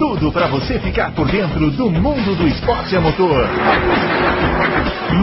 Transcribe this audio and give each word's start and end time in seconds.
tudo 0.00 0.32
para 0.32 0.48
você 0.48 0.80
ficar 0.80 1.14
por 1.14 1.30
dentro 1.30 1.70
do 1.72 1.90
mundo 1.90 2.34
do 2.34 2.48
esporte 2.48 2.96
a 2.96 3.02
motor. 3.02 3.46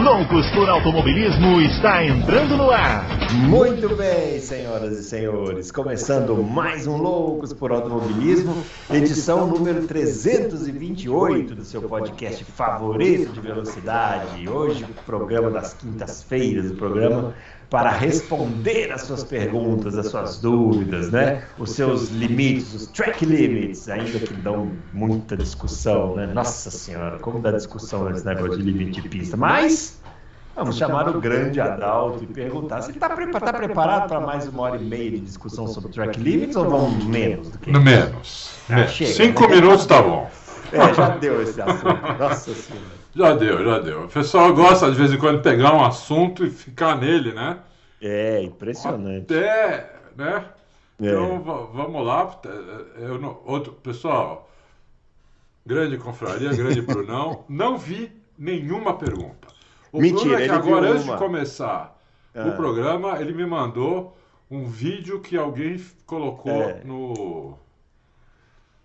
Loucos 0.04 0.48
por 0.52 0.68
Automobilismo 0.68 1.60
está 1.62 2.04
entrando 2.04 2.56
no 2.56 2.70
ar. 2.70 3.04
Muito 3.48 3.88
bem, 3.96 4.38
senhoras 4.38 4.96
e 4.96 5.02
senhores, 5.02 5.72
começando 5.72 6.40
mais 6.44 6.86
um 6.86 6.96
Loucos 6.96 7.52
por 7.52 7.72
Automobilismo, 7.72 8.62
edição 8.88 9.48
número 9.48 9.84
328 9.84 11.56
do 11.56 11.64
seu 11.64 11.82
podcast 11.82 12.44
favorito 12.44 13.32
de 13.32 13.40
velocidade. 13.40 14.48
Hoje, 14.48 14.84
o 14.84 15.04
programa 15.04 15.50
das 15.50 15.74
quintas-feiras, 15.74 16.70
o 16.70 16.76
programa 16.76 17.34
para 17.70 17.90
responder 17.90 18.90
às 18.92 19.02
suas 19.02 19.22
perguntas, 19.24 19.96
às 19.98 20.06
suas 20.08 20.40
dúvidas, 20.40 21.10
né? 21.10 21.44
Os 21.58 21.72
seus 21.72 22.08
limites, 22.08 22.72
os 22.72 22.86
track 22.86 23.26
limits, 23.26 23.88
ainda 23.88 24.18
que 24.18 24.32
dão 24.34 24.72
muita 24.92 25.36
discussão, 25.36 26.16
né? 26.16 26.26
Nossa 26.26 26.70
Senhora, 26.70 27.18
como 27.18 27.40
dá 27.40 27.50
discussão 27.52 28.08
nesse 28.08 28.24
negócio 28.24 28.56
de 28.56 28.62
limite 28.62 29.02
de 29.02 29.08
pista. 29.08 29.36
Mas 29.36 30.00
vamos 30.56 30.78
chamar 30.78 31.08
o 31.14 31.20
grande 31.20 31.60
Adalto 31.60 32.24
e 32.24 32.26
perguntar 32.26 32.80
se 32.80 32.90
ele 32.90 32.96
está 32.96 33.10
pre 33.10 33.30
tá 33.30 33.52
preparado 33.52 34.08
para 34.08 34.20
mais 34.20 34.48
uma 34.48 34.62
hora 34.62 34.76
e 34.76 34.84
meia 34.84 35.10
de 35.10 35.20
discussão 35.20 35.66
sobre 35.66 35.92
track 35.92 36.18
limits 36.18 36.56
ou 36.56 36.70
vamos 36.70 37.04
menos 37.04 37.50
do 37.50 37.58
que 37.58 37.70
No 37.70 37.82
menos. 37.82 38.50
Ah, 38.70 38.76
menos. 38.76 38.92
chega, 38.92 39.12
Cinco 39.12 39.42
né? 39.46 39.56
minutos 39.56 39.84
tá 39.84 40.00
bom. 40.00 40.30
É, 40.72 40.94
já 40.94 41.08
deu 41.10 41.42
esse 41.42 41.60
assunto. 41.60 42.00
Nossa 42.18 42.54
Senhora. 42.54 42.97
Já 43.14 43.34
deu, 43.34 43.64
já 43.64 43.78
deu. 43.80 44.04
O 44.04 44.08
pessoal 44.08 44.52
gosta 44.54 44.90
de 44.90 44.96
vez 44.96 45.12
em 45.12 45.18
quando 45.18 45.42
pegar 45.42 45.74
um 45.74 45.84
assunto 45.84 46.44
e 46.44 46.50
ficar 46.50 46.96
nele, 46.96 47.32
né? 47.32 47.58
É 48.00 48.42
impressionante. 48.42 49.34
Até, 49.34 49.92
né? 50.16 50.44
É. 51.00 51.06
Então 51.06 51.40
va- 51.40 51.66
vamos 51.72 52.06
lá. 52.06 52.40
Eu 52.96 53.18
não- 53.18 53.40
outro, 53.44 53.72
pessoal, 53.72 54.48
grande 55.66 55.96
confraria, 55.96 56.52
grande 56.52 56.80
Brunão. 56.82 57.44
Não 57.48 57.76
vi 57.78 58.12
nenhuma 58.38 58.94
pergunta. 58.96 59.48
O 59.90 60.00
Mentira, 60.00 60.36
Bruno 60.36 60.42
é 60.42 60.44
que 60.44 60.50
agora, 60.54 60.88
antes 60.90 61.04
de 61.04 61.10
uma. 61.10 61.18
começar 61.18 61.98
Ah. 62.34 62.46
o 62.48 62.52
programa, 62.56 63.20
ele 63.20 63.32
me 63.32 63.46
mandou 63.46 64.16
um 64.50 64.66
vídeo 64.66 65.20
que 65.20 65.36
alguém 65.36 65.82
colocou 66.06 66.52
É. 66.52 66.82
no. 66.84 67.58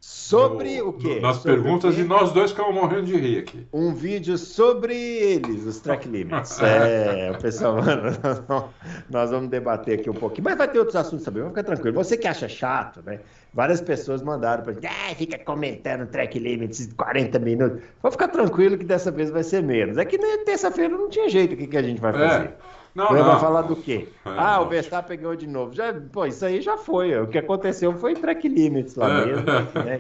Sobre 0.06 0.80
no- 0.80 0.90
o 0.90 0.94
quê? 0.94 1.22
Nas 1.22 1.38
Sobre 1.38 1.54
perguntas 1.54 1.98
e 1.98 2.04
nós 2.04 2.34
dois 2.34 2.52
ficamos 2.52 2.76
morrendo 2.76 3.04
de 3.04 3.16
rir 3.16 3.40
aqui. 3.40 3.66
um 3.72 3.94
vídeo 3.94 4.38
sobre 4.38 4.94
eles, 4.94 5.66
os 5.66 5.80
track 5.80 6.10
limits. 6.10 6.60
É, 6.62 7.32
o 7.32 7.42
pessoal, 7.42 7.76
mano, 7.82 8.12
nós 9.10 9.32
vamos 9.32 9.50
debater 9.50 10.00
aqui 10.00 10.10
um 10.10 10.14
pouquinho, 10.14 10.44
mas 10.44 10.58
vai 10.58 10.68
ter 10.68 10.78
outros 10.80 10.98
assuntos 10.98 11.24
também, 11.24 11.42
vamos 11.42 11.58
ficar 11.58 11.64
tranquilo. 11.64 11.96
Você 11.96 12.18
que 12.18 12.28
acha 12.28 12.50
chato, 12.50 13.02
né? 13.06 13.22
Várias 13.54 13.80
pessoas 13.80 14.22
mandaram 14.22 14.62
pra 14.64 14.74
gente, 14.74 14.88
ah, 14.88 15.16
fica 15.16 15.38
comentando 15.40 16.06
track 16.08 16.38
limits 16.38 16.90
40 16.98 17.40
minutos. 17.40 17.80
Vou 18.02 18.12
ficar 18.12 18.28
tranquilo 18.28 18.78
que 18.78 18.84
dessa 18.84 19.10
vez 19.10 19.30
vai 19.30 19.44
ser 19.44 19.64
menos. 19.64 19.98
É 19.98 20.04
que 20.04 20.18
nem 20.18 20.44
terça-feira 20.44 20.98
não 20.98 21.08
tinha 21.10 21.30
jeito, 21.30 21.54
o 21.54 21.58
que, 21.58 21.68
que 21.68 21.78
a 21.78 21.82
gente 21.82 22.02
vai 22.02 22.12
fazer? 22.12 22.46
É. 22.46 22.54
Não, 22.96 23.08
Vai 23.08 23.24
não. 23.24 23.40
falar 23.40 23.64
do 23.64 23.76
quê? 23.76 24.08
É, 24.24 24.30
ah, 24.30 24.60
o 24.60 24.64
não. 24.64 24.70
Verstappen 24.70 25.18
ganhou 25.18 25.36
de 25.36 25.48
novo. 25.48 25.74
Já, 25.74 25.92
pô, 26.12 26.26
isso 26.28 26.46
aí 26.46 26.62
já 26.62 26.78
foi. 26.78 27.20
O 27.20 27.28
que 27.28 27.40
aconteceu 27.40 27.92
foi 27.94 28.14
track 28.14 28.48
limits 28.48 28.96
lá 28.96 29.10
É. 29.10 29.26
mesmo, 29.26 29.46
né? 29.46 29.98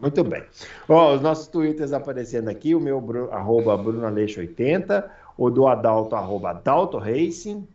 Muito 0.00 0.22
bem. 0.24 0.44
Ó, 0.88 1.14
os 1.14 1.22
nossos 1.22 1.46
twitters 1.48 1.92
aparecendo 1.92 2.48
aqui, 2.48 2.74
o 2.74 2.80
meu 2.80 2.98
arroba 3.32 3.76
BrunoAleixo80, 3.78 5.04
o 5.36 5.48
do 5.50 5.66
Adalto, 5.66 6.14
arroba 6.14 6.50
Adalto 6.50 6.98
Racing. 6.98 7.66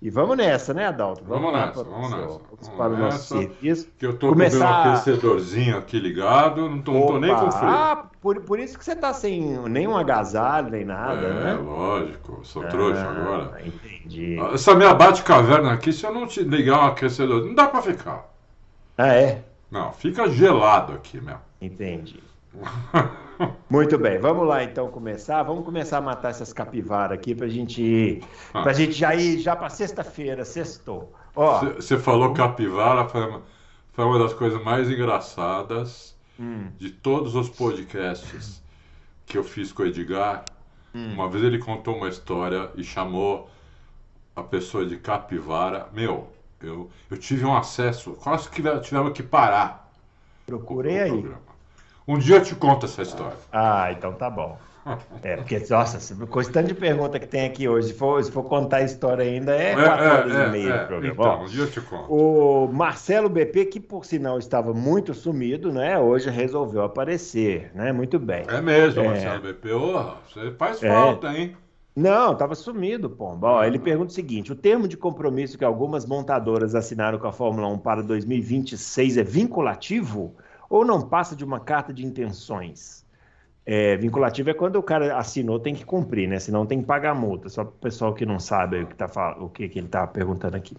E 0.00 0.10
vamos 0.10 0.36
nessa, 0.36 0.72
né, 0.72 0.86
Adalto? 0.86 1.24
Vamos 1.26 1.52
lá 1.52 1.66
nessa, 1.66 1.82
para 1.84 1.90
vamos 1.92 2.10
nessa, 2.12 2.22
vamos 2.26 2.42
vamos 2.50 2.68
para 2.68 2.92
o 2.92 2.96
nosso 2.98 3.36
serviço. 3.36 3.88
Que 3.98 4.06
eu 4.06 4.16
tô 4.16 4.28
Começar- 4.28 4.58
com 4.58 4.64
o 4.66 4.84
meu 4.84 4.92
aquecedorzinho 4.92 5.76
aqui 5.76 5.98
ligado, 5.98 6.70
não 6.70 6.80
tô, 6.80 6.92
não 6.92 7.06
tô 7.08 7.18
nem 7.18 7.34
com 7.34 7.50
frio. 7.50 7.68
Ah, 7.68 8.06
por, 8.20 8.40
por 8.42 8.60
isso 8.60 8.78
que 8.78 8.84
você 8.84 8.94
tá 8.94 9.12
sem 9.12 9.58
nenhum 9.68 9.96
agasalho, 9.96 10.70
nem 10.70 10.84
nada, 10.84 11.26
é, 11.26 11.32
né? 11.44 11.54
lógico, 11.54 12.40
sou 12.44 12.62
trouxa 12.68 13.00
Ah, 13.00 13.10
agora. 13.10 13.62
Entendi. 13.66 14.38
Essa 14.54 14.72
minha 14.76 14.94
bate-caverna 14.94 15.72
aqui, 15.72 15.92
se 15.92 16.06
eu 16.06 16.14
não 16.14 16.28
te 16.28 16.44
ligar 16.44 16.78
um 16.80 16.86
aquecedor, 16.86 17.44
não 17.44 17.54
dá 17.54 17.66
pra 17.66 17.82
ficar. 17.82 18.24
Ah, 18.96 19.08
é? 19.14 19.42
Não, 19.68 19.92
fica 19.92 20.28
gelado 20.30 20.92
aqui 20.92 21.20
mesmo. 21.20 21.40
Entendi. 21.60 22.22
Muito 23.70 23.98
bem, 23.98 24.18
vamos 24.18 24.46
lá 24.46 24.64
então 24.64 24.88
começar. 24.90 25.42
Vamos 25.42 25.64
começar 25.64 25.98
a 25.98 26.00
matar 26.00 26.30
essas 26.30 26.52
capivaras 26.52 27.18
aqui 27.18 27.34
pra 27.34 27.48
gente 27.48 27.82
ir, 27.82 28.24
Ah. 28.52 28.62
pra 28.62 28.72
gente 28.72 28.92
já 28.92 29.14
ir 29.14 29.38
já 29.38 29.54
pra 29.54 29.68
sexta-feira, 29.68 30.44
sextou. 30.44 31.12
Você 31.76 31.96
falou 31.98 32.32
capivara, 32.32 33.06
foi 33.08 33.26
uma, 33.26 33.42
foi 33.92 34.04
uma 34.04 34.18
das 34.18 34.34
coisas 34.34 34.62
mais 34.64 34.90
engraçadas 34.90 36.16
hum, 36.38 36.68
de 36.78 36.90
todos 36.90 37.34
os 37.36 37.48
podcasts 37.48 38.60
que 39.26 39.38
eu 39.38 39.44
fiz 39.44 39.70
com 39.72 39.82
o 39.82 39.86
Edgar. 39.86 40.44
Hum. 40.94 41.12
Uma 41.14 41.28
vez 41.28 41.44
ele 41.44 41.58
contou 41.58 41.94
uma 41.96 42.08
história 42.08 42.70
e 42.74 42.82
chamou 42.82 43.48
a 44.34 44.42
pessoa 44.42 44.84
de 44.86 44.96
capivara. 44.96 45.86
Meu, 45.92 46.28
eu, 46.60 46.90
eu 47.10 47.16
tive 47.18 47.44
um 47.44 47.56
acesso, 47.56 48.12
quase 48.12 48.48
que 48.48 48.62
tivemos 48.80 49.12
que 49.12 49.22
parar. 49.22 49.92
procurei 50.46 50.98
o 50.98 51.02
aí. 51.04 51.10
programa. 51.10 51.47
Um 52.08 52.18
dia 52.18 52.36
eu 52.36 52.42
te 52.42 52.54
conto 52.54 52.86
essa 52.86 53.02
história. 53.02 53.36
Ah, 53.52 53.92
então 53.92 54.12
tá 54.14 54.30
bom. 54.30 54.58
É, 55.22 55.36
porque, 55.36 55.62
nossa, 55.68 56.16
com 56.26 56.40
esse 56.40 56.50
tanto 56.50 56.68
de 56.68 56.74
pergunta 56.74 57.18
que 57.20 57.26
tem 57.26 57.44
aqui 57.44 57.68
hoje, 57.68 57.88
se 57.88 57.94
for, 57.94 58.24
se 58.24 58.32
for 58.32 58.42
contar 58.44 58.78
a 58.78 58.82
história 58.82 59.22
ainda, 59.22 59.54
é 59.54 59.74
quatro 59.74 60.04
horas 60.06 60.32
e 60.32 60.50
meia 60.50 60.78
programa. 60.86 61.12
Então, 61.12 61.26
Ó, 61.26 61.42
um 61.42 61.44
dia 61.44 61.62
eu 61.64 61.70
te 61.70 61.80
conto. 61.82 62.10
O 62.10 62.66
Marcelo 62.72 63.28
BP, 63.28 63.66
que 63.66 63.80
por 63.80 64.06
sinal 64.06 64.38
estava 64.38 64.72
muito 64.72 65.12
sumido, 65.12 65.70
né? 65.70 65.98
Hoje 65.98 66.30
resolveu 66.30 66.82
aparecer, 66.82 67.70
né? 67.74 67.92
Muito 67.92 68.18
bem. 68.18 68.44
É 68.48 68.62
mesmo, 68.62 69.02
É. 69.02 69.08
Marcelo 69.08 69.42
BP. 69.42 69.72
Ô, 69.72 70.12
você 70.26 70.50
faz 70.52 70.82
É. 70.82 70.88
falta, 70.88 71.28
hein? 71.36 71.54
Não, 71.94 72.32
estava 72.32 72.54
sumido, 72.54 73.10
Pomba. 73.10 73.48
Ó, 73.48 73.64
ele 73.64 73.78
pergunta 73.78 74.10
o 74.10 74.14
seguinte: 74.14 74.52
o 74.52 74.56
termo 74.56 74.88
de 74.88 74.96
compromisso 74.96 75.58
que 75.58 75.64
algumas 75.64 76.06
montadoras 76.06 76.74
assinaram 76.74 77.18
com 77.18 77.26
a 77.26 77.32
Fórmula 77.32 77.68
1 77.68 77.78
para 77.78 78.02
2026 78.02 79.18
é 79.18 79.22
vinculativo 79.22 80.34
ou 80.68 80.84
não 80.84 81.08
passa 81.08 81.34
de 81.34 81.44
uma 81.44 81.60
carta 81.60 81.92
de 81.92 82.04
intenções? 82.04 83.06
É, 83.70 83.98
vinculativo 83.98 84.48
é 84.48 84.54
quando 84.54 84.76
o 84.76 84.82
cara 84.82 85.18
assinou, 85.18 85.60
tem 85.60 85.74
que 85.74 85.84
cumprir, 85.84 86.26
né? 86.26 86.38
Senão 86.38 86.64
tem 86.64 86.80
que 86.80 86.86
pagar 86.86 87.14
multa. 87.14 87.50
Só 87.50 87.64
para 87.64 87.74
o 87.74 87.78
pessoal 87.78 88.14
que 88.14 88.24
não 88.24 88.40
sabe 88.40 88.80
o 88.80 88.86
que, 88.86 88.94
tá, 88.94 89.36
o 89.38 89.50
que, 89.50 89.68
que 89.68 89.78
ele 89.78 89.88
está 89.88 90.06
perguntando 90.06 90.56
aqui. 90.56 90.74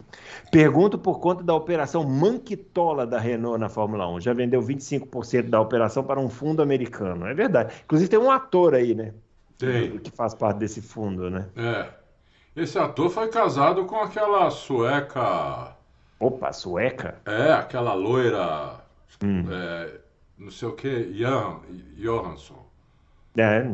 Pergunto 0.52 0.98
por 0.98 1.20
conta 1.20 1.44
da 1.44 1.54
operação 1.54 2.04
Manquitola 2.04 3.06
da 3.06 3.20
Renault 3.20 3.60
na 3.60 3.70
Fórmula 3.70 4.10
1. 4.10 4.22
Já 4.22 4.34
vendeu 4.34 4.60
25% 4.60 5.50
da 5.50 5.62
operação 5.62 6.04
para 6.04 6.20
um 6.20 6.28
fundo 6.28 6.64
americano. 6.64 7.28
É 7.28 7.34
verdade. 7.36 7.76
Inclusive 7.84 8.10
tem 8.10 8.18
um 8.18 8.32
ator 8.32 8.74
aí, 8.74 8.96
né? 8.96 9.14
Tem. 9.56 10.00
Que 10.00 10.10
faz 10.10 10.34
parte 10.34 10.58
desse 10.58 10.82
fundo, 10.82 11.30
né? 11.30 11.46
É. 11.56 11.86
Esse 12.56 12.80
ator 12.80 13.12
foi 13.12 13.28
casado 13.28 13.86
com 13.86 13.98
aquela 13.98 14.50
sueca. 14.50 15.76
Opa, 16.20 16.52
sueca? 16.52 17.20
É, 17.24 17.54
aquela 17.54 17.94
loira. 17.94 18.79
Hum. 19.24 19.46
é, 19.52 20.00
não 20.38 20.52
sei 20.52 20.68
o 20.68 20.74
que, 20.74 21.14
Jan, 21.14 21.60
Johansson. 21.98 22.66
É, 23.38 23.66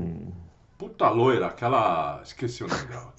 Puta 0.77 1.09
loira, 1.09 1.47
aquela. 1.47 2.21
Esqueci 2.23 2.63
o 2.63 2.67
nome 2.67 2.85
dela. 2.85 3.13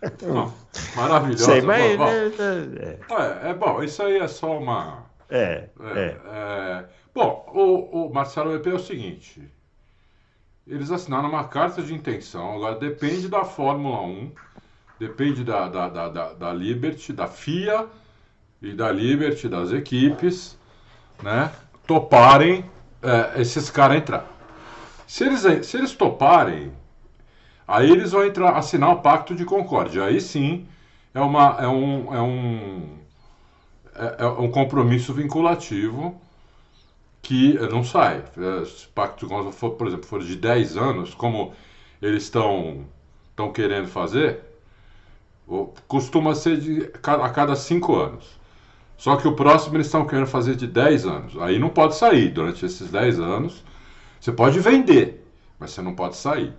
Não, 0.22 0.54
maravilhosa. 0.94 1.44
sei, 1.44 1.62
mas. 1.62 1.96
Bom, 1.96 2.04
bom, 2.04 2.10
É, 2.10 3.46
é, 3.46 3.50
é 3.50 3.54
bom, 3.54 3.82
isso 3.82 4.02
aí 4.02 4.18
é 4.18 4.28
só 4.28 4.58
uma. 4.58 5.04
é, 5.30 5.68
É, 5.80 6.00
é. 6.00 6.16
é. 6.26 6.84
Bom, 7.14 7.44
o, 7.52 8.06
o 8.06 8.14
Marcelo 8.14 8.54
EP 8.54 8.66
é 8.68 8.74
o 8.74 8.78
seguinte: 8.78 9.42
eles 10.66 10.90
assinaram 10.90 11.28
uma 11.30 11.48
carta 11.48 11.82
de 11.82 11.94
intenção, 11.94 12.56
agora 12.56 12.76
depende 12.76 13.26
da 13.28 13.44
Fórmula 13.44 14.02
1, 14.02 14.32
depende 15.00 15.42
da, 15.42 15.66
da, 15.68 15.88
da, 15.88 16.08
da, 16.08 16.32
da 16.34 16.52
Liberty, 16.52 17.12
da 17.12 17.26
FIA 17.26 17.86
e 18.60 18.74
da 18.74 18.92
Liberty, 18.92 19.48
das 19.48 19.72
equipes, 19.72 20.57
né? 21.22 21.52
Toparem 21.86 22.64
é, 23.02 23.40
esses 23.40 23.70
caras 23.70 23.98
entrar. 23.98 24.26
Se 25.06 25.24
eles, 25.24 25.66
se 25.66 25.76
eles 25.78 25.94
toparem, 25.94 26.72
aí 27.66 27.90
eles 27.90 28.12
vão 28.12 28.24
entrar, 28.24 28.56
assinar 28.56 28.90
o 28.90 29.00
Pacto 29.02 29.34
de 29.34 29.44
Concórdia. 29.44 30.04
Aí 30.04 30.20
sim 30.20 30.66
é, 31.14 31.20
uma, 31.20 31.56
é 31.60 31.68
um. 31.68 32.14
É 32.14 32.20
um 32.22 32.98
é, 33.94 34.24
é 34.24 34.26
um 34.26 34.50
compromisso 34.50 35.12
vinculativo 35.12 36.20
que 37.22 37.54
não 37.70 37.84
sai. 37.84 38.24
Eh, 38.36 38.64
Se 38.64 38.86
o 38.86 38.90
pacto 38.90 39.20
de 39.26 39.30
Concórdia 39.32 39.52
for, 39.52 39.70
por 39.72 39.86
exemplo, 39.86 40.06
for 40.06 40.22
de 40.22 40.36
10 40.36 40.76
anos, 40.76 41.14
como 41.14 41.54
eles 42.02 42.24
estão 42.24 42.84
querendo 43.54 43.88
fazer, 43.88 44.40
costuma 45.86 46.34
ser 46.34 46.58
de, 46.60 46.90
a 47.02 47.30
cada 47.30 47.56
5 47.56 47.94
anos. 47.96 48.37
Só 48.98 49.16
que 49.16 49.26
o 49.26 49.34
próximo 49.34 49.76
eles 49.76 49.86
estão 49.86 50.06
querendo 50.06 50.26
fazer 50.26 50.56
de 50.56 50.66
10 50.66 51.06
anos. 51.06 51.38
Aí 51.40 51.58
não 51.58 51.70
pode 51.70 51.94
sair 51.94 52.28
durante 52.30 52.66
esses 52.66 52.90
10 52.90 53.20
anos. 53.20 53.64
Você 54.20 54.32
pode 54.32 54.58
vender, 54.60 55.24
mas 55.58 55.70
você 55.70 55.80
não 55.80 55.94
pode 55.94 56.16
sair. 56.16 56.52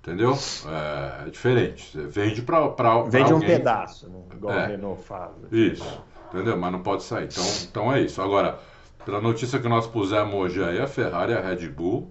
Entendeu? 0.00 0.38
É, 0.68 1.26
é 1.26 1.30
diferente. 1.30 1.98
Vende 2.06 2.40
para 2.40 2.68
Vende 3.08 3.32
alguém. 3.32 3.36
um 3.36 3.40
pedaço, 3.40 4.08
né? 4.08 4.20
igual 4.32 4.54
É. 4.54 4.64
a 4.64 4.66
Renault 4.68 5.02
faz. 5.02 5.32
Isso. 5.50 6.02
Entendeu? 6.32 6.56
Mas 6.56 6.72
não 6.72 6.80
pode 6.82 7.02
sair. 7.02 7.24
Então, 7.26 7.44
então 7.68 7.92
é 7.92 8.00
isso. 8.00 8.22
Agora, 8.22 8.58
pela 9.04 9.20
notícia 9.20 9.58
que 9.58 9.68
nós 9.68 9.86
pusemos 9.88 10.32
hoje 10.34 10.62
aí, 10.62 10.80
a 10.80 10.86
Ferrari 10.86 11.32
e 11.32 11.36
a 11.36 11.40
Red 11.40 11.68
Bull 11.68 12.08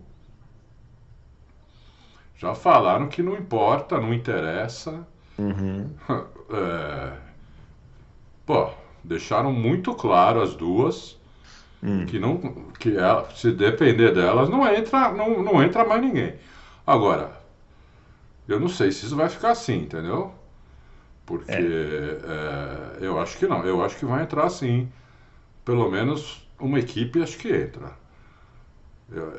já 2.38 2.54
falaram 2.54 3.08
que 3.08 3.24
não 3.24 3.34
importa, 3.36 4.00
não 4.00 4.14
interessa. 4.14 5.08
Uhum. 5.38 5.90
É, 6.48 7.12
Pô, 8.46 8.70
deixaram 9.06 9.54
muito 9.54 9.94
claro 9.96 10.42
as 10.42 10.56
duas 10.56 11.18
Hum. 11.84 12.06
que 12.08 12.20
não 12.20 12.40
que 12.80 12.98
ela, 12.98 13.30
se 13.36 13.52
depender 13.52 14.14
delas 14.14 14.50
não 14.50 14.68
entra 14.68 15.12
não, 15.14 15.44
não 15.44 15.64
entra 15.64 15.86
mais 15.86 16.02
ninguém. 16.02 16.36
Agora, 16.88 17.32
eu 18.48 18.60
não 18.60 18.68
sei 18.70 18.92
se 18.92 19.06
isso 19.06 19.16
vai 19.16 19.30
ficar 19.30 19.52
assim, 19.52 19.78
entendeu? 19.84 20.34
Porque 21.26 21.52
é, 21.54 22.98
eu 23.02 23.20
acho 23.20 23.38
que 23.38 23.48
não, 23.48 23.66
eu 23.66 23.84
acho 23.84 23.98
que 23.98 24.06
vai 24.06 24.24
entrar 24.24 24.50
sim. 24.50 24.90
Pelo 25.66 25.90
menos 25.92 26.48
uma 26.60 26.80
equipe 26.80 27.22
acho 27.24 27.38
que 27.38 27.50
entra. 27.50 27.94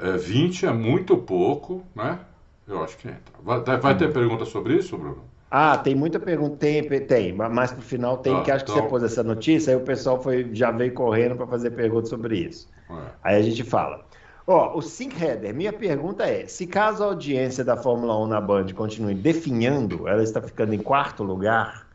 É, 0.03 0.17
20 0.17 0.65
é 0.67 0.73
muito 0.73 1.17
pouco, 1.17 1.85
né? 1.95 2.21
Eu 2.67 2.83
acho 2.83 2.97
que 2.97 3.09
entra. 3.09 3.35
Vai, 3.43 3.61
vai 3.79 3.95
Hum. 3.95 3.99
ter 3.99 4.13
pergunta 4.13 4.45
sobre 4.45 4.75
isso, 4.77 4.97
Bruno? 4.97 5.25
Ah, 5.51 5.79
tem 5.79 5.95
muita 5.95 6.19
pergunta, 6.19 6.57
tem, 6.57 6.83
tem, 6.83 7.33
mas 7.33 7.73
pro 7.73 7.81
final 7.81 8.19
tem, 8.19 8.35
Ah, 8.35 8.43
que 8.43 8.51
acho 8.51 8.65
que 8.65 8.73
então- 8.73 8.83
você 8.83 8.89
pôs 8.89 9.03
essa 9.05 9.23
notícia, 9.23 9.73
aí 9.73 9.77
o 9.77 9.85
pessoal 9.85 10.21
foi, 10.21 10.51
já 10.53 10.71
veio 10.73 10.93
correndo 10.93 11.37
para 11.37 11.47
fazer 11.47 11.71
perguntas 11.71 12.09
sobre 12.09 12.37
isso. 12.39 12.69
É. 12.91 12.95
Aí 13.23 13.37
a 13.37 13.43
gente 13.43 13.63
fala. 13.63 14.05
Ó, 14.49 14.77
o 14.77 14.83
Sync 14.83 15.21
Header, 15.21 15.55
minha 15.55 15.73
pergunta 15.73 16.25
é: 16.25 16.47
se 16.47 16.67
caso 16.67 17.03
a 17.03 17.07
audiência 17.07 17.65
da 17.65 17.77
Fórmula 17.77 18.17
1 18.19 18.27
na 18.29 18.41
Band 18.41 18.67
continue 18.75 19.15
definhando, 19.15 20.07
ela 20.07 20.23
está 20.23 20.41
ficando 20.41 20.73
em 20.75 20.79
quarto 20.79 21.23
lugar, 21.25 21.87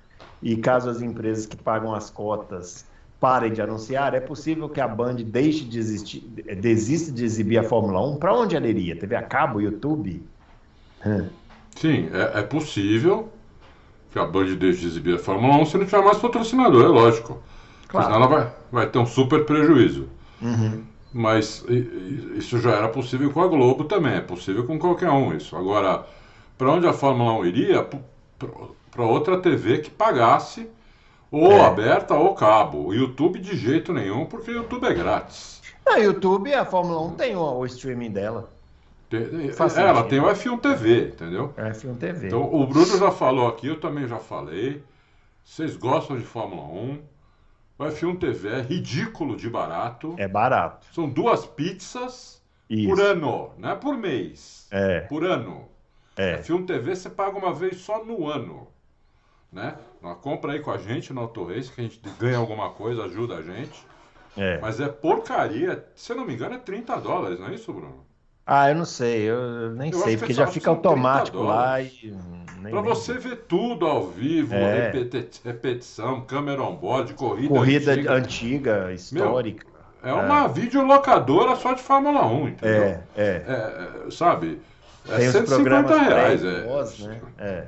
e 0.41 0.55
caso 0.57 0.89
as 0.89 1.01
empresas 1.01 1.45
que 1.45 1.55
pagam 1.55 1.93
as 1.93 2.09
cotas 2.09 2.85
parem 3.19 3.53
de 3.53 3.61
anunciar, 3.61 4.13
é 4.15 4.19
possível 4.19 4.67
que 4.67 4.81
a 4.81 4.87
Band 4.87 5.15
deixe 5.15 5.63
de 5.63 5.77
existir, 5.77 6.21
desista 6.59 7.11
de 7.11 7.23
exibir 7.23 7.59
a 7.59 7.63
Fórmula 7.63 8.01
1? 8.05 8.15
Para 8.17 8.33
onde 8.33 8.55
ela 8.55 8.67
iria? 8.67 8.95
TV 8.97 9.15
a 9.15 9.21
cabo, 9.21 9.61
YouTube? 9.61 10.25
Hum. 11.05 11.27
Sim, 11.75 12.09
é, 12.11 12.39
é 12.39 12.41
possível 12.43 13.29
que 14.11 14.19
a 14.19 14.25
Band 14.25 14.55
deixe 14.55 14.81
de 14.81 14.87
exibir 14.87 15.15
a 15.15 15.19
Fórmula 15.19 15.55
1 15.57 15.65
se 15.65 15.77
não 15.77 15.85
tiver 15.85 16.03
mais 16.03 16.17
patrocinador, 16.17 16.83
é 16.85 16.87
lógico. 16.87 17.41
Claro. 17.87 18.05
Senão 18.05 18.17
ela 18.19 18.27
vai, 18.27 18.51
vai 18.71 18.87
ter 18.87 18.99
um 18.99 19.05
super 19.05 19.45
prejuízo. 19.45 20.07
Uhum. 20.41 20.83
Mas 21.13 21.65
isso 22.35 22.59
já 22.59 22.71
era 22.71 22.87
possível 22.87 23.29
com 23.31 23.41
a 23.41 23.47
Globo 23.47 23.83
também, 23.83 24.13
é 24.15 24.21
possível 24.21 24.65
com 24.65 24.79
qualquer 24.79 25.09
um 25.09 25.35
isso. 25.35 25.55
Agora, 25.57 26.05
para 26.57 26.71
onde 26.71 26.87
a 26.87 26.93
Fórmula 26.93 27.33
1 27.39 27.45
iria? 27.45 27.87
Para 28.91 29.03
outra 29.05 29.37
TV 29.39 29.79
que 29.79 29.89
pagasse, 29.89 30.67
ou 31.29 31.51
É. 31.51 31.65
aberta 31.65 32.13
ou 32.15 32.33
cabo. 32.33 32.87
O 32.87 32.93
YouTube 32.93 33.39
de 33.39 33.55
jeito 33.57 33.91
nenhum, 33.93 34.25
porque 34.25 34.51
o 34.51 34.55
YouTube 34.55 34.85
é 34.85 34.93
grátis. 34.93 35.61
Na 35.85 35.97
YouTube, 35.97 36.53
a 36.53 36.63
Fórmula 36.65 37.01
1 37.01 37.11
tem 37.15 37.35
o, 37.35 37.41
o 37.41 37.65
streaming 37.65 38.11
dela, 38.11 38.49
Tem- 39.11 39.51
Faz 39.51 39.77
é, 39.77 39.81
ela 39.81 40.03
tem 40.05 40.21
o 40.21 40.25
F1 40.29 40.57
TV, 40.61 41.09
entendeu? 41.09 41.53
é 41.57 41.69
F1 41.71 41.97
TV. 41.97 42.27
Então, 42.27 42.43
o 42.53 42.65
Bruno 42.65 42.97
já 42.97 43.11
falou 43.11 43.47
aqui, 43.49 43.67
eu 43.67 43.77
também 43.79 44.07
já 44.07 44.17
falei. 44.17 44.81
Vocês 45.43 45.75
gostam 45.75 46.17
de 46.17 46.23
Fórmula 46.23 46.63
1. 46.63 47.01
O 47.77 47.83
F1 47.83 48.17
TV 48.19 48.47
é 48.49 48.61
ridículo 48.61 49.35
de 49.35 49.49
barato. 49.49 50.15
É 50.17 50.27
barato. 50.29 50.87
São 50.93 51.09
duas 51.09 51.45
pizzas 51.45 52.41
Isso. 52.69 52.87
por 52.87 53.01
ano, 53.01 53.51
não 53.57 53.71
é 53.71 53.75
por 53.75 53.97
mês. 53.97 54.67
É, 54.71 55.01
Por 55.01 55.25
ano. 55.25 55.67
é. 56.15 56.37
F1 56.41 56.65
TV 56.65 56.95
você 56.95 57.09
paga 57.09 57.37
uma 57.37 57.53
vez 57.53 57.77
só 57.81 58.05
no 58.05 58.29
ano. 58.29 58.67
Né? 59.51 59.75
Uma 60.01 60.15
compra 60.15 60.53
aí 60.53 60.61
com 60.61 60.71
a 60.71 60.77
gente 60.77 61.11
no 61.11 61.19
Auto 61.19 61.43
Race, 61.43 61.69
que 61.69 61.81
a 61.81 61.83
gente 61.83 61.99
ganha 62.17 62.37
alguma 62.37 62.69
coisa, 62.69 63.03
ajuda 63.03 63.35
a 63.35 63.41
gente. 63.41 63.85
É. 64.37 64.57
Mas 64.59 64.79
é 64.79 64.87
porcaria. 64.87 65.85
Se 65.95 66.13
eu 66.13 66.15
não 66.15 66.25
me 66.25 66.33
engano, 66.33 66.55
é 66.55 66.59
30 66.59 66.95
dólares, 67.01 67.37
não 67.37 67.47
é 67.47 67.55
isso, 67.55 67.73
Bruno? 67.73 68.05
Ah, 68.53 68.69
eu 68.69 68.75
não 68.75 68.83
sei, 68.83 69.29
eu 69.29 69.69
nem 69.75 69.91
Eu 69.93 69.99
sei, 69.99 70.17
porque 70.17 70.33
que 70.33 70.37
já 70.37 70.45
fica 70.45 70.65
são 70.65 70.75
30 70.75 70.89
automático 70.89 71.37
lá 71.41 71.79
e. 71.81 72.13
Nem, 72.61 72.69
Pra 72.73 72.81
nem- 72.81 72.93
você 72.93 73.13
ver 73.13 73.37
tudo 73.47 73.85
ao 73.85 74.07
vivo, 74.07 74.53
É. 74.53 74.91
repeti- 74.91 75.39
repetição, 75.45 76.19
câmera 76.19 76.61
on 76.61 76.75
board, 76.75 77.13
corrida. 77.13 77.47
Corrida 77.47 77.91
antiga. 77.93 78.13
antiga, 78.13 78.91
histórica. 78.93 79.65
É 80.03 80.11
uma 80.11 80.47
videolocadora 80.47 81.55
só 81.55 81.71
de 81.71 81.81
Fórmula 81.81 82.25
1, 82.25 82.49
entendeu? 82.49 82.83
É, 82.83 82.99
é. 83.15 83.23
É, 83.25 84.07
é, 84.07 84.11
sabe? 84.11 84.59
É 85.07 85.15
Tem 85.15 85.27
os 85.27 85.31
150 85.31 85.87
programas 85.87 86.41
reais. 86.41 86.43
É. 86.43 87.07
né? 87.07 87.21
É. 87.37 87.67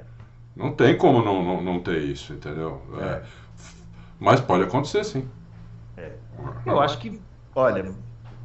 Não 0.53 0.73
tem 0.73 0.97
como 0.97 1.23
não, 1.23 1.41
não, 1.41 1.61
não 1.63 1.79
ter 1.79 1.99
isso, 1.99 2.33
entendeu? 2.33 2.81
É. 2.99 3.21
Mas 4.19 4.41
pode 4.41 4.63
acontecer 4.63 5.05
sim. 5.05 5.25
Eu 6.65 6.81
acho 6.81 6.97
que, 6.97 7.21
olha, 7.55 7.85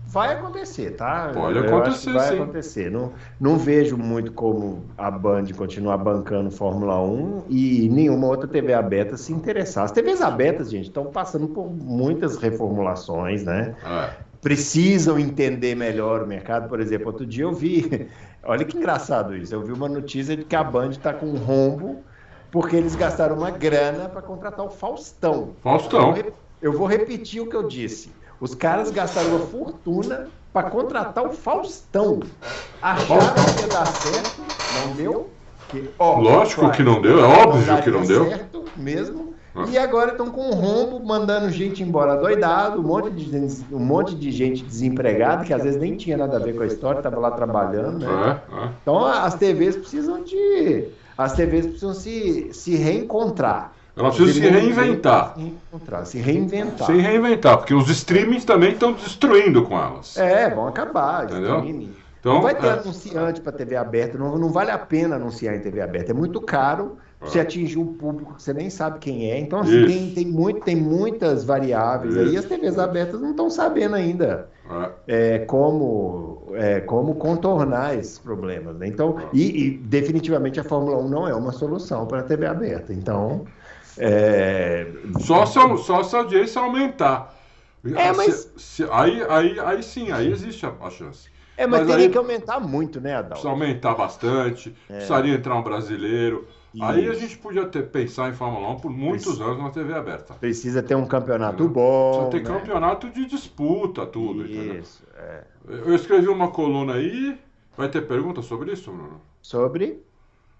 vai 0.08 0.32
acontecer, 0.32 0.92
tá? 0.92 1.30
Pode 1.34 1.58
acontecer, 1.58 2.12
vai 2.12 2.28
sim. 2.28 2.40
acontecer. 2.40 2.90
Não, 2.90 3.12
não 3.38 3.58
vejo 3.58 3.96
muito 3.96 4.32
como 4.32 4.82
a 4.96 5.10
Band 5.10 5.44
continuar 5.54 5.98
bancando 5.98 6.50
Fórmula 6.50 7.00
1 7.02 7.44
e 7.48 7.88
nenhuma 7.90 8.26
outra 8.26 8.48
TV 8.48 8.72
aberta 8.72 9.18
se 9.18 9.34
interessar. 9.34 9.84
As 9.84 9.92
TVs 9.92 10.22
abertas, 10.22 10.70
gente, 10.70 10.84
estão 10.84 11.06
passando 11.06 11.48
por 11.48 11.70
muitas 11.70 12.38
reformulações, 12.38 13.44
né? 13.44 13.76
É. 13.84 14.10
precisam 14.40 15.18
entender 15.18 15.74
melhor 15.74 16.22
o 16.22 16.26
mercado. 16.26 16.68
Por 16.70 16.80
exemplo, 16.80 17.08
outro 17.08 17.26
dia 17.26 17.44
eu 17.44 17.52
vi, 17.52 18.08
olha 18.42 18.64
que 18.64 18.78
engraçado 18.78 19.36
isso, 19.36 19.54
eu 19.54 19.62
vi 19.62 19.72
uma 19.72 19.90
notícia 19.90 20.34
de 20.34 20.44
que 20.44 20.56
a 20.56 20.64
Band 20.64 20.90
está 20.90 21.12
com 21.12 21.26
um 21.26 21.36
rombo 21.36 22.02
porque 22.50 22.76
eles 22.76 22.96
gastaram 22.96 23.36
uma 23.36 23.50
grana 23.50 24.08
para 24.08 24.22
contratar 24.22 24.64
o 24.64 24.70
Faustão. 24.70 25.50
Faustão. 25.62 26.14
Eu 26.62 26.72
vou 26.72 26.86
repetir 26.86 27.42
o 27.42 27.46
que 27.46 27.54
eu 27.54 27.68
disse. 27.68 28.10
Os 28.40 28.54
caras 28.54 28.90
gastaram 28.90 29.30
uma 29.30 29.46
fortuna 29.46 30.28
para 30.52 30.70
contratar 30.70 31.24
o 31.26 31.32
Faustão. 31.32 32.20
Acharam 32.80 33.34
que 33.56 33.62
ia 33.62 33.68
dar 33.68 33.86
certo, 33.86 34.42
não 34.86 34.94
deu. 34.94 35.30
Que, 35.68 35.90
ó, 35.98 36.18
Lógico 36.18 36.70
que 36.70 36.82
não 36.82 37.02
deu, 37.02 37.20
é 37.20 37.24
óbvio 37.24 37.82
que 37.82 37.90
não 37.90 38.02
deu. 38.02 38.28
certo 38.28 38.64
mesmo. 38.76 39.34
Ah. 39.54 39.64
E 39.68 39.76
agora 39.76 40.12
estão 40.12 40.30
com 40.30 40.50
um 40.50 40.54
rombo, 40.54 41.04
mandando 41.04 41.50
gente 41.50 41.82
embora 41.82 42.16
doidado, 42.16 42.80
um 42.80 42.84
monte, 42.84 43.10
de, 43.10 43.64
um 43.74 43.78
monte 43.78 44.14
de 44.14 44.30
gente 44.30 44.62
desempregada, 44.62 45.44
que 45.44 45.52
às 45.52 45.62
vezes 45.62 45.80
nem 45.80 45.96
tinha 45.96 46.16
nada 46.16 46.36
a 46.36 46.40
ver 46.40 46.54
com 46.54 46.62
a 46.62 46.66
história, 46.66 47.00
estava 47.00 47.18
lá 47.18 47.32
trabalhando, 47.32 47.98
né? 47.98 48.40
É, 48.50 48.54
é. 48.54 48.68
Então 48.80 49.04
as 49.04 49.34
TVs 49.34 49.76
precisam 49.76 50.22
de. 50.22 50.88
As 51.16 51.32
TVs 51.32 51.66
precisam 51.66 51.92
se, 51.92 52.50
se 52.52 52.76
reencontrar. 52.76 53.72
Elas 53.98 54.14
precisam 54.16 54.42
se 54.42 54.48
reinventar. 54.48 55.34
Se 56.04 56.18
reinventar. 56.18 56.86
Se 56.86 56.92
reinventar, 56.96 57.58
porque 57.58 57.74
os 57.74 57.88
streamings 57.90 58.44
também 58.44 58.72
estão 58.72 58.92
destruindo 58.92 59.62
com 59.64 59.76
elas. 59.76 60.16
É, 60.16 60.48
vão 60.48 60.68
acabar. 60.68 61.24
Entendeu? 61.24 61.56
streaming. 61.56 61.92
Então, 62.20 62.34
não 62.34 62.42
vai 62.42 62.54
ter 62.54 62.66
é. 62.66 62.70
anunciante 62.70 63.40
para 63.40 63.52
TV 63.52 63.76
aberta, 63.76 64.18
não, 64.18 64.36
não 64.36 64.50
vale 64.50 64.70
a 64.70 64.78
pena 64.78 65.16
anunciar 65.16 65.54
em 65.54 65.60
TV 65.60 65.80
aberta. 65.80 66.10
É 66.10 66.14
muito 66.14 66.40
caro 66.40 66.98
você 67.20 67.40
atingir 67.40 67.78
um 67.78 67.94
público 67.94 68.34
que 68.34 68.42
você 68.42 68.52
nem 68.52 68.70
sabe 68.70 68.98
quem 68.98 69.30
é. 69.30 69.38
Então, 69.38 69.60
assim, 69.60 69.86
tem, 69.86 70.10
tem, 70.10 70.26
muito, 70.26 70.60
tem 70.60 70.76
muitas 70.76 71.44
variáveis 71.44 72.16
aí. 72.16 72.26
Isso. 72.28 72.38
As 72.38 72.44
TVs 72.44 72.78
abertas 72.78 73.20
não 73.20 73.30
estão 73.30 73.50
sabendo 73.50 73.96
ainda 73.96 74.48
É. 75.08 75.34
é, 75.34 75.38
como, 75.40 76.42
é, 76.54 76.80
como 76.80 77.14
contornar 77.16 77.96
esses 77.96 78.18
problemas. 78.18 78.76
Né? 78.76 78.86
Então, 78.86 79.16
e, 79.32 79.66
e 79.66 79.70
definitivamente 79.78 80.60
a 80.60 80.64
Fórmula 80.64 80.98
1 80.98 81.08
não 81.08 81.26
é 81.26 81.34
uma 81.34 81.52
solução 81.52 82.06
para 82.06 82.20
a 82.20 82.22
TV 82.22 82.46
aberta. 82.46 82.92
Então, 82.92 83.46
é, 84.00 84.86
Só, 85.20 85.44
se, 85.46 85.58
a- 85.58 85.76
só 85.76 86.02
se 86.02 86.14
a 86.16 86.18
audiência 86.20 86.60
aumentar. 86.60 87.34
É, 87.94 88.12
mas- 88.12 88.34
Se- 88.56 88.82
se- 88.84 88.88
aí, 88.90 89.22
aí, 89.28 89.60
aí 89.60 89.82
sim, 89.82 90.10
aí 90.10 90.30
existe 90.30 90.66
a, 90.66 90.72
a 90.80 90.90
chance. 90.90 91.28
é 91.56 91.66
mas, 91.66 91.80
Mas 91.80 91.88
teria 91.90 92.06
aí- 92.06 92.10
que 92.12 92.18
aumentar 92.18 92.60
muito, 92.60 93.00
né, 93.00 93.14
Adal? 93.16 93.30
Precisa 93.30 93.48
aumentar 93.50 93.94
bastante, 93.94 94.74
precisaria 94.86 95.34
entrar 95.34 95.54
um 95.56 95.62
brasileiro. 95.62 96.46
Aí 96.80 97.08
a 97.08 97.12
Isso. 97.12 97.20
gente 97.20 97.38
podia 97.38 97.64
ter, 97.66 97.84
pensar 97.88 98.28
em 98.28 98.34
Fórmula 98.34 98.68
1 98.72 98.76
por 98.76 98.90
muitos 98.90 99.26
Isso. 99.26 99.42
anos 99.42 99.58
na 99.62 99.70
TV 99.70 99.94
aberta. 99.94 100.34
Precisa 100.34 100.82
ter 100.82 100.94
um 100.94 101.06
campeonato 101.06 101.56
Precisa 101.56 101.72
bom. 101.74 102.28
ter 102.30 102.42
né? 102.42 102.46
campeonato 102.46 103.08
de 103.08 103.24
disputa, 103.26 104.04
tudo. 104.06 104.42
entendeu? 104.44 104.80
Isso, 104.80 105.02
é. 105.16 105.44
Eu 105.68 105.94
escrevi 105.94 106.28
uma 106.28 106.48
coluna 106.50 106.94
aí. 106.94 107.38
Vai 107.76 107.88
ter 107.88 108.02
pergunta 108.06 108.42
sobre 108.42 108.72
isso, 108.72 108.90
Bruno? 108.90 109.20
Sobre 109.40 110.02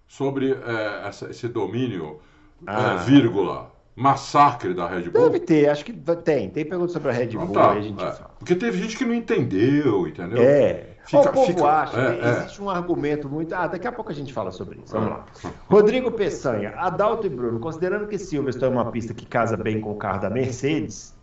Sobre 0.06 0.52
é, 0.52 1.06
essa- 1.08 1.28
esse 1.30 1.46
domínio, 1.48 2.18
Ah. 2.66 2.94
é, 2.94 2.96
vírgula, 3.04 3.70
massacre 3.94 4.74
da 4.74 4.86
Red 4.86 5.10
Bull. 5.10 5.22
Deve 5.30 5.40
ter, 5.40 5.68
acho 5.68 5.84
que 5.84 5.92
tem. 5.92 6.50
Tem 6.50 6.64
pergunta 6.64 6.92
sobre 6.92 7.10
a 7.10 7.12
Red 7.12 7.26
Então 7.26 7.46
Bull, 7.46 7.54
tá, 7.54 7.70
a 7.70 7.80
gente 7.80 8.02
é. 8.04 8.14
Porque 8.38 8.54
teve 8.54 8.78
gente 8.78 8.96
que 8.96 9.04
não 9.04 9.14
entendeu, 9.14 10.06
entendeu? 10.06 10.42
É. 10.42 10.86
Fica- 11.04 11.30
o 11.30 11.32
povo 11.32 11.46
fica- 11.46 11.64
acha, 11.82 11.98
é, 11.98 12.20
é. 12.20 12.28
existe 12.30 12.60
um 12.62 12.68
argumento 12.68 13.28
muito. 13.30 13.54
Ah, 13.54 13.66
daqui 13.66 13.88
a 13.88 13.92
pouco 13.92 14.10
a 14.10 14.14
gente 14.14 14.30
fala 14.32 14.50
sobre 14.52 14.78
isso. 14.84 14.92
Vamos 14.92 15.08
lá. 15.10 15.24
Rodrigo 15.70 16.10
Peçanha, 16.12 16.74
Adalto 16.76 17.26
e 17.26 17.30
Bruno, 17.30 17.58
considerando 17.60 18.06
que 18.06 18.18
Silverstone 18.18 18.72
é 18.76 18.80
uma 18.80 18.90
pista 18.90 19.14
que 19.14 19.24
casa 19.24 19.56
bem 19.56 19.80
com 19.80 19.90
o 19.92 19.96
carro 19.96 20.20
da 20.20 20.28
Mercedes, 20.28 21.16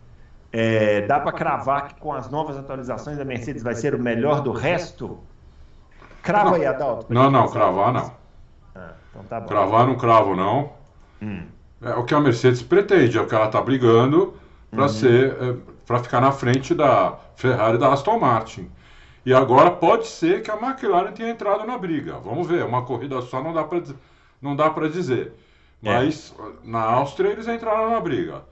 é, 0.52 1.02
dá 1.02 1.20
para 1.20 1.30
cravar 1.30 1.88
que 1.88 2.00
com 2.00 2.12
as 2.12 2.28
novas 2.28 2.56
atualizações 2.58 3.20
a 3.20 3.24
Mercedes 3.24 3.62
vai 3.62 3.76
ser 3.76 3.94
o 3.94 3.98
melhor 3.98 4.40
do 4.40 4.50
resto? 4.50 5.18
Crava 6.20 6.56
aí, 6.56 6.66
Adalto. 6.66 7.06
Não, 7.08 7.30
não, 7.30 7.48
cravar 7.48 7.92
não. 7.92 8.12
Ah, 8.74 8.92
então 9.10 9.22
tá 9.28 9.38
bom. 9.40 9.46
Cravar 9.46 9.86
não 9.86 9.94
cravo, 9.96 10.34
não. 10.34 10.70
Hum. 11.22 11.42
É 11.82 11.94
o 11.94 12.04
que 12.04 12.14
a 12.14 12.20
Mercedes 12.20 12.62
pretende, 12.62 13.18
é 13.18 13.20
o 13.20 13.26
que 13.26 13.34
ela 13.34 13.46
está 13.46 13.60
brigando 13.60 14.34
para 14.70 14.82
Uhum. 14.82 14.88
ser, 14.88 15.36
é, 15.42 15.56
para 15.86 16.02
ficar 16.02 16.20
na 16.20 16.32
frente 16.32 16.74
da 16.74 17.18
Ferrari 17.36 17.76
e 17.76 17.78
da 17.78 17.92
Aston 17.92 18.18
Martin. 18.18 18.70
E 19.24 19.34
agora 19.34 19.70
pode 19.70 20.06
ser 20.06 20.42
que 20.42 20.50
a 20.50 20.56
McLaren 20.56 21.12
tenha 21.12 21.30
entrado 21.30 21.66
na 21.66 21.76
briga. 21.76 22.18
Vamos 22.18 22.46
ver, 22.46 22.64
uma 22.64 22.82
corrida 22.84 23.20
só 23.22 23.42
não 23.42 23.52
dá 23.52 23.64
para 23.64 23.82
não 24.40 24.54
dá 24.54 24.70
para 24.70 24.88
dizer. 24.88 25.32
É. 25.82 25.92
Mas 25.92 26.34
na 26.64 26.80
Áustria 26.80 27.30
eles 27.30 27.46
entraram 27.48 27.90
na 27.90 28.00
briga. 28.00 28.42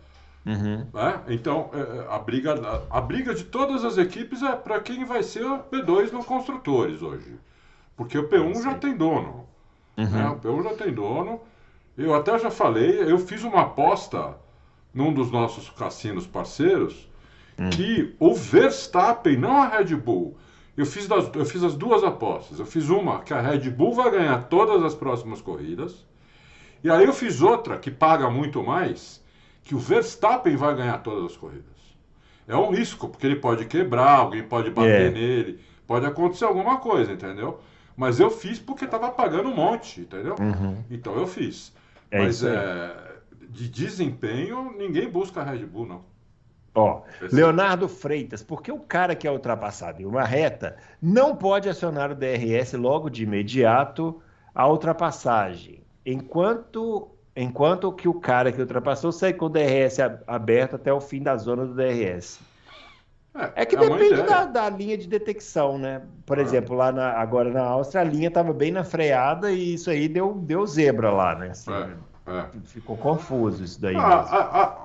Uhum. 0.47 0.87
né? 0.93 1.21
Então 1.29 1.71
é, 1.73 2.15
a 2.15 2.19
briga 2.19 2.55
a, 2.91 3.01
briga 3.01 3.35
de 3.35 3.45
todas 3.45 3.83
as 3.85 3.97
equipes 3.97 4.43
é 4.43 4.55
para 4.55 4.79
quem 4.81 5.05
vai 5.05 5.23
ser 5.23 5.45
o 5.45 5.59
P2 5.61 6.13
no 6.13 6.23
construtores 6.23 7.01
hoje, 7.01 7.39
porque 7.97 8.19
o 8.19 8.29
P1 8.29 8.63
já 8.63 8.75
tem 8.75 8.95
dono. 8.95 9.47
Uhum. 9.97 10.11
né? 10.11 10.29
O 10.29 10.37
P1 10.37 10.63
já 10.65 10.75
tem 10.75 10.93
dono. 10.93 11.41
Eu 11.97 12.15
até 12.15 12.39
já 12.39 12.51
falei, 12.51 13.01
eu 13.03 13.19
fiz 13.19 13.45
uma 13.45 13.63
aposta 13.63 14.37
num 14.93 15.13
dos 15.13 15.31
nossos 15.31 15.71
cassinos 15.71 16.27
parceiros 16.27 17.09
Hum. 17.59 17.71
que 17.71 18.15
o 18.19 18.35
Verstappen, 18.35 19.37
não 19.37 19.63
a 19.63 19.69
Red 19.69 19.95
Bull, 19.95 20.37
eu 20.77 20.85
fiz, 20.85 21.07
das- 21.07 21.31
eu 21.35 21.45
fiz 21.47 21.63
as 21.63 21.77
duas 21.77 22.03
apostas. 22.03 22.59
Eu 22.59 22.67
fiz 22.67 22.89
uma 22.89 23.21
que 23.21 23.33
a 23.33 23.41
Red 23.41 23.71
Bull 23.71 23.95
vai 23.95 24.11
ganhar 24.11 24.49
todas 24.49 24.83
as 24.83 24.93
próximas 24.95 25.41
corridas. 25.41 26.05
E 26.83 26.91
aí 26.91 27.05
eu 27.05 27.13
fiz 27.13 27.41
outra 27.41 27.79
que 27.79 27.93
paga 27.93 28.29
muito 28.29 28.61
mais, 28.63 29.23
que 29.63 29.73
o 29.75 29.79
Verstappen 29.79 30.57
vai 30.57 30.75
ganhar 30.75 30.99
todas 30.99 31.25
as 31.27 31.37
corridas. 31.37 31.65
É 32.49 32.57
um 32.57 32.71
risco, 32.73 33.09
porque 33.09 33.25
ele 33.25 33.37
pode 33.37 33.65
quebrar, 33.67 34.19
alguém 34.19 34.43
pode 34.43 34.71
bater 34.71 35.07
É. 35.07 35.11
nele, 35.11 35.61
pode 35.87 36.05
acontecer 36.07 36.45
alguma 36.45 36.79
coisa, 36.79 37.13
entendeu? 37.13 37.61
Mas 37.97 38.19
eu 38.19 38.31
fiz 38.31 38.59
porque 38.59 38.85
estava 38.85 39.11
pagando 39.11 39.49
um 39.49 39.55
monte, 39.55 40.01
entendeu? 40.01 40.35
Uhum. 40.41 40.77
Então 40.91 41.15
eu 41.15 41.27
fiz. 41.29 41.73
É 42.15 42.19
Mas 42.21 42.45
é, 42.45 42.95
de 43.49 43.69
desempenho, 43.69 44.73
ninguém 44.79 45.11
busca 45.11 45.41
a 45.41 45.45
Red 45.45 45.67
Bull, 45.67 45.85
não. 45.85 46.05
Ó, 46.73 47.03
Leonardo 47.33 47.89
Freitas, 47.89 48.41
porque 48.41 48.71
o 48.71 48.79
cara 48.79 49.17
que 49.17 49.27
é 49.27 49.31
ultrapassado 49.33 50.01
em 50.01 50.05
uma 50.05 50.23
reta 50.23 50.77
não 51.03 51.35
pode 51.35 51.69
acionar 51.69 52.13
o 52.13 52.15
DRS 52.15 52.75
logo 52.75 53.11
de 53.11 53.25
imediato 53.25 54.23
a 54.55 54.69
ultrapassagem, 54.69 55.83
enquanto 56.07 57.11
enquanto 57.35 57.91
que 57.91 58.07
o 58.07 58.15
cara 58.15 58.53
que 58.53 58.61
ultrapassou 58.61 59.11
segue 59.11 59.39
com 59.39 59.47
o 59.47 59.49
DRS 59.49 59.99
aberto 60.25 60.77
até 60.77 60.93
o 60.93 61.01
fim 61.01 61.21
da 61.21 61.37
zona 61.37 61.67
do 61.67 61.75
DRS. 61.75 62.39
É 63.57 63.65
que 63.67 63.75
uma 63.75 63.89
depende 63.99 64.23
da, 64.23 64.45
da 64.45 64.71
linha 64.71 64.97
de 64.97 65.09
detecção, 65.09 65.77
né? 65.77 66.03
Por 66.25 66.39
Ah. 66.39 66.43
exemplo, 66.43 66.77
lá 66.77 66.93
na- 66.93 67.13
agora 67.21 67.51
na 67.51 67.63
Áustria, 67.65 68.01
a 68.03 68.05
linha 68.05 68.29
estava 68.29 68.53
bem 68.53 68.71
na 68.71 68.85
freada 68.85 69.51
e 69.51 69.75
isso 69.75 69.91
aí 69.91 70.09
deu, 70.09 70.35
deu 70.35 70.65
zebra 70.67 71.11
lá, 71.11 71.35
né? 71.35 71.49
Assim, 71.51 71.73
É, 71.73 72.31
é. 72.39 72.45
Ficou 72.65 72.97
confuso 72.97 73.65
isso 73.65 73.81
daí. 73.81 73.97
Ah, 73.97 74.21
a, 74.21 74.39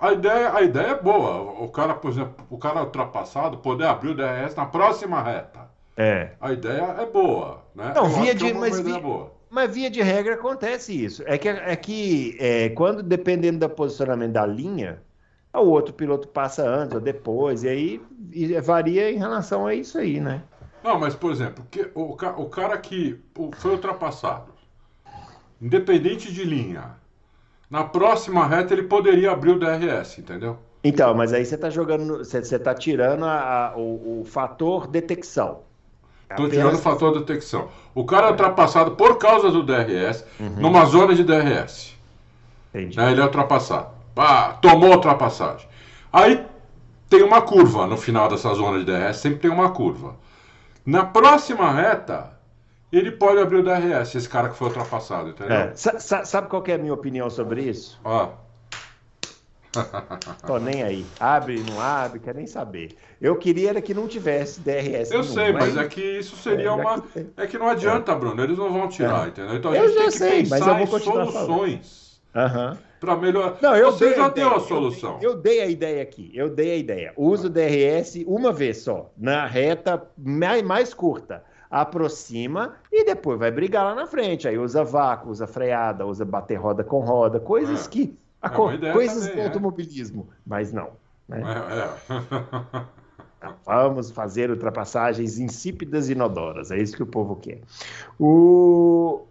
a, 0.06 0.08
a 0.10 0.14
ideia, 0.14 0.54
a 0.54 0.62
ideia 0.64 0.88
é 0.88 1.00
boa. 1.02 1.64
O 1.64 1.70
cara, 1.70 1.94
por 1.94 2.10
exemplo, 2.10 2.34
o 2.50 2.58
cara 2.58 2.82
ultrapassado 2.82 3.58
poder 3.58 3.86
abrir 3.86 4.10
o 4.10 4.16
DRS 4.16 4.56
na 4.56 4.66
próxima 4.66 5.22
reta. 5.22 5.70
É. 5.96 6.32
A 6.42 6.52
ideia 6.52 6.96
é 7.00 7.06
boa, 7.06 7.64
né? 7.76 7.92
Não, 7.96 8.06
Eu 8.06 8.10
via 8.10 8.34
que 8.34 8.46
de- 8.46 8.52
é 8.52 8.54
mas 8.54 8.80
via- 8.80 9.00
boa. 9.00 9.32
Mas 9.52 9.74
via 9.74 9.90
de 9.90 10.02
regra 10.02 10.36
acontece 10.36 10.94
isso. 11.06 11.24
É 11.26 11.38
que, 11.38 11.50
é 11.50 11.76
que 11.76 12.38
é, 12.40 12.70
quando, 12.70 13.02
dependendo 13.04 13.60
do 13.60 13.70
posicionamento 13.70 14.32
da 14.34 14.46
linha, 14.46 15.02
o 15.60 15.70
outro 15.70 15.94
piloto 15.94 16.28
passa 16.28 16.68
antes 16.68 16.96
ou 16.96 17.02
depois, 17.02 17.64
e 17.64 17.70
aí 17.70 18.02
e 18.32 18.60
varia 18.62 19.12
em 19.12 19.18
relação 19.18 19.66
a 19.68 19.74
isso 19.76 19.98
aí, 19.98 20.20
né? 20.20 20.42
Não, 20.84 21.00
mas, 21.00 21.14
por 21.16 21.32
exemplo, 21.32 21.66
que, 21.70 21.90
o, 21.94 22.14
o 22.38 22.46
cara 22.50 22.78
que 22.78 23.20
foi 23.58 23.72
ultrapassado, 23.72 24.52
independente 25.62 26.32
de 26.32 26.44
linha, 26.44 26.92
na 27.70 27.84
próxima 27.84 28.46
reta 28.48 28.74
ele 28.74 28.84
poderia 28.84 29.32
abrir 29.32 29.52
o 29.52 29.60
DRS, 29.60 30.18
entendeu? 30.20 30.58
Então, 30.84 31.14
mas 31.14 31.34
aí 31.34 31.46
você 31.46 31.56
está 31.56 31.70
jogando, 31.70 32.20
você 32.20 32.38
está 32.40 32.74
tirando 32.74 33.26
a- 33.26 33.68
a- 33.72 33.78
o, 33.78 34.22
o 34.22 34.26
fator 34.26 34.88
detecção. 34.88 35.60
Estou 36.30 36.46
Apenas- 36.46 36.52
tirando 36.52 36.76
o 36.76 36.82
fator 36.82 37.14
de 37.14 37.20
detecção. 37.20 37.68
O 37.94 38.06
cara 38.06 38.28
é 38.28 38.32
ultrapassado 38.32 38.92
por 38.92 39.18
causa 39.18 39.52
do 39.52 39.62
DRS, 39.64 40.24
Uhum. 40.40 40.50
numa 40.62 40.86
zona 40.86 41.14
de 41.14 41.24
DRS. 41.24 41.98
Entendi. 42.74 42.96
né? 42.98 43.12
Ele 43.12 43.20
é 43.20 43.24
ultrapassado. 43.26 43.90
Ah, 44.20 44.58
tomou 44.62 44.92
a 44.92 44.96
ultrapassagem. 44.96 45.68
Aí 46.12 46.46
tem 47.10 47.24
uma 47.24 47.42
curva 47.42 47.88
no 47.88 47.98
final 47.98 48.28
dessa 48.28 48.54
zona 48.54 48.80
de 48.80 48.86
DRS, 48.86 49.20
sempre 49.20 49.40
tem 49.40 49.50
uma 49.52 49.72
curva. 49.72 50.16
Na 50.86 51.06
próxima 51.06 51.72
reta, 51.72 52.32
ele 52.92 53.12
pode 53.12 53.40
abrir 53.40 53.58
o 53.58 53.64
DRS, 53.64 54.16
esse 54.16 54.28
cara 54.28 54.50
que 54.50 54.56
foi 54.58 54.68
ultrapassado, 54.68 55.30
entendeu? 55.30 55.56
É, 55.56 55.72
sa- 55.76 56.00
sa- 56.00 56.26
sabe 56.26 56.48
qual 56.50 56.64
é 56.68 56.74
a 56.74 56.78
minha 56.78 56.94
opinião 56.94 57.30
sobre 57.30 57.62
isso? 57.64 58.00
Ó, 58.04 58.30
Tô 60.48 60.58
nem 60.58 60.82
aí. 60.82 61.06
Abre, 61.20 61.62
não 61.70 61.80
abre, 61.80 62.20
quer 62.20 62.34
nem 62.34 62.48
saber. 62.48 62.98
Eu 63.22 63.36
queria 63.36 63.70
era 63.70 63.82
que 63.82 63.94
não 63.94 64.08
tivesse 64.08 64.60
DRS. 64.62 65.12
eu 65.12 65.22
nenhum, 65.22 65.34
sei, 65.34 65.54
mas 65.54 65.78
é 65.78 65.88
que 65.88 66.02
isso 66.02 66.36
seria 66.38 66.70
É, 66.70 66.72
uma. 66.72 67.02
que. 67.02 67.28
É 67.38 67.46
que 67.48 67.58
não 67.58 67.68
adianta, 67.70 68.16
Bruno, 68.16 68.42
eles 68.44 68.58
não 68.58 68.74
vão 68.74 68.88
tirar, 68.88 69.28
entendeu? 69.28 69.56
Então 69.56 69.72
a 69.72 69.76
Eu 69.78 69.88
gente 69.90 69.94
já 69.94 70.00
tem 70.02 70.12
que 70.12 70.18
sei, 70.18 70.40
mas 70.48 70.50
pensar 70.50 70.70
eu 70.72 70.76
vou 70.76 70.84
em 70.84 70.88
continuar 70.88 71.26
falando. 71.28 71.48
Aham. 72.36 72.78
para 73.00 73.16
melhorar. 73.16 73.58
Não, 73.62 73.76
eu 73.76 73.92
Você 73.92 74.08
dei 74.10 74.16
já 74.16 74.26
a 74.26 74.30
deu 74.30 74.56
a 74.56 74.60
solução. 74.60 75.20
Eu, 75.22 75.32
eu 75.32 75.38
dei 75.38 75.62
a 75.62 75.68
ideia 75.68 76.02
aqui, 76.04 76.32
eu 76.34 76.50
dei 76.50 76.72
a 76.72 76.76
ideia. 76.78 77.14
Usa 77.18 77.48
o 77.48 77.50
DRS 77.50 78.24
uma 78.28 78.52
vez 78.52 78.80
só, 78.80 79.12
na 79.18 79.46
reta 79.46 80.04
mais, 80.18 80.62
mais 80.62 80.94
curta. 80.94 81.44
Aproxima 81.72 82.76
e 82.92 83.04
depois 83.06 83.38
vai 83.40 83.52
brigar 83.52 83.86
lá 83.86 83.94
na 83.96 84.08
frente. 84.08 84.48
Aí 84.48 84.58
usa 84.58 84.84
vácuo, 84.84 85.30
usa 85.30 85.46
freada, 85.46 86.06
usa 86.06 86.26
bater 86.26 86.56
roda 86.56 86.84
com 86.84 87.00
roda, 87.00 87.40
coisas 87.40 87.86
É. 87.86 87.90
que. 87.90 88.18
É 88.42 88.74
ideia 88.74 88.94
coisas 88.94 89.22
também, 89.22 89.36
do 89.36 89.42
é. 89.42 89.46
automobilismo. 89.46 90.30
Mas 90.46 90.72
não. 90.74 90.92
né? 91.28 91.44
É, 91.44 92.14
é. 92.14 92.86
Vamos 93.66 94.12
fazer 94.12 94.50
ultrapassagens 94.50 95.40
insípidas 95.40 96.10
e 96.10 96.12
inodoras. 96.14 96.72
É 96.72 96.78
isso 96.78 96.96
que 96.96 97.04
o 97.04 97.08
povo 97.08 97.36
quer. 97.38 97.60
O 98.20 99.22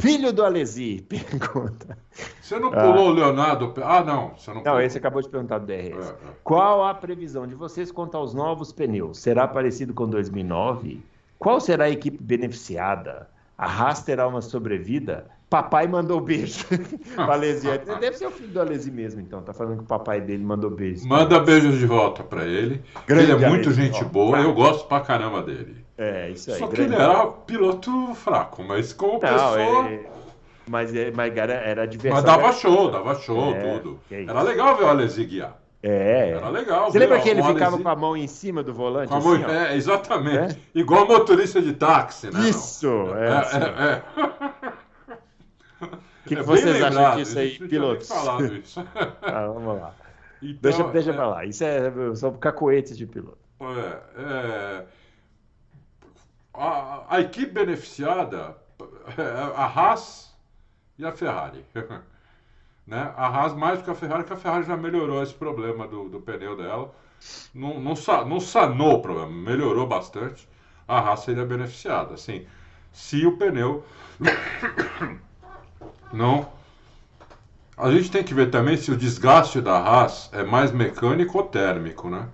filho 0.00 0.32
do 0.32 0.44
Alesi 0.44 1.04
pergunta. 1.08 1.96
Você 2.40 2.58
não 2.58 2.70
pulou 2.70 3.08
o 3.08 3.12
Leonardo? 3.12 3.72
Ah, 3.82 4.02
não. 4.02 4.30
Você 4.36 4.50
não, 4.50 4.56
Não, 4.56 4.62
pulou. 4.64 4.80
esse 4.80 4.98
acabou 4.98 5.22
de 5.22 5.28
perguntar 5.28 5.58
do 5.58 5.66
DRS. 5.66 6.08
É, 6.08 6.10
é. 6.10 6.14
Qual 6.42 6.84
a 6.84 6.94
previsão 6.94 7.46
de 7.46 7.54
vocês 7.54 7.90
quanto 7.92 8.16
aos 8.16 8.34
novos 8.34 8.72
pneus? 8.72 9.18
Será 9.18 9.46
parecido 9.46 9.94
com 9.94 10.08
2009? 10.08 11.00
Qual 11.38 11.60
será 11.60 11.84
a 11.84 11.90
equipe 11.90 12.22
beneficiada? 12.22 13.28
A 13.56 13.66
Haas 13.66 14.02
terá 14.02 14.26
uma 14.26 14.40
sobrevida? 14.42 15.26
Papai 15.48 15.86
mandou 15.88 16.20
beijo. 16.20 16.64
Alesi, 17.18 17.66
deve 18.00 18.16
ser 18.16 18.26
o 18.26 18.30
filho 18.30 18.50
do 18.50 18.60
Alesi 18.60 18.90
mesmo, 18.90 19.20
então. 19.20 19.42
Tá 19.42 19.52
falando 19.52 19.78
que 19.78 19.82
o 19.82 19.86
papai 19.86 20.20
dele 20.20 20.44
mandou 20.44 20.70
beijo. 20.70 21.06
Manda 21.08 21.40
beijos 21.40 21.76
de 21.78 21.86
volta 21.86 22.22
pra 22.22 22.44
ele. 22.44 22.80
Grande 23.06 23.32
ele 23.32 23.44
é 23.44 23.48
muito 23.48 23.72
gente 23.72 24.04
boa, 24.04 24.38
eu 24.38 24.54
gosto 24.54 24.86
pra 24.86 25.00
caramba 25.00 25.42
dele. 25.42 25.84
É, 26.02 26.30
isso 26.30 26.50
aí. 26.50 26.58
Só 26.58 26.66
que 26.66 26.76
grande- 26.76 26.94
ele 26.94 27.02
era 27.02 27.26
piloto 27.26 28.14
fraco, 28.14 28.62
mas 28.62 28.92
como 28.92 29.14
Não, 29.14 29.20
pessoa. 29.20 29.88
é- 29.88 30.10
Mas, 30.66 30.94
é- 30.94 31.10
mas 31.10 31.36
era, 31.36 31.52
era 31.54 31.86
diversão. 31.86 32.22
Mas 32.22 32.24
dava 32.24 32.52
show, 32.52 32.90
dava 32.90 33.14
show, 33.16 33.54
É, 33.54 33.60
tudo. 33.78 34.00
isso. 34.10 34.30
Era 34.30 34.40
legal 34.42 34.76
ver 34.76 34.84
o 34.84 34.88
Alesi 34.88 35.24
guiar. 35.24 35.58
É. 35.82 36.30
Era 36.36 36.48
legal. 36.48 36.90
Você 36.92 36.98
lembra 36.98 37.18
que 37.20 37.28
ele 37.28 37.42
ficava 37.42 37.76
com 37.78 37.88
a 37.88 37.96
mão 37.96 38.16
em 38.16 38.26
cima 38.26 38.62
do 38.62 38.72
volante? 38.72 39.08
com 39.08 39.16
a 39.16 39.20
mão- 39.20 39.32
assim? 39.34 39.44
É, 39.50 39.74
exatamente. 39.76 40.58
Igual 40.74 41.06
motorista 41.08 41.60
de 41.60 41.72
táxi, 41.72 42.30
né? 42.32 42.48
Isso, 42.48 42.86
é, 43.16 43.26
É, 43.26 43.32
assim. 43.36 43.56
é, 43.58 43.62
é. 43.90 44.02
O 45.80 45.88
que, 46.26 46.34
que 46.34 46.40
É 46.40 46.42
vocês 46.42 46.76
acham 46.76 46.88
lembrado, 46.90 47.16
disso 47.16 47.38
a 47.38 47.40
aí, 47.42 47.58
pilotos? 47.58 48.08
falado 48.08 48.54
isso. 48.56 48.86
Ah, 49.22 49.46
vamos 49.46 49.80
lá. 49.80 49.94
Então, 50.42 50.58
Deixa, 50.62 50.84
deixa 50.84 51.10
é, 51.10 51.12
pra 51.14 51.26
lá. 51.28 51.44
Isso 51.44 51.64
é, 51.64 51.92
são 52.14 52.32
cacoetes 52.34 52.96
de 52.96 53.06
piloto. 53.06 53.38
É, 53.60 54.22
é, 54.22 54.84
a, 56.60 57.16
a 57.16 57.20
equipe 57.20 57.52
beneficiada 57.52 58.56
a 59.56 59.64
Haas 59.64 60.30
e 60.98 61.04
a 61.04 61.12
Ferrari. 61.12 61.64
né? 62.86 63.12
A 63.16 63.26
Haas 63.26 63.54
mais 63.54 63.78
do 63.78 63.84
que 63.84 63.90
a 63.90 63.94
Ferrari, 63.94 64.24
que 64.24 64.32
a 64.32 64.36
Ferrari 64.36 64.66
já 64.66 64.76
melhorou 64.76 65.22
esse 65.22 65.32
problema 65.34 65.88
do, 65.88 66.08
do 66.08 66.20
pneu 66.20 66.56
dela. 66.56 66.94
Não, 67.54 67.80
não, 67.80 67.94
não 68.26 68.40
sanou 68.40 68.96
o 68.96 69.02
problema, 69.02 69.30
melhorou 69.30 69.86
bastante. 69.86 70.48
A 70.86 70.98
Haas 70.98 71.20
seria 71.20 71.44
beneficiada, 71.44 72.14
assim, 72.14 72.46
se 72.92 73.24
o 73.26 73.36
pneu 73.36 73.84
não. 76.12 76.48
A 77.76 77.90
gente 77.90 78.10
tem 78.10 78.22
que 78.22 78.34
ver 78.34 78.50
também 78.50 78.76
se 78.76 78.90
o 78.90 78.96
desgaste 78.96 79.60
da 79.60 79.78
Haas 79.78 80.28
é 80.32 80.42
mais 80.42 80.70
mecânico 80.72 81.38
ou 81.38 81.44
térmico, 81.44 82.10
né? 82.10 82.28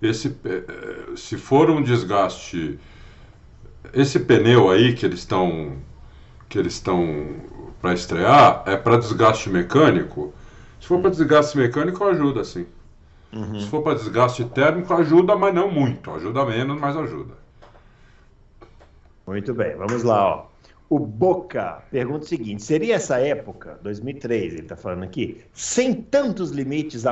Esse, 0.00 0.38
eh, 0.44 1.16
se 1.16 1.36
for 1.36 1.70
um 1.70 1.82
desgaste, 1.82 2.78
esse 3.92 4.20
pneu 4.20 4.70
aí 4.70 4.94
que 4.94 5.06
eles 5.06 5.20
estão 5.20 5.76
que 6.48 6.58
eles 6.58 6.74
estão 6.74 7.36
para 7.80 7.92
estrear 7.92 8.62
é 8.66 8.76
para 8.76 8.96
desgaste 8.96 9.50
mecânico. 9.50 10.32
Se 10.80 10.86
for 10.86 11.00
para 11.00 11.10
desgaste 11.10 11.58
mecânico 11.58 12.04
ajuda, 12.04 12.44
sim. 12.44 12.66
Se 13.60 13.66
for 13.68 13.82
para 13.82 13.94
desgaste 13.94 14.44
térmico 14.46 14.94
ajuda, 14.94 15.36
mas 15.36 15.54
não 15.54 15.70
muito. 15.70 16.10
Ajuda 16.10 16.44
menos, 16.46 16.80
mas 16.80 16.96
ajuda. 16.96 17.34
Muito 19.26 19.52
bem, 19.52 19.74
vamos 19.76 20.02
lá. 20.02 20.26
Ó. 20.26 20.46
O 20.88 20.98
Boca 20.98 21.82
pergunta 21.90 22.24
o 22.24 22.28
seguinte: 22.28 22.62
seria 22.62 22.94
essa 22.94 23.18
época, 23.18 23.78
2003, 23.82 24.52
ele 24.52 24.62
está 24.62 24.76
falando 24.76 25.02
aqui, 25.02 25.42
sem 25.52 25.94
tantos 25.94 26.50
limites 26.50 27.04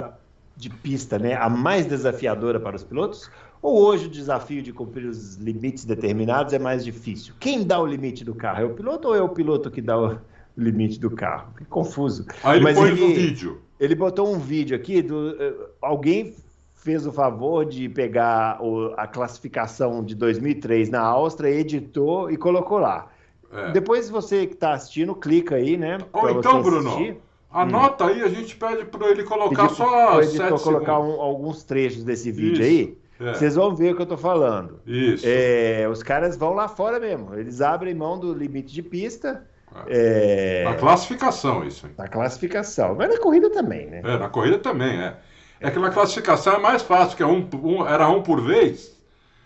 de 0.57 0.71
pista, 0.71 1.19
né, 1.19 1.35
a 1.35 1.49
mais 1.49 1.85
desafiadora 1.87 2.61
para 2.61 2.77
os 2.77 2.85
pilotos? 2.85 3.29
Ou 3.65 3.81
hoje 3.81 4.09
o 4.09 4.11
desafio 4.11 4.61
de 4.61 4.75
cumprir 4.75 5.07
os 5.07 5.37
limites 5.37 5.87
determinados 5.87 6.53
é 6.53 6.59
mais 6.59 6.85
difícil? 6.85 7.33
Quem 7.41 7.65
dá 7.65 7.81
o 7.81 7.87
limite 7.87 8.23
do 8.23 8.35
carro? 8.35 8.61
É 8.61 8.65
o 8.67 8.75
piloto 8.75 9.09
ou 9.09 9.15
é 9.15 9.23
o 9.23 9.29
piloto 9.31 9.71
que 9.71 9.81
dá 9.81 9.99
o 9.99 10.19
limite 10.55 11.01
do 11.01 11.11
carro? 11.11 11.49
Que 11.57 11.65
confuso. 11.65 12.27
Aí 12.43 12.59
ele 12.59 12.65
Mas 12.65 12.77
ele, 12.77 13.01
no 13.01 13.15
vídeo. 13.15 13.63
Ele 13.81 13.95
botou 13.95 14.31
um 14.31 14.39
vídeo 14.39 14.77
aqui 14.77 15.01
do. 15.01 15.31
Uh, 15.31 15.69
alguém 15.81 16.37
fez 16.75 17.07
o 17.07 17.13
favor 17.13 17.65
de 17.65 17.89
pegar 17.89 18.63
o, 18.63 18.93
a 18.99 19.07
classificação 19.07 20.05
de 20.05 20.15
2003 20.15 20.91
na 20.91 21.01
Áustria, 21.01 21.49
editou 21.49 22.31
e 22.31 22.37
colocou 22.37 22.77
lá. 22.77 23.09
É. 23.51 23.73
Depois 23.73 24.11
você 24.11 24.47
que 24.47 24.53
está 24.53 24.75
assistindo, 24.75 25.15
clica 25.15 25.55
aí, 25.55 25.79
né? 25.79 25.97
Ou 26.13 26.29
então, 26.29 26.61
Bruno, 26.61 26.91
assistir. 26.91 27.17
anota 27.51 28.05
hum. 28.05 28.09
aí, 28.09 28.23
a 28.25 28.29
gente 28.29 28.57
pede 28.57 28.85
para 28.85 29.09
ele 29.09 29.25
colocar 29.25 29.69
Pedi 29.69 29.75
só 29.75 30.23
sete 30.23 30.63
colocar 30.63 31.01
um, 31.01 31.19
alguns 31.19 31.65
trechos 31.65 32.05
desse 32.05 32.31
vídeo 32.31 32.63
Isso. 32.63 32.63
aí. 32.63 33.04
É. 33.21 33.33
Vocês 33.33 33.55
vão 33.55 33.75
ver 33.75 33.93
o 33.93 33.97
que 33.97 34.03
eu 34.03 34.05
estou 34.05 34.19
falando. 34.19 34.81
Isso. 34.87 35.25
É, 35.27 35.87
os 35.89 36.03
caras 36.03 36.37
vão 36.37 36.53
lá 36.53 36.69
fora 36.69 36.99
mesmo. 36.99 37.35
Eles 37.35 37.61
abrem 37.61 37.95
mão 37.95 38.19
do 38.19 38.33
limite 38.33 38.73
de 38.73 38.83
pista. 38.83 39.47
É. 39.87 40.65
Na 40.65 40.75
classificação, 40.75 41.65
isso. 41.65 41.89
Na 41.97 42.09
classificação. 42.09 42.95
Mas 42.95 43.09
na 43.09 43.19
corrida 43.19 43.51
também, 43.51 43.87
né? 43.87 44.03
É, 44.05 44.19
na 44.19 44.29
corrida 44.29 44.59
também, 44.59 45.01
é. 45.01 45.17
É 45.61 45.71
que 45.71 45.79
na 45.79 45.91
classificação 45.91 46.55
é 46.55 46.59
mais 46.59 46.83
fácil, 46.83 47.17
que 47.17 47.23
é 47.23 47.27
um, 47.27 47.49
um 47.63 47.87
era 47.87 48.09
um 48.09 48.23
por 48.23 48.41
vez. 48.41 48.95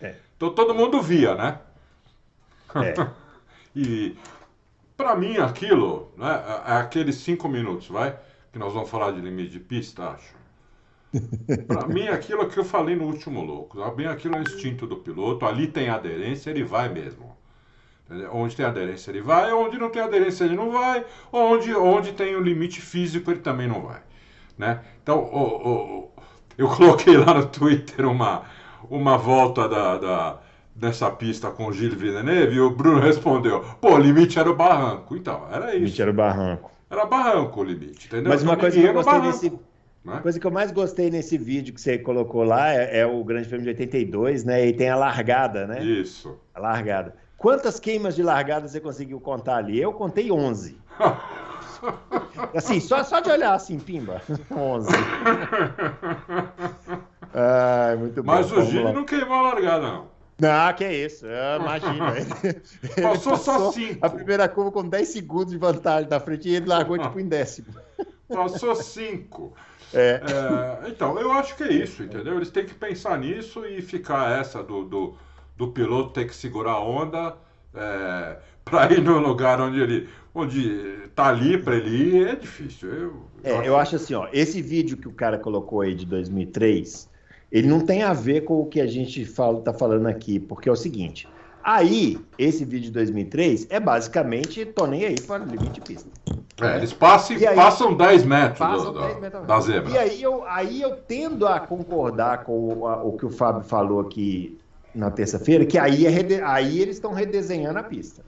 É. 0.01 0.15
Então 0.35 0.53
todo 0.53 0.75
mundo 0.75 1.01
via, 1.01 1.35
né? 1.35 1.59
É. 2.75 2.93
e 3.75 4.17
para 4.97 5.15
mim 5.15 5.37
aquilo, 5.37 6.11
né, 6.17 6.43
é, 6.65 6.71
é 6.73 6.75
aqueles 6.77 7.15
cinco 7.15 7.47
minutos, 7.47 7.87
vai? 7.87 8.17
Que 8.51 8.59
nós 8.59 8.73
vamos 8.73 8.89
falar 8.89 9.11
de 9.11 9.21
limite 9.21 9.51
de 9.51 9.59
pista, 9.59 10.09
acho. 10.09 10.38
Para 11.67 11.87
mim 11.87 12.07
aquilo 12.07 12.47
que 12.47 12.57
eu 12.57 12.65
falei 12.65 12.95
no 12.95 13.05
último 13.05 13.43
louco, 13.43 13.77
bem 13.91 14.07
aquilo 14.07 14.35
é 14.35 14.39
o 14.39 14.41
instinto 14.43 14.85
do 14.85 14.97
piloto, 14.97 15.45
ali 15.45 15.67
tem 15.67 15.89
aderência, 15.89 16.49
ele 16.49 16.63
vai 16.63 16.89
mesmo. 16.89 17.37
Onde 18.31 18.55
tem 18.55 18.65
aderência 18.65 19.11
ele 19.11 19.21
vai, 19.21 19.51
onde 19.53 19.77
não 19.77 19.89
tem 19.89 20.01
aderência 20.01 20.43
ele 20.43 20.55
não 20.55 20.71
vai, 20.71 21.05
onde, 21.31 21.73
onde 21.75 22.11
tem 22.11 22.35
o 22.35 22.41
limite 22.41 22.81
físico 22.81 23.29
ele 23.29 23.39
também 23.39 23.67
não 23.67 23.81
vai. 23.81 24.01
Né? 24.57 24.81
Então, 25.01 25.19
o, 25.19 25.69
o, 25.69 26.11
eu 26.57 26.67
coloquei 26.75 27.17
lá 27.17 27.33
no 27.33 27.45
Twitter 27.45 28.07
uma, 28.07 28.43
uma 28.89 29.17
volta 29.17 29.69
da, 29.69 29.97
da, 29.97 30.39
dessa 30.75 31.09
pista 31.11 31.51
com 31.51 31.67
o 31.67 31.73
Gilles 31.73 31.99
Villeneuve 31.99 32.55
e 32.55 32.59
o 32.59 32.71
Bruno 32.71 32.99
respondeu: 32.99 33.63
pô, 33.79 33.93
o 33.93 33.97
limite 33.97 34.39
era 34.39 34.49
o 34.49 34.55
barranco. 34.55 35.15
Então, 35.15 35.47
era 35.51 35.67
isso. 35.67 35.75
O 35.75 35.79
limite 35.79 36.01
era 36.01 36.11
o 36.11 36.13
barranco. 36.13 36.71
Era 36.89 37.05
barranco 37.05 37.61
o 37.61 37.63
limite, 37.63 38.07
entendeu? 38.07 38.29
Mas 38.29 38.41
uma 38.41 38.53
então, 38.53 38.61
coisa 38.61 38.79
que 38.79 38.85
eu 38.85 38.93
gostei 38.93 39.21
desse. 39.21 39.59
Né? 40.03 40.19
coisa 40.21 40.39
que 40.39 40.47
eu 40.47 40.51
mais 40.51 40.71
gostei 40.71 41.09
nesse 41.09 41.37
vídeo 41.37 41.73
que 41.73 41.81
você 41.81 41.97
colocou 41.97 42.43
lá 42.43 42.73
é, 42.73 42.99
é, 42.99 43.05
o 43.05 43.23
Grande 43.23 43.47
Prêmio 43.47 43.65
de 43.65 43.69
82, 43.69 44.43
né? 44.45 44.67
E 44.67 44.73
tem 44.73 44.89
a 44.89 44.95
largada, 44.95 45.67
né? 45.67 45.83
Isso. 45.83 46.39
A 46.55 46.59
largada. 46.59 47.15
Quantas 47.37 47.79
queimas 47.79 48.15
de 48.15 48.23
largada 48.23 48.67
você 48.67 48.79
conseguiu 48.79 49.19
contar 49.19 49.57
ali? 49.57 49.79
Eu 49.79 49.93
contei 49.93 50.31
11. 50.31 50.77
Assim, 52.53 52.79
só, 52.79 53.03
só 53.03 53.21
de 53.21 53.29
olhar 53.29 53.53
assim, 53.53 53.79
pimba. 53.79 54.21
11. 54.51 54.89
Ai, 57.33 57.95
muito 57.95 58.21
bom. 58.21 58.33
Mas 58.33 58.51
o 58.51 58.61
Gini 58.63 58.91
não 58.91 59.05
queimou 59.05 59.37
a 59.37 59.41
largada, 59.53 59.87
não. 59.87 60.07
Não, 60.39 60.73
que 60.73 60.83
é 60.83 60.93
isso. 60.93 61.25
Imagina. 61.25 62.13
Passou, 63.01 63.37
só 63.37 63.71
5. 63.71 64.05
A 64.05 64.09
primeira 64.09 64.47
curva 64.47 64.71
com 64.71 64.87
10 64.87 65.07
segundos 65.07 65.51
de 65.51 65.57
vantagem 65.57 66.09
na 66.09 66.19
frente 66.19 66.49
e 66.49 66.55
ele 66.55 66.65
largou 66.65 66.97
tipo 66.97 67.19
em 67.19 67.27
décimo. 67.27 67.67
Passou 68.27 68.75
5. 68.75 69.53
É. 69.93 70.21
é. 70.85 70.89
então, 70.89 71.19
eu 71.19 71.31
acho 71.31 71.55
que 71.55 71.63
é 71.63 71.73
isso, 71.73 72.03
entendeu? 72.03 72.35
Eles 72.35 72.49
têm 72.49 72.65
que 72.65 72.73
pensar 72.73 73.17
nisso 73.17 73.65
e 73.65 73.81
ficar 73.81 74.39
essa 74.39 74.63
do, 74.63 74.83
do, 74.83 75.15
do 75.57 75.67
piloto 75.69 76.13
ter 76.13 76.25
que 76.27 76.35
segurar 76.35 76.73
a 76.73 76.83
onda 76.83 77.35
é, 77.73 78.37
para 78.63 78.91
ir 78.93 79.01
no 79.01 79.17
lugar 79.19 79.59
onde 79.59 79.79
ele 79.79 80.09
onde 80.33 81.09
tá 81.15 81.27
ali 81.27 81.57
para 81.57 81.75
ele 81.75 81.89
ir, 81.89 82.27
é 82.27 82.35
difícil. 82.35 82.89
Eu, 82.89 83.13
é, 83.43 83.51
eu, 83.51 83.63
eu 83.63 83.77
acho 83.77 83.95
assim, 83.95 84.13
ó, 84.13 84.27
esse 84.31 84.61
vídeo 84.61 84.95
que 84.95 85.07
o 85.07 85.11
cara 85.11 85.37
colocou 85.37 85.81
aí 85.81 85.95
de 85.95 86.05
2003, 86.05 87.09
ele 87.51 87.67
não 87.67 87.81
tem 87.81 88.03
a 88.03 88.13
ver 88.13 88.41
com 88.41 88.61
o 88.61 88.65
que 88.65 88.79
a 88.79 88.85
gente 88.85 89.25
fala, 89.25 89.59
tá 89.61 89.73
falando 89.73 90.07
aqui, 90.07 90.39
porque 90.39 90.69
é 90.69 90.71
o 90.71 90.75
seguinte, 90.75 91.27
aí, 91.63 92.17
esse 92.37 92.65
vídeo 92.65 92.85
de 92.85 92.91
2003 92.91 93.67
é 93.69 93.79
basicamente, 93.79 94.65
tô 94.65 94.85
nem 94.85 95.05
aí 95.05 95.19
para 95.19 95.43
o 95.43 95.45
limite 95.45 95.71
de 95.71 95.81
pista. 95.81 96.09
É, 96.61 96.77
eles 96.77 96.91
passam, 96.91 97.35
aí, 97.37 97.55
passam 97.55 97.93
10 97.95 98.25
metros, 98.25 98.59
passam 98.59 98.93
do, 98.93 98.99
10 98.99 99.19
metros 99.21 99.47
da 99.47 99.59
zebra. 99.61 99.91
E 99.91 99.97
aí 99.97 100.21
eu, 100.21 100.43
aí 100.45 100.81
eu 100.81 100.95
tendo 100.95 101.47
a 101.47 101.59
concordar 101.59 102.43
com 102.43 102.73
o, 102.73 102.87
a, 102.87 103.03
o 103.03 103.13
que 103.13 103.25
o 103.25 103.29
Fábio 103.29 103.63
falou 103.63 104.01
aqui 104.01 104.57
na 104.93 105.09
terça-feira, 105.09 105.65
que 105.65 105.77
aí, 105.77 106.05
é, 106.05 106.43
aí 106.43 106.79
eles 106.79 106.95
estão 106.95 107.13
redesenhando 107.13 107.79
a 107.79 107.83
pista. 107.83 108.23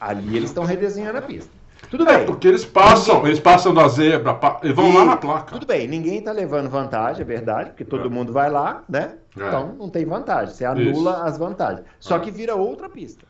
Ali 0.00 0.36
eles 0.36 0.50
estão 0.50 0.64
redesenhando 0.64 1.18
a 1.18 1.22
pista. 1.22 1.50
Tudo 1.90 2.08
é, 2.08 2.18
bem. 2.18 2.26
porque 2.26 2.48
eles 2.48 2.64
passam, 2.64 3.16
ninguém... 3.16 3.30
eles 3.30 3.40
passam 3.40 3.72
da 3.72 3.88
zebra, 3.88 4.38
eles 4.62 4.74
vão 4.74 4.90
e... 4.90 4.94
lá 4.94 5.04
na 5.04 5.16
placa. 5.16 5.52
Tudo 5.52 5.66
bem, 5.66 5.86
ninguém 5.86 6.18
está 6.18 6.32
levando 6.32 6.68
vantagem, 6.68 7.22
é 7.22 7.24
verdade, 7.24 7.70
porque 7.70 7.84
todo 7.84 8.06
é. 8.06 8.10
mundo 8.10 8.32
vai 8.32 8.50
lá, 8.50 8.82
né? 8.88 9.14
É. 9.38 9.48
Então 9.48 9.74
não 9.74 9.88
tem 9.88 10.04
vantagem, 10.04 10.54
você 10.54 10.64
anula 10.64 10.90
isso. 10.90 11.08
as 11.08 11.38
vantagens. 11.38 11.86
Só 12.00 12.16
é. 12.16 12.20
que 12.20 12.30
vira 12.30 12.54
outra 12.54 12.88
pista. 12.88 13.24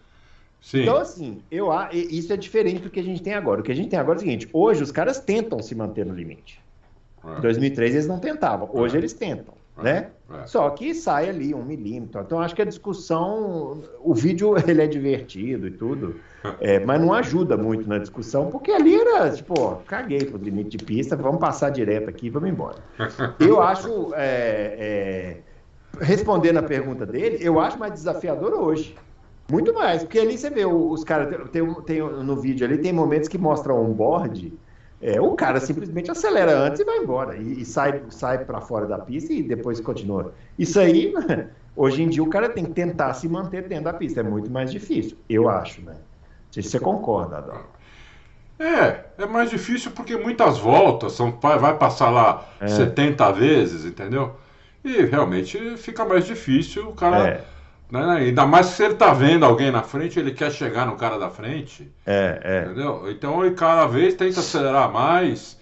Sim. 0.60 0.82
Então, 0.82 0.96
assim, 0.96 1.42
eu, 1.50 1.68
isso 1.92 2.32
é 2.32 2.36
diferente 2.36 2.80
do 2.80 2.90
que 2.90 2.98
a 2.98 3.02
gente 3.02 3.22
tem 3.22 3.34
agora. 3.34 3.60
O 3.60 3.62
que 3.62 3.70
a 3.70 3.74
gente 3.74 3.88
tem 3.88 3.98
agora 3.98 4.16
é 4.16 4.18
o 4.18 4.20
seguinte: 4.20 4.48
hoje 4.52 4.82
os 4.82 4.90
caras 4.90 5.20
tentam 5.20 5.62
se 5.62 5.74
manter 5.74 6.04
no 6.04 6.14
limite. 6.14 6.60
Em 7.24 7.40
2003 7.40 7.94
eles 7.94 8.06
não 8.06 8.18
tentavam, 8.18 8.68
hoje 8.72 8.96
eles 8.96 9.12
tentam. 9.12 9.54
É, 9.78 9.82
né? 9.82 10.10
É. 10.42 10.46
Só 10.46 10.70
que 10.70 10.94
sai 10.94 11.28
ali 11.28 11.54
um 11.54 11.62
milímetro. 11.62 12.20
Então 12.20 12.40
acho 12.40 12.54
que 12.54 12.62
a 12.62 12.64
discussão, 12.64 13.82
o 14.00 14.14
vídeo 14.14 14.54
ele 14.66 14.82
é 14.82 14.86
divertido 14.86 15.66
e 15.66 15.70
tudo, 15.70 16.16
é, 16.60 16.78
mas 16.80 17.00
não 17.00 17.12
ajuda 17.12 17.56
muito 17.56 17.88
na 17.88 17.98
discussão, 17.98 18.50
porque 18.50 18.70
ali 18.70 18.94
era 18.94 19.30
tipo, 19.30 19.76
caguei 19.86 20.24
pro 20.24 20.38
limite 20.38 20.76
de 20.76 20.84
pista, 20.84 21.14
vamos 21.16 21.40
passar 21.40 21.70
direto 21.70 22.08
aqui, 22.08 22.30
vamos 22.30 22.48
embora. 22.48 22.78
Eu 23.38 23.60
acho, 23.60 24.14
é, 24.14 24.76
é, 24.78 25.36
respondendo 26.00 26.58
a 26.58 26.62
pergunta 26.62 27.04
dele, 27.06 27.38
eu 27.40 27.60
acho 27.60 27.78
mais 27.78 27.92
desafiador 27.92 28.52
hoje. 28.54 28.94
Muito 29.50 29.72
mais, 29.72 30.02
porque 30.02 30.18
ali 30.18 30.36
você 30.36 30.50
vê 30.50 30.66
os 30.66 31.04
caras, 31.04 31.48
tem, 31.50 31.74
tem, 31.82 32.00
no 32.00 32.36
vídeo 32.36 32.66
ali 32.66 32.78
tem 32.78 32.92
momentos 32.92 33.28
que 33.28 33.38
mostram 33.38 33.80
um 33.80 33.92
board 33.92 34.52
é, 35.00 35.20
o 35.20 35.34
cara 35.34 35.60
simplesmente 35.60 36.10
acelera 36.10 36.58
antes 36.58 36.80
e 36.80 36.84
vai 36.84 36.98
embora. 36.98 37.36
E, 37.36 37.60
e 37.60 37.64
sai, 37.64 38.02
sai 38.08 38.44
para 38.44 38.60
fora 38.60 38.86
da 38.86 38.98
pista 38.98 39.32
e 39.32 39.42
depois 39.42 39.80
continua. 39.80 40.32
Isso 40.58 40.80
aí, 40.80 41.12
hoje 41.76 42.02
em 42.02 42.08
dia, 42.08 42.22
o 42.22 42.28
cara 42.28 42.48
tem 42.48 42.64
que 42.64 42.72
tentar 42.72 43.12
se 43.14 43.28
manter 43.28 43.68
dentro 43.68 43.84
da 43.84 43.92
pista. 43.92 44.20
É 44.20 44.22
muito 44.22 44.50
mais 44.50 44.70
difícil, 44.72 45.16
eu 45.28 45.48
acho, 45.48 45.82
né? 45.82 45.92
Não 45.92 46.52
sei 46.52 46.62
se 46.62 46.70
você 46.70 46.80
concorda, 46.80 47.38
Adão. 47.38 47.60
É, 48.58 49.04
é 49.18 49.26
mais 49.26 49.50
difícil 49.50 49.90
porque 49.90 50.16
muitas 50.16 50.56
voltas, 50.56 51.12
são, 51.12 51.38
vai 51.40 51.76
passar 51.76 52.08
lá 52.08 52.48
é. 52.58 52.66
70 52.66 53.32
vezes, 53.32 53.84
entendeu? 53.84 54.34
E 54.86 55.04
realmente 55.04 55.76
fica 55.76 56.04
mais 56.04 56.24
difícil 56.24 56.88
o 56.88 56.94
cara. 56.94 57.28
É 57.28 57.56
né? 57.90 58.16
Ainda 58.18 58.46
mais 58.46 58.66
se 58.66 58.84
ele 58.84 58.94
tá 58.94 59.12
vendo 59.12 59.44
alguém 59.44 59.70
na 59.70 59.82
frente, 59.82 60.18
ele 60.18 60.32
quer 60.32 60.50
chegar 60.50 60.86
no 60.86 60.96
cara 60.96 61.18
da 61.18 61.30
frente. 61.30 61.90
É, 62.04 62.40
é. 62.42 62.64
Entendeu? 62.64 63.10
Então 63.10 63.44
ele 63.44 63.54
cada 63.54 63.86
vez 63.86 64.14
tenta 64.14 64.40
acelerar 64.40 64.90
mais. 64.92 65.56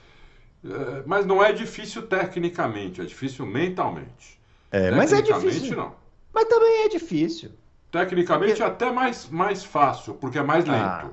É, 0.64 1.02
mas 1.04 1.26
não 1.26 1.44
é 1.44 1.52
difícil 1.52 2.02
tecnicamente, 2.02 3.00
é 3.00 3.04
difícil 3.04 3.44
mentalmente. 3.44 4.40
É, 4.72 4.90
mas 4.90 5.12
é 5.12 5.20
difícil. 5.20 5.76
não. 5.76 5.92
Mas 6.32 6.46
também 6.46 6.84
é 6.84 6.88
difícil. 6.88 7.50
Tecnicamente 7.92 8.52
porque... 8.52 8.62
é 8.62 8.66
até 8.66 8.90
mais, 8.90 9.28
mais 9.28 9.62
fácil, 9.62 10.14
porque 10.14 10.38
é 10.38 10.42
mais 10.42 10.64
lento. 10.64 10.82
Ah. 10.82 11.10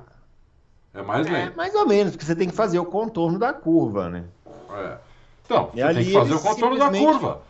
É 0.94 1.02
mais 1.02 1.26
é, 1.26 1.30
lento. 1.30 1.52
É, 1.52 1.56
mais 1.56 1.74
ou 1.74 1.86
menos, 1.86 2.12
porque 2.12 2.24
você 2.24 2.34
tem 2.34 2.48
que 2.48 2.54
fazer 2.54 2.78
o 2.78 2.84
contorno 2.84 3.38
da 3.38 3.52
curva, 3.52 4.08
né? 4.08 4.24
É. 4.70 4.96
Então, 5.44 5.70
e 5.74 5.82
você 5.82 5.94
tem 5.94 6.04
que 6.04 6.12
fazer 6.12 6.34
o 6.34 6.40
contorno 6.40 6.78
da 6.78 6.90
curva. 6.90 7.42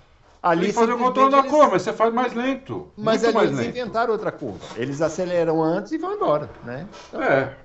Ali 0.42 0.66
tem 0.66 0.72
fazer 0.72 0.92
o 0.92 0.98
controle 0.98 1.30
da 1.30 1.44
curva, 1.44 1.70
mas 1.72 1.82
você 1.82 1.92
faz 1.92 2.12
mais 2.12 2.34
lento. 2.34 2.90
Mas 2.96 3.24
ali 3.24 3.38
eles 3.38 3.56
lento. 3.56 3.68
inventaram 3.68 4.12
outra 4.12 4.32
curva. 4.32 4.58
Eles 4.76 5.00
aceleram 5.00 5.62
antes 5.62 5.92
e 5.92 5.98
vão 5.98 6.14
embora, 6.14 6.50
né? 6.64 6.88
Então, 7.08 7.22
é. 7.22 7.56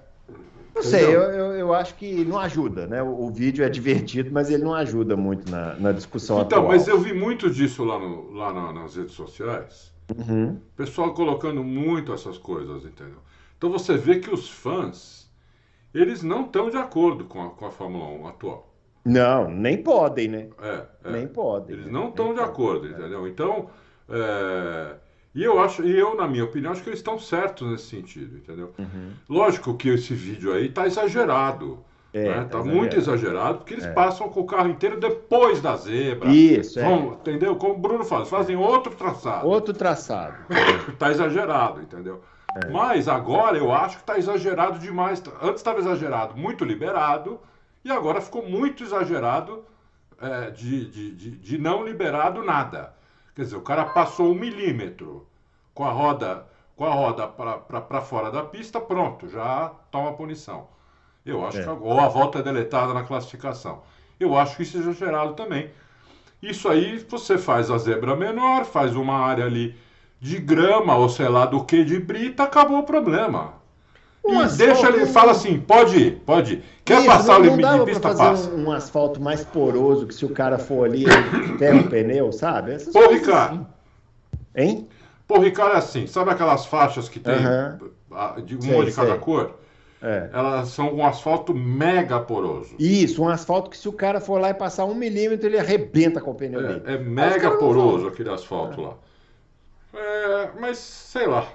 Não 0.75 0.83
sei, 0.83 1.05
eu, 1.05 1.21
eu, 1.21 1.51
eu, 1.53 1.73
acho 1.73 1.95
que 1.95 2.23
não 2.23 2.37
ajuda, 2.37 2.85
né? 2.85 3.01
O, 3.01 3.23
o, 3.23 3.31
vídeo 3.31 3.65
é 3.65 3.69
divertido, 3.69 4.29
mas 4.31 4.51
ele 4.51 4.63
não 4.63 4.75
ajuda 4.75 5.17
muito 5.17 5.49
na, 5.49 5.73
na 5.73 5.91
discussão 5.91 6.39
então, 6.41 6.59
atual. 6.59 6.71
mas 6.71 6.87
eu 6.87 6.99
vi 6.99 7.13
muito 7.13 7.49
disso 7.49 7.83
lá, 7.83 7.97
no, 7.97 8.31
lá 8.31 8.53
na, 8.53 8.71
nas 8.71 8.95
redes 8.95 9.15
sociais. 9.15 9.91
Uhum. 10.15 10.59
Pessoal 10.75 11.15
colocando 11.15 11.63
muito 11.63 12.13
essas 12.13 12.37
coisas, 12.37 12.85
entendeu? 12.85 13.17
Então 13.57 13.71
você 13.71 13.97
vê 13.97 14.19
que 14.19 14.29
os 14.29 14.47
fãs, 14.47 15.27
eles 15.91 16.21
não 16.21 16.45
estão 16.45 16.69
de 16.69 16.77
acordo 16.77 17.25
com 17.25 17.43
a, 17.43 17.49
com 17.49 17.65
a 17.65 17.71
Fórmula 17.71 18.05
1 18.05 18.27
atual. 18.27 18.66
Não, 19.07 19.49
nem 19.49 19.77
podem, 19.81 20.27
né? 20.27 20.47
É, 20.61 20.81
é. 21.05 21.11
Nem 21.11 21.27
podem. 21.27 21.75
Eles 21.77 21.91
não 21.91 22.09
estão 22.09 22.33
de 22.33 22.39
acordo, 22.41 22.87
entendeu? 22.87 23.27
Então, 23.27 23.69
é... 24.09 24.95
E 25.35 25.43
eu 25.43 25.59
acho, 25.59 25.83
e 25.85 25.95
eu, 25.97 26.15
na 26.15 26.27
minha 26.27 26.43
opinião, 26.45 26.71
acho 26.71 26.81
que 26.81 26.89
eles 26.89 26.99
estão 26.99 27.19
certos 27.19 27.69
nesse 27.69 27.85
sentido, 27.85 28.37
entendeu? 28.37 28.73
Uhum. 28.79 29.11
Lógico 29.29 29.75
que 29.75 29.89
esse 29.89 30.13
vídeo 30.15 30.51
aí 30.51 30.67
tá 30.69 30.87
exagerado. 30.87 31.79
É, 32.13 32.23
né? 32.23 32.35
tá 32.45 32.57
Tá 32.57 32.63
muito 32.63 32.97
exagerado. 32.97 33.59
porque 33.59 33.75
eles 33.75 33.85
É. 33.85 33.91
passam 33.91 34.29
com 34.29 34.39
o 34.39 34.45
carro 34.45 34.69
inteiro 34.69 34.99
depois 34.99 35.61
da 35.61 35.75
zebra. 35.75 36.29
Isso, 36.29 36.79
é. 36.79 36.83
Vão, 36.83 37.13
entendeu? 37.13 37.55
Como 37.57 37.75
o 37.75 37.77
Bruno 37.77 38.03
fala, 38.03 38.25
fazem 38.25 38.55
outro 38.55 38.95
traçado. 38.95 39.47
Outro 39.47 39.73
traçado. 39.73 40.35
Tá 40.97 41.11
exagerado, 41.11 41.81
entendeu? 41.81 42.21
É. 42.63 42.69
Mas 42.71 43.07
agora 43.07 43.57
eu 43.57 43.71
acho 43.71 43.97
que 43.99 44.03
tá 44.03 44.17
exagerado 44.17 44.79
demais. 44.79 45.21
Antes 45.41 45.57
estava 45.57 45.79
exagerado, 45.79 46.35
muito 46.35 46.65
liberado, 46.65 47.39
e 47.87 47.91
agora 47.91 48.21
ficou 48.21 48.43
muito 48.47 48.83
exagerado 48.83 49.65
é, 50.19 50.51
de, 50.51 50.89
de, 50.89 51.11
de, 51.15 51.31
de 51.37 51.57
não 51.57 51.83
liberado 51.85 52.43
nada. 52.43 52.93
Quer 53.35 53.43
dizer, 53.43 53.55
o 53.57 53.61
cara 53.61 53.85
passou 53.85 54.31
um 54.31 54.35
milímetro 54.35 55.27
com 55.73 55.83
a 55.85 55.91
roda 55.91 56.47
com 56.75 56.85
a 56.85 56.93
roda 56.93 57.27
para 57.27 58.01
fora 58.01 58.29
da 58.31 58.43
pista, 58.43 58.79
pronto, 58.79 59.27
já 59.27 59.69
toma 59.91 60.13
punição. 60.13 60.67
Eu 61.25 61.45
acho 61.45 61.61
É. 61.61 61.63
que 61.63 61.69
ou 61.69 61.99
a 61.99 62.07
volta 62.07 62.39
é 62.39 62.43
deletada 62.43 62.93
na 62.93 63.03
classificação. 63.03 63.83
Eu 64.19 64.37
acho 64.37 64.55
que 64.57 64.63
isso 64.63 64.77
é 64.77 64.81
exagerado 64.81 65.33
também. 65.33 65.71
Isso 66.41 66.69
aí 66.69 66.99
você 67.09 67.37
faz 67.37 67.69
a 67.71 67.77
zebra 67.77 68.15
menor, 68.15 68.65
faz 68.65 68.95
uma 68.95 69.15
área 69.19 69.45
ali 69.45 69.75
de 70.19 70.39
grama 70.39 70.95
ou 70.97 71.09
sei 71.09 71.27
lá 71.29 71.45
do 71.45 71.63
que 71.65 71.83
de 71.83 71.99
brita, 71.99 72.43
acabou 72.43 72.79
o 72.79 72.83
problema. 72.83 73.55
Um 74.27 74.33
e 74.41 74.43
asfalto- 74.43 74.57
deixa 74.57 74.87
ele, 74.89 75.05
fala 75.05 75.31
assim, 75.31 75.59
pode 75.59 75.97
ir, 75.97 76.11
pode 76.25 76.53
ir. 76.55 76.63
Quer 76.83 76.97
Isso, 76.99 77.07
passar 77.07 77.33
não- 77.33 77.41
o 77.41 77.43
limite 77.55 77.69
de 77.79 77.85
pista, 77.85 78.01
fazer 78.01 78.23
passa. 78.23 78.49
Um, 78.51 78.65
um 78.67 78.71
asfalto 78.71 79.21
mais 79.21 79.43
poroso, 79.43 80.05
que 80.07 80.13
se 80.13 80.25
o 80.25 80.29
cara 80.29 80.57
for 80.57 80.85
ali, 80.85 81.03
ele 81.05 81.57
ferra 81.57 81.79
o 81.81 81.89
pneu, 81.89 82.31
sabe? 82.31 82.73
Essas 82.73 82.93
Pô, 82.93 83.07
Ricardo. 83.09 83.53
assim. 83.55 83.65
Hein? 84.55 84.87
Pô, 85.27 85.39
Ricardo, 85.39 85.75
é 85.75 85.77
assim, 85.77 86.07
sabe 86.07 86.31
aquelas 86.31 86.65
faixas 86.65 87.07
que 87.09 87.19
tem 87.19 87.33
ah, 88.11 88.35
de 88.43 88.61
Sei, 88.63 88.73
uma 88.73 88.85
de 88.85 88.91
cada 88.91 89.11
sei. 89.11 89.19
cor? 89.19 89.59
É. 90.01 90.29
Elas 90.31 90.69
são 90.69 90.93
um 90.93 91.05
asfalto 91.05 91.53
mega 91.55 92.19
poroso. 92.19 92.75
Isso, 92.77 93.23
um 93.23 93.27
asfalto 93.29 93.69
que 93.69 93.77
se 93.77 93.89
o 93.89 93.91
cara 93.93 94.19
for 94.21 94.39
lá 94.39 94.51
e 94.51 94.53
passar 94.53 94.85
um 94.85 94.93
milímetro, 94.93 95.47
ele 95.47 95.57
arrebenta 95.59 96.21
com 96.21 96.31
o 96.31 96.35
pneu 96.35 96.61
dele. 96.61 96.81
É, 96.85 96.93
é 96.93 96.97
mega 96.99 97.51
poroso 97.57 98.07
aquele 98.07 98.29
asfalto 98.29 98.79
lá. 98.81 98.93
É, 99.93 100.49
mas 100.59 100.77
sei 100.77 101.25
lá. 101.27 101.47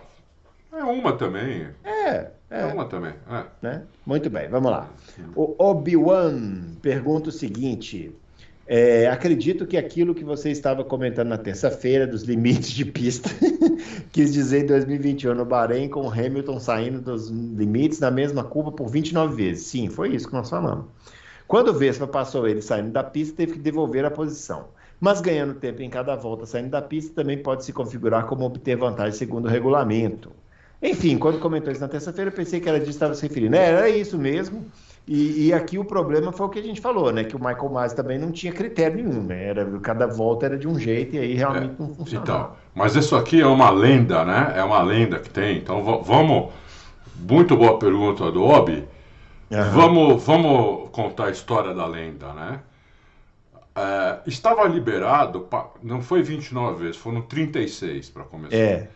É 0.72 0.82
uma 0.82 1.12
também. 1.12 1.68
É, 1.84 2.30
É, 2.52 2.60
é. 2.60 2.66
uma 2.66 2.84
também. 2.84 3.14
É. 3.30 3.44
né? 3.62 3.82
Muito 4.04 4.28
bem, 4.28 4.46
vamos 4.48 4.70
lá. 4.70 4.90
O 5.34 5.54
Obi-Wan 5.58 6.76
pergunta 6.82 7.30
o 7.30 7.32
seguinte: 7.32 8.14
é, 8.66 9.08
acredito 9.08 9.66
que 9.66 9.76
aquilo 9.76 10.14
que 10.14 10.22
você 10.22 10.50
estava 10.50 10.84
comentando 10.84 11.28
na 11.28 11.38
terça-feira 11.38 12.06
dos 12.06 12.24
limites 12.24 12.70
de 12.70 12.84
pista, 12.84 13.30
quis 14.12 14.32
dizer 14.32 14.64
em 14.64 14.66
2021 14.66 15.34
no 15.34 15.44
Bahrein, 15.46 15.88
com 15.88 16.06
o 16.06 16.10
Hamilton 16.10 16.60
saindo 16.60 17.00
dos 17.00 17.30
limites 17.30 17.98
na 18.00 18.10
mesma 18.10 18.44
curva 18.44 18.70
por 18.70 18.88
29 18.88 19.34
vezes. 19.34 19.66
Sim, 19.66 19.88
foi 19.88 20.14
isso 20.14 20.28
que 20.28 20.34
nós 20.34 20.50
falamos. 20.50 20.84
Quando 21.48 21.68
o 21.68 21.74
Vespa 21.74 22.06
passou 22.06 22.46
ele 22.46 22.62
saindo 22.62 22.92
da 22.92 23.02
pista, 23.02 23.36
teve 23.36 23.54
que 23.54 23.58
devolver 23.58 24.04
a 24.04 24.10
posição. 24.10 24.68
Mas 25.00 25.20
ganhando 25.20 25.54
tempo 25.54 25.82
em 25.82 25.90
cada 25.90 26.14
volta 26.14 26.46
saindo 26.46 26.70
da 26.70 26.80
pista 26.80 27.14
também 27.14 27.42
pode 27.42 27.64
se 27.64 27.72
configurar 27.72 28.26
como 28.26 28.44
obter 28.44 28.76
vantagem 28.76 29.18
segundo 29.18 29.46
o 29.46 29.48
regulamento. 29.48 30.30
Enfim, 30.82 31.16
quando 31.16 31.38
comentou 31.38 31.70
isso 31.70 31.80
na 31.80 31.88
terça-feira, 31.88 32.30
eu 32.30 32.34
pensei 32.34 32.60
que 32.60 32.68
era 32.68 32.78
disso 32.78 32.90
que 32.90 32.96
estava 32.96 33.14
se 33.14 33.26
referindo. 33.26 33.54
É, 33.56 33.70
era 33.70 33.88
isso 33.88 34.18
mesmo. 34.18 34.66
E, 35.06 35.46
e 35.48 35.52
aqui 35.52 35.78
o 35.78 35.84
problema 35.84 36.32
foi 36.32 36.46
o 36.46 36.48
que 36.48 36.58
a 36.58 36.62
gente 36.62 36.80
falou, 36.80 37.12
né? 37.12 37.24
Que 37.24 37.34
o 37.36 37.38
Michael 37.38 37.68
Masi 37.70 37.94
também 37.94 38.18
não 38.18 38.30
tinha 38.30 38.52
critério 38.52 38.96
nenhum, 38.96 39.22
né? 39.22 39.48
Era, 39.48 39.80
cada 39.80 40.06
volta 40.06 40.46
era 40.46 40.56
de 40.56 40.66
um 40.68 40.78
jeito 40.78 41.16
e 41.16 41.18
aí 41.18 41.34
realmente 41.34 41.74
não 41.78 41.94
funcionava. 41.94 42.30
Então, 42.30 42.56
mas 42.74 42.94
isso 42.94 43.16
aqui 43.16 43.40
é 43.40 43.46
uma 43.46 43.70
lenda, 43.70 44.24
né? 44.24 44.52
É 44.56 44.62
uma 44.62 44.82
lenda 44.82 45.18
que 45.18 45.28
tem. 45.30 45.58
Então 45.58 45.82
va- 45.82 45.98
vamos. 45.98 46.52
Muito 47.16 47.56
boa 47.56 47.78
pergunta 47.78 48.30
do 48.30 48.42
Obi. 48.42 48.84
Aham. 49.52 49.70
Vamos, 49.70 50.24
vamos 50.24 50.90
contar 50.90 51.26
a 51.26 51.30
história 51.30 51.74
da 51.74 51.86
lenda, 51.86 52.32
né? 52.32 52.60
É, 53.74 54.18
estava 54.26 54.64
liberado, 54.68 55.48
não 55.82 56.02
foi 56.02 56.22
29 56.22 56.84
vezes, 56.84 56.96
foram 56.96 57.22
36 57.22 58.10
para 58.10 58.24
começar. 58.24 58.54
É, 58.56 58.88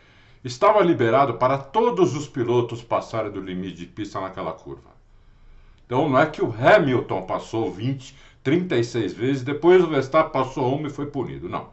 Estava 0.46 0.80
liberado 0.80 1.34
para 1.34 1.58
todos 1.58 2.14
os 2.14 2.28
pilotos 2.28 2.80
passarem 2.80 3.32
do 3.32 3.40
limite 3.40 3.78
de 3.78 3.86
pista 3.86 4.20
naquela 4.20 4.52
curva. 4.52 4.90
Então 5.84 6.08
não 6.08 6.16
é 6.16 6.24
que 6.24 6.40
o 6.40 6.54
Hamilton 6.56 7.22
passou 7.22 7.72
20, 7.72 8.14
36 8.44 9.12
vezes, 9.12 9.42
depois 9.42 9.82
o 9.82 9.88
Verstappen 9.88 10.30
passou 10.30 10.72
uma 10.72 10.86
e 10.86 10.90
foi 10.90 11.06
punido. 11.06 11.48
Não. 11.48 11.70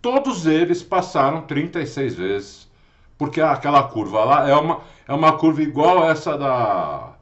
Todos 0.00 0.46
eles 0.46 0.80
passaram 0.80 1.42
36 1.42 2.14
vezes, 2.14 2.68
porque 3.18 3.40
aquela 3.40 3.82
curva 3.82 4.24
lá 4.24 4.48
é 4.48 4.54
uma, 4.54 4.80
é 5.08 5.12
uma 5.12 5.36
curva 5.36 5.60
igual 5.60 6.08
essa 6.08 6.38
da. 6.38 7.16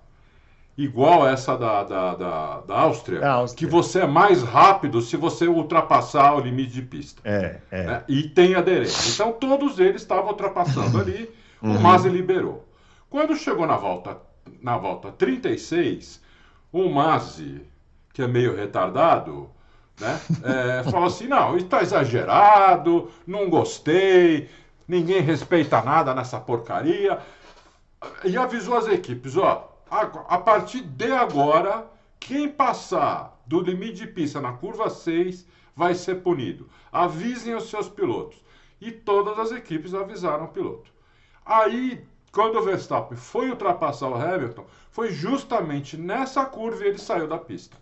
Igual 0.77 1.27
essa 1.27 1.57
da, 1.57 1.83
da, 1.85 2.15
da, 2.15 2.61
da 2.61 2.79
Áustria, 2.81 3.27
Áustria. 3.27 3.67
que 3.67 3.73
você 3.73 4.01
é 4.01 4.07
mais 4.07 4.43
rápido 4.43 5.01
se 5.01 5.17
você 5.17 5.49
ultrapassar 5.49 6.35
o 6.35 6.41
limite 6.41 6.73
de 6.75 6.83
pista 6.83 7.23
é, 7.25 7.61
é. 7.71 7.83
né? 7.85 8.05
E 8.07 8.25
tem 8.25 8.55
aderência. 8.55 9.13
Então 9.15 9.33
todos 9.33 9.79
eles 9.79 10.03
estavam 10.03 10.29
ultrapassando 10.29 10.99
ali, 11.01 11.31
o 11.63 11.69
Uhum. 11.69 11.81
Masi 11.81 12.11
liberou. 12.11 12.69
Quando 13.09 13.35
chegou 13.35 13.67
na 13.67 13.77
volta, 13.77 14.19
na 14.61 14.77
volta 14.77 15.11
36, 15.13 16.21
o 16.71 16.89
Masi, 16.91 17.63
que 18.13 18.21
é 18.21 18.27
meio 18.29 18.55
retardado, 18.55 19.49
né? 19.99 20.21
é, 20.45 20.83
falou 20.91 21.07
assim: 21.07 21.27
não, 21.27 21.57
está 21.57 21.81
exagerado, 21.81 23.11
não 23.27 23.49
gostei, 23.49 24.51
ninguém 24.87 25.23
respeita 25.23 25.81
nada 25.81 26.15
nessa 26.15 26.39
porcaria. 26.39 27.19
E 28.25 28.37
avisou 28.37 28.77
as 28.77 28.87
equipes: 28.89 29.37
ó, 29.39 29.76
a, 29.91 30.39
partir 30.39 30.83
de 30.83 31.13
agora, 31.13 31.87
quem 32.19 32.49
passar 32.49 33.39
do 33.47 33.61
limite 33.61 33.95
de 33.95 34.07
pista 34.07 34.41
na 34.41 34.53
curva 34.53 34.91
6 34.91 35.47
vai 35.75 35.95
ser 35.95 36.17
punido. 36.17 36.69
Avisem 36.93 37.55
os 37.55 37.69
seus 37.71 37.89
pilotos. 37.89 38.39
E 38.81 38.91
todas 38.91 39.39
as 39.39 39.53
equipes 39.53 39.95
avisaram 39.95 40.45
o 40.45 40.49
piloto. 40.49 40.91
Aí, 41.45 42.05
quando 42.33 42.59
o 42.59 42.63
Verstappen 42.63 43.17
foi 43.17 43.49
ultrapassar 43.51 44.09
o 44.09 44.15
Hamilton, 44.15 44.65
foi 44.91 45.11
justamente 45.11 45.97
nessa 45.97 46.45
curva 46.45 46.85
e 46.85 46.89
ele 46.89 46.99
saiu 46.99 47.27
da 47.29 47.39
pista. 47.39 47.77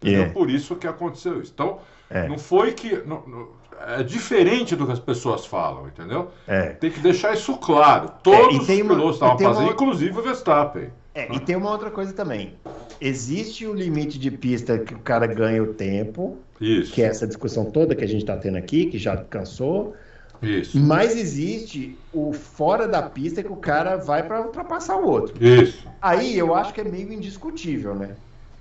Entendeu? 0.00 0.22
É. 0.24 0.28
Por 0.28 0.48
isso 0.50 0.76
que 0.76 0.86
aconteceu 0.86 1.40
isso. 1.40 1.52
Então, 1.54 1.80
É. 2.10 2.28
não 2.28 2.38
foi 2.38 2.72
que. 2.72 2.96
não- 2.98 3.26
não- 3.26 3.58
é 3.80 4.02
diferente 4.02 4.74
do 4.74 4.84
que 4.86 4.92
as 4.92 4.98
pessoas 4.98 5.46
falam, 5.46 5.86
entendeu? 5.86 6.30
É. 6.48 6.70
Tem 6.70 6.90
que 6.90 6.98
deixar 6.98 7.32
isso 7.34 7.56
claro. 7.58 8.10
Todos 8.24 8.68
É, 8.68 8.74
e 8.74 8.82
os 8.82 8.86
uma- 8.86 8.94
pilotos 8.94 9.10
e 9.10 9.14
estavam 9.14 9.36
uma 9.36 9.38
fazendo, 9.54 9.68
outra- 9.68 9.74
inclusive 9.84 10.18
o 10.18 10.22
Verstappen. 10.22 10.92
É, 11.18 11.34
e 11.34 11.40
tem 11.40 11.56
uma 11.56 11.72
outra 11.72 11.90
coisa 11.90 12.12
também. 12.12 12.54
Existe 13.00 13.66
o 13.66 13.74
limite 13.74 14.20
de 14.20 14.30
pista 14.30 14.78
que 14.78 14.94
o 14.94 15.00
cara 15.00 15.26
ganha 15.26 15.60
o 15.60 15.74
tempo, 15.74 16.38
Isso. 16.60 16.92
que 16.92 17.02
é 17.02 17.06
essa 17.06 17.26
discussão 17.26 17.64
toda 17.64 17.92
que 17.96 18.04
a 18.04 18.06
gente 18.06 18.20
está 18.20 18.36
tendo 18.36 18.56
aqui, 18.56 18.86
que 18.86 18.98
já 18.98 19.16
cansou. 19.16 19.96
Isso. 20.40 20.78
Mas 20.78 21.16
existe 21.16 21.98
o 22.12 22.32
fora 22.32 22.86
da 22.86 23.02
pista 23.02 23.42
que 23.42 23.50
o 23.50 23.56
cara 23.56 23.96
vai 23.96 24.22
para 24.22 24.42
ultrapassar 24.42 24.94
o 24.94 25.08
outro. 25.08 25.44
Isso. 25.44 25.88
Aí 26.00 26.38
eu 26.38 26.54
acho 26.54 26.72
que 26.72 26.80
é 26.80 26.84
meio 26.84 27.12
indiscutível, 27.12 27.96
né? 27.96 28.14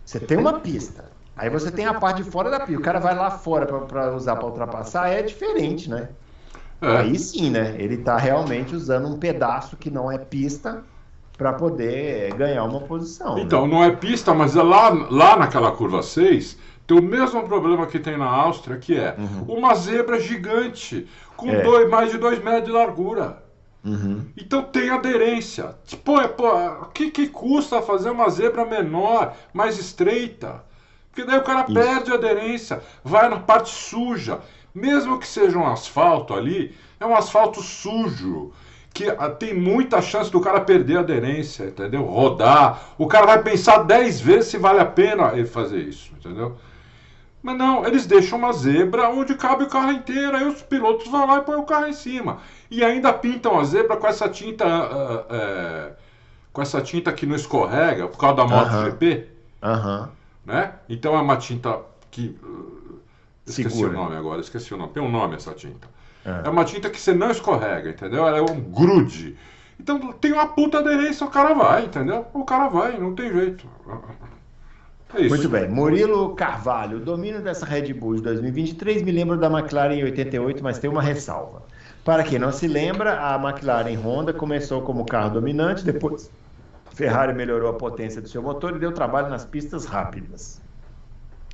Você 0.03 0.19
tem 0.19 0.35
uma 0.35 0.59
pista, 0.59 1.05
aí 1.35 1.51
você 1.51 1.69
tem 1.69 1.85
a 1.85 1.93
parte 1.93 2.23
de 2.23 2.31
fora 2.31 2.49
da 2.49 2.61
pista. 2.61 2.79
O 2.79 2.83
cara 2.83 2.97
vai 2.97 3.15
lá 3.15 3.29
fora 3.29 3.67
para 3.67 4.15
usar 4.15 4.35
para 4.35 4.47
ultrapassar, 4.47 5.09
é 5.09 5.21
diferente, 5.21 5.87
né? 5.87 6.09
É. 6.81 6.97
Aí 6.97 7.19
sim, 7.19 7.51
né? 7.51 7.75
Ele 7.77 7.97
tá 7.97 8.17
realmente 8.17 8.75
usando 8.75 9.07
um 9.07 9.19
pedaço 9.19 9.77
que 9.77 9.91
não 9.91 10.11
é 10.11 10.17
pista 10.17 10.83
para 11.37 11.53
poder 11.53 12.33
ganhar 12.33 12.63
uma 12.63 12.81
posição. 12.81 13.35
né? 13.35 13.41
Então, 13.41 13.67
não 13.67 13.83
é 13.83 13.91
pista, 13.91 14.33
mas 14.33 14.55
é 14.55 14.63
lá, 14.63 14.89
lá 14.89 15.35
naquela 15.37 15.71
curva 15.71 16.01
6, 16.01 16.57
tem 16.87 16.97
o 16.97 17.01
mesmo 17.01 17.43
problema 17.43 17.85
que 17.85 17.99
tem 17.99 18.17
na 18.17 18.25
Áustria, 18.25 18.77
que 18.77 18.95
é 18.97 19.15
uma 19.47 19.75
zebra 19.75 20.19
gigante, 20.19 21.07
com 21.35 21.47
Uhum. 21.47 21.53
É. 21.53 21.61
dois, 21.61 21.89
mais 21.89 22.11
de 22.11 22.17
2 22.17 22.43
metros 22.43 22.65
de 22.65 22.71
largura. 22.71 23.43
Uhum. 23.85 24.25
Então 24.35 24.63
tem 24.63 24.89
aderência. 24.89 25.75
Pô, 26.03 26.19
é, 26.19 26.27
pô, 26.27 26.47
o 26.81 26.85
que, 26.87 27.11
que 27.11 27.27
custa 27.27 27.81
fazer 27.81 28.09
uma 28.09 28.27
zebra 28.29 28.65
menor, 28.65 29.33
mais 29.53 29.77
estreita? 29.77 30.63
Porque 31.11 31.23
daí 31.23 31.37
o 31.39 31.43
cara 31.43 31.61
Isso. 31.63 31.73
perde 31.73 32.11
a 32.11 32.15
aderência, 32.15 32.81
vai 33.03 33.29
na 33.29 33.39
parte 33.39 33.69
suja. 33.69 34.39
Mesmo 34.73 35.19
que 35.19 35.27
seja 35.27 35.57
um 35.57 35.65
asfalto 35.67 36.33
ali, 36.33 36.75
é 36.99 37.05
um 37.05 37.15
asfalto 37.15 37.61
sujo. 37.61 38.51
Que 38.97 39.09
ah, 39.09 39.29
tem 39.29 39.53
muita 39.53 40.01
chance 40.01 40.31
do 40.31 40.41
cara 40.41 40.59
perder 40.61 40.97
a 40.97 41.01
aderência, 41.01 41.65
entendeu? 41.65 42.01
Rodar. 42.03 42.81
O 42.97 43.05
cara 43.05 43.27
vai 43.27 43.43
pensar 43.43 43.83
10 43.83 44.21
vezes 44.21 44.47
se 44.49 44.57
vale 44.57 44.79
a 44.79 44.85
pena 44.85 45.33
ele 45.33 45.45
fazer 45.45 45.81
isso, 45.81 46.11
entendeu? 46.17 46.57
Mas 47.43 47.55
não, 47.55 47.85
eles 47.85 48.07
deixam 48.07 48.39
uma 48.39 48.51
zebra 48.51 49.09
onde 49.09 49.35
cabe 49.35 49.65
o 49.65 49.69
carro 49.69 49.91
inteiro, 49.91 50.35
aí 50.35 50.47
os 50.47 50.63
pilotos 50.63 51.07
vão 51.07 51.27
lá 51.27 51.37
e 51.37 51.41
põem 51.41 51.57
o 51.57 51.63
carro 51.63 51.85
em 51.85 51.93
cima. 51.93 52.39
E 52.71 52.83
ainda 52.83 53.13
pintam 53.13 53.59
a 53.59 53.63
zebra 53.63 53.97
com 53.97 54.07
essa 54.07 54.27
tinta. 54.27 54.65
ah, 54.65 55.25
é, 55.29 55.91
com 56.51 56.61
essa 56.63 56.81
tinta 56.81 57.13
que 57.13 57.27
não 57.27 57.35
escorrega, 57.35 58.07
por 58.07 58.17
causa 58.17 58.37
da 58.37 58.47
MotoGP, 58.47 59.27
Aham. 59.61 60.09
né? 60.43 60.73
Então 60.89 61.15
é 61.15 61.21
uma 61.21 61.37
tinta 61.37 61.81
que. 62.09 62.35
uh, 62.41 62.99
esqueci 63.45 63.75
Segura. 63.77 63.91
o 63.91 63.93
nome 63.93 64.15
agora, 64.15 64.41
esqueci 64.41 64.73
o 64.73 64.77
nome. 64.77 64.91
Tem 64.91 65.03
um 65.03 65.11
nome 65.11 65.35
essa 65.35 65.53
tinta. 65.53 65.87
É. 66.27 66.47
é 66.47 66.49
uma 66.49 66.65
tinta 66.65 66.89
que 66.89 66.99
você 66.99 67.13
não 67.13 67.31
escorrega, 67.31 67.89
entendeu? 67.89 68.27
Ela 68.27 68.39
é 68.39 68.41
um 68.41 68.59
grude. 68.59 69.37
Então 69.79 70.11
tem 70.13 70.33
uma 70.33 70.47
puta 70.47 70.79
aderência, 70.79 71.25
o 71.25 71.29
cara 71.29 71.53
vai, 71.53 71.85
entendeu? 71.85 72.25
O 72.33 72.43
cara 72.43 72.67
vai, 72.67 72.97
não 72.99 73.15
tem 73.15 73.31
jeito. 73.31 73.67
É 75.15 75.21
isso. 75.21 75.29
Muito 75.29 75.47
bem. 75.47 75.69
Murilo 75.69 76.35
Carvalho, 76.35 76.97
o 76.97 76.99
domínio 76.99 77.41
dessa 77.41 77.65
Red 77.65 77.93
Bull 77.93 78.15
de 78.15 78.23
2023 78.23 79.03
me 79.03 79.11
lembra 79.11 79.37
da 79.37 79.47
McLaren 79.47 79.93
em 79.93 80.03
88, 80.03 80.61
mas 80.61 80.79
tem 80.79 80.89
uma 80.89 81.01
ressalva. 81.01 81.63
Para 82.03 82.23
quem 82.23 82.37
não 82.37 82.51
se 82.51 82.67
lembra, 82.67 83.19
a 83.19 83.35
McLaren 83.35 83.95
Honda 83.95 84.33
começou 84.33 84.81
como 84.81 85.05
carro 85.05 85.29
dominante, 85.29 85.85
depois 85.85 86.29
Ferrari 86.93 87.33
melhorou 87.33 87.69
a 87.69 87.73
potência 87.73 88.21
do 88.21 88.27
seu 88.27 88.41
motor 88.41 88.75
e 88.75 88.79
deu 88.79 88.91
trabalho 88.91 89.29
nas 89.29 89.45
pistas 89.45 89.85
rápidas. 89.85 90.59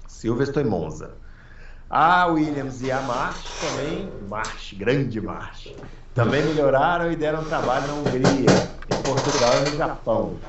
Silverstone 0.07 0.65
e 0.65 0.69
Monza. 0.69 1.11
A 1.95 2.25
Williams 2.25 2.81
e 2.81 2.91
a 2.91 3.01
March 3.01 3.59
também, 3.59 4.11
March, 4.27 4.73
grande 4.73 5.21
March, 5.21 5.75
também 6.11 6.43
melhoraram 6.43 7.11
e 7.11 7.15
deram 7.15 7.43
trabalho 7.45 7.85
na 7.85 7.93
Hungria, 7.93 8.71
em 8.89 8.97
Portugal 8.99 9.61
e 9.61 9.69
no 9.69 9.77
Japão 9.77 10.39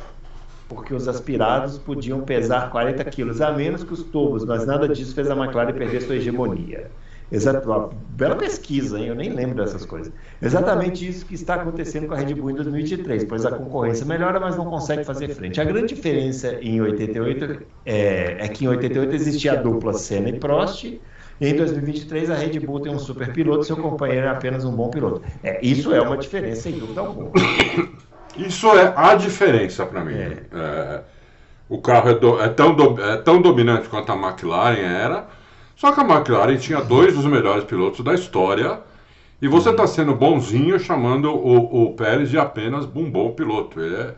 porque 0.67 0.95
os 0.95 1.07
aspirados 1.07 1.79
podiam 1.79 2.23
pesar 2.23 2.71
40 2.71 3.05
quilos 3.05 3.41
a 3.43 3.53
menos 3.53 3.85
que 3.85 3.93
os 3.93 4.03
tubos, 4.05 4.45
mas 4.45 4.67
nada 4.67 4.89
disso 4.89 5.15
fez 5.15 5.31
a 5.31 5.37
McLaren 5.37 5.75
perder 5.75 6.01
sua 6.01 6.17
hegemonia. 6.17 6.91
Exato, 7.31 7.95
bela 8.11 8.37
pesquisa, 8.37 8.99
hein? 8.99 9.09
eu 9.09 9.15
nem 9.15 9.31
lembro 9.31 9.57
dessas 9.57 9.85
coisas. 9.85 10.13
Exatamente 10.41 11.07
isso 11.07 11.27
que 11.27 11.35
está 11.35 11.57
acontecendo 11.57 12.07
com 12.07 12.15
a 12.15 12.17
Red 12.17 12.35
Bull 12.35 12.51
em 12.51 12.55
2023, 12.55 13.25
pois 13.25 13.45
a 13.45 13.51
concorrência 13.51 14.07
melhora, 14.07 14.39
mas 14.41 14.57
não 14.57 14.67
consegue 14.67 15.05
fazer 15.05 15.29
frente. 15.29 15.61
A 15.61 15.65
grande 15.65 15.95
diferença 15.95 16.55
em 16.61 16.81
88 16.81 17.67
é, 17.85 18.45
é 18.45 18.49
que 18.49 18.65
em 18.65 18.69
88 18.69 19.15
existia 19.15 19.53
a 19.53 19.57
dupla 19.57 19.93
Senna 19.95 20.29
e 20.29 20.39
Prost, 20.39 21.01
e 21.41 21.49
em 21.49 21.57
2023 21.57 22.31
a 22.31 22.35
Red 22.35 22.61
Bull 22.61 22.81
tem 22.81 22.93
um 22.93 22.99
super 22.99 23.33
piloto, 23.33 23.65
seu 23.65 23.77
companheiro 23.77 24.27
é 24.27 24.31
apenas 24.31 24.65
um 24.65 24.73
bom 24.73 24.89
piloto. 24.89 25.23
É, 25.43 25.59
isso 25.65 25.93
é 25.93 26.01
uma 26.01 26.17
diferença, 26.17 26.63
sem 26.63 26.79
dúvida 26.79 27.01
alguma. 27.01 27.31
Isso 28.37 28.69
é 28.77 28.93
a 28.97 29.15
diferença 29.15 29.87
para 29.87 30.05
mim. 30.05 30.15
É. 30.15 30.43
É, 30.53 31.01
o 31.69 31.81
carro 31.81 32.11
é, 32.11 32.15
do, 32.15 32.41
é, 32.41 32.49
tão 32.49 32.75
do, 32.75 33.03
é 33.03 33.17
tão 33.19 33.41
dominante 33.41 33.89
quanto 33.89 34.11
a 34.11 34.17
McLaren 34.17 34.81
era, 34.81 35.27
só 35.77 35.93
que 35.93 36.01
a 36.01 36.05
McLaren 36.05 36.57
tinha 36.57 36.81
dois 36.81 37.15
dos 37.15 37.25
melhores 37.25 37.65
pilotos 37.65 38.05
da 38.05 38.15
história. 38.15 38.81
E 39.43 39.49
você 39.49 39.71
está 39.71 39.87
sendo 39.87 40.15
bonzinho 40.15 40.79
chamando 40.79 41.31
o, 41.31 41.85
o, 41.85 41.95
Pérez 41.95 42.31
de 42.31 42.39
apenas 42.39 42.87
um 42.87 43.11
bom 43.11 43.33
piloto. 43.33 43.81
Ele 43.81 43.95
é, 43.95 44.15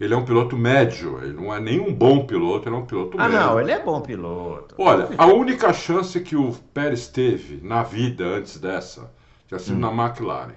ele 0.00 0.14
é 0.14 0.16
um 0.16 0.24
piloto 0.24 0.56
médio, 0.56 1.18
ele 1.22 1.32
não 1.32 1.52
é 1.52 1.60
nem 1.60 1.80
um 1.80 1.92
bom 1.92 2.24
piloto, 2.24 2.68
ele 2.68 2.76
é 2.76 2.78
um 2.78 2.86
piloto 2.86 3.16
ah, 3.18 3.24
médio. 3.24 3.40
Ah, 3.40 3.46
não, 3.46 3.60
ele 3.60 3.72
é 3.72 3.82
bom 3.82 4.00
piloto. 4.00 4.74
Olha, 4.78 5.08
a 5.18 5.26
única 5.26 5.72
chance 5.72 6.20
que 6.20 6.36
o 6.36 6.52
Pérez 6.72 7.08
teve 7.08 7.60
na 7.66 7.82
vida 7.82 8.24
antes 8.24 8.58
dessa 8.58 9.10
tinha 9.46 9.58
sido 9.58 9.76
hum. 9.76 9.94
na 9.94 10.04
McLaren. 10.04 10.52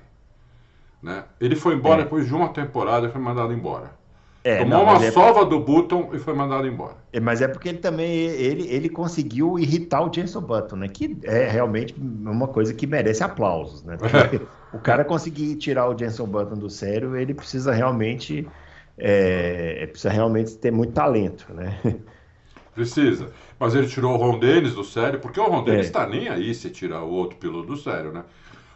Né? 1.01 1.23
Ele 1.39 1.55
foi 1.55 1.73
embora 1.73 2.01
é. 2.01 2.03
depois 2.03 2.27
de 2.27 2.33
uma 2.33 2.49
temporada 2.49 3.07
e 3.07 3.11
foi 3.11 3.21
mandado 3.21 3.51
embora. 3.51 3.99
É, 4.43 4.57
Tomou 4.57 4.79
não, 4.79 4.83
uma 4.83 5.05
é... 5.05 5.11
sova 5.11 5.45
do 5.45 5.59
Button 5.59 6.09
e 6.13 6.19
foi 6.19 6.33
mandado 6.33 6.67
embora. 6.67 6.95
É, 7.13 7.19
mas 7.19 7.41
é 7.41 7.47
porque 7.47 7.69
ele 7.69 7.77
também 7.77 8.11
ele, 8.11 8.67
ele 8.67 8.89
conseguiu 8.89 9.59
irritar 9.59 10.01
o 10.01 10.11
Jenson 10.11 10.41
Button, 10.41 10.77
né? 10.77 10.87
Que 10.87 11.15
é 11.23 11.47
realmente 11.47 11.95
uma 11.99 12.47
coisa 12.47 12.73
que 12.73 12.87
merece 12.87 13.23
aplausos, 13.23 13.83
né? 13.83 13.97
o 14.73 14.79
cara 14.79 15.05
conseguir 15.05 15.55
tirar 15.57 15.87
o 15.87 15.97
Jenson 15.97 16.25
Button 16.25 16.55
do 16.55 16.69
sério, 16.69 17.15
ele 17.15 17.35
precisa 17.35 17.71
realmente 17.71 18.47
é, 19.03 19.87
precisa 19.87 20.13
realmente 20.13 20.55
ter 20.57 20.71
muito 20.71 20.93
talento, 20.93 21.51
né? 21.53 21.79
Precisa. 22.73 23.33
Mas 23.59 23.75
ele 23.75 23.87
tirou 23.87 24.13
o 24.13 24.17
Ron 24.17 24.39
Dennis 24.39 24.73
do 24.73 24.83
sério, 24.83 25.19
porque 25.19 25.39
o 25.39 25.45
Ron 25.45 25.63
Dennis 25.63 25.87
está 25.87 26.03
é. 26.03 26.09
nem 26.09 26.29
aí 26.29 26.55
se 26.55 26.69
tirar 26.69 27.03
o 27.03 27.11
outro 27.11 27.37
piloto 27.37 27.67
do 27.67 27.75
sério, 27.75 28.13
né? 28.13 28.23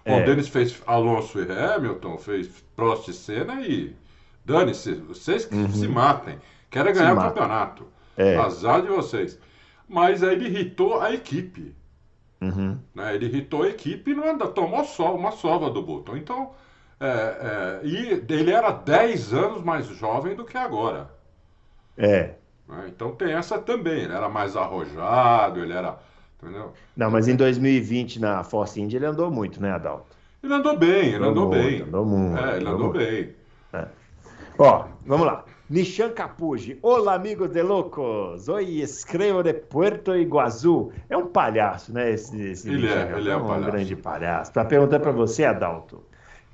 É. 0.03 0.21
O 0.21 0.25
Dennis 0.25 0.49
fez 0.49 0.81
Alonso 0.85 1.39
e 1.39 1.49
Hamilton, 1.49 2.17
fez 2.17 2.47
Prost 2.75 3.07
e 3.07 3.13
Senna 3.13 3.61
e 3.61 3.95
dane-se, 4.43 4.93
vocês 4.95 5.45
que 5.45 5.55
uhum. 5.55 5.71
se 5.71 5.87
matem. 5.87 6.37
Querem 6.69 6.93
ganhar 6.93 7.13
o 7.13 7.21
campeonato. 7.21 7.87
É. 8.17 8.35
Azar 8.35 8.81
de 8.81 8.89
vocês. 8.89 9.39
Mas 9.87 10.23
aí 10.23 10.35
ele 10.35 10.47
irritou 10.47 10.99
a 10.99 11.13
equipe. 11.13 11.73
Uhum. 12.41 12.77
Né? 12.93 13.15
Ele 13.15 13.27
irritou 13.27 13.63
a 13.63 13.69
equipe 13.69 14.11
e 14.11 14.15
não 14.15 14.29
anda, 14.29 14.47
tomou 14.47 14.83
só 14.83 15.15
uma 15.15 15.31
sova 15.31 15.69
do 15.69 15.81
Button. 15.81 16.17
Então, 16.17 16.51
é, 16.99 17.07
é, 17.07 17.79
e 17.83 18.23
ele 18.29 18.51
era 18.51 18.71
10 18.71 19.33
anos 19.33 19.63
mais 19.63 19.85
jovem 19.87 20.35
do 20.35 20.45
que 20.45 20.57
agora. 20.57 21.09
É. 21.97 22.35
Né? 22.67 22.85
Então 22.87 23.15
tem 23.15 23.33
essa 23.33 23.59
também. 23.59 24.03
Ele 24.03 24.13
era 24.13 24.29
mais 24.29 24.55
arrojado, 24.55 25.59
ele 25.59 25.73
era 25.73 25.97
Entendeu? 26.41 26.73
Não, 26.95 27.09
mas 27.09 27.27
em 27.27 27.35
2020 27.35 28.19
na 28.19 28.43
Force 28.43 28.79
India 28.79 28.97
ele 28.97 29.05
andou 29.05 29.31
muito, 29.31 29.61
né, 29.61 29.71
Adalto? 29.71 30.15
Ele 30.43 30.53
andou 30.53 30.77
bem, 30.77 31.07
ele 31.07 31.15
andou, 31.15 31.29
andou 31.29 31.47
muito, 31.47 31.63
bem. 31.63 31.81
Andou 31.81 32.05
muito. 32.05 32.37
É, 32.37 32.57
ele 32.57 32.67
andou, 32.67 32.75
andou 32.75 32.93
bem. 32.93 33.35
É. 33.73 33.87
Ó, 34.59 34.85
vamos 35.05 35.25
lá. 35.25 35.43
Nishan 35.67 36.09
Capuji. 36.09 36.77
Olá, 36.83 37.15
amigos 37.15 37.49
de 37.49 37.63
loucos. 37.63 38.47
Oi, 38.47 38.65
escrevo 38.75 39.41
de 39.41 39.53
Puerto 39.53 40.15
Iguaçu. 40.15 40.91
É 41.09 41.17
um 41.17 41.25
palhaço, 41.25 41.91
né? 41.91 42.11
Esse, 42.11 42.39
esse 42.39 42.69
ele, 42.69 42.87
é, 42.87 43.13
ele 43.17 43.31
é, 43.31 43.35
um, 43.35 43.47
palhaço. 43.47 43.71
grande 43.71 43.95
palhaço. 43.95 44.51
Para 44.53 44.65
perguntar 44.65 44.99
para 44.99 45.11
você, 45.11 45.45
Adalto, 45.45 46.03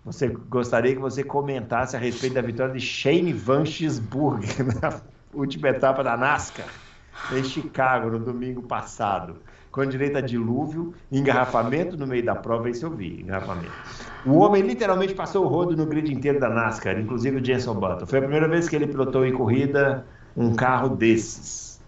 você 0.03 0.27
gostaria 0.27 0.93
que 0.95 1.01
você 1.01 1.23
comentasse 1.23 1.95
a 1.95 1.99
respeito 1.99 2.33
da 2.33 2.41
vitória 2.41 2.73
de 2.73 2.79
Shane 2.79 3.33
Van 3.33 3.65
Gisbergen 3.65 4.67
na 4.81 5.01
última 5.33 5.69
etapa 5.69 6.03
da 6.03 6.17
NASCAR 6.17 6.67
em 7.31 7.43
Chicago 7.43 8.09
no 8.09 8.19
domingo 8.19 8.63
passado 8.63 9.35
com 9.71 9.85
direito 9.85 10.17
a 10.17 10.21
dilúvio, 10.21 10.93
engarrafamento 11.11 11.95
no 11.95 12.05
meio 12.05 12.23
da 12.23 12.35
prova, 12.35 12.69
isso 12.69 12.85
eu 12.85 12.91
vi, 12.91 13.21
engarrafamento. 13.21 13.71
O 14.25 14.39
homem 14.39 14.61
literalmente 14.61 15.13
passou 15.13 15.45
o 15.45 15.47
rodo 15.47 15.77
no 15.77 15.85
grid 15.85 16.13
inteiro 16.13 16.39
da 16.39 16.49
NASCAR, 16.49 16.99
inclusive 16.99 17.37
o 17.39 17.45
Jenson 17.45 17.75
Button. 17.75 18.05
Foi 18.05 18.19
a 18.19 18.21
primeira 18.21 18.47
vez 18.47 18.67
que 18.67 18.75
ele 18.75 18.85
pilotou 18.85 19.25
em 19.25 19.31
corrida 19.31 20.05
um 20.35 20.53
carro 20.53 20.89
desses. 20.89 21.81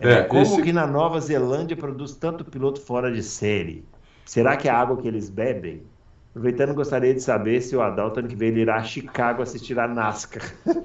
É, 0.00 0.12
é 0.12 0.22
como 0.22 0.42
esse... 0.42 0.62
que 0.62 0.72
na 0.72 0.86
Nova 0.86 1.18
Zelândia 1.20 1.76
produz 1.76 2.14
tanto 2.14 2.44
piloto 2.44 2.80
fora 2.80 3.10
de 3.10 3.22
série? 3.22 3.84
Será 4.24 4.56
que 4.56 4.68
é 4.68 4.70
a 4.70 4.78
água 4.78 4.96
que 4.96 5.08
eles 5.08 5.28
bebem? 5.28 5.82
Aproveitando, 6.36 6.74
gostaria 6.74 7.14
de 7.14 7.20
saber 7.20 7.62
se 7.62 7.74
o 7.74 7.80
Adalto 7.80 8.20
ano 8.20 8.28
que 8.28 8.36
vem 8.36 8.50
irá 8.50 8.76
a 8.76 8.82
Chicago 8.82 9.40
assistir 9.40 9.78
a 9.78 9.88
NASCAR. 9.88 10.42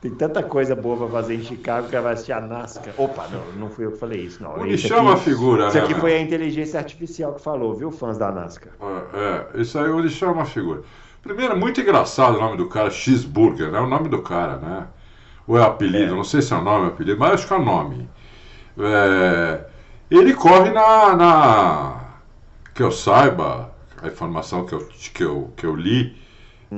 Tem 0.00 0.10
tanta 0.14 0.42
coisa 0.42 0.74
boa 0.74 0.96
para 0.96 1.08
fazer 1.08 1.34
em 1.34 1.42
Chicago 1.42 1.86
que 1.86 2.00
vai 2.00 2.14
assistir 2.14 2.32
a 2.32 2.40
NASCAR. 2.40 2.94
Opa, 2.96 3.28
não, 3.28 3.60
não 3.60 3.68
fui 3.68 3.84
eu 3.84 3.92
que 3.92 3.98
falei 3.98 4.22
isso, 4.22 4.42
não. 4.42 4.56
Me 4.56 4.78
chama 4.78 5.12
aqui, 5.12 5.20
a 5.20 5.22
figura, 5.22 5.68
Isso 5.68 5.76
né, 5.76 5.84
aqui 5.84 5.94
foi 5.96 6.14
a 6.14 6.18
inteligência 6.18 6.80
artificial 6.80 7.34
que 7.34 7.42
falou, 7.42 7.74
viu, 7.74 7.90
fãs 7.90 8.16
da 8.16 8.32
NASCAR? 8.32 8.72
É, 9.12 9.58
é 9.58 9.60
isso 9.60 9.78
aí 9.78 9.90
o 9.90 10.08
chama 10.08 10.40
a 10.40 10.46
figura. 10.46 10.80
Primeiro, 11.20 11.58
muito 11.58 11.82
engraçado 11.82 12.38
o 12.38 12.40
nome 12.40 12.56
do 12.56 12.66
cara, 12.66 12.90
Cheeseburger, 12.90 13.70
né? 13.70 13.80
O 13.80 13.86
nome 13.86 14.08
do 14.08 14.22
cara, 14.22 14.56
né? 14.56 14.86
Ou 15.46 15.58
é 15.58 15.62
apelido, 15.62 16.14
é. 16.14 16.16
não 16.16 16.24
sei 16.24 16.40
se 16.40 16.54
é 16.54 16.56
o 16.56 16.62
nome 16.62 16.86
ou 16.86 16.92
apelido, 16.92 17.20
mas 17.20 17.34
acho 17.34 17.46
que 17.46 17.52
é 17.52 17.56
o 17.58 17.62
nome. 17.62 18.08
É, 18.78 19.66
ele 20.10 20.32
corre 20.32 20.70
na, 20.70 21.14
na. 21.14 22.00
Que 22.74 22.82
eu 22.82 22.90
saiba, 22.90 23.73
a 24.04 24.08
informação 24.08 24.64
que 24.64 24.74
eu, 24.74 24.88
que 25.12 25.24
eu, 25.24 25.50
que 25.56 25.66
eu 25.66 25.74
li 25.74 26.16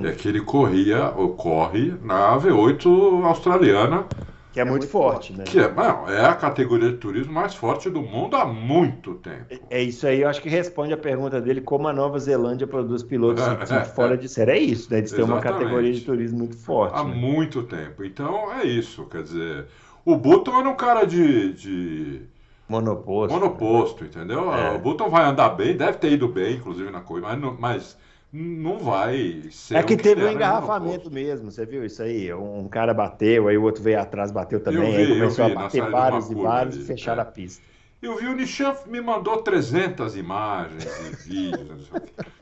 é 0.05 0.13
que 0.13 0.29
ele 0.29 0.41
corria, 0.41 1.13
ou 1.17 1.31
corre, 1.31 1.95
na 2.03 2.39
V8 2.39 3.25
australiana. 3.25 4.05
Que 4.53 4.61
é 4.61 4.65
muito 4.65 4.89
forte, 4.89 5.35
né? 5.35 5.45
Que 5.45 5.59
é, 5.61 5.71
não, 5.71 6.09
é 6.09 6.25
a 6.25 6.35
categoria 6.35 6.91
de 6.91 6.97
turismo 6.97 7.33
mais 7.33 7.55
forte 7.55 7.91
do 7.91 8.01
mundo 8.01 8.37
há 8.37 8.47
muito 8.47 9.15
tempo. 9.17 9.47
É, 9.51 9.61
é 9.79 9.83
isso 9.83 10.07
aí, 10.07 10.23
eu 10.23 10.29
acho 10.29 10.41
que 10.41 10.49
responde 10.49 10.95
a 10.95 10.97
pergunta 10.97 11.41
dele 11.41 11.61
como 11.61 11.89
a 11.89 11.93
Nova 11.93 12.19
Zelândia 12.19 12.67
produz 12.67 13.03
pilotos 13.03 13.43
é, 13.71 13.85
fora 13.85 14.17
de 14.17 14.29
série. 14.29 14.53
É 14.53 14.59
isso, 14.59 14.91
né? 14.91 14.99
Eles 14.99 15.13
têm 15.13 15.25
uma 15.25 15.41
categoria 15.41 15.93
de 15.93 16.01
turismo 16.01 16.39
muito 16.39 16.57
forte. 16.57 16.99
Há 16.99 17.05
né? 17.05 17.15
muito 17.15 17.63
tempo. 17.65 18.03
Então 18.03 18.53
é 18.53 18.65
isso, 18.65 19.05
quer 19.07 19.23
dizer. 19.23 19.67
O 20.05 20.17
Button 20.17 20.59
era 20.59 20.69
um 20.69 20.77
cara 20.77 21.05
de. 21.05 21.53
de... 21.53 22.23
Monoposto. 22.69 23.33
Monoposto, 23.33 24.05
entendeu? 24.05 24.53
É. 24.53 24.75
O 24.75 24.79
Button 24.79 25.09
vai 25.09 25.25
andar 25.25 25.51
bem, 25.51 25.77
deve 25.77 25.99
ter 25.99 26.13
ido 26.13 26.29
bem, 26.29 26.57
inclusive 26.57 26.91
na 26.91 27.01
corrida, 27.01 27.29
mas, 27.37 27.59
mas 27.59 27.99
não 28.33 28.79
vai 28.79 29.45
ser. 29.51 29.77
É 29.77 29.83
que, 29.83 29.97
teve 29.97 30.25
um 30.25 30.31
engarrafamento 30.31 31.11
mesmo, 31.11 31.51
você 31.51 31.65
viu 31.65 31.85
isso 31.85 32.03
aí? 32.03 32.33
Um 32.35 32.69
cara 32.69 32.93
bateu, 32.93 33.47
aí 33.47 33.57
o 33.57 33.63
outro 33.63 33.83
veio 33.83 34.01
atrás, 34.01 34.33
bateu 34.33 34.61
também, 34.61 34.91
vi, 34.91 34.97
aí 34.97 35.09
começou 35.09 35.47
vi, 35.47 35.53
a 35.53 35.55
bater 35.55 35.91
vários 35.91 36.31
e 36.31 36.35
vários 36.35 36.77
e 36.77 36.85
fecharam 36.85 37.23
é. 37.23 37.23
a 37.23 37.27
pista. 37.27 37.63
Eu 38.03 38.17
vi 38.17 38.27
o 38.27 38.35
Nishan 38.35 38.75
me 38.87 39.01
mandou 39.01 39.43
300 39.43 40.17
imagens 40.17 40.85
e 40.85 41.17
vídeos, 41.29 41.91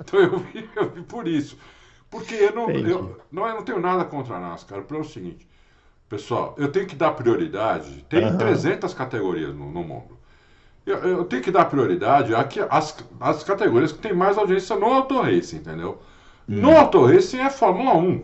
então 0.01 0.21
eu 0.21 0.39
vi, 0.39 0.69
eu 0.75 0.91
vi 0.91 1.03
por 1.03 1.29
isso. 1.29 1.59
Porque 2.11 2.35
eu 2.35 2.55
não, 2.55 2.71
eu, 2.71 3.21
não, 3.31 3.47
eu 3.47 3.55
não 3.57 3.65
tenho 3.65 3.81
nada 3.81 4.05
contra 4.05 4.37
a 4.37 4.41
NASCAR, 4.41 4.85
é 4.89 4.95
o 4.95 5.05
seguinte, 5.05 5.47
pessoal, 6.15 6.55
eu 6.59 6.71
tenho 6.71 6.87
que 6.87 6.97
dar 6.97 7.13
prioridade, 7.13 8.05
tem 8.09 8.25
uhum. 8.25 8.37
300 8.37 8.93
categorias 8.95 9.55
no, 9.55 9.71
no 9.71 9.83
mundo. 9.83 10.19
Eu, 10.87 10.99
eu, 10.99 11.25
tenho 11.25 11.43
que 11.43 11.51
dar 11.51 11.65
prioridade 11.65 12.33
às, 12.35 12.97
às 13.21 13.43
categorias 13.43 13.93
que 13.93 13.99
tem 13.99 14.13
mais 14.13 14.37
audiência 14.37 14.77
no 14.77 14.87
Auto 14.87 15.21
Racing, 15.21 15.57
entendeu? 15.57 16.03
Hum. 16.49 16.61
No 16.61 16.77
Auto 16.77 17.07
Racing 17.07 17.41
é 17.41 17.49
Fórmula 17.49 17.95
1. 17.95 18.23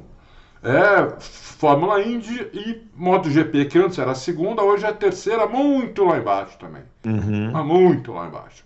É 0.63 1.21
Fórmula 1.21 2.03
Indy 2.03 2.51
e 2.53 2.83
MotoGP, 2.95 3.65
que 3.65 3.79
antes 3.79 3.99
era 3.99 4.11
a 4.11 4.15
segunda, 4.15 4.63
hoje 4.63 4.85
é 4.85 4.89
a 4.89 4.95
terceira, 4.95 5.47
muito 5.47 6.05
lá 6.05 6.19
embaixo 6.19 6.59
também. 6.59 6.83
Uhum. 7.07 7.51
Mas 7.53 7.65
muito 7.65 8.13
lá 8.13 8.27
embaixo. 8.27 8.63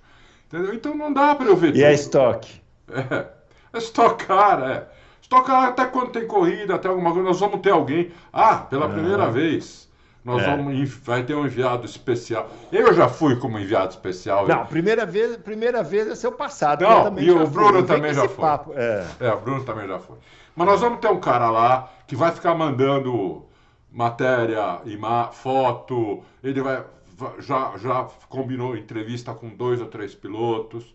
Entendeu? 0.49 0.75
Então 0.75 0.97
não 0.97 1.13
dá 1.13 1.35
para 1.37 1.47
eu 1.47 1.57
ver 1.57 1.69
E 1.69 1.73
tudo. 1.73 1.85
a 1.85 1.93
estoque? 1.93 2.61
É. 2.91 3.35
É 3.75 3.79
Stock 3.79 4.25
Car, 4.25 4.63
é. 4.63 4.87
Stock 5.25 5.47
Car 5.47 5.69
até 5.69 5.87
quando 5.87 6.11
tem 6.11 6.27
corrida, 6.27 6.75
até 6.75 6.87
alguma 6.87 7.11
coisa, 7.11 7.27
nós 7.27 7.41
vamos 7.41 7.61
ter 7.61 7.71
alguém. 7.71 8.13
Ah, 8.31 8.57
pela 8.59 8.91
primeira 8.91 9.31
vez. 9.31 9.89
Nós 10.23 10.43
É. 10.43 10.57
vamos, 10.57 10.89
vai 10.99 11.23
ter 11.23 11.35
um 11.35 11.47
enviado 11.47 11.85
especial. 11.87 12.49
Eu 12.71 12.93
já 12.95 13.09
fui 13.09 13.37
como 13.37 13.59
enviado 13.59 13.91
especial. 13.91 14.47
Não, 14.47 14.67
primeira 14.67 15.05
vez, 15.07 15.37
primeira 15.39 15.83
vez 15.83 16.07
é 16.09 16.15
seu 16.15 16.33
passado. 16.33 16.83
Não, 16.83 17.19
e 17.19 17.31
o 17.31 17.39
fui, 17.41 17.47
Bruno 17.47 17.73
vem 17.79 17.85
também 17.87 18.13
já 18.15 18.29
foi. 18.29 18.45
É. 18.75 19.07
É, 19.21 19.33
o 19.33 19.41
Bruno 19.41 19.65
também 19.65 19.87
já 19.89 19.99
foi. 19.99 20.17
Mas 20.55 20.67
nós 20.67 20.81
vamos 20.81 20.99
ter 21.01 21.09
um 21.09 21.21
cara 21.21 21.51
lá 21.51 21.91
que 22.07 22.15
vai 22.17 22.31
ficar 22.33 22.55
mandando 22.55 23.45
matéria, 23.91 24.81
ima 24.85 25.29
foto, 25.29 26.23
ele 26.43 26.61
vai 26.61 26.83
va- 27.17 27.35
já, 27.39 27.73
já 27.79 28.07
combinou 28.29 28.77
entrevista 28.77 29.33
com 29.33 29.49
dois 29.49 29.81
ou 29.81 29.87
três 29.87 30.15
pilotos, 30.15 30.95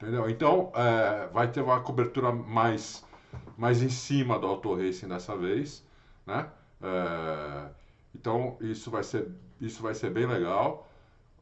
entendeu? 0.00 0.28
Então 0.28 0.70
é, 0.74 1.28
vai 1.32 1.48
ter 1.48 1.60
uma 1.62 1.80
cobertura 1.80 2.32
mais, 2.32 3.04
mais 3.62 3.80
em 3.80 3.88
cima 3.88 4.40
do 4.40 4.48
Auto 4.48 4.74
Racing 4.74 5.06
dessa 5.06 5.36
vez, 5.36 5.84
né? 6.26 6.46
É, 6.82 7.68
então 8.12 8.56
isso 8.60 8.90
vai 8.90 9.04
ser 9.04 9.28
isso 9.60 9.80
vai 9.80 9.94
ser 9.94 10.10
bem 10.10 10.26
legal. 10.26 10.88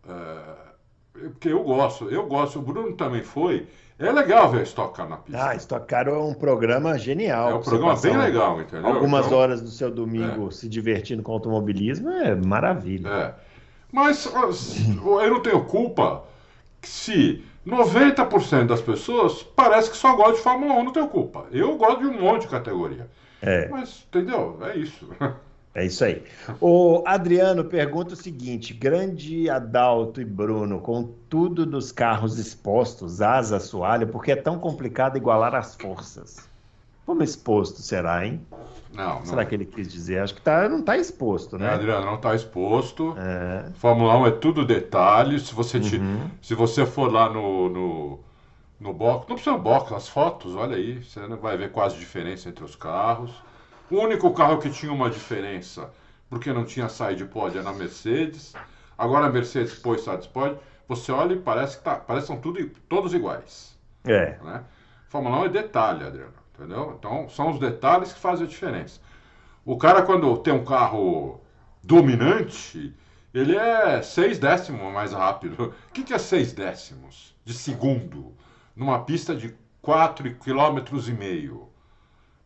É, 0.07 0.71
porque 1.31 1.49
eu 1.49 1.65
gosto, 1.65 2.11
eu 2.11 2.27
gosto, 2.27 2.59
o 2.59 2.63
Bruno 2.63 2.95
também 2.95 3.23
foi. 3.23 3.67
É 3.99 4.13
legal 4.13 4.51
ver 4.51 4.61
a 4.61 4.63
Stock 4.65 4.95
Car 4.95 5.09
na 5.09 5.17
pista. 5.17 5.49
Ah, 5.49 5.55
Stock 5.57 5.87
Car 5.87 6.09
é 6.09 6.13
um 6.13 6.35
programa 6.35 6.99
genial. 6.99 7.51
É 7.51 7.55
um 7.55 7.63
programa 7.63 7.99
bem 7.99 8.17
legal, 8.17 8.61
entendeu? 8.61 8.87
Algumas 8.87 9.25
Então, 9.27 9.39
horas 9.39 9.63
do 9.63 9.71
seu 9.71 9.91
domingo 9.91 10.53
se 10.53 10.69
divertindo 10.69 11.23
com 11.23 11.33
automobilismo 11.33 12.11
é 12.11 12.35
maravilha. 12.35 13.09
É. 13.09 13.35
Mas 13.91 14.27
eu 14.27 15.31
não 15.31 15.41
tenho 15.41 15.65
culpa 15.65 16.23
se 16.83 17.43
90% 17.67 18.67
das 18.67 18.81
pessoas 18.81 19.43
parece 19.43 19.91
que 19.91 19.97
só 19.97 20.15
gosta 20.17 20.35
de 20.35 20.41
Fórmula 20.41 20.75
1, 20.75 20.85
não 20.85 20.93
tenho 20.93 21.09
culpa. 21.09 21.47
Eu 21.53 21.77
gosto 21.77 22.01
de 22.01 22.07
um 22.07 22.21
monte 22.21 22.43
de 22.43 22.49
categoria. 22.49 23.09
É. 23.43 23.69
Mas, 23.69 24.07
entendeu? 24.09 24.59
É 24.63 24.77
isso. 24.77 25.09
É 25.73 25.87
isso 25.87 26.05
aí. 26.05 26.25
O 26.61 27.05
Adriano 27.07 27.65
pergunta 27.65 28.15
o 28.15 28.17
seguinte: 28.17 28.75
grande 28.75 29.49
Adalto 29.49 30.21
e 30.21 30.25
Bruno, 30.25 30.81
com 30.81 31.15
tudo 31.29 31.65
dos 31.65 31.93
carros 31.93 32.39
expostos, 32.39 33.23
asa, 33.23 33.57
assoalho, 33.57 34.09
por 34.09 34.25
que 34.25 34.33
é 34.33 34.37
tão 34.37 34.59
complicado 34.59 35.17
igualar 35.17 35.55
as 35.55 35.77
forças? 35.77 36.49
Como 37.07 37.23
exposto 37.23 37.83
será, 37.83 38.27
hein? 38.27 38.45
Não, 38.93 39.21
não. 39.21 39.25
Será 39.27 39.45
que 39.45 39.55
ele 39.55 39.65
quis 39.65 39.87
dizer? 39.91 40.19
Acho 40.21 40.35
que 40.35 40.41
tá, 40.43 40.69
não 40.69 40.81
está 40.81 40.97
exposto, 40.97 41.57
É, 41.57 41.59
né? 41.61 41.71
Adriano, 41.71 42.05
não 42.07 42.17
está 42.17 42.35
exposto. 42.35 43.15
É. 43.17 43.71
Fórmula 43.75 44.17
1 44.19 44.27
é 44.27 44.31
tudo 44.33 44.65
detalhe. 44.65 45.39
Se 45.39 45.55
você, 45.55 45.79
te- 45.79 45.97
Uhum. 45.97 46.29
se 46.43 46.55
você 46.55 46.85
for 46.85 47.11
lá 47.13 47.29
no, 47.29 47.69
no, 47.69 48.21
no 48.81 48.93
box, 48.93 49.27
não 49.29 49.37
precisa 49.37 49.57
box, 49.57 49.93
as 49.95 50.09
fotos, 50.09 50.55
olha 50.57 50.77
aí, 50.77 51.03
você 51.03 51.21
vai 51.37 51.57
ver 51.57 51.71
quase 51.71 51.97
diferença 51.99 52.49
entre 52.49 52.65
os 52.65 52.75
carros. 52.75 53.31
O 53.91 53.97
único 53.97 54.33
carro 54.33 54.59
que 54.59 54.71
tinha 54.71 54.93
uma 54.93 55.09
diferença, 55.09 55.91
porque 56.29 56.53
não 56.53 56.65
tinha 56.65 56.89
side 56.89 57.25
pod, 57.27 57.57
é 57.57 57.63
na 57.63 57.73
Mercedes. 57.73 58.55
Agora 58.99 59.27
a 59.27 59.31
Mercedes 59.31 59.75
pôs 59.75 60.01
side 60.03 60.29
pod. 60.29 60.57
Você 60.89 61.13
olha 61.13 61.35
e 61.35 61.39
parece 61.39 61.79
que 61.79 61.85
tá, 61.85 61.95
parece 61.95 62.27
que 62.27 62.33
são 62.33 62.41
tudo, 62.41 62.69
todos 62.89 63.15
iguais. 63.15 63.79
É. 64.05 64.37
Né? 64.43 64.63
Fórmula 65.09 65.39
1 65.41 65.45
é 65.45 65.49
detalhe, 65.49 66.05
Adriano. 66.05 66.40
Entendeu? 66.61 66.95
Então 66.99 67.27
são 67.31 67.51
os 67.51 67.59
detalhes 67.59 68.13
que 68.13 68.21
fazem 68.21 68.45
a 68.45 68.49
diferença. 68.49 69.01
O 69.65 69.79
cara, 69.79 70.03
quando 70.03 70.37
tem 70.39 70.53
um 70.53 70.63
carro 70.63 71.41
dominante, 71.83 72.95
ele 73.33 73.57
é 73.57 74.03
seis 74.03 74.39
décimos 74.39 74.93
mais 74.93 75.15
rápido. 75.15 75.75
O 75.89 75.93
que, 75.93 76.03
que 76.03 76.13
é 76.13 76.19
seis 76.19 76.53
décimos 76.53 77.35
de 77.47 77.55
segundo 77.55 78.35
numa 78.77 79.03
pista 79.03 79.35
de 79.35 79.55
4 79.81 80.35
km? 80.35 80.99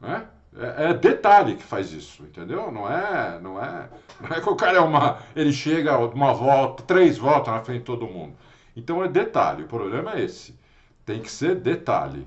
Né? 0.00 0.28
É, 0.56 0.90
é 0.90 0.94
detalhe 0.94 1.56
que 1.56 1.64
faz 1.64 1.92
isso, 1.92 2.22
entendeu? 2.22 2.70
Não 2.70 2.88
é, 2.88 3.40
não 3.40 3.60
é, 3.60 3.88
não 4.20 4.36
é 4.36 4.40
que 4.40 4.48
o 4.48 4.54
cara 4.54 4.78
é 4.78 4.80
uma, 4.80 5.18
ele 5.34 5.52
chega 5.52 5.98
uma 5.98 6.32
volta, 6.32 6.84
três 6.84 7.18
voltas 7.18 7.52
na 7.52 7.64
frente 7.64 7.80
de 7.80 7.84
todo 7.86 8.06
mundo. 8.06 8.36
Então 8.76 9.02
é 9.02 9.08
detalhe. 9.08 9.64
O 9.64 9.68
problema 9.68 10.12
é 10.12 10.22
esse. 10.22 10.56
Tem 11.04 11.20
que 11.20 11.30
ser 11.30 11.56
detalhe. 11.56 12.24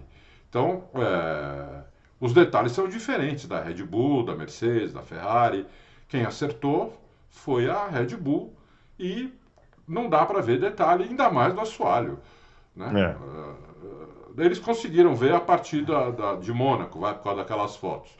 Então, 0.50 0.84
é, 0.96 1.84
os 2.20 2.34
detalhes 2.34 2.72
são 2.72 2.88
diferentes 2.88 3.48
da 3.48 3.62
Red 3.62 3.84
Bull, 3.84 4.26
da 4.26 4.36
Mercedes, 4.36 4.94
da 4.94 5.02
Ferrari. 5.02 5.66
Quem 6.08 6.26
acertou 6.26 6.98
foi 7.30 7.70
a 7.70 7.88
Red 7.88 8.16
Bull 8.18 8.54
e 9.00 9.32
não 9.88 10.10
dá 10.10 10.26
para 10.26 10.42
ver 10.42 10.60
detalhe, 10.60 11.04
ainda 11.06 11.30
mais 11.30 11.54
do 11.54 11.62
assoalho. 11.62 12.20
Né? 12.76 12.92
É. 13.02 13.16
Eh, 14.40 14.46
Eles 14.46 14.60
conseguiram 14.60 15.16
ver 15.16 15.34
a 15.34 15.40
partir 15.40 15.84
da, 15.86 16.12
da- 16.12 16.36
de 16.36 16.52
Mônaco, 16.54 17.00
vai, 17.00 17.14
por 17.16 17.24
causa 17.24 17.42
daquelas 17.42 17.76
fotos. 17.76 18.12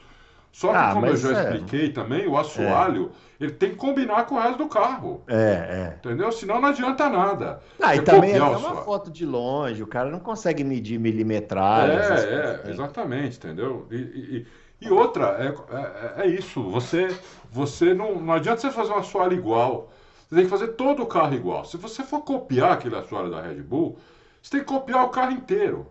Só 0.52 0.68
que, 0.70 0.76
Ah, 0.76 0.92
como 0.92 1.06
eu 1.06 1.16
já 1.16 1.28
é. 1.30 1.42
expliquei 1.42 1.92
também, 1.92 2.26
o 2.26 2.36
assoalho 2.36 3.12
ele 3.40 3.52
tem 3.52 3.70
que 3.70 3.76
combinar 3.76 4.26
com 4.26 4.34
o 4.34 4.40
resto 4.40 4.58
do 4.58 4.68
carro. 4.68 5.22
É, 5.28 5.34
é. 5.34 5.94
Entendeu? 5.98 6.32
Senão 6.32 6.60
não 6.60 6.68
adianta 6.70 7.08
nada. 7.08 7.60
Ah, 7.80 7.94
e 7.94 7.98
Você 7.98 8.04
também 8.04 8.32
é 8.36 8.42
uma 8.42 8.76
foto 8.82 9.10
de 9.10 9.24
longe, 9.24 9.82
o 9.82 9.86
cara 9.86 10.10
não 10.10 10.18
consegue 10.18 10.64
medir 10.64 10.98
milimetragem. 10.98 11.96
É, 11.98 12.34
é, 12.34 12.64
né? 12.64 12.70
exatamente, 12.72 13.36
entendeu? 13.36 13.86
E, 13.90 13.96
e- 13.96 14.46
e 14.80 14.90
outra, 14.90 15.36
é, 15.40 16.22
é, 16.22 16.26
é 16.26 16.26
isso, 16.28 16.62
você, 16.70 17.08
você 17.50 17.94
não, 17.94 18.20
não 18.20 18.32
adianta 18.34 18.60
você 18.60 18.70
fazer 18.70 18.92
um 18.92 18.98
assoalho 18.98 19.34
igual, 19.34 19.90
você 20.28 20.36
tem 20.36 20.44
que 20.44 20.50
fazer 20.50 20.68
todo 20.68 21.02
o 21.02 21.06
carro 21.06 21.34
igual. 21.34 21.64
Se 21.64 21.76
você 21.76 22.02
for 22.04 22.20
copiar 22.22 22.72
aquele 22.72 22.96
assoalho 22.96 23.30
da 23.30 23.40
Red 23.40 23.56
Bull, 23.62 23.98
você 24.42 24.50
tem 24.52 24.60
que 24.60 24.66
copiar 24.66 25.04
o 25.04 25.08
carro 25.08 25.32
inteiro, 25.32 25.86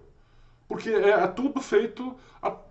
porque 0.67 0.89
é, 0.89 1.09
é 1.09 1.27
tudo 1.27 1.61
feito, 1.61 2.15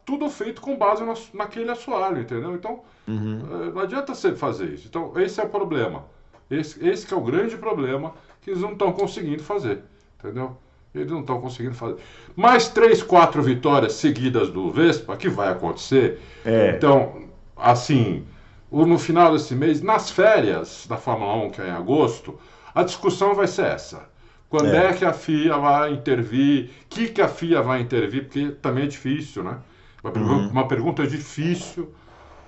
tudo 0.05 0.29
feito 0.31 0.61
com 0.61 0.77
base 0.77 1.03
no 1.05 1.15
naquele 1.35 1.71
assoalho, 1.71 2.21
entendeu? 2.21 2.55
Então, 2.55 2.81
Uhum. 3.09 3.41
eh, 3.41 3.71
não 3.73 3.83
adianta 3.83 4.15
você 4.15 4.35
fazer 4.35 4.67
isso. 4.75 4.87
Então, 4.89 5.13
esse 5.17 5.41
é 5.41 5.45
o 5.45 5.49
problema. 5.49 6.05
Esse, 6.51 6.85
esse 6.87 7.07
que 7.07 7.15
é 7.15 7.17
o 7.17 7.21
grande 7.21 7.57
problema 7.57 8.15
que 8.41 8.51
eles 8.51 8.63
não 8.63 8.73
estão 8.73 8.93
conseguindo 8.93 9.43
fazer, 9.43 9.83
entendeu? 10.19 10.57
Eles 10.95 11.11
não 11.11 11.21
estão 11.21 11.41
conseguindo 11.41 11.75
fazer. 11.75 11.97
Mais 12.35 12.69
três, 12.69 13.03
quatro 13.03 13.43
vitórias 13.43 13.95
seguidas 13.95 14.49
do 14.51 14.71
Vespa, 14.71 15.17
que 15.17 15.29
vai 15.29 15.49
acontecer. 15.51 16.21
É. 16.45 16.71
Então, 16.71 17.25
assim, 17.57 18.25
no 18.71 18.99
final 18.99 19.33
desse 19.33 19.55
mês, 19.55 19.83
nas 19.83 20.11
férias 20.11 20.87
da 20.89 20.97
Fórmula 20.97 21.35
1, 21.47 21.51
que 21.51 21.61
é 21.61 21.69
em 21.69 21.71
agosto, 21.71 22.39
a 22.75 22.83
discussão 22.83 23.35
vai 23.35 23.47
ser 23.47 23.67
essa. 23.67 24.09
Quando 24.49 24.69
É. 24.75 24.87
é, 24.91 24.93
que 24.95 25.05
a 25.05 25.13
FIA 25.13 25.57
vai 25.59 25.93
intervir? 25.93 26.71
O 26.85 26.89
que, 26.89 27.09
que 27.09 27.21
a 27.23 27.29
FIA 27.29 27.63
vai 27.63 27.81
intervir? 27.81 28.25
Porque 28.25 28.51
também 28.63 28.85
é 28.85 28.87
difícil, 28.87 29.43
né? 29.45 29.59
Uma, 30.03 30.13
Uhum. 30.13 30.49
uma 30.49 30.69
pergunta 30.69 31.07
difícil. 31.07 31.93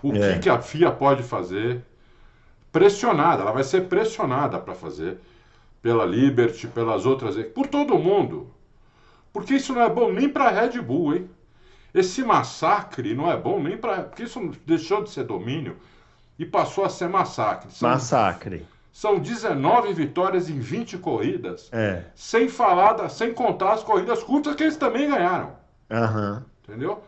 O 0.02 0.12
É. 0.14 0.34
que, 0.34 0.40
que 0.40 0.50
a 0.50 0.60
FIA 0.60 0.90
pode 0.92 1.22
fazer? 1.24 1.82
Pressionada, 2.70 3.42
ela 3.42 3.52
vai 3.52 3.64
ser 3.64 3.82
pressionada 3.88 4.58
para 4.58 4.74
fazer 4.74 5.18
pela 5.82 6.04
Liberty, 6.04 6.66
pelas 6.68 7.06
outras, 7.06 7.36
por 7.54 7.66
todo 7.66 7.98
mundo. 7.98 8.48
Porque 9.32 9.54
isso 9.54 9.72
não 9.74 9.82
é 9.82 9.88
bom 9.90 10.12
nem 10.12 10.28
para 10.28 10.46
a 10.46 10.50
Red 10.50 10.80
Bull, 10.80 11.14
hein? 11.16 11.30
Esse 11.94 12.22
massacre 12.22 13.14
não 13.14 13.30
é 13.30 13.36
bom 13.36 13.60
nem 13.62 13.76
para. 13.76 14.02
Porque 14.04 14.24
isso 14.24 14.52
deixou 14.66 15.02
de 15.02 15.10
ser 15.10 15.24
domínio 15.24 15.76
e 16.38 16.44
passou 16.46 16.84
a 16.84 16.88
ser 16.90 17.08
massacre. 17.08 17.70
São, 17.72 17.88
Massacre. 17.88 18.66
São 18.98 19.16
19 19.20 19.92
vitórias 19.92 20.50
em 20.50 20.58
20 20.58 20.98
corridas, 20.98 21.68
É. 21.72 22.02
sem 22.16 22.48
falar, 22.48 23.08
sem 23.08 23.32
contar 23.32 23.74
as 23.74 23.84
corridas 23.84 24.24
curtas 24.24 24.56
que 24.56 24.64
eles 24.64 24.76
também 24.76 25.08
ganharam. 25.08 25.52
Aham. 25.88 26.44
Entendeu? 26.64 27.00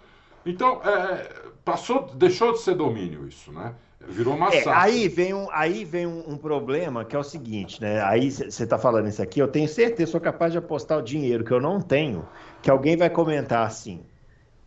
Então, 0.47 0.81
é, 0.85 1.29
passou, 1.65 2.09
deixou 2.15 2.53
de 2.53 2.61
ser 2.61 2.77
domínio 2.77 3.27
isso, 3.27 3.51
né? 3.51 3.75
Virou 4.09 4.35
É, 4.35 4.39
massacre. 4.39 4.71
aí 4.71 5.09
vem, 5.09 5.35
um, 5.35 5.49
aí 5.51 5.85
vem 5.85 6.07
um, 6.07 6.31
um 6.31 6.37
problema 6.39 7.05
que 7.05 7.17
é 7.17 7.19
o 7.19 7.25
seguinte, 7.25 7.81
né? 7.83 8.01
Aí 8.05 8.31
você 8.31 8.63
está 8.63 8.79
falando 8.79 9.09
isso 9.09 9.21
aqui, 9.21 9.41
eu 9.41 9.49
tenho 9.49 9.69
certeza, 9.69 10.13
sou 10.13 10.21
capaz 10.21 10.53
de 10.53 10.59
apostar 10.59 10.97
o 10.97 11.03
dinheiro 11.03 11.43
que 11.45 11.51
eu 11.53 11.61
não 11.61 11.81
tenho, 11.81 12.25
que 12.63 12.71
alguém 12.71 12.97
vai 12.97 13.11
comentar 13.11 13.67
assim: 13.67 14.01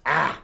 Ah, 0.04 0.40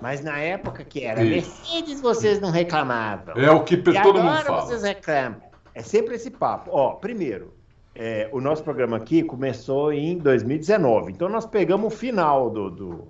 mas 0.00 0.22
na 0.22 0.38
época 0.38 0.84
que 0.84 1.02
era 1.04 1.20
Isso. 1.24 1.50
Mercedes 1.72 2.00
vocês 2.00 2.40
não 2.40 2.52
reclamavam. 2.52 3.34
É 3.36 3.50
o 3.50 3.64
que 3.64 3.76
todo 3.76 3.96
agora 3.98 4.22
mundo 4.22 4.44
fala. 4.46 4.60
vocês 4.62 4.82
reclamam. 4.84 5.51
É 5.74 5.82
sempre 5.82 6.14
esse 6.16 6.30
papo. 6.30 6.70
Ó, 6.72 6.92
primeiro, 6.94 7.52
é, 7.94 8.28
o 8.32 8.40
nosso 8.40 8.62
programa 8.62 8.96
aqui 8.96 9.22
começou 9.22 9.92
em 9.92 10.18
2019, 10.18 11.12
então 11.12 11.28
nós 11.28 11.46
pegamos 11.46 11.92
o 11.92 11.96
final 11.96 12.50
do, 12.50 12.70
do, 12.70 13.04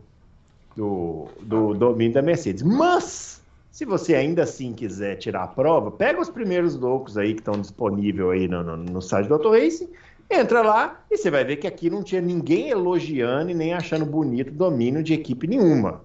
do, 0.76 1.28
do 1.40 1.74
domínio 1.74 2.14
da 2.14 2.22
Mercedes. 2.22 2.62
Mas, 2.62 3.42
se 3.70 3.84
você 3.84 4.14
ainda 4.14 4.42
assim 4.44 4.72
quiser 4.72 5.16
tirar 5.16 5.44
a 5.44 5.48
prova, 5.48 5.90
pega 5.90 6.20
os 6.20 6.30
primeiros 6.30 6.74
loucos 6.76 7.16
aí 7.18 7.34
que 7.34 7.40
estão 7.40 7.54
disponíveis 7.60 8.28
aí 8.30 8.48
no, 8.48 8.62
no, 8.62 8.76
no 8.76 9.02
site 9.02 9.26
do 9.28 9.34
Auto 9.34 9.50
Racing, 9.50 9.88
entra 10.30 10.62
lá 10.62 11.00
e 11.10 11.16
você 11.18 11.30
vai 11.30 11.44
ver 11.44 11.56
que 11.56 11.66
aqui 11.66 11.90
não 11.90 12.02
tinha 12.02 12.20
ninguém 12.20 12.70
elogiando 12.70 13.50
e 13.50 13.54
nem 13.54 13.74
achando 13.74 14.06
bonito 14.06 14.48
o 14.48 14.52
domínio 14.54 15.02
de 15.02 15.14
equipe 15.14 15.46
nenhuma. 15.46 16.00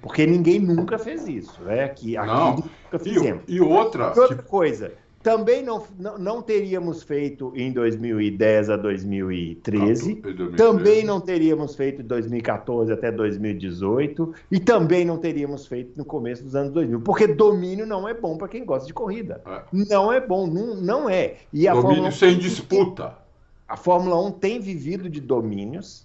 Porque 0.00 0.26
ninguém 0.26 0.58
nunca 0.58 0.98
fez 0.98 1.28
isso, 1.28 1.62
né? 1.62 1.84
Aqui, 1.84 2.16
aqui 2.16 2.26
Não. 2.28 2.56
nunca 2.56 2.70
E, 2.96 2.98
fizemos. 2.98 3.42
e 3.46 3.60
outra, 3.60 4.12
E 4.16 4.18
outra 4.18 4.36
que- 4.36 4.42
coisa, 4.48 4.92
Também 5.22 5.62
não, 5.62 5.84
não, 5.96 6.18
não, 6.18 6.42
teríamos 6.42 7.04
feito 7.04 7.52
em 7.54 7.70
2010 7.72 8.70
a 8.70 8.76
2013. 8.76 10.14
2013. 10.14 10.56
Também 10.56 11.04
não 11.04 11.20
teríamos 11.20 11.76
feito 11.76 11.98
de 11.98 12.08
2014 12.08 12.92
até 12.92 13.12
2018. 13.12 14.34
E 14.50 14.58
também 14.58 15.04
não 15.04 15.18
teríamos 15.18 15.66
feito 15.66 15.96
no 15.96 16.04
começo 16.04 16.42
dos 16.42 16.56
anos 16.56 16.72
2000. 16.72 17.00
Porque 17.02 17.28
domínio 17.28 17.86
não 17.86 18.08
é 18.08 18.14
bom 18.14 18.36
para 18.36 18.48
quem 18.48 18.64
gosta 18.64 18.86
de 18.86 18.92
corrida. 18.92 19.40
É. 19.46 19.62
Não 19.88 20.12
é 20.12 20.20
bom, 20.20 20.48
não, 20.48 20.74
não 20.74 21.08
é. 21.08 21.36
E 21.52 21.68
a 21.68 21.72
domínio 21.72 21.94
Fórmula 21.94 22.10
sem 22.10 22.38
disputa. 22.38 23.16
A 23.68 23.76
Fórmula 23.76 24.20
1 24.26 24.32
tem 24.32 24.60
vivido 24.60 25.08
de 25.08 25.20
domínios 25.20 26.04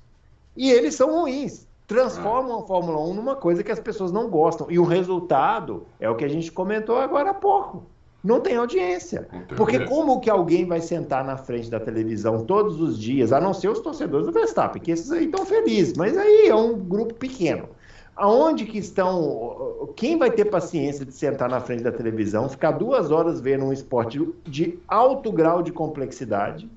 e 0.55 0.69
eles 0.69 0.93
são 0.93 1.21
ruins. 1.21 1.65
Transformam 1.87 2.59
é. 2.59 2.61
a 2.61 2.67
Fórmula 2.67 3.01
1 3.01 3.13
numa 3.15 3.35
coisa 3.35 3.63
que 3.63 3.71
as 3.71 3.79
pessoas 3.79 4.11
não 4.11 4.29
gostam. 4.29 4.67
E 4.69 4.77
o 4.77 4.83
resultado 4.83 5.87
é 5.99 6.07
o 6.07 6.15
que 6.15 6.23
a 6.23 6.29
gente 6.29 6.51
comentou 6.51 6.97
agora 6.97 7.31
há 7.31 7.33
pouco 7.33 7.83
não 8.23 8.39
tem 8.39 8.55
audiência. 8.55 9.27
Não 9.31 9.43
tem 9.43 9.57
Porque 9.57 9.77
audiência. 9.77 9.95
como 9.95 10.19
que 10.19 10.29
alguém 10.29 10.65
vai 10.65 10.81
sentar 10.81 11.23
na 11.23 11.37
frente 11.37 11.69
da 11.69 11.79
televisão 11.79 12.43
todos 12.43 12.81
os 12.81 12.97
dias, 12.97 13.31
a 13.31 13.39
não 13.39 13.53
ser 13.53 13.69
os 13.69 13.79
torcedores 13.79 14.25
do 14.25 14.33
Verstappen, 14.33 14.81
que 14.81 14.91
esses 14.91 15.11
aí 15.11 15.25
estão 15.25 15.45
felizes, 15.45 15.93
mas 15.95 16.17
aí 16.17 16.47
é 16.47 16.55
um 16.55 16.77
grupo 16.77 17.13
pequeno. 17.13 17.69
Aonde 18.15 18.65
que 18.65 18.79
estão. 18.79 19.91
Quem 19.95 20.17
vai 20.17 20.31
ter 20.31 20.45
paciência 20.45 21.05
de 21.05 21.13
sentar 21.13 21.47
na 21.47 21.59
frente 21.59 21.83
da 21.83 21.91
televisão, 21.91 22.49
ficar 22.49 22.71
duas 22.71 23.11
horas 23.11 23.39
vendo 23.39 23.65
um 23.65 23.71
esporte 23.71 24.19
de 24.43 24.79
alto 24.87 25.31
grau 25.31 25.61
de 25.61 25.71
complexidade? 25.71 26.67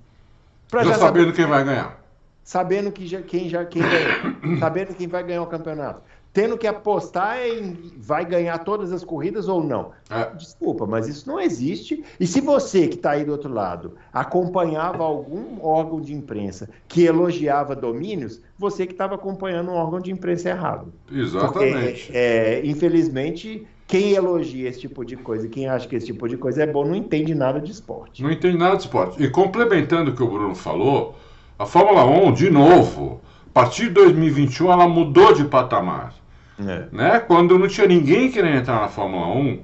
Já, 0.71 0.85
já 0.85 0.95
sabendo 0.95 1.31
saber, 1.31 1.37
quem 1.37 1.47
vai 1.47 1.65
ganhar. 1.65 1.99
Sabendo 2.45 2.93
que 2.93 3.07
já, 3.07 3.23
quem 3.23 3.49
já 3.49 3.65
quem 3.65 3.81
ganha, 3.81 4.37
sabendo 4.61 4.95
quem 4.95 5.09
vai 5.09 5.23
ganhar 5.23 5.43
o 5.43 5.47
campeonato 5.47 6.03
tendo 6.33 6.57
que 6.57 6.67
apostar 6.67 7.39
em 7.47 7.93
vai 7.99 8.25
ganhar 8.25 8.59
todas 8.59 8.93
as 8.93 9.05
corridas 9.05 9.49
ou 9.49 9.63
não. 9.63 9.91
É. 10.09 10.35
Desculpa, 10.35 10.87
mas 10.87 11.09
isso 11.09 11.29
não 11.29 11.41
existe. 11.41 12.05
E 12.19 12.27
se 12.27 12.41
você 12.41 12.89
que 12.89 12.97
está 12.97 13.13
aí 13.13 13.25
do 13.25 13.33
outro 13.33 13.53
lado 13.53 13.95
acompanhava 14.13 15.05
algum 15.05 15.63
órgão 15.63 16.01
de 16.01 16.15
imprensa 16.15 16.69
que 16.87 17.05
elogiava 17.05 17.75
domínios, 17.75 18.41
você 18.59 18.87
que 18.87 18.93
estava 18.93 19.15
acompanhando 19.15 19.71
um 19.71 19.75
órgão 19.75 20.01
de 20.01 20.11
imprensa 20.13 20.51
errado. 20.51 20.93
Exatamente. 21.11 22.05
Porque, 22.05 22.19
é, 22.19 22.65
infelizmente, 22.65 23.67
quem 23.87 24.13
elogia 24.13 24.69
esse 24.69 24.81
tipo 24.81 25.05
de 25.05 25.17
coisa, 25.17 25.49
quem 25.49 25.69
acha 25.69 25.89
que 25.89 25.97
esse 25.97 26.07
tipo 26.07 26.29
de 26.29 26.37
coisa 26.37 26.63
é 26.63 26.67
bom, 26.67 26.85
não 26.85 26.95
entende 26.95 27.35
nada 27.35 27.61
de 27.61 27.73
esporte. 27.73 28.23
Não 28.23 28.31
entende 28.31 28.57
nada 28.57 28.77
de 28.77 28.83
esporte. 28.83 29.21
E 29.21 29.29
complementando 29.29 30.13
o 30.13 30.15
que 30.15 30.23
o 30.23 30.29
Bruno 30.29 30.55
falou, 30.55 31.17
a 31.59 31.67
Fórmula 31.67 32.05
1, 32.05 32.33
de 32.33 32.51
novo, 32.51 33.21
a 33.51 33.53
partir 33.53 33.89
de 33.89 33.91
2021, 33.91 34.73
ela 34.73 34.89
mudou 34.89 35.35
de 35.35 35.45
patamar. 35.45 36.15
É. 36.59 36.87
Né? 36.93 37.19
Quando 37.21 37.59
não 37.59 37.67
tinha 37.67 37.87
ninguém 37.87 38.31
querendo 38.31 38.59
entrar 38.59 38.81
na 38.81 38.89
Fórmula 38.89 39.27
1, 39.27 39.63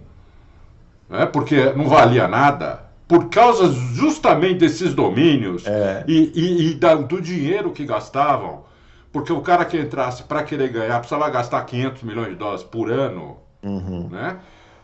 né? 1.09 1.27
porque 1.27 1.73
não 1.73 1.89
valia 1.89 2.27
nada, 2.27 2.85
por 3.07 3.29
causa 3.29 3.73
justamente 3.73 4.59
desses 4.59 4.93
domínios 4.93 5.65
é. 5.67 6.05
e, 6.09 6.33
e, 6.35 6.71
e 6.71 6.75
da, 6.75 6.97
do 6.97 7.21
dinheiro 7.21 7.71
que 7.71 7.85
gastavam, 7.85 8.65
porque 9.13 9.33
o 9.33 9.41
cara 9.41 9.65
que 9.65 9.79
entrasse 9.79 10.25
para 10.25 10.43
querer 10.43 10.69
ganhar 10.71 10.99
precisava 10.99 11.31
gastar 11.31 11.65
500 11.65 12.03
milhões 12.03 12.29
de 12.31 12.35
dólares 12.35 12.65
por 12.65 12.91
ano, 12.91 13.37
uhum. 13.63 14.09
né? 14.11 14.39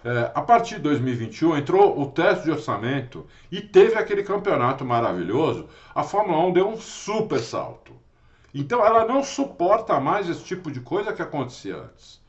É, 0.04 0.32
a 0.34 0.40
partir 0.40 0.76
de 0.76 0.82
2021 0.82 1.56
entrou 1.58 2.00
o 2.00 2.06
teste 2.06 2.44
de 2.44 2.50
orçamento 2.50 3.24
e 3.52 3.60
teve 3.60 3.94
aquele 3.94 4.24
campeonato 4.24 4.84
maravilhoso. 4.84 5.68
A 5.94 6.02
Fórmula 6.02 6.44
1 6.46 6.52
deu 6.52 6.68
um 6.68 6.76
super 6.76 7.38
salto. 7.38 8.01
Então 8.54 8.84
ela 8.84 9.06
não 9.06 9.22
suporta 9.22 9.98
mais 9.98 10.28
esse 10.28 10.44
tipo 10.44 10.70
de 10.70 10.80
coisa 10.80 11.12
que 11.12 11.22
acontecia 11.22 11.76
antes. 11.76 12.20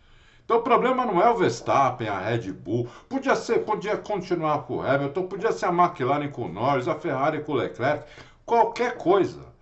Então 0.46 0.58
o 0.58 0.62
problema 0.62 1.06
não 1.06 1.22
é 1.22 1.30
o 1.30 1.36
Verstappen, 1.36 2.08
a 2.08 2.20
Red 2.20 2.52
Bull, 2.52 2.88
podia 3.08 3.36
ser, 3.36 3.60
podia 3.60 3.98
continuar 3.98 4.64
com 4.64 4.78
o 4.78 4.82
Hamilton, 4.82 5.28
podia 5.28 5.52
ser 5.52 5.66
a 5.66 5.70
McLaren 5.70 6.30
com 6.30 6.46
o 6.46 6.52
Norris, 6.52 6.88
a 6.88 6.96
Ferrari 6.96 7.44
com 7.44 7.54
o 7.54 7.56
Leclerc, 7.56 8.06
qualquer 8.46 8.98
coisa. 8.98 9.54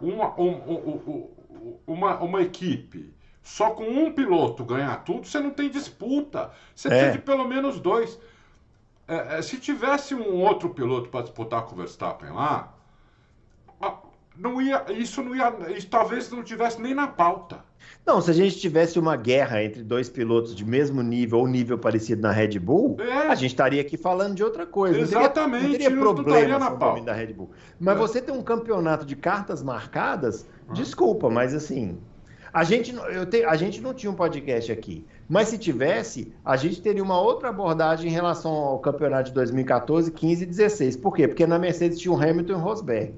Uma, 0.00 0.38
um, 0.38 0.50
um, 0.50 1.28
um, 1.56 1.76
uma, 1.86 2.18
uma 2.18 2.42
equipe 2.42 3.14
só 3.46 3.70
com 3.70 3.84
um 3.84 4.12
piloto 4.12 4.64
ganhar 4.64 5.04
tudo, 5.04 5.24
você 5.24 5.38
não 5.38 5.50
tem 5.50 5.70
disputa. 5.70 6.50
Você 6.74 6.88
é. 6.88 7.04
tem 7.04 7.12
de 7.12 7.18
pelo 7.20 7.46
menos 7.46 7.78
dois. 7.78 8.18
É, 9.06 9.38
é, 9.38 9.42
se 9.42 9.56
tivesse 9.58 10.16
um 10.16 10.42
outro 10.42 10.70
piloto 10.70 11.08
para 11.10 11.22
disputar 11.22 11.62
com 11.62 11.74
o 11.74 11.78
Verstappen 11.78 12.30
lá, 12.30 12.74
não 14.38 14.60
ia, 14.60 14.84
isso 14.90 15.22
não 15.22 15.34
ia, 15.34 15.52
isso 15.76 15.88
talvez 15.88 16.30
não 16.30 16.42
tivesse 16.42 16.80
nem 16.80 16.94
na 16.94 17.06
pauta. 17.06 17.64
Não, 18.04 18.20
se 18.20 18.30
a 18.30 18.34
gente 18.34 18.58
tivesse 18.58 18.98
uma 18.98 19.16
guerra 19.16 19.62
entre 19.62 19.82
dois 19.82 20.08
pilotos 20.08 20.54
de 20.54 20.64
mesmo 20.64 21.02
nível 21.02 21.40
ou 21.40 21.46
nível 21.46 21.76
parecido 21.76 22.22
na 22.22 22.30
Red 22.30 22.58
Bull, 22.58 22.96
é. 23.00 23.28
a 23.28 23.34
gente 23.34 23.50
estaria 23.50 23.80
aqui 23.80 23.96
falando 23.96 24.34
de 24.34 24.44
outra 24.44 24.64
coisa. 24.64 24.98
Exatamente. 24.98 25.62
Não 25.64 25.70
teria, 25.72 25.90
não 25.90 26.14
teria 26.14 26.24
problema 26.24 26.58
na 26.58 26.70
pauta. 26.70 27.02
da 27.02 27.12
Red 27.12 27.32
Bull. 27.32 27.50
Mas 27.80 27.96
é. 27.96 27.98
você 27.98 28.22
tem 28.22 28.34
um 28.34 28.42
campeonato 28.42 29.04
de 29.04 29.16
cartas 29.16 29.62
marcadas, 29.62 30.46
ah. 30.68 30.72
desculpa, 30.72 31.28
mas 31.28 31.52
assim, 31.52 31.98
a 32.52 32.64
gente, 32.64 32.94
eu 32.94 33.26
te, 33.26 33.44
a 33.44 33.56
gente 33.56 33.80
não 33.80 33.92
tinha 33.92 34.10
um 34.10 34.14
podcast 34.14 34.70
aqui. 34.70 35.04
Mas 35.28 35.48
se 35.48 35.58
tivesse, 35.58 36.32
a 36.44 36.56
gente 36.56 36.80
teria 36.80 37.02
uma 37.02 37.20
outra 37.20 37.48
abordagem 37.48 38.08
em 38.08 38.14
relação 38.14 38.52
ao 38.52 38.78
campeonato 38.78 39.30
de 39.30 39.34
2014, 39.34 40.10
15 40.12 40.42
e 40.42 40.46
16. 40.46 40.96
Por 40.96 41.14
quê? 41.14 41.26
Porque 41.26 41.46
na 41.46 41.58
Mercedes 41.58 41.98
tinha 41.98 42.14
o 42.14 42.16
Hamilton 42.16 42.52
e 42.52 42.56
o 42.56 42.58
Rosberg. 42.58 43.14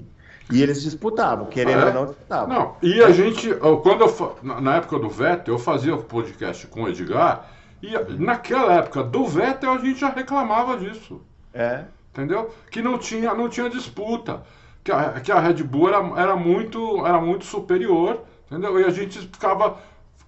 E 0.51 0.63
eles 0.63 0.81
disputavam, 0.81 1.45
querendo 1.45 1.81
é? 1.81 1.85
ou 1.85 1.93
não, 1.93 2.05
disputavam. 2.07 2.47
Não, 2.47 2.75
e 2.81 3.01
a 3.03 3.11
gente, 3.11 3.53
quando 3.83 4.01
eu, 4.01 4.61
na 4.61 4.77
época 4.77 4.97
do 4.97 5.07
Vettel, 5.07 5.53
eu 5.53 5.59
fazia 5.59 5.93
o 5.93 6.03
podcast 6.03 6.65
com 6.67 6.83
o 6.83 6.89
Edgar, 6.89 7.47
e 7.81 7.93
naquela 8.17 8.73
época 8.73 9.03
do 9.03 9.25
Vettel 9.25 9.71
a 9.71 9.77
gente 9.77 9.99
já 9.99 10.09
reclamava 10.09 10.75
disso. 10.77 11.21
É. 11.53 11.83
Entendeu? 12.11 12.49
Que 12.69 12.81
não 12.81 12.97
tinha, 12.97 13.33
não 13.33 13.47
tinha 13.47 13.69
disputa. 13.69 14.43
Que 14.83 14.91
a, 14.91 15.19
que 15.19 15.31
a 15.31 15.39
Red 15.39 15.63
Bull 15.63 15.89
era, 15.89 16.19
era, 16.19 16.35
muito, 16.35 17.05
era 17.05 17.21
muito 17.21 17.45
superior, 17.45 18.21
entendeu? 18.49 18.79
E 18.79 18.85
a 18.85 18.89
gente 18.89 19.19
ficava. 19.19 19.77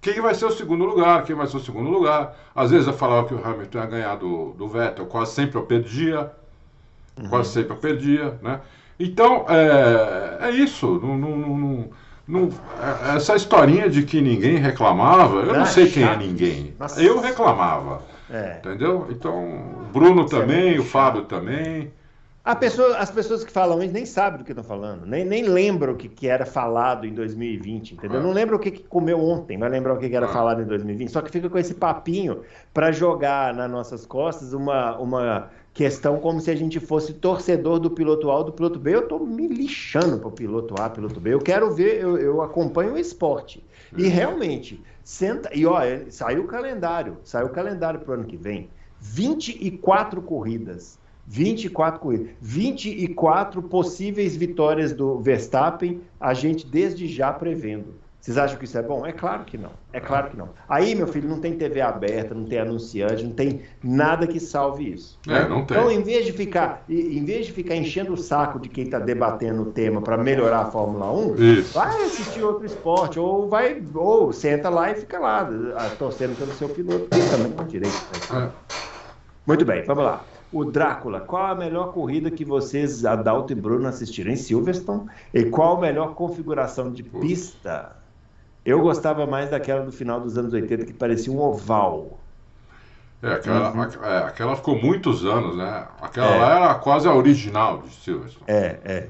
Quem 0.00 0.20
vai 0.20 0.34
ser 0.34 0.46
o 0.46 0.50
segundo 0.50 0.84
lugar? 0.84 1.24
Quem 1.24 1.34
vai 1.34 1.46
ser 1.46 1.56
o 1.56 1.60
segundo 1.60 1.90
lugar? 1.90 2.36
Às 2.54 2.70
vezes 2.70 2.86
eu 2.86 2.92
falava 2.92 3.26
que 3.26 3.34
o 3.34 3.44
Hamilton 3.44 3.78
ia 3.78 3.86
ganhar 3.86 4.16
do, 4.16 4.52
do 4.52 4.68
Vettel, 4.68 5.06
quase 5.06 5.32
sempre 5.32 5.58
eu 5.58 5.62
perdia. 5.64 6.32
Uhum. 7.16 7.28
Quase 7.28 7.50
sempre 7.50 7.72
eu 7.72 7.76
perdia, 7.76 8.38
né? 8.42 8.60
Então, 8.98 9.46
é, 9.48 10.48
é 10.48 10.50
isso. 10.50 11.00
Não, 11.02 11.16
não, 11.16 11.36
não, 11.36 11.90
não, 12.26 12.48
é, 12.80 13.16
essa 13.16 13.34
historinha 13.34 13.88
de 13.88 14.04
que 14.04 14.20
ninguém 14.20 14.56
reclamava, 14.56 15.40
eu 15.40 15.54
não, 15.54 15.66
sei 15.66 15.90
quem 15.90 16.04
é 16.04 16.16
ninguém. 16.16 16.74
Eu 16.96 17.20
reclamava. 17.20 18.02
É. 18.30 18.58
Entendeu? 18.58 19.08
Então, 19.10 19.34
o 19.34 19.92
Bruno 19.92 20.24
também, 20.26 20.78
o 20.78 20.84
Fábio 20.84 21.22
também. 21.22 21.92
Pessoa, 22.58 22.96
as 22.96 23.08
pessoas 23.08 23.44
que 23.44 23.52
falam 23.52 23.80
isso 23.82 23.92
nem 23.92 24.04
sabem 24.04 24.38
do 24.38 24.44
que 24.44 24.50
estão 24.50 24.64
falando, 24.64 25.06
nem, 25.06 25.24
nem 25.24 25.44
lembram 25.44 25.92
o 25.92 25.96
que, 25.96 26.08
que 26.08 26.26
era 26.26 26.44
falado 26.44 27.06
em 27.06 27.14
2020, 27.14 27.92
entendeu? 27.92 28.18
É. 28.18 28.22
Não 28.22 28.32
lembra 28.32 28.56
o 28.56 28.58
que, 28.58 28.72
que 28.72 28.82
comeu 28.82 29.20
ontem, 29.20 29.56
vai 29.56 29.68
lembrar 29.68 29.94
o 29.94 29.98
que, 29.98 30.08
que 30.08 30.16
era 30.16 30.26
é. 30.26 30.32
falado 30.32 30.60
em 30.60 30.64
2020. 30.64 31.08
Só 31.08 31.20
que 31.20 31.30
fica 31.30 31.48
com 31.48 31.56
esse 31.56 31.74
papinho 31.74 32.40
para 32.74 32.90
jogar 32.90 33.54
nas 33.54 33.70
nossas 33.70 34.04
costas 34.04 34.52
uma, 34.52 34.98
uma 34.98 35.50
questão 35.72 36.18
como 36.18 36.40
se 36.40 36.50
a 36.50 36.54
gente 36.54 36.78
fosse 36.78 37.14
torcedor 37.14 37.78
do 37.78 37.90
piloto 37.90 38.30
A 38.30 38.38
ou 38.38 38.44
do 38.44 38.52
piloto 38.52 38.78
B. 38.78 38.94
Eu 38.94 39.00
estou 39.00 39.24
me 39.24 39.48
lixando 39.48 40.18
para 40.18 40.28
o 40.28 40.32
piloto 40.32 40.74
A, 40.80 40.90
piloto 40.90 41.20
B. 41.20 41.34
Eu 41.34 41.40
quero 41.40 41.72
ver, 41.72 42.00
eu, 42.00 42.18
eu 42.18 42.42
acompanho 42.42 42.94
o 42.94 42.98
esporte. 42.98 43.64
E 43.96 44.06
realmente, 44.08 44.82
senta. 45.02 45.50
E 45.54 45.66
olha, 45.66 46.06
saiu 46.10 46.44
o 46.44 46.46
calendário, 46.46 47.18
saiu 47.24 47.46
o 47.46 47.50
calendário 47.50 48.00
para 48.00 48.10
o 48.10 48.14
ano 48.14 48.24
que 48.24 48.36
vem. 48.36 48.68
24 49.00 50.22
corridas. 50.22 50.98
24 51.26 52.00
corridas. 52.00 52.30
24 52.40 53.62
possíveis 53.62 54.36
vitórias 54.36 54.92
do 54.92 55.18
Verstappen, 55.20 56.00
a 56.20 56.34
gente 56.34 56.66
desde 56.66 57.06
já 57.06 57.32
prevendo. 57.32 58.01
Vocês 58.22 58.38
acham 58.38 58.56
que 58.56 58.66
isso 58.66 58.78
é 58.78 58.82
bom? 58.82 59.04
É 59.04 59.10
claro 59.10 59.42
que 59.44 59.58
não. 59.58 59.72
É 59.92 59.98
claro 59.98 60.30
que 60.30 60.36
não. 60.36 60.50
Aí, 60.68 60.94
meu 60.94 61.08
filho, 61.08 61.28
não 61.28 61.40
tem 61.40 61.58
TV 61.58 61.80
aberta, 61.80 62.32
não 62.32 62.44
tem 62.44 62.60
anunciante, 62.60 63.24
não 63.24 63.32
tem 63.32 63.62
nada 63.82 64.28
que 64.28 64.38
salve 64.38 64.92
isso. 64.92 65.18
É, 65.28 65.48
não 65.48 65.66
tem. 65.66 65.76
Então, 65.76 65.90
em 65.90 66.04
vez 66.04 66.24
de 66.24 66.32
ficar, 66.32 66.84
em 66.88 67.24
vez 67.24 67.46
de 67.46 67.52
ficar 67.52 67.74
enchendo 67.74 68.12
o 68.12 68.16
saco 68.16 68.60
de 68.60 68.68
quem 68.68 68.84
está 68.84 69.00
debatendo 69.00 69.62
o 69.62 69.66
tema 69.72 70.00
para 70.00 70.16
melhorar 70.16 70.60
a 70.60 70.64
Fórmula 70.66 71.12
1, 71.12 71.34
isso. 71.34 71.74
vai 71.74 72.00
assistir 72.04 72.44
outro 72.44 72.64
esporte, 72.64 73.18
ou 73.18 73.48
vai, 73.48 73.82
ou 73.92 74.32
senta 74.32 74.68
lá 74.68 74.92
e 74.92 74.94
fica 74.94 75.18
lá, 75.18 75.50
torcendo 75.98 76.38
pelo 76.38 76.52
seu 76.52 76.68
piloto. 76.68 77.06
Tem 77.06 77.28
também 77.28 77.50
com 77.50 77.64
direito. 77.64 78.06
Né? 78.30 78.52
É. 78.68 78.74
Muito 79.44 79.64
bem, 79.64 79.82
vamos 79.82 80.04
lá. 80.04 80.24
O 80.52 80.64
Drácula, 80.64 81.18
qual 81.18 81.46
a 81.46 81.54
melhor 81.56 81.92
corrida 81.92 82.30
que 82.30 82.44
vocês, 82.44 83.04
Adalto 83.04 83.52
e 83.52 83.56
Bruno, 83.56 83.88
assistiram 83.88 84.30
em 84.30 84.36
Silverstone? 84.36 85.06
E 85.34 85.44
qual 85.46 85.78
a 85.78 85.80
melhor 85.80 86.14
configuração 86.14 86.92
de 86.92 87.02
pista? 87.02 88.00
Eu 88.64 88.80
gostava 88.80 89.26
mais 89.26 89.50
daquela 89.50 89.82
do 89.84 89.92
final 89.92 90.20
dos 90.20 90.38
anos 90.38 90.52
80 90.52 90.86
que 90.86 90.92
parecia 90.92 91.32
um 91.32 91.40
oval. 91.40 92.18
É, 93.22 93.34
aquela, 93.34 93.72
uhum. 93.72 93.82
é, 94.04 94.18
aquela 94.18 94.56
ficou 94.56 94.80
muitos 94.80 95.24
anos, 95.24 95.56
né? 95.56 95.86
Aquela 96.00 96.34
é. 96.34 96.38
lá 96.38 96.56
era 96.56 96.74
quase 96.76 97.06
a 97.06 97.14
original 97.14 97.82
de 97.82 97.90
Silverstone. 97.90 98.44
É, 98.48 98.78
é. 98.84 99.08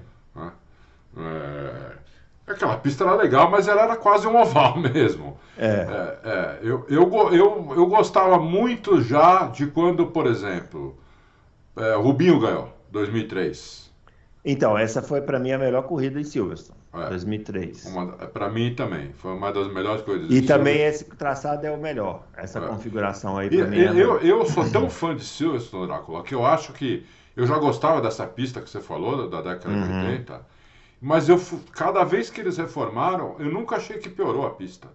é. 1.16 1.92
Aquela 2.46 2.76
pista 2.76 3.04
era 3.04 3.14
legal, 3.14 3.50
mas 3.50 3.68
ela 3.68 3.82
era 3.82 3.96
quase 3.96 4.26
um 4.26 4.38
oval 4.38 4.76
mesmo. 4.80 5.38
É. 5.56 5.66
é. 5.66 6.18
é, 6.24 6.58
eu, 6.62 6.84
eu, 6.88 7.10
eu, 7.32 7.72
eu 7.76 7.86
gostava 7.86 8.38
muito 8.38 9.00
já 9.02 9.46
de 9.46 9.66
quando, 9.66 10.06
por 10.06 10.26
exemplo, 10.26 10.96
é, 11.76 11.94
Rubinho 11.94 12.38
ganhou. 12.38 12.72
2003. 12.92 13.90
Então, 14.44 14.76
essa 14.76 15.02
foi 15.02 15.22
para 15.22 15.38
mim 15.38 15.52
a 15.52 15.58
melhor 15.58 15.84
corrida 15.84 16.20
em 16.20 16.24
Silverstone, 16.24 16.78
É. 16.94 17.08
2003. 17.08 17.90
Para 18.32 18.48
mim 18.50 18.74
também. 18.74 19.12
Foi 19.14 19.32
uma 19.32 19.50
das 19.52 19.72
melhores 19.72 20.02
coisas. 20.02 20.30
E 20.30 20.42
também 20.42 20.74
Silverstone. 20.74 20.88
esse 21.10 21.16
traçado 21.16 21.66
é 21.66 21.70
o 21.70 21.78
melhor. 21.78 22.24
Essa 22.36 22.58
É. 22.58 22.66
configuração 22.68 23.38
aí 23.38 23.48
para 23.48 23.66
mim 23.66 23.78
é 23.80 23.90
eu, 23.92 24.18
eu 24.20 24.44
sou 24.44 24.68
tão 24.70 24.90
fã 24.90 25.16
de 25.16 25.24
Silverstone, 25.24 25.86
Drácula, 25.86 26.22
que 26.22 26.34
eu 26.34 26.44
acho 26.44 26.72
que. 26.72 27.06
Eu 27.34 27.46
já 27.46 27.56
gostava 27.58 28.02
dessa 28.02 28.26
pista 28.26 28.60
que 28.60 28.68
você 28.68 28.80
falou, 28.82 29.26
da, 29.28 29.40
da 29.40 29.52
década 29.54 29.74
Uhum. 29.74 30.00
de 30.00 30.06
80. 30.06 30.46
Mas 31.00 31.28
eu, 31.30 31.40
cada 31.72 32.04
vez 32.04 32.28
que 32.28 32.40
eles 32.42 32.58
reformaram, 32.58 33.36
eu 33.38 33.50
nunca 33.50 33.76
achei 33.76 33.96
que 33.98 34.10
piorou 34.10 34.46
a 34.46 34.50
pista. 34.50 34.88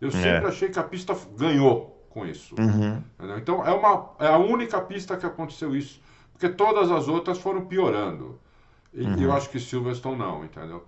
Eu 0.00 0.10
sempre 0.10 0.28
É. 0.44 0.48
achei 0.48 0.68
que 0.68 0.78
a 0.78 0.82
pista 0.82 1.16
ganhou 1.36 2.06
com 2.10 2.26
isso. 2.26 2.54
Uhum. 2.58 3.02
Então 3.38 3.66
é, 3.66 3.72
uma, 3.72 4.10
é 4.20 4.26
a 4.28 4.36
única 4.36 4.80
pista 4.82 5.16
que 5.16 5.24
aconteceu 5.24 5.74
isso. 5.74 6.00
Porque 6.32 6.50
todas 6.50 6.90
as 6.90 7.08
outras 7.08 7.38
foram 7.38 7.64
piorando. 7.64 8.38
E 8.92 9.02
Uhum. 9.02 9.16
eu 9.22 9.32
acho 9.32 9.48
que 9.50 9.58
Silverstone 9.58 10.18
não, 10.18 10.44
entendeu? 10.44 10.84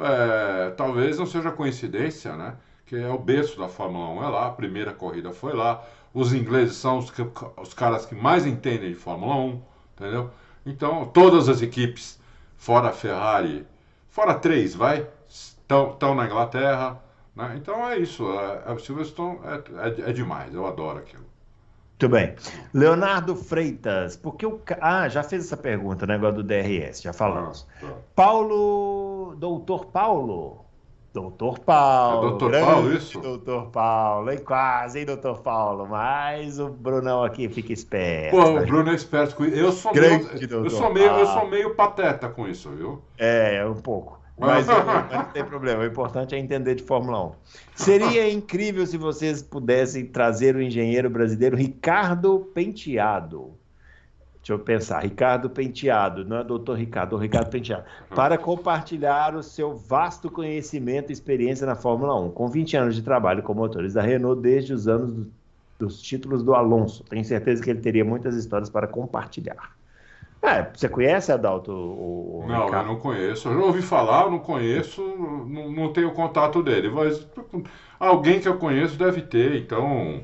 É, 0.00 0.70
talvez 0.70 1.18
não 1.18 1.26
seja 1.26 1.50
coincidência, 1.50 2.36
né? 2.36 2.56
Que 2.86 2.96
é 2.96 3.08
o 3.08 3.18
berço 3.18 3.58
da 3.58 3.68
Fórmula 3.68 4.08
1 4.20 4.24
é 4.24 4.28
lá, 4.28 4.46
a 4.46 4.50
primeira 4.50 4.92
corrida 4.92 5.32
foi 5.32 5.54
lá. 5.54 5.84
Os 6.14 6.32
ingleses 6.32 6.76
são 6.76 6.98
os, 6.98 7.12
os 7.56 7.74
caras 7.74 8.06
que 8.06 8.14
mais 8.14 8.46
entendem 8.46 8.90
de 8.90 8.94
Fórmula 8.96 9.36
1, 9.36 9.62
entendeu? 9.94 10.30
Então, 10.64 11.06
todas 11.06 11.48
as 11.48 11.62
equipes, 11.62 12.20
fora 12.56 12.88
a 12.88 12.92
Ferrari, 12.92 13.66
fora 14.08 14.34
três, 14.34 14.74
vai, 14.74 15.06
estão 15.28 16.14
na 16.14 16.26
Inglaterra. 16.26 17.00
Né? 17.34 17.54
Então 17.56 17.88
é 17.88 17.98
isso. 17.98 18.24
É, 18.32 18.72
é, 18.72 18.78
Silverstone 18.78 19.38
é, 19.44 20.06
é, 20.06 20.10
é 20.10 20.12
demais, 20.12 20.54
eu 20.54 20.66
adoro 20.66 20.98
aquilo. 20.98 21.27
Muito 22.00 22.12
bem. 22.12 22.32
Leonardo 22.72 23.34
Freitas, 23.34 24.16
porque 24.16 24.46
o. 24.46 24.60
Ah, 24.80 25.08
já 25.08 25.24
fez 25.24 25.46
essa 25.46 25.56
pergunta, 25.56 26.06
né? 26.06 26.14
Negócio 26.14 26.36
do 26.36 26.42
DRS, 26.44 27.02
já 27.02 27.12
falamos. 27.12 27.66
Ah, 27.82 27.86
tá. 27.86 27.92
Paulo. 28.14 29.34
Doutor 29.36 29.86
Paulo. 29.86 30.64
Doutor 31.12 31.58
Paulo. 31.58 32.18
É 32.18 32.30
Doutor 32.30 32.52
Paulo, 32.52 32.92
isso? 32.92 33.20
Doutor 33.20 33.66
Paulo, 33.70 34.30
hein? 34.30 34.38
Quase, 34.38 35.00
hein, 35.00 35.06
Doutor 35.06 35.40
Paulo? 35.40 35.88
Mas 35.88 36.60
o 36.60 36.68
Brunão 36.68 37.24
aqui 37.24 37.48
fica 37.48 37.72
esperto. 37.72 38.36
Pô, 38.36 38.44
o 38.44 38.64
Bruno 38.64 38.90
é 38.90 38.94
esperto 38.94 39.34
com 39.34 39.44
isso. 39.44 39.56
Eu 39.56 39.72
sou, 39.72 39.92
Grande 39.92 40.24
meio, 40.46 40.64
eu, 40.64 40.70
sou 40.70 40.94
meio, 40.94 41.10
eu 41.10 41.26
sou 41.26 41.48
meio 41.48 41.74
pateta 41.74 42.28
com 42.28 42.46
isso, 42.46 42.70
viu? 42.70 43.02
É, 43.16 43.66
um 43.66 43.74
pouco. 43.74 44.17
Mas, 44.46 44.66
não 44.66 45.24
tem 45.32 45.44
problema, 45.44 45.82
o 45.82 45.86
importante 45.86 46.34
é 46.34 46.38
entender 46.38 46.74
de 46.76 46.82
Fórmula 46.82 47.26
1. 47.26 47.32
Seria 47.74 48.30
incrível 48.32 48.86
se 48.86 48.96
vocês 48.96 49.42
pudessem 49.42 50.06
trazer 50.06 50.54
o 50.54 50.62
engenheiro 50.62 51.10
brasileiro 51.10 51.56
Ricardo 51.56 52.38
Penteado. 52.54 53.52
Deixa 54.40 54.52
eu 54.52 54.58
pensar, 54.60 55.00
Ricardo 55.02 55.50
Penteado, 55.50 56.24
não 56.24 56.38
é 56.38 56.44
doutor 56.44 56.78
Ricardo, 56.78 57.16
é 57.16 57.18
o 57.18 57.20
Ricardo 57.20 57.50
Penteado, 57.50 57.84
para 58.14 58.38
compartilhar 58.38 59.34
o 59.34 59.42
seu 59.42 59.74
vasto 59.76 60.30
conhecimento 60.30 61.10
e 61.10 61.12
experiência 61.12 61.66
na 61.66 61.74
Fórmula 61.74 62.18
1, 62.18 62.30
com 62.30 62.48
20 62.48 62.76
anos 62.76 62.94
de 62.94 63.02
trabalho 63.02 63.42
com 63.42 63.52
motores 63.52 63.94
da 63.94 64.00
Renault 64.02 64.40
desde 64.40 64.72
os 64.72 64.88
anos 64.88 65.12
do- 65.12 65.30
dos 65.80 66.00
títulos 66.00 66.42
do 66.42 66.54
Alonso. 66.54 67.04
Tenho 67.04 67.24
certeza 67.24 67.62
que 67.62 67.68
ele 67.70 67.80
teria 67.80 68.04
muitas 68.04 68.34
histórias 68.36 68.70
para 68.70 68.86
compartilhar. 68.86 69.76
É, 70.40 70.70
você 70.72 70.88
conhece, 70.88 71.32
Adalto? 71.32 71.72
O, 71.72 72.44
o 72.44 72.46
Não, 72.46 72.68
eu 72.68 72.84
não 72.84 72.96
conheço. 72.96 73.48
Eu 73.48 73.54
já 73.54 73.60
ouvi 73.66 73.82
falar, 73.82 74.24
eu 74.24 74.30
não 74.30 74.38
conheço, 74.38 75.02
não, 75.02 75.70
não 75.70 75.92
tenho 75.92 76.12
contato 76.12 76.62
dele. 76.62 76.88
Mas 76.90 77.26
alguém 77.98 78.40
que 78.40 78.48
eu 78.48 78.56
conheço 78.56 78.96
deve 78.96 79.22
ter, 79.22 79.56
então. 79.56 80.22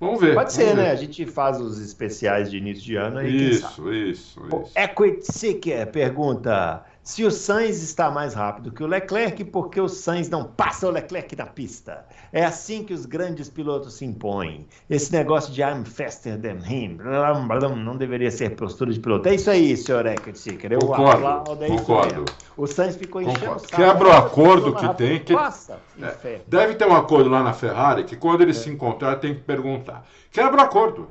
Vamos 0.00 0.20
ver. 0.20 0.34
Pode 0.34 0.52
ser, 0.52 0.74
né? 0.74 0.86
ver. 0.86 0.90
A 0.90 0.96
gente 0.96 1.24
faz 1.26 1.60
os 1.60 1.78
especiais 1.78 2.50
de 2.50 2.58
início 2.58 2.82
de 2.82 2.96
ano 2.96 3.18
aí. 3.18 3.54
sabe. 3.54 3.72
Isso, 3.72 3.92
isso, 3.92 4.40
O 4.50 4.62
isso. 4.62 4.72
Equity 4.76 5.32
Seeker 5.32 5.86
pergunta 5.92 6.84
se 7.02 7.24
o 7.24 7.30
Sainz 7.32 7.82
está 7.82 8.10
mais 8.12 8.32
rápido 8.32 8.70
que 8.70 8.82
o 8.82 8.86
Leclerc, 8.86 9.44
porque 9.46 9.80
o 9.80 9.88
Sainz 9.88 10.28
não 10.30 10.44
passa 10.44 10.86
o 10.86 10.90
Leclerc 10.90 11.34
na 11.34 11.46
pista. 11.46 12.04
É 12.32 12.44
assim 12.44 12.84
que 12.84 12.94
os 12.94 13.04
grandes 13.06 13.48
pilotos 13.48 13.94
se 13.94 14.04
impõem. 14.04 14.66
Esse 14.88 15.12
negócio 15.12 15.52
de 15.52 15.62
I'm 15.62 15.84
faster 15.84 16.40
than 16.40 16.64
him 16.64 16.96
blum, 16.98 17.48
blum, 17.48 17.76
não 17.76 17.96
deveria 17.96 18.30
ser 18.30 18.50
postura 18.50 18.92
de 18.92 19.00
piloto. 19.00 19.28
É 19.28 19.34
isso 19.34 19.50
aí, 19.50 19.76
senhor 19.76 20.06
Equity 20.06 20.38
Seeker. 20.38 20.72
Eu 20.72 20.78
Concordo, 20.78 21.26
aplaudo, 21.26 21.64
é 21.64 21.68
concordo. 21.68 22.24
O 22.56 22.66
Sainz 22.68 22.94
ficou 22.96 23.20
enchendo 23.20 23.50
o 23.56 23.58
saco. 23.58 23.74
Quebra 23.76 24.08
o 24.08 24.12
acordo 24.12 24.74
que 24.74 24.94
tem, 24.94 25.18
que- 25.18 25.34
Passa, 25.34 25.80
É. 26.00 26.40
Deve 26.46 26.74
ter 26.74 26.86
um 26.86 26.94
acordo 26.94 27.28
lá 27.28 27.42
na 27.42 27.52
Ferrari 27.52 28.04
que 28.04 28.14
quando 28.16 28.40
É. 28.40 28.44
eles 28.44 28.58
se 28.58 28.70
encontrar 28.70 29.16
tem 29.16 29.34
que 29.34 29.40
perguntar. 29.40 30.06
Quebra 30.30 30.62
o 30.62 30.64
acordo. 30.64 31.08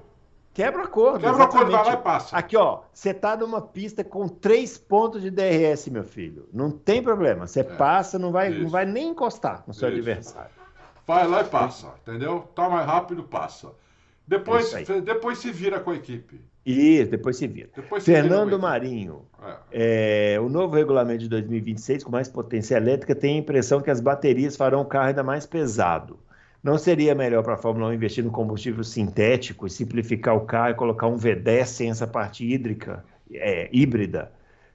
Quebra 0.53 0.83
acordo. 0.83 1.19
Quebra 1.19 1.43
acordo, 1.45 1.71
vai 1.71 1.85
lá 1.85 1.93
e 1.93 1.97
passa. 1.97 2.35
Aqui, 2.35 2.57
ó, 2.57 2.81
você 2.91 3.13
tá 3.13 3.37
numa 3.37 3.61
pista 3.61 4.03
com 4.03 4.27
três 4.27 4.77
pontos 4.77 5.21
de 5.21 5.29
DRS, 5.31 5.89
meu 5.89 6.03
filho. 6.03 6.47
Não 6.51 6.69
tem 6.69 7.01
problema. 7.01 7.47
Você 7.47 7.63
passa, 7.63 8.19
não 8.19 8.31
vai, 8.31 8.49
não 8.49 8.55
É. 8.57 8.59
Isso. 8.61 8.69
vai 8.69 8.85
nem 8.85 9.09
encostar 9.09 9.63
no 9.65 9.73
seu 9.73 9.87
Isso. 9.89 9.97
adversário. 9.97 10.51
Vai 11.07 11.27
lá 11.27 11.41
e 11.41 11.45
passa, 11.45 11.93
entendeu? 12.01 12.47
Tá 12.53 12.69
mais 12.69 12.85
rápido, 12.85 13.23
passa. 13.23 13.69
Depois, 14.27 14.73
É 14.73 14.83
isso 14.83 15.01
depois 15.01 15.39
se 15.39 15.51
vira 15.51 15.79
com 15.79 15.91
a 15.91 15.95
equipe. 15.95 16.39
E 16.65 17.03
depois 17.05 17.37
se 17.37 17.47
vira. 17.47 17.69
Depois 17.75 18.03
se 18.03 18.11
vira 18.11 18.23
Fernando 18.23 18.51
com 18.51 18.55
a 18.57 18.69
Marinho. 18.69 19.25
É. 19.71 20.35
é, 20.35 20.39
o 20.39 20.47
novo 20.47 20.75
regulamento 20.75 21.19
de 21.19 21.29
2026, 21.29 22.03
com 22.03 22.11
mais 22.11 22.29
potência 22.29 22.75
elétrica, 22.75 23.15
tem 23.15 23.35
a 23.35 23.39
impressão 23.39 23.81
que 23.81 23.89
as 23.89 23.99
baterias 23.99 24.55
farão 24.55 24.81
o 24.81 24.85
carro 24.85 25.07
ainda 25.07 25.23
mais 25.23 25.45
pesado. 25.45 26.19
Não 26.64 26.78
seria 26.78 27.16
melhor 27.16 27.43
para 27.43 27.55
a 27.55 27.57
Fórmula 27.57 27.89
1 27.89 27.93
investir 27.93 28.24
no 28.24 28.32
combustível 28.32 28.84
sintético 28.84 29.66
e 29.66 29.70
simplificar 29.70 30.36
o 30.36 30.45
carro 30.45 30.72
e 30.72 30.76
colocar 30.76 31.07
um 31.07 31.18
V10 31.18 31.66
sem 31.66 31.89
essa 31.89 32.05
parte 32.07 32.45
hídrica, 32.45 33.03
é, 33.34 33.70
híbrida, 33.74 34.32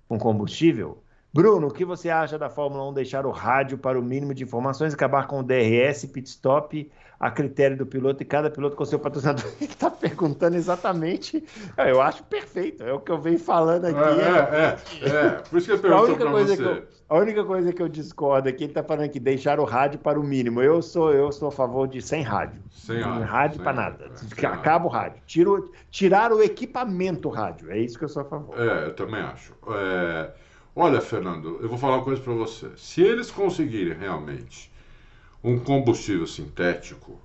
com 0.08 0.18
combustível? 0.18 1.02
Bruno, 1.36 1.68
o 1.68 1.70
que 1.70 1.84
você 1.84 2.08
acha 2.10 2.38
da 2.38 2.48
Fórmula 2.48 2.88
1 2.88 2.94
deixar 2.94 3.26
o 3.26 3.30
rádio 3.30 3.76
para 3.78 3.98
o 3.98 4.02
mínimo 4.02 4.32
de 4.34 4.42
informações, 4.44 4.94
acabar 4.94 5.26
com 5.26 5.40
o 5.40 5.42
DRS, 5.42 6.06
pit 6.06 6.28
stop, 6.28 6.90
a 7.18 7.30
critério 7.30 7.76
do 7.76 7.86
piloto 7.86 8.22
e 8.22 8.26
cada 8.26 8.50
piloto 8.50 8.76
com 8.76 8.84
seu 8.84 8.98
patrocinador? 8.98 9.44
Ele 9.60 9.70
está 9.70 9.90
perguntando 9.90 10.56
exatamente. 10.56 11.44
É, 11.76 11.90
Eu 11.90 12.00
acho 12.00 12.22
perfeito, 12.24 12.82
é 12.82 12.92
o 12.92 13.00
que 13.00 13.10
eu 13.12 13.20
venho 13.20 13.38
falando 13.38 13.84
aqui. 13.86 13.98
É, 13.98 15.08
é, 15.08 15.08
é, 15.08 15.26
é. 15.26 15.30
Por 15.48 15.58
isso 15.58 15.66
que 15.66 15.72
eu 15.72 15.78
pergunto 15.80 16.16
coisa 16.30 16.56
você. 16.56 16.62
que 16.62 16.68
eu, 16.68 16.82
a 17.08 17.18
única 17.18 17.44
coisa 17.44 17.72
que 17.72 17.80
eu 17.80 17.88
discordo 17.88 18.48
aqui, 18.48 18.64
ele 18.64 18.72
tá 18.72 18.82
falando 18.82 19.08
que 19.10 19.20
deixar 19.20 19.60
o 19.60 19.64
rádio 19.64 19.98
para 20.00 20.18
o 20.18 20.24
mínimo. 20.24 20.60
Eu 20.60 20.82
sou, 20.82 21.12
eu 21.12 21.30
sou 21.30 21.48
a 21.48 21.52
favor 21.52 21.86
de 21.86 22.02
sem 22.02 22.22
rádio. 22.22 22.60
Sem 22.70 23.00
rádio, 23.00 23.24
rádio 23.24 23.62
para 23.62 23.72
nada. 23.72 24.10
é, 24.10 24.34
Que 24.34 24.44
Acaba 24.44 24.86
o 24.86 24.88
rádio. 24.88 25.22
Tiro, 25.26 25.70
tirar 25.90 26.32
o 26.32 26.42
equipamento 26.42 27.28
rádio. 27.28 27.70
É 27.70 27.78
isso 27.78 27.96
que 27.98 28.04
eu 28.04 28.08
sou 28.08 28.22
a 28.22 28.24
favor. 28.24 28.60
É, 28.60 28.86
eu 28.86 28.94
também 28.94 29.20
acho. 29.20 29.54
É, 29.68 30.30
Olha, 30.76 31.00
Fernando, 31.00 31.58
eu 31.60 31.68
vou 31.68 31.76
falar 31.78 31.96
uma 31.96 32.04
coisa 32.04 32.22
para 32.22 32.32
você. 32.34 32.70
Se 32.76 33.00
eles 33.02 33.30
conseguirem 33.32 33.98
realmente 33.98 34.70
um 35.44 35.58
combustível 35.58 36.26
sintético, 36.26 37.20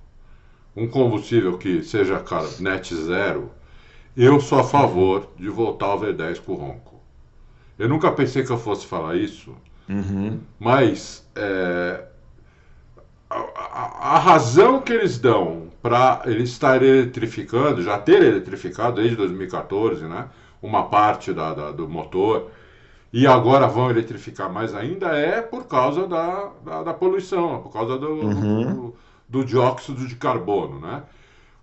um 0.76 0.88
combustível 0.88 1.58
que 1.58 1.84
seja, 1.84 2.20
cara, 2.20 2.48
net 2.60 2.96
zero, 2.96 3.52
eu 4.18 4.40
sou 4.42 4.60
a 4.60 4.64
favor 4.66 5.30
de 5.38 5.50
voltar 5.50 5.88
ao 5.88 6.00
V10 6.00 6.40
com 6.40 6.54
o 6.54 6.56
Ronco. 6.56 7.02
Eu 7.80 7.90
nunca 7.90 8.12
pensei 8.12 8.44
que 8.46 8.52
eu 8.52 8.58
fosse 8.60 8.88
falar 8.88 9.16
isso, 9.18 9.56
mas 10.60 11.26
é, 11.36 12.06
a, 13.30 13.40
a- 13.40 14.16
a 14.16 14.20
razão 14.20 14.82
que 14.82 14.92
eles 14.94 15.18
dão 15.18 15.70
para 15.82 16.22
eles 16.26 16.50
estarem 16.50 16.88
eletrificando, 16.90 17.82
já 17.82 17.98
ter 17.98 18.22
eletrificado 18.22 18.98
desde 18.98 19.16
2014, 19.16 20.06
né? 20.06 20.28
Uma 20.62 20.84
parte 20.90 21.34
da, 21.34 21.54
da- 21.54 21.72
do 21.72 21.88
motor, 21.88 22.52
e 23.14 23.28
agora 23.28 23.68
vão 23.68 23.90
eletrificar 23.90 24.52
mais 24.52 24.74
ainda, 24.74 25.08
é 25.08 25.42
por 25.42 25.68
causa 25.68 26.08
da, 26.08 26.52
da, 26.64 26.84
da 26.84 26.94
poluição, 26.94 27.62
por 27.62 27.72
causa 27.74 27.98
do, 27.98 28.16
do, 28.16 28.96
do 29.28 29.46
dióxido 29.46 30.08
de 30.08 30.16
carbono, 30.16 30.80
né? 30.80 31.04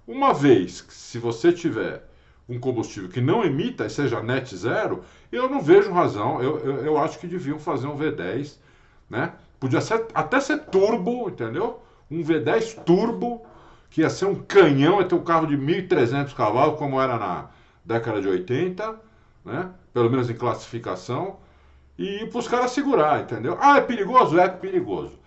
Uma 0.07 0.33
vez 0.33 0.81
que 0.81 0.93
se 0.93 1.19
você 1.19 1.53
tiver 1.53 2.03
um 2.49 2.59
combustível 2.59 3.11
que 3.11 3.21
não 3.21 3.45
emita 3.45 3.85
e 3.85 3.91
seja 3.91 4.23
net 4.23 4.57
zero, 4.57 5.03
eu 5.31 5.49
não 5.49 5.61
vejo 5.61 5.93
razão. 5.93 6.43
Eu, 6.43 6.59
eu, 6.61 6.77
eu 6.87 6.99
acho 6.99 7.19
que 7.19 7.27
deviam 7.27 7.59
fazer 7.59 7.87
um 7.87 7.97
V10, 7.97 8.57
né? 9.09 9.33
Podia 9.61 9.81
ser, 9.81 10.07
até 10.15 10.41
ser 10.41 10.59
turbo, 10.67 11.29
entendeu? 11.29 11.83
Um 12.11 12.23
V10 12.23 12.85
turbo, 12.85 13.45
que 13.91 14.01
ia 14.03 14.09
ser 14.09 14.27
um 14.27 14.35
canhão, 14.35 15.01
ia 15.01 15.07
ter 15.07 15.15
um 15.15 15.25
carro 15.25 15.47
de 15.47 15.59
1.300 15.59 16.35
cavalos, 16.35 16.79
como 16.79 17.01
era 17.01 17.19
na 17.19 17.51
década 17.85 18.21
de 18.21 18.29
80, 18.29 18.99
né? 19.49 19.71
Pelo 19.93 20.11
menos 20.11 20.31
em 20.31 20.35
classificação. 20.35 21.39
E 21.99 22.27
para 22.27 22.39
os 22.39 22.47
caras 22.47 22.71
segurar, 22.71 23.23
entendeu? 23.23 23.59
Ah, 23.61 23.79
é 23.79 23.81
perigoso? 23.81 24.39
É 24.39 24.49
perigoso. 24.49 25.19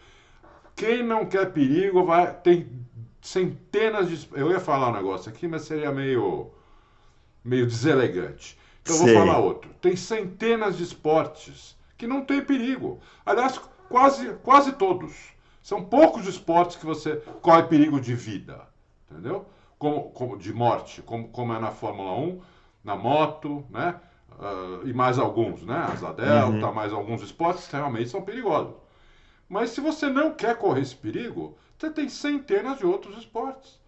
Quem 0.75 1.03
não 1.03 1.25
quer 1.25 1.51
perigo 1.51 2.05
vai. 2.05 2.33
Tem 2.33 2.69
centenas 3.21 4.09
de. 4.09 4.29
Eu 4.33 4.49
ia 4.51 4.59
falar 4.59 4.89
um 4.89 4.93
negócio 4.93 5.29
aqui, 5.29 5.47
mas 5.47 5.63
seria 5.63 5.91
meio. 5.91 6.49
meio 7.43 7.67
deselegante. 7.67 8.57
Então 8.81 8.95
eu 8.95 9.01
vou 9.01 9.13
falar 9.13 9.39
outro. 9.39 9.69
Tem 9.81 9.95
centenas 9.95 10.77
de 10.77 10.83
esportes 10.83 11.75
que 11.97 12.07
não 12.07 12.23
tem 12.23 12.41
perigo. 12.41 12.99
Aliás, 13.25 13.59
quase, 13.89 14.33
quase 14.43 14.71
todos. 14.73 15.13
São 15.61 15.83
poucos 15.83 16.25
esportes 16.27 16.77
que 16.77 16.85
você 16.85 17.17
corre 17.41 17.63
perigo 17.63 17.99
de 17.99 18.15
vida. 18.15 18.67
Entendeu? 19.09 19.45
Como, 19.77 20.09
como 20.11 20.37
de 20.37 20.53
morte, 20.53 21.01
como, 21.01 21.27
como 21.29 21.53
é 21.53 21.59
na 21.59 21.71
Fórmula 21.71 22.13
1, 22.13 22.41
na 22.83 22.95
moto, 22.95 23.65
né? 23.69 23.99
Uh, 24.39 24.87
e 24.87 24.93
mais 24.93 25.17
alguns, 25.17 25.63
né? 25.63 25.87
Asa 25.91 26.13
delta, 26.13 26.67
uhum. 26.67 26.73
mais 26.73 26.93
alguns 26.93 27.21
esportes 27.21 27.67
realmente 27.67 28.09
são 28.09 28.21
perigosos. 28.21 28.73
Mas 29.47 29.71
se 29.71 29.81
você 29.81 30.07
não 30.07 30.31
quer 30.31 30.55
correr 30.57 30.81
esse 30.81 30.95
perigo, 30.95 31.57
você 31.77 31.89
tem 31.89 32.07
centenas 32.07 32.77
de 32.77 32.85
outros 32.85 33.17
esportes 33.17 33.79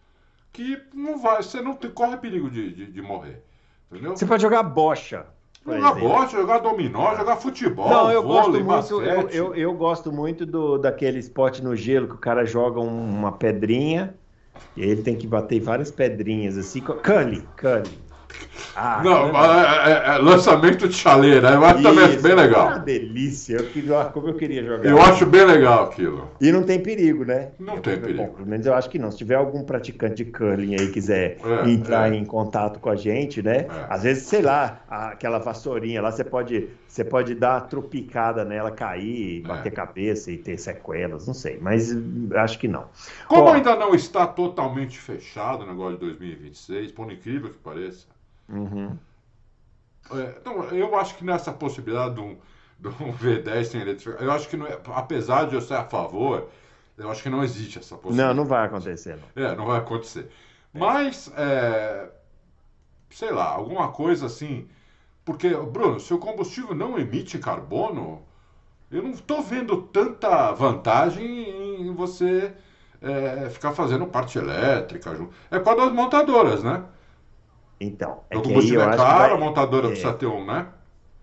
que 0.52 0.80
não 0.94 1.18
vai, 1.18 1.41
você 1.41 1.62
não 1.62 1.74
tem, 1.74 1.89
corre 1.89 2.18
perigo 2.18 2.50
de, 2.50 2.72
de, 2.74 2.91
de 2.91 3.02
morrer. 3.02 3.44
Entendeu? 3.91 4.16
Você 4.16 4.26
pode 4.26 4.41
jogar 4.41 4.64
bocha. 4.64 5.26
Jogar 5.66 5.96
bocha, 5.96 6.38
jogar 6.38 6.60
dominó, 6.60 7.16
jogar 7.16 7.38
futebol. 7.38 7.89
Não, 7.89 8.12
eu 8.12 8.22
vôlei, 8.22 8.62
gosto 8.62 8.96
muito. 8.96 9.10
Eu, 9.10 9.30
eu, 9.30 9.56
eu, 9.56 9.74
gosto 9.74 10.12
muito 10.12 10.46
do, 10.46 10.78
daquele 10.78 11.20
esporte 11.20 11.64
no 11.64 11.74
gelo 11.76 12.08
que 12.08 12.16
o 12.16 12.18
cara 12.18 12.46
joga 12.46 12.82
uma 12.82 13.32
pedrinha 13.32 14.14
e 14.76 14.82
ele 14.82 15.02
tem 15.02 15.16
que 15.16 15.26
bater 15.26 15.62
várias 15.62 15.89
pedrinhas 15.89 16.58
assim. 16.58 16.82
Curly, 16.82 17.48
curly. 17.58 17.98
Ah, 18.76 19.02
não, 19.04 19.28
é, 19.38 19.92
é, 19.92 20.16
é, 20.16 20.18
lançamento 20.18 20.88
de 20.88 20.96
chaleira, 20.96 21.52
eu 21.52 21.64
acho 21.64 21.84
também 21.84 22.22
bem 22.22 22.34
legal. 22.34 22.68
É 22.68 22.74
uma 22.74 22.80
delícia, 22.80 23.58
eu 23.58 23.68
queria, 23.68 24.06
como 24.06 24.30
eu 24.30 24.34
queria 24.34 24.64
jogar. 24.64 24.90
Eu 24.90 25.00
acho 25.02 25.26
bem 25.26 25.46
legal 25.46 25.86
aquilo. 25.86 26.30
E 26.42 26.52
não 26.52 26.64
tem 26.64 26.80
perigo, 26.80 27.24
né? 27.24 27.52
Não 27.60 27.76
eu, 27.76 27.82
tem 27.82 28.00
perigo. 28.00 28.24
Bom, 28.24 28.30
pelo 28.30 28.48
menos 28.48 28.66
eu 28.66 28.74
acho 28.74 28.90
que 28.90 28.98
não. 28.98 29.12
Se 29.12 29.18
tiver 29.18 29.36
algum 29.36 29.64
praticante 29.64 30.24
de 30.24 30.26
curling 30.26 30.76
aí 30.80 30.90
quiser 30.90 31.38
é, 31.44 31.70
entrar 31.70 32.12
é. 32.12 32.16
em 32.16 32.26
contato 32.26 32.80
com 32.80 32.90
a 32.90 32.96
gente, 32.96 33.44
né? 33.44 33.68
Às 33.90 34.04
vezes, 34.04 34.24
sei 34.24 34.42
lá, 34.42 34.82
aquela 34.90 35.38
vassourinha 35.38 36.02
lá, 36.02 36.12
você 36.12 36.24
pode, 36.24 36.70
você 36.88 37.04
pode 37.04 37.36
dar 37.36 37.54
uma 37.54 37.62
tropicada 37.62 38.44
nela, 38.44 38.72
cair, 38.72 39.42
bater 39.44 39.72
cabeça 39.72 40.32
e 40.32 40.38
ter 40.38 40.58
sequelas, 40.58 41.28
não 41.28 41.34
sei. 41.34 41.60
Mas 41.62 41.96
acho 42.36 42.58
que 42.58 42.68
não. 42.68 42.86
Como 43.28 43.44
Ó, 43.44 43.54
ainda 43.54 43.76
não 43.76 43.94
está 43.94 44.26
totalmente 44.26 44.98
fechado 44.98 45.64
o 45.64 45.68
negócio 45.68 45.94
de 45.94 46.06
2026, 46.06 46.92
por 46.92 47.12
incrível 47.12 47.52
que 47.52 47.60
pareça, 47.60 48.08
Uhum. 48.54 48.97
É, 50.12 50.36
então, 50.39 50.64
eu 50.66 50.95
acho 50.95 51.16
que 51.16 51.24
nessa 51.24 51.51
possibilidade 51.51 52.16
de 52.16 52.22
um, 52.22 52.38
de 52.80 52.88
um 52.88 53.14
V10 53.18 53.64
sem 53.66 53.82
eletrificação, 53.82 54.26
eu 54.26 54.32
acho 54.32 54.47
que, 54.47 54.58
não 54.58 54.68
é, 54.68 54.78
apesar 54.88 55.47
de 55.47 55.56
eu 55.56 55.62
ser 55.62 55.76
a 55.76 55.84
favor, 55.84 56.49
eu 56.97 57.10
acho 57.10 57.24
que 57.24 57.30
não 57.30 57.43
existe 57.43 57.80
essa 57.80 57.95
possibilidade. 57.95 58.36
Não, 58.36 58.43
não 58.43 58.49
vai 58.49 58.66
acontecer. 58.66 59.18
Não. 59.36 59.43
É, 59.43 59.56
não 59.56 59.66
vai 59.66 59.80
acontecer. 59.80 60.30
É. 60.74 60.80
Mas, 60.80 61.32
é, 61.36 62.10
sei 63.10 63.32
lá, 63.32 63.45
alguma 63.45 63.91
coisa 63.91 64.28
assim. 64.28 64.68
Porque, 65.26 65.49
Bruno, 65.49 65.99
se 65.99 66.14
o 66.14 66.18
combustível 66.18 66.76
não 66.76 66.99
emite 66.99 67.39
carbono, 67.39 68.22
eu 68.91 69.01
não 69.01 69.12
estou 69.12 69.41
vendo 69.41 69.82
tanta 69.84 70.51
vantagem 70.51 71.88
em 71.88 71.93
você 71.93 72.54
é, 73.01 73.49
ficar 73.49 73.72
fazendo 73.72 74.06
parte 74.06 74.38
elétrica. 74.38 75.12
É 75.49 75.60
com 75.60 75.70
as 75.70 75.93
montadoras, 75.93 76.64
né? 76.64 76.84
Então, 77.84 78.20
é 78.30 78.38
o 78.38 78.42
que 78.42 78.54
aí 78.54 78.74
eu 78.74 78.82
é 78.82 78.96
caro, 78.96 79.20
vai... 79.20 79.32
a 79.32 79.38
montadora 79.38 79.88
é... 79.88 79.90
precisa 79.90 80.14
ter 80.14 80.26
um, 80.26 80.46
né? 80.46 80.68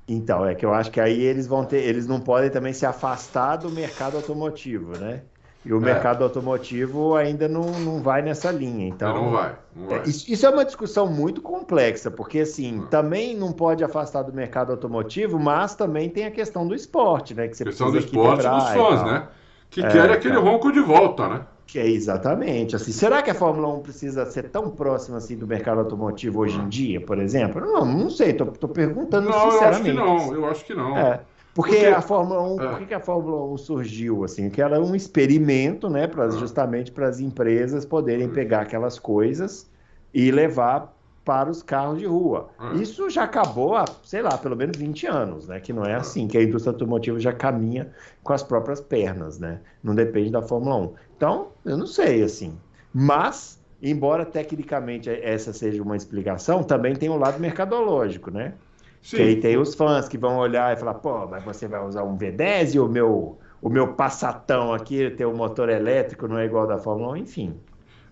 Então, 0.07 0.45
é 0.45 0.55
que 0.55 0.67
eu 0.67 0.75
acho 0.75 0.91
que 0.91 1.01
aí 1.01 1.21
eles 1.23 1.47
vão 1.47 1.65
ter, 1.65 1.79
eles 1.85 2.07
não 2.07 2.21
podem 2.21 2.51
também 2.51 2.73
se 2.73 2.85
afastar 2.85 3.57
do 3.57 3.71
mercado 3.71 4.17
automotivo, 4.17 4.99
né? 4.99 5.23
E 5.65 5.73
o 5.73 5.77
é. 5.77 5.81
mercado 5.81 6.25
automotivo 6.25 7.15
ainda 7.15 7.47
não, 7.47 7.63
não 7.81 8.03
vai 8.03 8.23
nessa 8.23 8.51
linha. 8.51 8.89
Então, 8.89 9.15
não 9.15 9.31
vai. 9.31 9.55
Não 9.77 9.89
vai. 9.89 9.99
É, 10.01 10.03
isso, 10.05 10.31
isso, 10.31 10.47
é 10.47 10.51
uma 10.51 10.65
discussão 10.65 11.07
muito 11.07 11.41
complexa, 11.43 12.11
porque 12.11 12.41
assim, 12.41 12.83
ah. 12.83 12.87
também 12.89 13.37
não 13.37 13.53
pode 13.53 13.85
afastar 13.85 14.23
do 14.23 14.33
mercado 14.33 14.73
automotivo, 14.73 15.39
mas 15.39 15.75
também 15.75 16.09
tem 16.09 16.25
a 16.25 16.31
questão 16.31 16.67
do 16.67 16.75
esporte, 16.75 17.35
né? 17.35 17.47
Que 17.47 17.57
você 17.57 17.65
questão 17.65 17.91
do 17.91 17.99
esporte 17.99 18.49
dos 18.49 18.69
fãs, 18.71 19.05
né? 19.05 19.29
Que 19.69 19.85
é, 19.85 19.89
querem 19.89 20.17
aquele 20.17 20.35
então... 20.35 20.45
ronco 20.45 20.73
de 20.73 20.81
volta, 20.81 21.29
né? 21.29 21.43
Que 21.71 21.79
é 21.79 21.89
exatamente 21.89 22.75
assim. 22.75 22.91
Será 22.91 23.23
que 23.23 23.31
a 23.31 23.35
Fórmula 23.35 23.73
1 23.75 23.81
precisa 23.81 24.27
ser 24.27 24.49
tão 24.49 24.71
próxima 24.71 25.19
assim 25.19 25.37
do 25.37 25.47
mercado 25.47 25.79
automotivo 25.79 26.41
hoje 26.41 26.59
em 26.59 26.69
dia, 26.69 27.01
por 27.01 27.17
exemplo? 27.21 27.61
Não, 27.61 27.85
não 27.85 28.11
sei, 28.11 28.33
tô 28.33 28.47
perguntando 28.67 29.31
não, 29.31 29.53
sinceramente. 29.53 29.97
Eu 29.97 30.03
acho 30.03 30.25
que 30.25 30.33
não, 30.33 30.35
eu 30.35 30.47
acho 30.47 30.65
que 30.65 30.75
não. 30.75 30.99
É. 30.99 31.21
Porque, 31.55 31.77
porque, 31.77 31.87
a 31.87 32.01
Fórmula 32.01 32.43
1, 32.43 32.61
é. 32.61 32.69
por 32.77 32.87
que 32.89 32.95
a 32.95 32.99
Fórmula 32.99 33.53
1 33.53 33.59
surgiu 33.59 34.25
assim? 34.25 34.51
Que 34.51 34.61
ela 34.61 34.79
é 34.79 34.81
um 34.81 34.97
experimento, 34.97 35.89
né, 35.89 36.09
para 36.09 36.25
é. 36.27 36.31
justamente 36.31 36.91
para 36.91 37.09
as 37.09 37.21
empresas 37.21 37.85
poderem 37.85 38.27
é. 38.27 38.31
pegar 38.31 38.63
aquelas 38.63 38.99
coisas 38.99 39.71
e 40.13 40.33
levar 40.33 40.93
para 41.25 41.51
os 41.51 41.63
carros 41.63 42.01
de 42.01 42.07
rua. 42.07 42.49
É. 42.59 42.79
Isso 42.79 43.09
já 43.11 43.25
acabou 43.25 43.77
há, 43.77 43.85
sei 44.03 44.23
lá, 44.23 44.37
pelo 44.37 44.57
menos 44.57 44.77
20 44.77 45.07
anos, 45.07 45.47
né? 45.47 45.61
Que 45.61 45.73
não 45.73 45.85
é 45.85 45.95
assim, 45.95 46.27
que 46.27 46.37
a 46.37 46.43
indústria 46.43 46.73
automotiva 46.73 47.21
já 47.21 47.33
caminha 47.33 47.93
com 48.25 48.33
as 48.33 48.43
próprias 48.43 48.81
pernas, 48.81 49.39
né? 49.39 49.61
Não 49.83 49.95
depende 49.95 50.31
da 50.31 50.43
Fórmula 50.43 50.77
1. 50.77 50.95
Então, 51.21 51.49
eu 51.67 51.77
não 51.77 51.87
sei, 51.87 52.23
assim. 52.23 52.59
Mas, 52.95 53.63
embora 53.83 54.25
tecnicamente 54.25 55.11
essa 55.11 55.53
seja 55.53 55.83
uma 55.83 55.95
explicação, 55.95 56.63
também 56.63 56.97
tem 56.97 57.11
um 57.11 57.19
lado 57.19 57.39
mercadológico, 57.39 58.31
né? 58.31 58.55
Sim. 59.03 59.17
Que 59.17 59.23
aí 59.23 59.37
tem 59.37 59.59
os 59.59 59.75
fãs 59.75 60.09
que 60.09 60.17
vão 60.17 60.39
olhar 60.39 60.75
e 60.75 60.79
falar, 60.79 60.95
pô, 60.95 61.27
mas 61.27 61.45
você 61.45 61.69
vai 61.69 61.85
usar 61.85 62.05
um 62.05 62.17
V10 62.17 62.75
e 62.75 62.81
o 62.81 62.89
meu, 62.89 63.39
o 63.61 63.69
meu 63.69 63.89
passatão 63.89 64.73
aqui 64.73 65.11
tem 65.11 65.27
o 65.27 65.33
um 65.33 65.37
motor 65.37 65.69
elétrico, 65.69 66.27
não 66.27 66.39
é 66.39 66.47
igual 66.47 66.67
da 66.67 66.79
Fórmula 66.79 67.13
1, 67.13 67.17
enfim. 67.19 67.61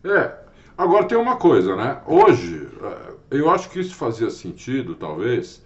É, 0.05 0.31
agora 0.77 1.07
tem 1.07 1.17
uma 1.17 1.37
coisa, 1.37 1.75
né? 1.77 2.03
Hoje, 2.07 2.69
é, 2.83 3.39
eu 3.39 3.49
acho 3.49 3.71
que 3.71 3.81
isso 3.81 3.95
fazia 3.95 4.29
sentido, 4.29 4.95
talvez, 4.95 5.65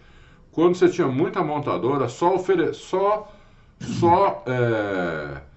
quando 0.52 0.76
você 0.76 0.88
tinha 0.88 1.08
muita 1.08 1.42
montadora 1.42 2.06
só 2.06 2.36
ofere... 2.36 2.72
só, 2.72 3.32
só 3.80 4.44
é 4.46 5.51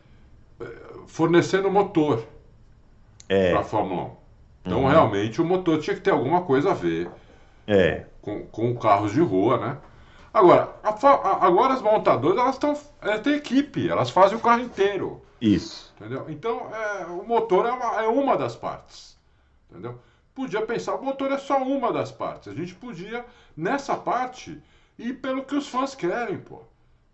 fornecendo 1.08 1.72
motor 1.72 2.24
é. 3.30 3.52
para 3.52 3.62
a 3.62 3.64
Fórmula 3.64 4.04
1. 4.04 4.12
Então, 4.66 4.82
uhum. 4.82 4.88
realmente, 4.88 5.42
o 5.42 5.46
motor 5.46 5.80
tinha 5.80 5.96
que 5.96 6.02
ter 6.02 6.12
alguma 6.12 6.42
coisa 6.42 6.72
a 6.72 6.74
ver 6.74 7.10
é. 7.68 8.06
com, 8.22 8.46
com 8.48 8.76
carros 8.76 9.14
de 9.14 9.22
rua, 9.22 9.58
né? 9.58 9.78
Agora, 10.34 10.76
a, 10.84 10.90
a, 10.90 11.46
agora 11.46 11.74
as 11.74 11.82
montadoras 11.82 12.38
elas 12.38 12.56
estão 12.56 12.78
é, 13.02 13.18
têm 13.18 13.36
equipe, 13.36 13.90
elas 13.90 14.10
fazem 14.10 14.38
o 14.38 14.42
carro 14.42 14.62
inteiro. 14.62 15.22
Isso. 15.40 15.94
Entendeu? 15.96 16.26
Então, 16.28 16.70
é, 16.74 17.06
o 17.06 17.26
motor 17.26 17.66
é 17.66 17.72
uma, 17.72 18.04
é 18.04 18.08
uma 18.08 18.38
das 18.38 18.56
partes. 18.56 19.18
Entendeu? 19.70 20.00
Podia 20.34 20.62
pensar, 20.66 20.96
o 20.96 21.04
motor 21.04 21.32
é 21.32 21.38
só 21.38 21.64
uma 21.64 21.94
das 21.94 22.12
partes. 22.12 22.50
A 22.50 22.54
gente 22.54 22.76
podia, 22.76 23.26
nessa 23.56 23.96
parte, 23.96 24.62
ir 25.00 25.14
pelo 25.14 25.46
que 25.46 25.56
os 25.56 25.68
fãs 25.70 25.96
querem, 25.96 26.38
pô. 26.38 26.64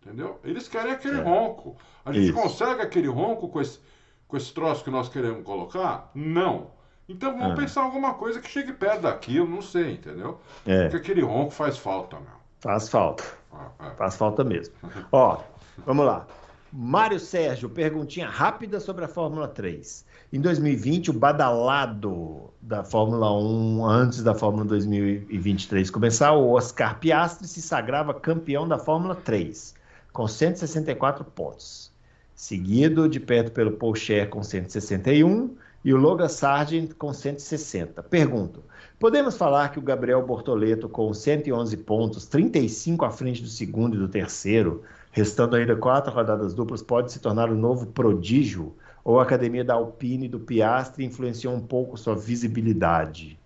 Entendeu? 0.04 0.40
Eles 0.44 0.68
querem 0.68 0.92
aquele 0.92 1.20
é. 1.20 1.22
ronco. 1.22 1.76
A 2.04 2.12
gente 2.12 2.30
Isso. 2.30 2.34
consegue 2.34 2.82
aquele 2.82 3.08
ronco 3.08 3.48
com 3.50 3.62
esse, 3.62 3.80
com 4.28 4.36
esse 4.36 4.52
troço 4.52 4.84
que 4.84 4.90
nós 4.90 5.08
queremos 5.10 5.44
colocar? 5.44 6.10
Não. 6.16 6.72
Então 7.08 7.38
vamos 7.38 7.58
é. 7.58 7.62
pensar 7.62 7.84
alguma 7.84 8.16
coisa 8.16 8.40
que 8.40 8.50
chegue 8.50 8.74
perto 8.74 9.02
daquilo, 9.02 9.48
não 9.48 9.62
sei, 9.62 9.94
entendeu? 9.94 10.40
É. 10.66 10.84
Porque 10.84 10.98
aquele 10.98 11.22
ronco 11.22 11.52
faz 11.52 11.78
falta, 11.78 12.16
meu. 12.16 12.42
Faz 12.60 12.90
falta. 12.90 13.24
Ah, 13.52 13.70
é. 13.80 13.90
Faz 13.92 14.16
falta 14.16 14.44
mesmo. 14.44 14.74
Ó, 15.12 15.38
vamos 15.86 16.06
lá. 16.06 16.26
Mário 16.74 17.20
Sérgio, 17.20 17.70
perguntinha 17.70 18.30
rápida 18.30 18.80
sobre 18.80 19.04
a 19.04 19.08
Fórmula 19.08 19.48
3. 19.48 20.06
Em 20.32 20.40
2020, 20.40 21.12
o 21.12 21.14
badalado 21.14 22.50
da 22.62 22.82
Fórmula 22.82 23.30
1, 23.34 23.86
antes 23.86 24.24
da 24.24 24.34
Fórmula 24.34 24.64
2023 24.64 25.92
começar, 25.92 26.32
o 26.32 26.54
Oscar 26.54 26.98
Piastri 26.98 27.46
se 27.46 27.62
sagrava 27.62 28.14
campeão 28.14 28.66
da 28.66 28.80
Fórmula 28.80 29.16
3 29.16 29.76
com 30.12 30.28
164 30.28 31.24
pontos, 31.26 31.92
seguido 32.36 33.08
de 33.08 33.20
perto 33.20 33.52
pelo 33.52 33.72
Paul 33.72 33.96
Scher 33.96 34.30
com 34.30 34.44
161 34.44 35.56
e 35.84 35.94
o 35.94 35.98
Logan 35.98 36.28
Sargent 36.28 36.94
com 36.94 37.14
160. 37.14 38.04
Pergunto: 38.04 38.64
podemos 39.00 39.38
falar 39.38 39.70
que 39.70 39.80
o 39.80 39.82
Gabriel 39.82 40.26
Bortoleto 40.26 40.88
com 40.90 41.14
111 41.14 41.78
pontos, 41.78 42.26
35 42.26 43.06
à 43.06 43.10
frente 43.10 43.42
do 43.42 43.48
segundo 43.48 43.96
e 43.96 44.00
do 44.00 44.08
terceiro, 44.08 44.84
restando 45.12 45.56
ainda 45.56 45.76
quatro 45.76 46.14
rodadas 46.14 46.54
duplas, 46.54 46.82
pode 46.82 47.12
se 47.12 47.20
tornar 47.20 47.50
o 47.50 47.54
um 47.54 47.58
novo 47.58 47.88
prodígio? 47.88 48.74
Ou 49.04 49.20
a 49.20 49.24
academia 49.24 49.64
da 49.64 49.74
Alpine 49.74 50.28
e 50.28 50.30
do 50.30 50.40
Piastri 50.40 51.04
influenciou 51.04 51.56
um 51.56 51.60
pouco 51.60 51.98
sua 51.98 52.16
visibilidade? 52.16 53.40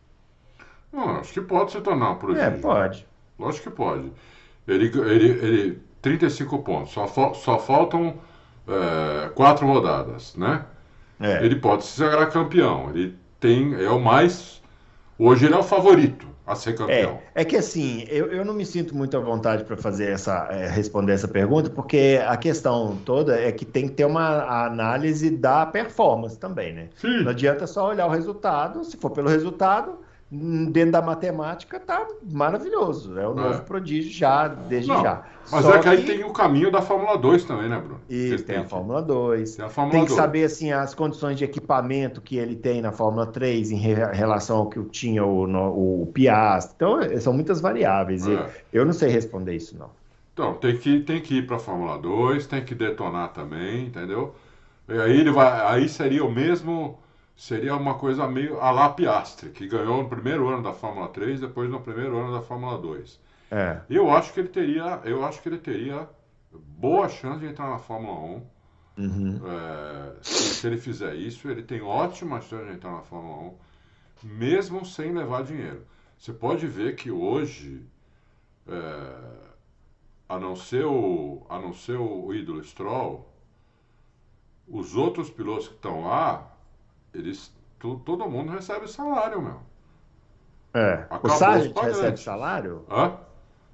acho 0.93 1.33
que 1.33 1.41
pode 1.41 1.71
se 1.71 1.79
tornar 1.79 2.11
um 2.11 2.15
prodígio. 2.15 2.45
É, 2.45 2.51
pode. 2.51 3.07
Lógico 3.39 3.69
que 3.69 3.75
pode. 3.75 4.11
Ele, 4.67 4.85
ele, 4.87 5.29
ele 5.45 5.81
35 6.05 6.59
pontos. 6.59 6.91
Só, 6.93 7.33
só 7.33 7.57
faltam 7.57 8.15
é, 8.67 9.29
quatro 9.29 9.65
rodadas, 9.65 10.35
né? 10.35 10.63
É. 11.19 11.43
Ele 11.43 11.55
pode 11.55 11.83
se 11.83 11.97
sagrar 11.97 12.29
campeão. 12.29 12.91
Ele 12.91 13.15
tem, 13.39 13.73
é 13.73 13.89
o 13.89 13.99
mais. 13.99 14.61
Hoje 15.17 15.45
ele 15.45 15.55
é 15.55 15.57
o 15.57 15.63
favorito 15.63 16.27
a 16.45 16.53
ser 16.53 16.73
campeão. 16.73 17.19
É, 17.33 17.41
é 17.41 17.45
que 17.45 17.57
assim, 17.57 18.05
eu, 18.07 18.27
eu 18.27 18.45
não 18.45 18.53
me 18.53 18.65
sinto 18.65 18.95
muito 18.95 19.17
à 19.17 19.19
vontade 19.19 19.63
para 19.63 19.75
fazer 19.75 20.11
essa, 20.11 20.47
é, 20.51 20.67
responder 20.67 21.13
essa 21.13 21.27
pergunta, 21.27 21.71
porque 21.71 22.21
a 22.27 22.37
questão 22.37 22.97
toda 23.03 23.39
é 23.39 23.51
que 23.51 23.65
tem 23.65 23.87
que 23.87 23.95
ter 23.95 24.05
uma 24.05 24.65
análise 24.67 25.31
da 25.31 25.65
performance 25.65 26.37
também, 26.37 26.71
né? 26.71 26.89
Sim. 26.97 27.23
Não 27.23 27.31
adianta 27.31 27.65
só 27.65 27.89
olhar 27.89 28.05
o 28.05 28.11
resultado, 28.11 28.83
se 28.83 28.95
for 28.95 29.09
pelo 29.09 29.29
resultado, 29.29 29.97
dentro 30.35 30.91
da 30.91 31.01
matemática 31.01 31.79
tá 31.79 32.07
maravilhoso. 32.31 33.17
É 33.17 33.27
o 33.27 33.33
novo 33.33 33.55
é. 33.55 33.61
prodígio 33.61 34.11
já, 34.11 34.47
desde 34.47 34.89
Não, 34.89 35.01
já. 35.01 35.23
Mas 35.51 35.63
Só 35.63 35.75
é 35.75 35.77
que, 35.77 35.83
que, 35.83 35.89
aí 35.89 36.03
tem 36.03 36.23
o 36.23 36.33
caminho 36.33 36.71
da 36.71 36.81
Fórmula 36.81 37.17
2 37.17 37.45
também, 37.45 37.69
né, 37.69 37.79
Bruno? 37.79 38.01
Isso, 38.09 38.43
tem, 38.43 38.55
tem, 38.55 38.57
a 38.57 38.67
Fórmula 38.67 39.01
2. 39.01 39.55
Tem, 39.55 39.65
a 39.65 39.69
Fórmula 39.69 39.97
tem 39.97 40.05
que 40.05 40.09
2. 40.09 40.19
saber 40.19 40.43
assim, 40.43 40.71
as 40.71 40.95
condições 40.95 41.37
de 41.37 41.43
equipamento 41.43 42.21
que 42.21 42.37
ele 42.37 42.55
tem 42.55 42.81
na 42.81 42.91
Fórmula 42.91 43.27
3 43.27 43.71
em 43.71 43.77
relação 43.77 44.57
ao 44.57 44.69
que 44.69 44.83
tinha 44.85 45.23
o, 45.23 45.45
no, 45.45 46.01
o 46.01 46.11
Piastri. 46.13 46.75
Então, 46.75 46.99
é, 46.99 47.19
são 47.19 47.33
muitas 47.33 47.61
variáveis. 47.61 48.27
É. 48.27 48.49
Eu 48.73 48.85
não 48.85 48.93
sei 48.93 49.09
responder 49.09 49.55
isso, 49.55 49.77
não. 49.77 49.89
Então, 50.33 50.55
tem 50.55 50.75
que, 50.77 50.99
tem 51.01 51.21
que 51.21 51.37
ir 51.37 51.47
para 51.47 51.55
a 51.55 51.59
Fórmula 51.59 51.97
2, 51.97 52.47
tem 52.47 52.63
que 52.63 52.75
detonar 52.75 53.31
também, 53.31 53.85
entendeu? 53.85 54.35
E 54.89 54.99
aí 54.99 55.19
ele 55.19 55.31
vai, 55.31 55.61
aí 55.73 55.87
seria 55.87 56.23
o 56.25 56.31
mesmo 56.31 56.99
seria 57.35 57.75
uma 57.75 57.95
coisa 57.95 58.27
meio 58.27 58.59
a 58.61 58.71
la 58.71 58.89
Piastre, 58.89 59.49
que 59.49 59.67
ganhou 59.67 60.01
no 60.01 60.09
primeiro 60.09 60.47
ano 60.47 60.63
da 60.63 60.73
Fórmula 60.73 61.09
3, 61.09 61.41
depois 61.41 61.69
no 61.69 61.81
primeiro 61.81 62.17
ano 62.17 62.31
da 62.31 62.41
Fórmula 62.41 62.77
2. 62.77 63.19
É. 63.51 63.81
Eu 63.89 64.09
acho 64.09 64.33
que 64.33 64.39
ele 64.39 64.49
teria, 64.49 65.01
eu 65.03 65.25
acho 65.25 65.41
que 65.41 65.49
ele 65.49 65.57
teria 65.57 66.07
boa 66.51 67.09
chance 67.09 67.39
de 67.39 67.47
entrar 67.47 67.69
na 67.69 67.77
Fórmula 67.77 68.19
1. 68.19 68.55
Uhum. 68.97 69.41
É, 69.45 70.15
se, 70.21 70.55
se, 70.55 70.67
ele 70.67 70.77
fizer 70.77 71.15
isso, 71.15 71.49
ele 71.49 71.61
tem 71.61 71.81
ótima 71.81 72.39
chance 72.39 72.65
de 72.65 72.75
entrar 72.75 72.91
na 72.91 73.01
Fórmula 73.01 73.51
1, 74.23 74.27
mesmo 74.29 74.85
sem 74.85 75.11
levar 75.11 75.43
dinheiro. 75.43 75.85
Você 76.17 76.31
pode 76.31 76.65
ver 76.65 76.95
que 76.95 77.11
hoje, 77.11 77.85
é, 78.65 79.15
a 80.29 80.39
não 80.39 80.55
ser 80.55 80.85
o, 80.85 81.45
a 81.49 81.59
não 81.59 81.73
ser 81.73 81.97
o 81.97 82.33
ídolo 82.33 82.63
Stroll, 82.63 83.29
os 84.65 84.95
outros 84.95 85.29
pilotos 85.29 85.67
que 85.67 85.75
estão 85.75 86.05
lá 86.05 86.54
eles, 87.15 87.51
tu, 87.79 88.01
todo 88.05 88.29
mundo 88.29 88.51
recebe 88.51 88.87
salário, 88.87 89.41
meu. 89.41 89.59
É. 90.73 91.05
Acabou 91.09 91.31
o 91.31 91.35
Sargent 91.35 91.77
recebe 91.77 92.17
salário? 92.17 92.85
Hã? 92.91 93.13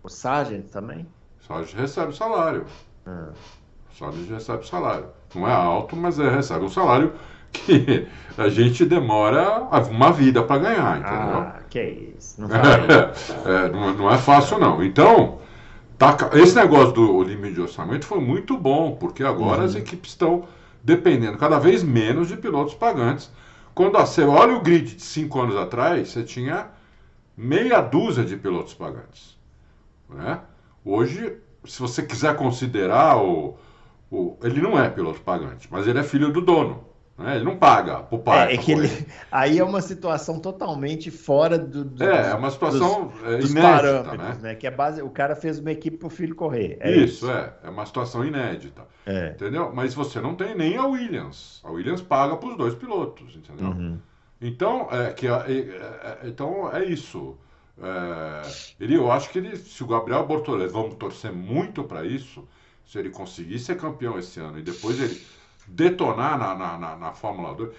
O 0.04 0.10
Sargent 0.10 0.66
também? 0.68 1.08
O 1.42 1.46
Sargent 1.46 1.80
recebe 1.80 2.16
salário. 2.16 2.66
É. 3.08 3.10
O 3.10 3.98
Sargent 3.98 4.30
recebe 4.30 4.68
salário. 4.68 5.08
Não 5.34 5.48
é 5.48 5.54
alto, 5.54 5.96
mas 5.96 6.20
é, 6.20 6.30
recebe 6.30 6.66
um 6.66 6.70
salário 6.70 7.14
que 7.52 8.08
a 8.38 8.48
gente 8.50 8.86
demora 8.86 9.62
uma 9.90 10.12
vida 10.12 10.44
para 10.44 10.62
ganhar, 10.62 11.00
entendeu? 11.00 11.40
Ah, 11.40 11.60
que 11.70 12.16
isso. 12.18 12.42
Não, 12.42 12.48
é, 12.54 13.70
não, 13.70 13.94
não, 13.94 14.12
é 14.12 14.18
fácil, 14.18 14.60
não. 14.60 14.84
Então, 14.84 15.40
tá, 15.98 16.16
esse 16.34 16.56
negócio 16.56 16.94
do 16.94 17.24
limite 17.24 17.56
de 17.56 17.62
orçamento 17.62 18.06
foi 18.06 18.20
muito 18.20 18.56
bom, 18.58 18.96
porque 18.96 19.24
agora 19.24 19.60
uhum. 19.60 19.66
as 19.66 19.76
equipes 19.76 20.12
estão 20.12 20.46
dependendo 20.84 21.38
cada 21.38 21.60
vez 21.60 21.84
menos 21.84 22.28
de 22.28 22.38
pilotos 22.38 22.74
pagantes. 22.74 23.32
Quando 23.74 23.98
você 23.98 24.24
olha 24.24 24.56
o 24.56 24.62
grid 24.62 24.96
de 24.96 25.02
cinco 25.02 25.40
anos 25.42 25.56
atrás, 25.56 26.10
você 26.10 26.24
tinha 26.24 26.70
meia 27.38 27.82
dúzia 27.82 28.24
de 28.24 28.36
pilotos 28.36 28.74
pagantes. 28.74 29.38
Né? 30.10 30.40
Hoje, 30.84 31.38
se 31.66 31.80
você 31.80 32.04
quiser 32.04 32.36
considerar 32.36 33.18
o, 33.18 33.58
o. 34.10 34.38
Ele 34.44 34.62
não 34.62 34.78
é 34.78 34.90
piloto 34.90 35.22
pagante, 35.22 35.68
mas 35.72 35.88
ele 35.88 36.00
é 36.00 36.04
filho 36.04 36.32
do 36.32 36.42
dono. 36.42 36.84
Né? 37.22 37.36
Ele 37.36 37.46
não 37.46 37.58
paga 37.58 38.04
pro 38.04 38.20
pai. 38.20 38.52
É, 38.52 38.56
é 38.56 38.58
que 38.58 38.72
ele, 38.72 38.90
aí 39.32 39.60
é 39.60 39.64
uma 39.64 39.82
situação 39.82 40.40
totalmente 40.40 41.12
fora 41.12 41.58
do, 41.58 41.86
do 41.86 42.04
é, 42.04 42.32
é 42.32 42.34
uma 42.34 42.50
situação 42.50 43.08
dos, 43.08 43.24
é, 43.24 43.38
dos 43.38 43.52
inédita, 43.52 43.72
parâmetros, 43.72 44.38
né? 44.38 44.50
né? 44.50 44.56
Que 44.56 44.68
é 44.68 44.72
base, 44.72 45.02
o 45.02 45.10
cara 45.10 45.36
fez 45.36 45.60
uma 45.60 45.72
equipe 45.72 45.98
pro 45.98 46.10
filho 46.10 46.36
correr. 46.36 46.78
É 46.80 46.92
isso, 46.92 47.26
isso, 47.26 47.32
é, 47.32 47.54
é 47.64 47.70
uma 47.70 47.86
situação 47.86 48.26
inédita, 48.26 48.84
é. 49.06 49.30
entendeu? 49.30 49.72
Mas 49.74 49.94
você 49.94 50.20
não 50.20 50.36
tem 50.36 50.56
nem 50.56 50.78
a 50.78 50.86
Williams. 50.86 51.62
A 51.64 51.72
Williams 51.72 52.02
paga 52.02 52.36
para 52.36 52.50
os 52.50 52.58
dois 52.58 52.76
pilotos, 52.76 53.36
entendeu? 53.36 53.68
Uhum. 53.68 54.00
Então 54.42 54.88
é 54.92 55.14
que 55.14 55.28
é, 55.28 55.32
é, 55.32 56.20
então 56.24 56.74
é 56.74 56.84
isso. 56.84 57.38
Ele, 58.80 58.96
eu 58.96 59.12
acho 59.12 59.30
que 59.32 59.40
ele, 59.40 59.58
se 59.58 59.84
o 59.84 59.88
Gabriel 59.88 60.26
Bortoleto, 60.28 60.74
vamos 60.74 60.96
torcer 60.96 61.32
muito 61.32 61.84
para 61.84 62.06
isso, 62.06 62.48
se 62.86 63.00
ele 63.00 63.10
conseguir 63.10 63.58
ser 63.58 63.78
campeão 63.78 64.20
esse 64.20 64.40
ano 64.40 64.60
e 64.60 64.62
depois 64.62 65.00
ele 65.00 65.20
detonar 65.72 66.38
na, 66.38 66.56
na, 66.56 66.78
na, 66.78 66.96
na 66.96 67.12
Fórmula 67.12 67.54
2. 67.54 67.70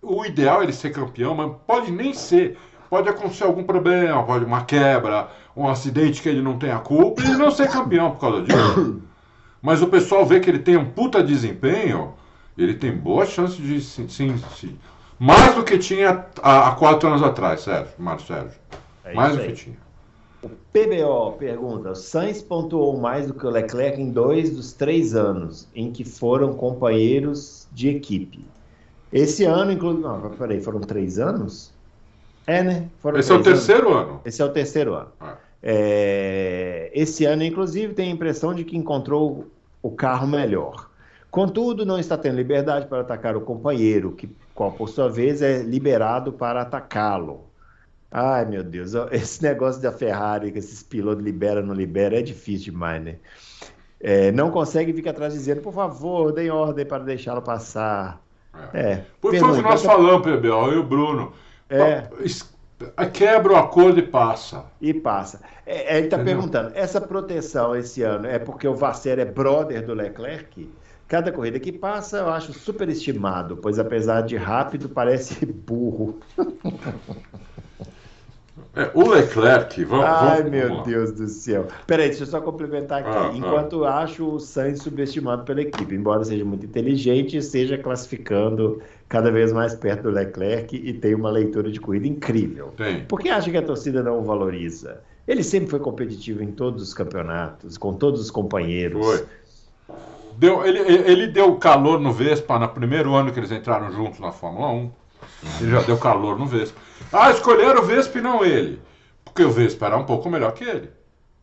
O 0.00 0.24
ideal 0.24 0.60
é 0.60 0.64
ele 0.64 0.72
ser 0.72 0.90
campeão, 0.90 1.34
mas 1.34 1.52
pode 1.66 1.90
nem 1.90 2.12
ser. 2.14 2.56
Pode 2.88 3.08
acontecer 3.08 3.44
algum 3.44 3.64
problema, 3.64 4.22
pode 4.24 4.44
uma 4.44 4.64
quebra, 4.64 5.28
um 5.54 5.68
acidente 5.68 6.22
que 6.22 6.28
ele 6.28 6.40
não 6.40 6.58
tenha 6.58 6.78
culpa 6.78 7.22
e 7.22 7.36
não 7.36 7.50
ser 7.50 7.68
campeão 7.68 8.12
por 8.12 8.20
causa 8.20 8.42
disso. 8.42 9.02
Mas 9.60 9.82
o 9.82 9.88
pessoal 9.88 10.24
vê 10.24 10.38
que 10.38 10.48
ele 10.48 10.60
tem 10.60 10.76
um 10.76 10.84
puta 10.84 11.20
desempenho, 11.20 12.14
ele 12.56 12.74
tem 12.74 12.92
boa 12.92 13.26
chance 13.26 13.60
de 13.60 13.80
sim, 13.80 14.08
sim, 14.08 14.38
sim. 14.54 14.78
Mais 15.18 15.54
do 15.56 15.64
que 15.64 15.76
tinha 15.76 16.24
há, 16.40 16.68
há 16.68 16.72
quatro 16.76 17.08
anos 17.08 17.24
atrás, 17.24 17.62
Sérgio, 17.62 17.92
Mário 17.98 18.22
Sérgio. 18.22 18.58
É 19.04 19.12
mais 19.12 19.36
do 19.36 19.42
que 19.42 19.52
tinha. 19.52 19.76
O 20.42 20.48
PBO 20.48 21.32
pergunta: 21.38 21.94
Sainz 21.94 22.42
pontuou 22.42 22.96
mais 22.98 23.26
do 23.26 23.34
que 23.34 23.44
o 23.46 23.50
Leclerc 23.50 24.00
em 24.00 24.10
dois 24.10 24.54
dos 24.54 24.72
três 24.72 25.14
anos 25.14 25.66
em 25.74 25.90
que 25.90 26.04
foram 26.04 26.54
companheiros 26.54 27.66
de 27.72 27.88
equipe. 27.88 28.44
Esse 29.12 29.44
ano, 29.44 29.72
inclusive. 29.72 30.02
Não, 30.02 30.30
peraí, 30.30 30.60
foram 30.60 30.80
três 30.80 31.18
anos? 31.18 31.72
É, 32.46 32.62
né? 32.62 32.88
Foram 33.00 33.18
Esse 33.18 33.32
é 33.32 33.34
o 33.34 33.42
terceiro 33.42 33.88
anos. 33.92 34.10
ano. 34.10 34.20
Esse 34.24 34.42
é 34.42 34.44
o 34.44 34.48
terceiro 34.50 34.94
ano. 34.94 35.08
Ah. 35.20 35.36
É... 35.62 36.90
Esse 36.94 37.24
ano, 37.24 37.42
inclusive, 37.42 37.92
tem 37.94 38.10
a 38.10 38.14
impressão 38.14 38.54
de 38.54 38.64
que 38.64 38.76
encontrou 38.76 39.46
o 39.82 39.90
carro 39.90 40.26
melhor. 40.26 40.88
Contudo, 41.30 41.84
não 41.84 41.98
está 41.98 42.16
tendo 42.16 42.36
liberdade 42.36 42.86
para 42.86 43.00
atacar 43.00 43.36
o 43.36 43.40
companheiro, 43.40 44.12
que, 44.12 44.30
qual 44.54 44.72
por 44.72 44.88
sua 44.88 45.08
vez 45.08 45.42
é 45.42 45.62
liberado 45.62 46.32
para 46.32 46.62
atacá-lo. 46.62 47.47
Ai, 48.10 48.44
meu 48.46 48.62
Deus, 48.62 48.92
esse 49.12 49.42
negócio 49.42 49.80
da 49.82 49.92
Ferrari, 49.92 50.50
que 50.52 50.58
esses 50.58 50.82
pilotos 50.82 51.24
libera 51.24 51.62
não 51.62 51.74
libera, 51.74 52.18
é 52.18 52.22
difícil 52.22 52.72
demais, 52.72 53.02
né? 53.02 53.16
É, 54.00 54.30
não 54.30 54.50
consegue 54.50 54.92
ficar 54.92 55.10
atrás 55.10 55.32
dizendo, 55.32 55.60
por 55.60 55.72
favor, 55.72 56.32
dê 56.32 56.50
ordem 56.50 56.86
para 56.86 57.02
deixá-lo 57.02 57.42
passar. 57.42 58.22
É. 58.72 58.80
é. 58.80 59.04
Por 59.20 59.36
foi 59.36 59.50
o 59.50 59.56
que 59.56 59.62
nós 59.62 59.82
falamos, 59.82 60.22
Pebel, 60.22 60.66
eu 60.68 60.74
e 60.74 60.78
o 60.78 60.82
Bruno. 60.84 61.32
É. 61.68 62.08
Quebra 63.12 63.54
o 63.54 63.56
acordo 63.56 63.98
e 63.98 64.02
passa. 64.02 64.66
E 64.80 64.94
passa. 64.94 65.40
É, 65.66 65.94
é 65.94 65.98
ele 65.98 66.06
está 66.06 66.18
perguntando, 66.18 66.70
essa 66.74 67.00
proteção 67.00 67.74
esse 67.74 68.02
ano 68.02 68.26
é 68.26 68.38
porque 68.38 68.68
o 68.68 68.74
Vasser 68.74 69.18
é 69.18 69.24
brother 69.24 69.84
do 69.84 69.94
Leclerc? 69.94 70.70
Cada 71.08 71.32
corrida 71.32 71.58
que 71.58 71.72
passa 71.72 72.18
eu 72.18 72.28
acho 72.28 72.52
superestimado, 72.52 73.56
pois 73.56 73.78
apesar 73.78 74.20
de 74.20 74.36
rápido, 74.36 74.88
parece 74.88 75.44
burro. 75.46 76.20
É, 78.78 78.90
o 78.94 79.08
Leclerc, 79.08 79.84
vamos. 79.84 80.04
Ai, 80.04 80.36
vamos, 80.36 80.50
meu 80.52 80.68
vamos 80.68 80.86
Deus 80.86 81.10
do 81.10 81.26
céu. 81.26 81.66
Peraí, 81.84 82.10
deixa 82.10 82.22
eu 82.22 82.28
só 82.28 82.40
complementar 82.40 83.00
aqui. 83.00 83.10
Ah, 83.10 83.30
ah. 83.32 83.36
Enquanto 83.36 83.84
ah. 83.84 83.98
acho 83.98 84.24
o 84.24 84.38
Sainz 84.38 84.82
subestimado 84.82 85.42
pela 85.42 85.60
equipe, 85.60 85.96
embora 85.96 86.22
seja 86.22 86.44
muito 86.44 86.64
inteligente, 86.64 87.42
seja 87.42 87.76
classificando 87.76 88.80
cada 89.08 89.32
vez 89.32 89.52
mais 89.52 89.74
perto 89.74 90.04
do 90.04 90.10
Leclerc 90.10 90.76
e 90.76 90.92
tem 90.92 91.12
uma 91.12 91.28
leitura 91.28 91.72
de 91.72 91.80
corrida 91.80 92.06
incrível. 92.06 92.72
Tem. 92.76 93.04
Por 93.06 93.18
que 93.18 93.28
acha 93.28 93.50
que 93.50 93.56
a 93.56 93.62
torcida 93.62 94.00
não 94.00 94.20
o 94.20 94.22
valoriza? 94.22 95.00
Ele 95.26 95.42
sempre 95.42 95.68
foi 95.68 95.80
competitivo 95.80 96.42
em 96.42 96.52
todos 96.52 96.80
os 96.80 96.94
campeonatos, 96.94 97.76
com 97.76 97.92
todos 97.94 98.20
os 98.20 98.30
companheiros. 98.30 99.04
Foi. 99.04 99.26
Deu, 100.36 100.64
ele, 100.64 100.78
ele 100.78 101.26
deu 101.26 101.56
calor 101.56 101.98
no 101.98 102.12
Vespa 102.12 102.60
no 102.60 102.68
primeiro 102.68 103.12
ano 103.16 103.32
que 103.32 103.40
eles 103.40 103.50
entraram 103.50 103.90
juntos 103.90 104.20
na 104.20 104.30
Fórmula 104.30 104.70
1. 104.70 104.90
Ele 105.60 105.70
já 105.72 105.82
deu 105.82 105.98
calor 105.98 106.38
no 106.38 106.46
Vespa. 106.46 106.78
Ah, 107.12 107.30
escolheram 107.30 107.82
o 107.82 107.86
Vespa 107.86 108.18
e 108.18 108.22
não 108.22 108.44
ele. 108.44 108.80
Porque 109.24 109.42
o 109.42 109.50
Vespa 109.50 109.86
era 109.86 109.96
um 109.96 110.04
pouco 110.04 110.28
melhor 110.28 110.52
que 110.52 110.64
ele. 110.64 110.90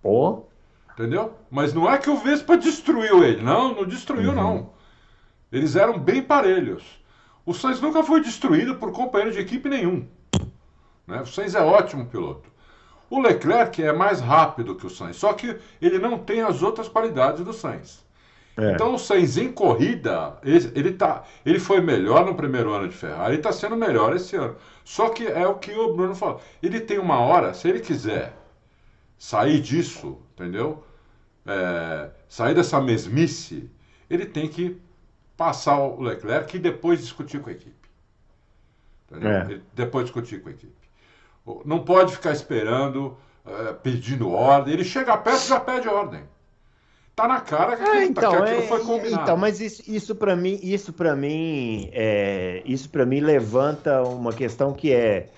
Pô. 0.02 0.46
Entendeu? 0.94 1.34
Mas 1.52 1.74
não 1.74 1.92
é 1.92 1.98
que 1.98 2.10
o 2.10 2.18
Vespa 2.18 2.58
destruiu 2.58 3.24
ele. 3.24 3.42
Não, 3.42 3.74
não 3.74 3.86
destruiu, 3.86 4.30
uhum. 4.30 4.36
não. 4.36 4.70
Eles 5.52 5.76
eram 5.76 6.00
bem 6.00 6.22
parelhos. 6.22 6.84
O 7.46 7.54
Sainz 7.54 7.82
nunca 7.82 8.04
foi 8.04 8.22
destruído 8.22 8.76
por 8.76 8.92
companheiro 8.92 9.34
de 9.34 9.40
equipe 9.40 9.68
nenhum. 9.68 10.08
Né? 11.06 11.22
O 11.22 11.26
Sainz 11.26 11.56
é 11.56 11.62
ótimo 11.62 12.06
piloto. 12.06 12.50
O 13.10 13.22
Leclerc 13.22 13.84
é 13.84 13.94
mais 13.94 14.20
rápido 14.20 14.76
que 14.76 14.86
o 14.86 14.90
Sainz, 14.90 15.18
só 15.18 15.34
que 15.34 15.60
ele 15.82 16.00
não 16.00 16.18
tem 16.18 16.42
as 16.42 16.64
outras 16.64 16.88
qualidades 16.88 17.44
do 17.44 17.54
Sainz. 17.54 18.05
É. 18.58 18.72
Então 18.72 18.96
o 18.96 18.98
Sainz 18.98 19.38
em 19.38 19.52
corrida, 19.52 20.38
ele, 20.44 20.72
ele, 20.76 20.92
tá, 20.94 21.24
ele 21.46 21.60
foi 21.60 21.82
melhor 21.82 22.26
no 22.26 22.36
primeiro 22.36 22.72
ano 22.72 22.88
de 22.88 22.96
Ferrari, 22.96 23.32
ele 23.32 23.38
está 23.38 23.52
sendo 23.52 23.76
melhor 23.76 24.16
esse 24.16 24.36
ano. 24.36 24.56
Só 24.84 25.10
que 25.10 25.28
é 25.28 25.46
o 25.46 25.56
que 25.56 25.72
o 25.74 25.94
Bruno 25.94 26.16
falou. 26.16 26.42
Ele 26.64 26.80
tem 26.80 26.98
uma 26.98 27.20
hora, 27.20 27.54
se 27.54 27.68
ele 27.68 27.82
quiser 27.82 28.34
sair 29.18 29.60
disso, 29.60 30.18
entendeu? 30.34 30.84
É, 31.46 32.10
sair 32.30 32.56
dessa 32.56 32.80
mesmice, 32.80 33.70
ele 34.10 34.26
tem 34.26 34.48
que 34.48 34.80
passar 35.36 35.78
o 35.80 36.02
Leclerc 36.02 36.56
e 36.56 36.60
depois 36.60 37.02
discutir 37.02 37.42
com 37.42 37.50
a 37.50 37.54
equipe. 37.54 37.76
É. 39.12 39.60
Depois 39.74 40.06
discutir 40.06 40.42
com 40.42 40.50
a 40.50 40.52
equipe. 40.52 40.74
Não 41.66 41.84
pode 41.84 42.14
ficar 42.14 42.32
esperando, 42.32 43.18
é, 43.46 43.74
pedindo 43.74 44.32
ordem. 44.32 44.74
Ele 44.74 44.84
chega 44.84 45.16
perto 45.18 45.44
e 45.44 45.50
já 45.50 45.60
pede 45.60 45.88
ordem. 45.88 46.24
Tá 47.16 47.30
na 47.30 47.40
cara 47.40 47.78
que, 47.78 47.84
ah, 47.84 48.04
então, 48.04 48.32
que 48.32 48.38
aquilo 48.38 48.60
é, 48.60 48.68
foi 48.68 48.80
combinado. 48.84 49.24
Então, 49.24 49.38
mas 49.38 49.62
isso, 49.62 49.82
isso 49.88 50.14
para 50.14 50.36
mim, 50.36 50.60
isso 50.62 50.92
para 50.92 51.16
mim, 51.16 51.90
é, 51.94 52.62
isso 52.66 52.90
para 52.90 53.06
mim 53.06 53.22
levanta 53.22 54.04
uma 54.04 54.34
questão 54.34 54.74
que 54.74 54.92
é 54.92 55.30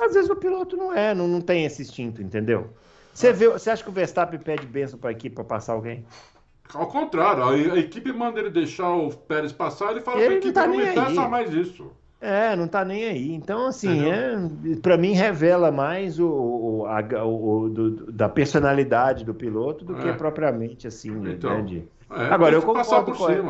Às 0.00 0.14
vezes 0.14 0.30
o 0.30 0.36
piloto 0.36 0.78
não 0.78 0.94
é, 0.94 1.14
não, 1.14 1.28
não 1.28 1.42
tem 1.42 1.66
esse 1.66 1.82
instinto, 1.82 2.22
entendeu? 2.22 2.70
Você, 3.12 3.34
vê, 3.34 3.50
você 3.50 3.68
acha 3.68 3.82
que 3.82 3.90
o 3.90 3.92
Verstappen 3.92 4.40
pede 4.40 4.66
benção 4.66 4.98
para 4.98 5.10
a 5.10 5.12
equipe 5.12 5.34
para 5.34 5.44
passar 5.44 5.74
alguém? 5.74 6.06
Ao 6.72 6.86
contrário, 6.86 7.42
a, 7.42 7.50
a, 7.50 7.78
equipe 7.78 8.12
manda 8.12 8.40
ele 8.40 8.50
deixar 8.50 8.90
o 8.94 9.10
Pérez 9.10 9.52
passar, 9.52 9.90
ele 9.90 10.00
fala 10.00 10.18
para 10.18 10.30
a 10.30 10.36
equipe 10.36 10.52
tá 10.52 10.66
não 10.66 10.76
me 10.76 10.86
peça 10.86 11.28
mais 11.28 11.52
isso. 11.52 11.92
É, 12.20 12.56
não 12.56 12.66
tá 12.66 12.84
nem 12.84 13.04
aí. 13.04 13.32
Então, 13.32 13.66
assim, 13.66 14.06
é, 14.06 14.32
para 14.82 14.96
mim 14.96 15.12
revela 15.12 15.70
mais 15.70 16.18
o, 16.18 16.26
o, 16.28 16.86
a, 16.86 17.00
o 17.26 17.68
do, 17.68 18.10
da 18.12 18.28
personalidade 18.28 19.24
do 19.24 19.34
piloto 19.34 19.84
do 19.84 19.94
que 19.94 20.08
É. 20.08 20.12
propriamente 20.12 20.86
assim, 20.86 21.10
Então, 21.10 21.58
né, 21.58 21.62
de- 21.62 21.88
É, 22.10 22.22
Agora, 22.32 22.54
eu 22.54 22.60
que 22.60 22.66
concordo 22.66 23.12
com 23.14 23.30
ele. 23.30 23.42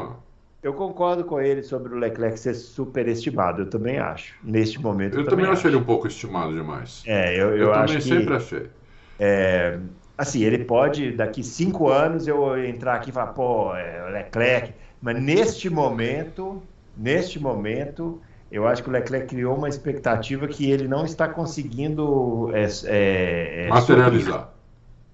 Eu 0.63 0.75
concordo 0.75 1.25
com 1.25 1.41
ele 1.41 1.63
sobre 1.63 1.95
o 1.95 1.99
Leclerc 1.99 2.39
ser 2.41 2.55
superestimado. 2.55 3.63
Eu 3.63 3.71
também 3.71 3.99
acho. 3.99 4.35
Neste 4.43 4.81
momento. 4.81 5.17
Eu, 5.17 5.29
também 5.29 5.47
acho 5.47 5.67
ele 5.69 5.77
um 5.77 5.85
pouco 5.85 6.09
estimado 6.09 6.53
demais. 6.53 7.05
É, 7.05 7.35
eu, 7.41 7.51
eu, 7.51 7.59
eu 7.59 7.75
acho 7.75 7.95
também 7.95 8.03
que. 8.03 8.09
sempre 8.09 8.35
achei. 8.35 8.71
É, 9.19 9.79
assim, 10.19 10.43
ele 10.43 10.65
pode, 10.65 11.13
daqui 11.13 11.43
cinco 11.43 11.89
anos, 11.89 12.27
eu 12.27 12.59
entrar 12.65 12.97
aqui 12.97 13.11
e 13.11 13.13
falar, 13.13 13.33
pô, 13.33 13.75
é 13.75 14.05
o 14.05 14.11
Leclerc. 14.13 14.75
Mas 15.01 15.23
neste 15.23 15.71
momento, 15.71 16.69
neste 16.95 17.39
momento, 17.39 18.21
eu 18.57 18.67
acho 18.67 18.83
que 18.83 18.89
o 18.89 18.93
Leclerc 18.93 19.29
criou 19.29 19.55
uma 19.57 19.69
expectativa 19.69 20.49
que 20.49 20.71
ele 20.71 20.89
não 20.89 21.05
está 21.05 21.29
conseguindo 21.29 22.51
é, 22.55 22.65
é, 22.87 23.67
é, 23.67 23.69
Materializar. 23.69 24.53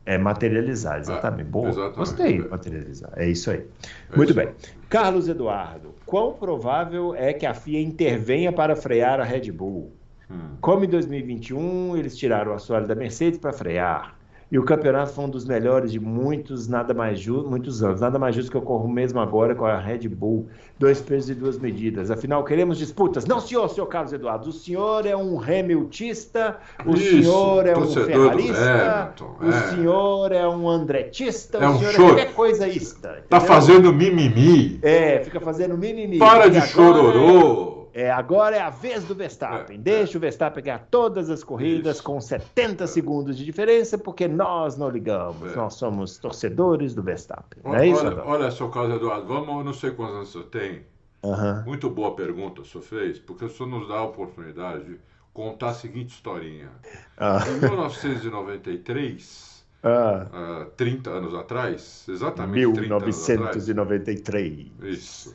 É, 0.05 0.19
materializar, 0.19 0.99
exatamente. 0.99 1.49
Boa. 1.49 1.69
exatamente. 1.69 1.97
Gostei, 1.97 2.37
É. 2.39 2.49
materializar. 2.49 3.11
É 3.17 3.29
isso 3.29 3.51
aí. 3.51 3.67
É 4.13 4.17
Muito 4.17 4.31
isso. 4.31 4.39
bem. 4.39 4.49
Carlos 4.89 5.29
Eduardo, 5.29 5.95
quão 6.07 6.33
provável 6.35 7.15
é 7.15 7.33
que 7.33 7.47
a 7.47 7.55
FIA 7.55 7.81
intervenha 7.81 8.53
para 8.53 8.75
frear 8.77 9.21
a 9.21 9.25
Red 9.25 9.51
Bull? 9.53 9.93
Hum. 10.31 10.57
Como 10.61 10.85
em 10.85 10.89
2021 10.89 11.97
eles 11.97 12.17
tiraram 12.17 12.53
o 12.53 12.55
assoalho 12.55 12.87
da 12.87 12.95
Mercedes 12.95 13.39
para 13.39 13.53
frear. 13.53 14.17
E 14.53 14.59
o 14.59 14.63
campeonato 14.63 15.15
foi 15.15 15.25
um 15.25 15.31
dos 15.31 15.47
melhores 15.47 15.91
de 15.91 15.99
muitos, 15.99 16.69
nada 16.69 16.93
mais 16.93 17.19
ju 17.19 17.43
muitos 17.43 17.83
anos. 17.83 18.03
Nada 18.03 18.19
mais 18.19 18.35
justo 18.35 18.51
que 18.51 18.59
ocorra 18.59 18.87
mesmo 18.87 19.19
agora 19.19 19.55
com 19.55 19.65
a 19.65 19.79
Red 19.79 20.07
Bull. 20.09 20.47
Dois 20.79 21.01
pesos 21.01 21.31
e 21.31 21.35
duas 21.35 21.59
medidas. 21.59 22.11
Afinal, 22.11 22.45
queremos 22.45 22.77
disputas. 22.77 23.25
Não, 23.25 23.41
senhor, 23.41 23.67
senhor 23.71 23.87
Carlos 23.87 24.13
Eduardo. 24.13 24.51
O 24.51 24.53
senhor 24.53 25.07
é 25.07 25.17
um 25.17 25.41
Hamiltista, 25.41 26.59
o 26.85 26.91
Isso, 26.93 27.23
senhor 27.23 27.67
é 27.67 27.79
um 27.79 27.87
ferrarista, 27.87 29.01
Hamilton, 29.01 29.37
o 29.41 29.49
é. 29.49 29.53
senhor 29.71 30.33
é 30.33 30.47
um 30.47 30.69
andretista, 30.69 31.57
É 31.57 31.67
o 31.67 31.71
um 31.71 31.79
senhor 31.79 31.93
choro. 31.93 32.05
é 32.05 32.09
qualquer 32.17 32.35
coisa 32.35 32.69
ista. 32.69 33.09
Tá 33.31 33.39
entendeu? 33.39 33.55
fazendo 33.55 33.91
mimimi. 33.95 34.79
É, 34.83 35.21
fica 35.21 35.41
fazendo 35.41 35.79
mimimi. 35.79 36.19
Para 36.19 36.51
de 36.51 36.61
chororô. 36.61 37.82
É, 37.95 38.11
agora 38.11 38.57
é 38.57 38.61
a 38.61 38.71
vez 38.71 39.05
do 39.05 39.15
Verstappen. 39.15 39.77
É, 39.77 39.81
Deixa 39.81 40.17
o 40.17 40.21
Verstappen 40.21 40.65
ganhar 40.65 40.87
todas 40.91 41.29
as 41.29 41.45
corridas 41.45 41.97
Isso. 41.97 42.05
com 42.05 42.21
70 42.21 42.87
segundos 42.87 43.37
de 43.37 43.45
diferença, 43.45 43.99
porque 43.99 44.27
nós 44.27 44.77
não 44.77 44.89
ligamos. 44.89 45.53
É. 45.53 45.57
Nós 45.57 45.75
somos 45.75 46.17
torcedores 46.19 46.95
do 46.95 47.03
Verstappen. 47.03 47.63
Não 47.63 47.75
é 47.75 47.89
isso, 47.89 48.07
olha, 48.07 48.25
olha, 48.25 48.51
seu 48.51 48.69
Carlos 48.71 48.97
Eduardo, 48.97 49.27
vamos, 49.27 49.49
eu 49.49 49.65
não 49.65 49.75
sei 49.75 49.91
quantos 49.91 50.15
anos 50.15 50.33
você 50.33 50.43
tem. 50.45 50.83
Aham. 51.25 51.63
Muito 51.67 51.89
boa 51.89 52.17
pergunta 52.17 52.63
o 52.63 52.65
senhor 52.65 52.83
fez, 52.83 53.19
porque 53.19 53.45
o 53.45 53.51
senhor 53.51 53.69
nos 53.69 53.89
dá 53.89 53.97
a 53.97 54.05
oportunidade 54.05 54.85
de 54.85 54.99
contar 55.33 55.69
a 55.69 55.75
seguinte 55.75 56.15
historinha. 56.15 56.71
Ah, 57.17 57.45
Em 57.47 57.61
1993, 57.61 59.65
ah, 59.85 60.27
ah, 60.33 60.67
30 60.77 61.11
anos 61.11 61.35
atrás, 61.35 62.07
exatamente 62.09 62.73
30 62.73 62.95
anos 62.95 63.31
atrás, 63.31 63.69
1993. 63.69 64.67
Isso. 64.83 65.35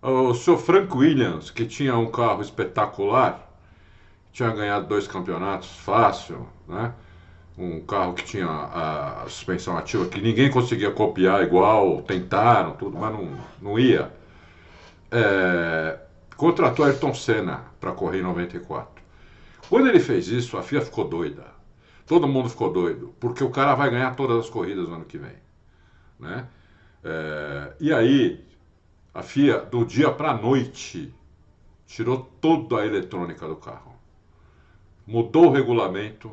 O 0.00 0.32
senhor 0.32 0.58
Frank 0.58 0.96
Williams, 0.96 1.50
que 1.50 1.66
tinha 1.66 1.96
um 1.96 2.10
carro 2.10 2.40
espetacular, 2.40 3.48
tinha 4.32 4.50
ganhado 4.50 4.86
dois 4.86 5.08
campeonatos 5.08 5.68
fácil, 5.70 6.46
né? 6.68 6.94
Um 7.56 7.80
carro 7.80 8.14
que 8.14 8.24
tinha 8.24 8.46
a, 8.46 9.22
a 9.24 9.28
suspensão 9.28 9.76
ativa 9.76 10.06
que 10.06 10.20
ninguém 10.20 10.48
conseguia 10.50 10.92
copiar 10.92 11.42
igual, 11.42 12.02
tentaram 12.02 12.74
tudo, 12.76 12.96
mas 12.96 13.12
não, 13.12 13.28
não 13.60 13.78
ia. 13.78 14.12
É, 15.10 15.98
contratou 16.36 16.84
Ayrton 16.84 17.12
Senna 17.12 17.64
para 17.80 17.90
correr 17.90 18.20
em 18.20 18.22
94. 18.22 19.02
Quando 19.68 19.88
ele 19.88 19.98
fez 19.98 20.28
isso, 20.28 20.56
a 20.56 20.62
FIA 20.62 20.80
ficou 20.82 21.08
doida. 21.08 21.44
Todo 22.06 22.28
mundo 22.28 22.48
ficou 22.48 22.72
doido, 22.72 23.12
porque 23.18 23.42
o 23.42 23.50
cara 23.50 23.74
vai 23.74 23.90
ganhar 23.90 24.14
todas 24.14 24.38
as 24.44 24.48
corridas 24.48 24.88
no 24.88 24.94
ano 24.94 25.04
que 25.04 25.18
vem, 25.18 25.34
né? 26.20 26.46
É, 27.02 27.72
e 27.80 27.92
aí 27.92 28.47
a 29.18 29.22
FIA, 29.22 29.58
do 29.58 29.84
dia 29.84 30.10
para 30.10 30.30
a 30.30 30.36
noite, 30.36 31.12
tirou 31.86 32.28
toda 32.40 32.80
a 32.80 32.86
eletrônica 32.86 33.46
do 33.46 33.56
carro. 33.56 33.94
Mudou 35.06 35.46
o 35.46 35.50
regulamento. 35.52 36.30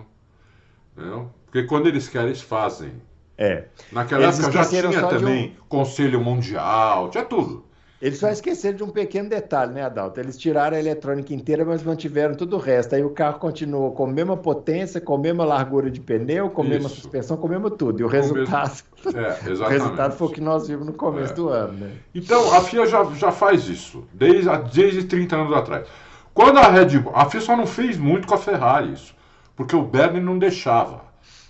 Entendeu? 0.96 1.32
Porque 1.46 1.64
quando 1.64 1.88
eles 1.88 2.08
querem, 2.08 2.28
eles 2.28 2.42
fazem. 2.42 2.92
É. 3.38 3.66
Naquela 3.92 4.24
Eles 4.24 4.40
época 4.40 4.52
já 4.54 4.66
tinha 4.66 4.82
de 4.88 4.98
um- 4.98 5.10
também 5.10 5.58
Conselho 5.68 6.22
Mundial, 6.22 7.10
tinha 7.10 7.26
tudo. 7.26 7.66
Eles 8.02 8.20
só 8.20 8.30
esqueceram 8.30 8.76
de 8.76 8.84
um 8.84 8.90
pequeno 8.90 9.30
detalhe, 9.30 9.74
né, 9.74 9.84
Adalto? 9.84 10.20
Eles 10.20 10.38
tiraram 10.38 10.76
a 10.76 10.80
eletrônica 10.80 11.34
inteira, 11.34 11.64
mas 11.64 11.82
mantiveram 11.82 12.36
tudo 12.36 12.58
o 12.58 12.60
resto. 12.60 12.94
Aí 12.94 13.04
o 13.04 13.10
carro 13.12 13.40
continuou 13.40 13.92
com 13.94 14.04
a 14.04 14.08
mesma 14.08 14.36
potência, 14.36 15.00
com 15.00 15.16
a 15.16 15.18
mesma 15.18 15.46
largura 15.46 15.90
de 15.90 16.02
pneu, 16.02 16.50
com 16.50 16.62
a 16.62 16.66
mesma 16.66 16.88
Isso. 16.88 17.02
suspensão, 17.02 17.38
com 17.38 17.48
o 17.48 17.50
mesmo 17.50 17.70
tudo. 17.70 18.02
E 18.02 18.04
o 18.04 18.10
mesmo- 18.10 18.34
resultado, 18.36 18.84
É, 19.16 19.50
o 19.64 19.68
resultado 19.70 20.12
foi 20.18 20.28
o 20.28 20.30
que 20.30 20.42
nós 20.42 20.68
vimos 20.68 20.86
no 20.86 20.94
começo 20.94 21.32
É. 21.32 21.36
do 21.36 21.48
ano, 21.50 21.74
né? 21.74 21.92
Então, 22.14 22.54
a 22.54 22.62
FIA 22.62 22.86
já, 22.86 23.04
já 23.16 23.32
faz 23.32 23.68
isso, 23.70 24.04
desde, 24.14 24.50
desde 24.74 25.06
30 25.06 25.38
anos 25.38 25.54
atrás. 25.54 25.88
Quando 26.34 26.58
a 26.58 26.68
Red 26.70 27.00
Bull. 27.00 27.14
A 27.16 27.30
FIA 27.30 27.40
só 27.40 27.56
não 27.56 27.66
fez 27.66 27.98
muito 27.98 28.28
com 28.28 28.36
a 28.36 28.38
Ferrari 28.38 28.92
isso, 28.92 29.16
porque 29.56 29.74
o 29.76 29.82
Bernie 29.82 30.20
não 30.22 30.38
deixava. 30.38 30.96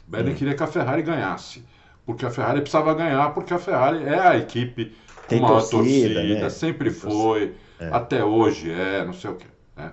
O 0.07 0.11
Bernie 0.11 0.33
Hum. 0.33 0.35
queria 0.35 0.53
que 0.53 0.61
a 0.61 0.67
Ferrari 0.67 1.01
ganhasse, 1.01 1.65
porque 2.05 2.23
a 2.23 2.29
Ferrari 2.29 2.61
precisava 2.61 2.93
ganhar, 2.93 3.33
porque 3.33 3.51
a 3.51 3.57
Ferrari 3.57 4.03
é 4.03 4.19
a 4.19 4.37
equipe 4.37 4.95
Tem 5.27 5.39
maior 5.39 5.59
torcida, 5.59 6.13
torcida, 6.15 6.39
né? 6.41 6.49
sempre 6.49 6.89
foi, 6.91 7.55
até 7.91 8.23
hoje 8.23 8.71
é, 8.71 9.03
não 9.05 9.13
sei 9.13 9.31
o 9.31 9.35
quê. 9.35 9.47
né? 9.75 9.91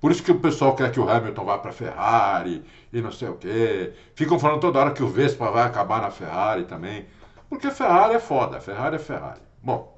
Por 0.00 0.10
isso 0.12 0.22
que 0.22 0.30
o 0.30 0.38
pessoal 0.38 0.74
quer 0.76 0.92
que 0.92 1.00
o 1.00 1.08
Hamilton 1.08 1.44
vá 1.44 1.58
para 1.58 1.70
a 1.70 1.74
Ferrari 1.74 2.62
e 2.92 3.00
não 3.00 3.10
sei 3.10 3.28
o 3.28 3.34
quê. 3.36 3.92
Ficam 4.14 4.38
falando 4.38 4.60
toda 4.60 4.78
hora 4.78 4.92
que 4.92 5.02
o 5.02 5.08
Vespa 5.08 5.50
vai 5.50 5.64
acabar 5.64 6.02
na 6.02 6.10
Ferrari 6.10 6.64
também. 6.64 7.06
Porque 7.48 7.70
Ferrari 7.70 8.14
é 8.14 8.18
foda, 8.20 8.60
Ferrari 8.60 8.96
é 8.96 8.98
Ferrari. 8.98 9.40
Bom, 9.62 9.96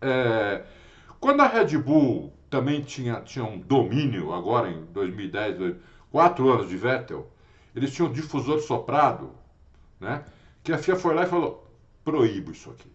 é, 0.00 0.62
quando 1.20 1.40
a 1.40 1.46
Red 1.48 1.76
Bull 1.78 2.32
também 2.48 2.80
tinha, 2.82 3.20
tinha 3.22 3.44
um 3.44 3.58
domínio, 3.58 4.32
agora 4.32 4.68
em 4.70 4.84
2010, 4.92 5.56
dois- 5.58 5.76
quatro 6.12 6.48
anos 6.52 6.68
de 6.68 6.76
Vettel, 6.76 7.28
eles 7.74 7.92
tinham 7.92 8.08
um 8.08 8.12
difusor 8.12 8.60
soprado, 8.60 9.32
né? 9.98 10.22
Que 10.62 10.72
a 10.72 10.78
FIA 10.78 10.94
foi 10.96 11.14
lá 11.14 11.24
e 11.24 11.26
falou: 11.26 11.68
proíbo 12.04 12.52
isso 12.52 12.70
aqui. 12.70 12.88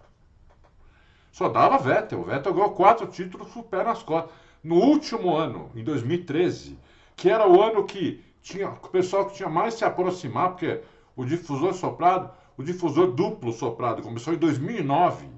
Só 1.40 1.48
dava 1.48 1.78
Vettel. 1.78 2.22
Vettel 2.22 2.54
ganhou 2.54 2.72
quatro 2.72 3.08
títulos 3.08 3.50
com 3.54 3.62
o 3.62 3.64
pé 3.64 3.82
nas 3.82 4.04
costas. 4.04 4.30
No 4.62 4.76
último 4.76 5.38
ano, 5.38 5.72
em 5.74 5.82
2013, 5.86 6.78
que 7.16 7.30
era 7.30 7.48
o 7.48 7.62
ano 7.64 7.86
que 7.86 8.22
tinha 8.42 8.68
o 8.68 8.90
pessoal 8.90 9.26
que 9.26 9.36
tinha 9.36 9.48
mais 9.48 9.76
se 9.76 9.86
aproximar, 9.86 10.50
porque 10.50 10.82
o 11.16 11.24
difusor 11.24 11.74
soprado, 11.74 12.30
o 12.58 12.62
difusor 12.62 13.14
duplo 13.14 13.54
soprado 13.54 14.02
começou 14.02 14.34
em 14.34 14.38
2009. 14.38 15.30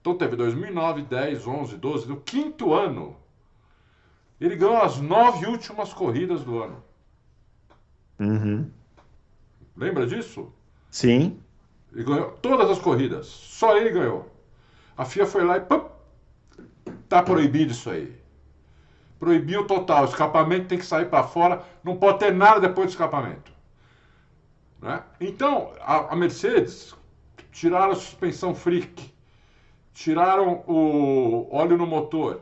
Então 0.00 0.18
teve 0.18 0.34
2009, 0.34 1.02
10, 1.02 1.46
11, 1.46 1.76
12, 1.76 2.08
no 2.08 2.16
quinto 2.22 2.74
ano. 2.74 3.16
Ele 4.40 4.56
ganhou 4.56 4.82
as 4.82 5.00
nove 5.00 5.46
últimas 5.46 5.94
corridas 5.94 6.42
do 6.42 6.60
ano. 6.60 6.82
Uhum. 8.18 8.68
Lembra 9.76 10.04
disso? 10.04 10.52
Sim. 10.90 11.38
Ele 11.92 12.02
ganhou 12.02 12.32
todas 12.42 12.68
as 12.68 12.80
corridas. 12.80 13.28
Só 13.28 13.76
ele 13.76 13.90
ganhou. 13.90 14.34
A 14.96 15.04
FIA 15.04 15.26
foi 15.26 15.44
lá 15.44 15.58
e 15.58 15.60
pum, 15.60 15.84
tá 17.08 17.22
proibido 17.22 17.72
isso 17.72 17.90
aí. 17.90 18.16
Proibiu 19.18 19.66
total. 19.66 20.04
O 20.04 20.08
escapamento 20.08 20.68
tem 20.68 20.78
que 20.78 20.86
sair 20.86 21.06
para 21.06 21.24
fora. 21.24 21.62
Não 21.84 21.96
pode 21.96 22.18
ter 22.18 22.32
nada 22.32 22.60
depois 22.60 22.86
do 22.86 22.90
escapamento. 22.90 23.52
Né? 24.80 25.02
Então, 25.20 25.72
a, 25.80 26.12
a 26.12 26.16
Mercedes 26.16 26.94
tiraram 27.52 27.92
a 27.92 27.96
suspensão 27.96 28.54
freak, 28.54 29.12
tiraram 29.92 30.62
o 30.66 31.48
óleo 31.50 31.76
no 31.76 31.86
motor, 31.86 32.40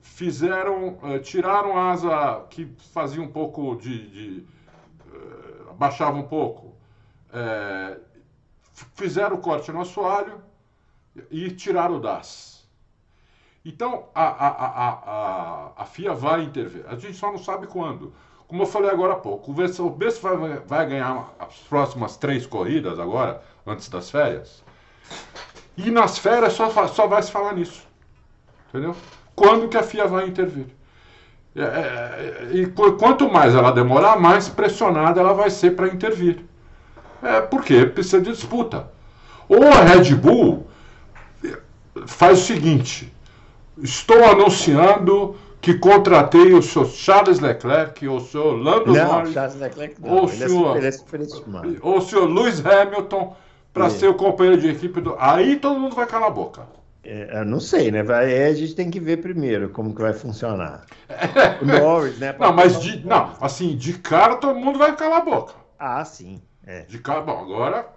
fizeram, 0.00 0.98
eh, 1.02 1.18
tiraram 1.18 1.76
a 1.76 1.90
asa 1.90 2.46
que 2.50 2.66
fazia 2.92 3.20
um 3.20 3.28
pouco 3.28 3.74
de, 3.76 4.10
de 4.10 4.46
eh, 5.12 5.70
abaixava 5.70 6.16
um 6.16 6.22
pouco, 6.22 6.72
eh, 7.32 7.98
fizeram 8.94 9.36
o 9.36 9.40
corte 9.40 9.72
no 9.72 9.80
assoalho 9.80 10.40
e 11.30 11.50
tiraram 11.50 11.96
o 11.96 12.00
DAS. 12.00 12.50
Então, 13.64 14.06
a, 14.14 14.24
a, 14.24 14.48
a, 14.48 15.82
a, 15.82 15.84
FIA 15.84 16.14
vai 16.14 16.42
intervir. 16.42 16.84
A 16.88 16.96
gente 16.96 17.14
só 17.14 17.30
não 17.30 17.38
sabe 17.38 17.66
quando. 17.66 18.12
Como 18.48 18.62
eu 18.62 18.66
falei 18.66 18.90
agora 18.90 19.12
há 19.12 19.16
pouco, 19.16 19.52
o 19.52 19.54
Bessa 19.54 19.82
vai, 20.22 20.58
vai 20.66 20.86
ganhar 20.88 21.32
as 21.38 21.54
próximas 21.68 22.16
três 22.16 22.46
corridas 22.46 22.98
agora, 22.98 23.42
antes 23.66 23.88
das 23.88 24.10
férias. 24.10 24.64
E 25.76 25.90
nas 25.90 26.18
férias 26.18 26.54
só, 26.54 26.68
só 26.88 27.06
vai 27.06 27.22
se 27.22 27.30
falar 27.30 27.54
nisso. 27.54 27.86
Entendeu? 28.68 28.96
Quando 29.36 29.68
que 29.68 29.76
a 29.76 29.82
FIA 29.82 30.06
vai 30.06 30.26
intervir? 30.26 30.66
É, 31.54 31.62
é, 31.62 32.48
e 32.52 32.66
quanto 32.66 33.30
mais 33.30 33.54
ela 33.54 33.72
demorar, 33.72 34.18
mais 34.18 34.48
pressionada 34.48 35.20
ela 35.20 35.34
vai 35.34 35.50
ser 35.50 35.76
para 35.76 35.88
intervir. 35.88 36.44
É 37.22 37.40
porque 37.40 37.84
precisa 37.86 38.20
de 38.20 38.30
disputa. 38.30 38.88
Ou 39.48 39.66
a 39.66 39.82
Red 39.82 40.14
Bull 40.14 40.69
faz 42.06 42.40
o 42.40 42.44
seguinte: 42.44 43.12
estou 43.82 44.24
anunciando 44.24 45.36
que 45.60 45.74
contratei 45.74 46.54
o 46.54 46.62
senhor 46.62 46.86
Charles 46.86 47.38
Leclerc, 47.38 48.06
ou 48.08 48.16
o 48.16 48.20
senhor 48.20 48.52
Lando 48.56 48.92
não, 48.92 49.12
Norris, 49.12 49.32
Charles 49.32 49.56
Leclerc 49.56 50.00
não. 50.00 50.10
ou 50.10 50.24
é 50.24 50.28
senhor, 50.28 50.84
é 50.84 50.90
ou 51.82 51.98
o 51.98 52.00
senhor 52.00 52.26
Lewis 52.26 52.64
Hamilton 52.64 53.36
para 53.72 53.86
É. 53.86 53.90
ser 53.90 54.08
o 54.08 54.14
companheiro 54.14 54.60
de 54.60 54.68
equipe 54.68 55.00
do. 55.00 55.16
Aí 55.18 55.56
todo 55.56 55.78
mundo 55.78 55.94
vai 55.94 56.06
calar 56.06 56.28
a 56.28 56.32
boca. 56.32 56.62
É, 57.02 57.40
eu 57.40 57.44
não 57.46 57.60
sei, 57.60 57.90
né? 57.90 58.02
Vai, 58.02 58.46
a 58.46 58.54
gente 58.54 58.74
tem 58.74 58.90
que 58.90 59.00
ver 59.00 59.18
primeiro 59.18 59.70
como 59.70 59.94
que 59.94 60.02
vai 60.02 60.12
funcionar. 60.12 60.84
O 61.62 61.64
Norris, 61.64 62.18
né? 62.18 62.34
Não, 62.38 62.52
mas 62.52 62.80
de, 62.80 63.06
não, 63.06 63.32
assim, 63.40 63.74
de 63.76 63.94
cara 63.94 64.36
todo 64.36 64.58
mundo 64.58 64.78
vai 64.78 64.94
calar 64.94 65.18
a 65.18 65.24
boca. 65.24 65.54
Ah, 65.78 66.04
sim. 66.04 66.42
É. 66.66 66.82
De 66.82 66.98
cara, 66.98 67.22
bom, 67.22 67.38
agora, 67.38 67.88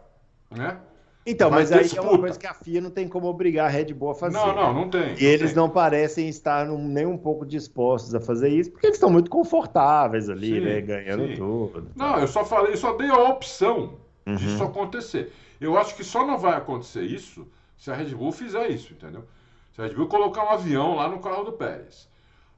né? 0.50 0.78
Então, 1.26 1.50
mas 1.50 1.70
ter 1.70 1.76
aí 1.76 1.80
é 1.82 1.84
disputa. 1.84 2.10
uma 2.10 2.20
coisa 2.20 2.38
que 2.40 2.48
a 2.48 2.54
FIA 2.54 2.82
não 2.82 2.90
tem 2.92 3.08
como 3.08 3.28
obrigar 3.28 3.68
a 3.68 3.70
Red 3.70 3.94
Bull 3.94 4.12
a 4.12 4.16
fazer. 4.16 4.38
Não, 4.38 4.54
não, 4.54 4.74
não 4.74 4.90
tem. 4.90 5.16
E 5.18 5.24
eles 5.26 5.52
tem. 5.52 5.56
não 5.56 5.70
parecem 5.70 6.28
estar 6.28 6.66
nem 6.68 7.06
um 7.06 7.18
pouco 7.18 7.46
dispostos 7.46 8.14
a 8.14 8.20
fazer 8.20 8.50
isso, 8.50 8.72
porque 8.72 8.88
eles 8.88 8.98
estão 8.98 9.10
muito 9.10 9.30
confortáveis 9.32 10.30
ali, 10.30 10.60
Sim, 10.60 10.62
né? 10.62 10.82
Ganhando 10.82 11.28
sim. 11.28 11.36
tudo. 11.36 11.88
Não, 11.96 12.20
eu 12.20 12.28
só 12.28 12.44
falei, 12.44 12.76
só 12.76 12.94
dei 12.98 13.10
a 13.10 13.18
opção 13.30 14.02
Uhum. 14.26 14.36
disso 14.38 14.64
acontecer. 14.64 15.34
Eu 15.60 15.78
acho 15.78 15.96
que 15.96 16.04
só 16.04 16.26
não 16.26 16.38
vai 16.38 16.54
acontecer 16.56 17.04
isso 17.04 17.46
se 17.78 17.92
a 17.92 17.94
Red 17.94 18.16
Bull 18.16 18.32
fizer 18.32 18.70
isso, 18.70 18.94
entendeu? 18.94 19.26
Se 19.74 19.82
a 19.82 19.86
Red 19.86 19.94
Bull 19.96 20.08
colocar 20.08 20.46
um 20.46 20.50
avião 20.50 20.96
lá 20.96 21.10
no 21.10 21.20
carro 21.20 21.44
do 21.44 21.52
Pérez. 21.54 22.08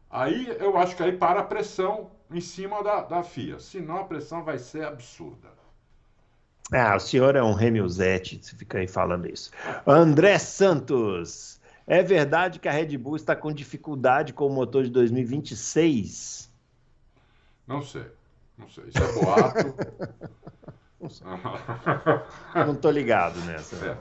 Aí 0.09 0.55
eu 0.59 0.78
acho 0.78 0.95
que 0.95 1.01
aí 1.03 1.11
para 1.11 1.39
a 1.39 1.43
pressão 1.43 2.11
em 2.32 2.39
cima 2.39 2.84
da, 2.84 3.01
da 3.01 3.24
FIA. 3.24 3.59
Senão 3.59 3.97
a 3.97 4.03
pressão 4.03 4.43
vai 4.43 4.57
ser 4.59 4.86
absurda. 4.86 5.55
Ah, 6.72 6.95
o 6.95 6.99
senhor 6.99 7.36
é 7.36 7.43
um 7.43 7.53
Remilzete, 7.53 8.39
você 8.41 8.55
fica 8.55 8.80
aí 8.80 8.88
falando 8.88 9.28
isso. 9.30 9.51
André 9.86 10.39
Santos, 10.39 11.59
é 11.86 12.01
verdade 12.01 12.59
que 12.59 12.68
a 12.68 12.72
Red 12.72 12.97
Bull 12.97 13.16
está 13.16 13.36
com 13.36 13.51
dificuldade 13.51 14.34
com 14.34 14.47
o 14.47 14.49
motor 14.49 14.84
de 14.84 14.89
2026? 14.89 16.51
Não 17.68 17.82
sei. 17.84 18.05
Não 18.57 18.68
sei. 18.70 18.86
Isso 18.88 19.03
é 19.03 19.11
boato. 19.13 19.76
Não 22.55 22.76
tô 22.76 22.89
ligado 22.89 23.39
nessa. 23.41 23.76
É. 23.86 23.95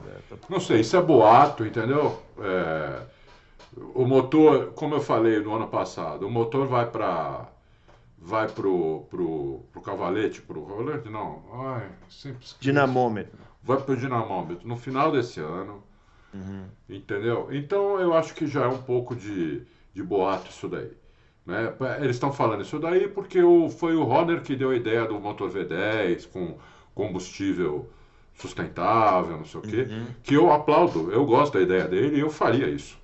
Não 0.49 0.59
sei, 0.59 0.79
isso 0.79 0.97
é 0.97 1.01
boato, 1.01 1.63
entendeu? 1.65 2.19
É, 2.39 3.01
o 3.93 4.05
motor, 4.05 4.71
como 4.73 4.95
eu 4.95 5.01
falei 5.01 5.39
no 5.39 5.55
ano 5.55 5.67
passado, 5.67 6.25
o 6.25 6.31
motor 6.31 6.65
vai 6.65 6.89
para 6.89 7.47
vai 8.25 8.47
pro, 8.49 9.05
pro, 9.09 9.65
pro 9.71 9.81
cavalete, 9.81 10.41
pro 10.41 10.65
cavalete 10.65 11.09
não, 11.09 11.43
ai, 11.53 11.89
sempre. 12.09 12.45
Dinamômetro. 12.59 13.39
vai 13.63 13.77
pro 13.81 13.95
dinamômetro 13.97 14.67
no 14.67 14.77
final 14.77 15.11
desse 15.11 15.39
ano, 15.39 15.83
entendeu? 16.89 17.47
Então 17.51 17.99
eu 17.99 18.13
acho 18.13 18.33
que 18.33 18.47
já 18.47 18.63
é 18.63 18.67
um 18.67 18.81
pouco 18.81 19.15
de, 19.15 19.65
de 19.93 20.03
boato 20.03 20.49
isso 20.49 20.67
daí. 20.67 20.91
Né? 21.45 21.73
Eles 21.99 22.15
estão 22.15 22.33
falando 22.33 22.61
isso 22.63 22.79
daí 22.79 23.07
porque 23.07 23.41
o, 23.41 23.69
foi 23.69 23.95
o 23.95 24.05
Horner 24.07 24.41
que 24.41 24.55
deu 24.55 24.71
a 24.71 24.75
ideia 24.75 25.05
do 25.05 25.19
motor 25.19 25.49
V10 25.51 26.27
com 26.29 26.57
combustível 26.93 27.89
sustentável, 28.33 29.37
não 29.37 29.45
sei 29.45 29.59
o 29.61 29.63
quê, 29.63 29.93
que 30.23 30.33
eu 30.35 30.51
aplaudo, 30.51 31.11
eu 31.11 31.25
gosto 31.25 31.53
da 31.53 31.61
ideia 31.61 31.87
dele 31.87 32.17
e 32.17 32.19
eu 32.19 32.29
faria 32.29 32.67
isso. 32.69 32.97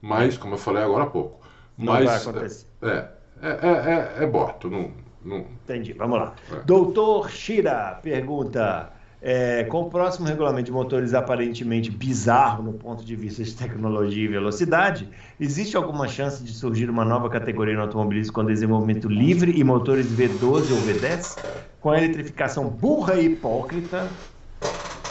Mas, 0.00 0.38
como 0.38 0.54
eu 0.54 0.58
falei 0.58 0.82
agora 0.82 1.04
há 1.04 1.06
pouco, 1.10 1.44
Não 1.76 1.86
mas 1.92 2.04
vai 2.04 2.16
acontecer. 2.16 2.66
é, 2.82 3.10
é, 3.42 3.48
é, 3.48 4.20
é, 4.20 4.24
é 4.24 4.26
boato, 4.26 4.70
não, 4.70 4.90
não, 5.24 5.44
Entendi, 5.64 5.92
vamos 5.92 6.18
lá. 6.18 6.34
É. 6.52 6.60
Doutor 6.64 7.30
Shira 7.30 7.98
pergunta: 8.02 8.92
é, 9.20 9.64
com 9.64 9.82
o 9.82 9.90
próximo 9.90 10.26
regulamento 10.26 10.66
de 10.66 10.72
motores 10.72 11.12
aparentemente 11.12 11.90
bizarro 11.90 12.62
no 12.62 12.72
ponto 12.74 13.04
de 13.04 13.16
vista 13.16 13.42
de 13.42 13.54
tecnologia 13.54 14.24
e 14.24 14.28
velocidade, 14.28 15.08
existe 15.40 15.76
alguma 15.76 16.06
chance 16.06 16.44
de 16.44 16.52
surgir 16.52 16.88
uma 16.88 17.04
nova 17.04 17.28
categoria 17.28 17.74
no 17.74 17.82
automobilismo 17.82 18.32
com 18.32 18.44
desenvolvimento 18.44 19.08
livre 19.08 19.58
e 19.58 19.64
motores 19.64 20.06
V12 20.06 20.70
ou 20.70 20.78
V10? 20.86 21.38
Com 21.80 21.90
a 21.90 21.98
eletrificação 21.98 22.68
burra 22.68 23.14
e 23.16 23.26
hipócrita. 23.26 24.08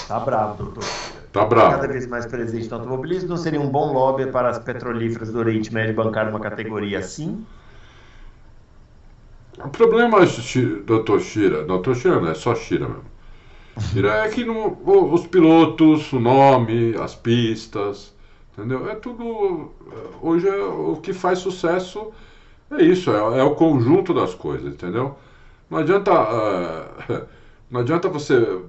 Tá 0.08 0.20
bravo, 0.20 0.64
doutor. 0.64 0.84
tá 1.34 1.42
Cada 1.42 1.48
bravo. 1.48 1.88
vez 1.88 2.08
mais 2.08 2.26
presente 2.26 2.70
no 2.70 2.78
automobilismo, 2.78 3.30
não 3.30 3.38
seria 3.38 3.60
um 3.60 3.70
bom 3.70 3.92
lobby 3.92 4.28
para 4.28 4.50
as 4.50 4.60
petrolíferas 4.60 5.32
do 5.32 5.40
Oriente 5.40 5.74
Médio 5.74 5.96
bancar 5.96 6.30
uma 6.30 6.40
categoria 6.40 7.00
assim? 7.00 7.46
O 9.64 9.70
problema, 9.70 10.20
doutor 10.86 11.22
Shira, 11.22 11.64
doutor 11.64 11.96
Shira 11.96 12.20
não 12.20 12.30
é 12.30 12.34
só 12.34 12.56
Shira 12.56 12.88
mesmo. 12.88 13.06
Shira 13.80 14.10
é 14.26 14.30
que 14.30 14.46
os 14.50 15.28
pilotos, 15.28 16.12
o 16.14 16.20
nome, 16.20 16.96
as 16.98 17.16
pistas, 17.16 18.14
entendeu? 18.54 18.90
É 18.90 18.96
tudo. 18.96 19.74
é, 19.92 19.96
Hoje 20.22 20.48
é, 20.48 20.56
o 20.64 20.98
que 20.98 21.14
faz 21.14 21.40
sucesso 21.40 22.12
é 22.72 22.84
isso, 22.84 23.12
é, 23.12 23.40
é 23.40 23.44
o 23.44 23.56
conjunto 23.56 24.14
das 24.14 24.36
coisas, 24.36 24.74
entendeu? 24.74 25.18
Não 25.70 25.80
adianta. 25.80 26.12
ah, 26.14 27.28
não 27.70 27.82
adianta 27.82 28.10
você 28.10 28.62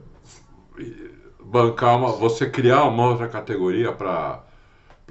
bancar 1.43 1.97
uma. 1.97 2.13
você 2.13 2.49
criar 2.51 2.85
uma 2.85 3.09
outra 3.09 3.29
categoria 3.29 3.93
para 3.93 4.43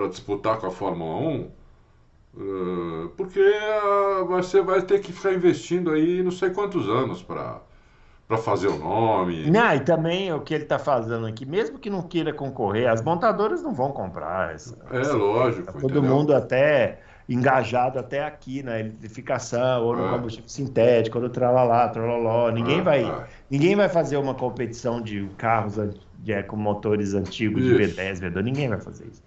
disputar 0.10 0.58
com 0.60 0.68
a 0.68 0.72
Fórmula 0.72 1.16
1. 1.18 1.52
Uh, 2.38 3.10
porque 3.16 3.40
uh, 3.40 4.26
você 4.28 4.62
vai 4.62 4.82
ter 4.82 5.00
que 5.00 5.14
ficar 5.14 5.34
investindo 5.34 5.92
aí 5.92 6.22
não 6.22 6.32
sei 6.32 6.50
quantos 6.50 6.88
anos 6.90 7.24
para 7.24 7.62
fazer 8.44 8.68
o 8.68 8.78
nome. 8.78 9.50
Não, 9.50 9.74
e 9.74 9.80
também 9.80 10.34
o 10.34 10.42
que 10.42 10.54
ele 10.54 10.64
está 10.64 10.78
fazendo 10.78 11.26
aqui, 11.28 11.46
mesmo 11.46 11.80
que 11.80 11.90
não 11.90 12.02
queira 12.02 12.34
concorrer, 12.34 12.90
as 12.90 13.02
montadoras 13.02 13.64
não 13.64 13.74
vão 13.74 13.92
comprar. 13.92 14.54
Essa, 14.54 14.78
É 14.92 15.00
essa- 15.02 15.14
lógico. 15.14 15.66
tá 15.68 15.74
todo 15.74 16.00
entendeu? 16.00 16.04
mundo 16.04 16.34
até 16.36 17.00
engajado 17.28 17.98
até 17.98 18.24
aqui 18.24 18.62
na 18.62 18.80
eletrificação 18.80 19.84
ou 19.84 19.96
no 19.96 20.06
É. 20.08 20.10
combustível 20.12 20.48
sintético, 20.50 21.18
ou 21.18 21.24
no 21.24 21.30
tralalá, 21.30 21.88
trololó. 21.90 22.52
Ninguém 22.52 22.80
É, 22.80 22.84
vai, 22.84 23.04
é. 23.04 23.28
ninguém 23.50 23.76
vai 23.76 23.90
fazer 23.90 24.18
uma 24.18 24.36
competição 24.36 25.02
de 25.02 25.28
carros 25.38 25.80
de, 26.20 26.34
é, 26.34 26.44
com 26.44 26.56
motores 26.56 27.14
antigos 27.14 27.64
de 27.64 27.82
Isso. 27.82 27.96
V10, 27.96 28.20
V2. 28.20 28.44
Ninguém 28.44 28.70
vai 28.70 28.80
fazer 28.80 29.06
isso. 29.06 29.24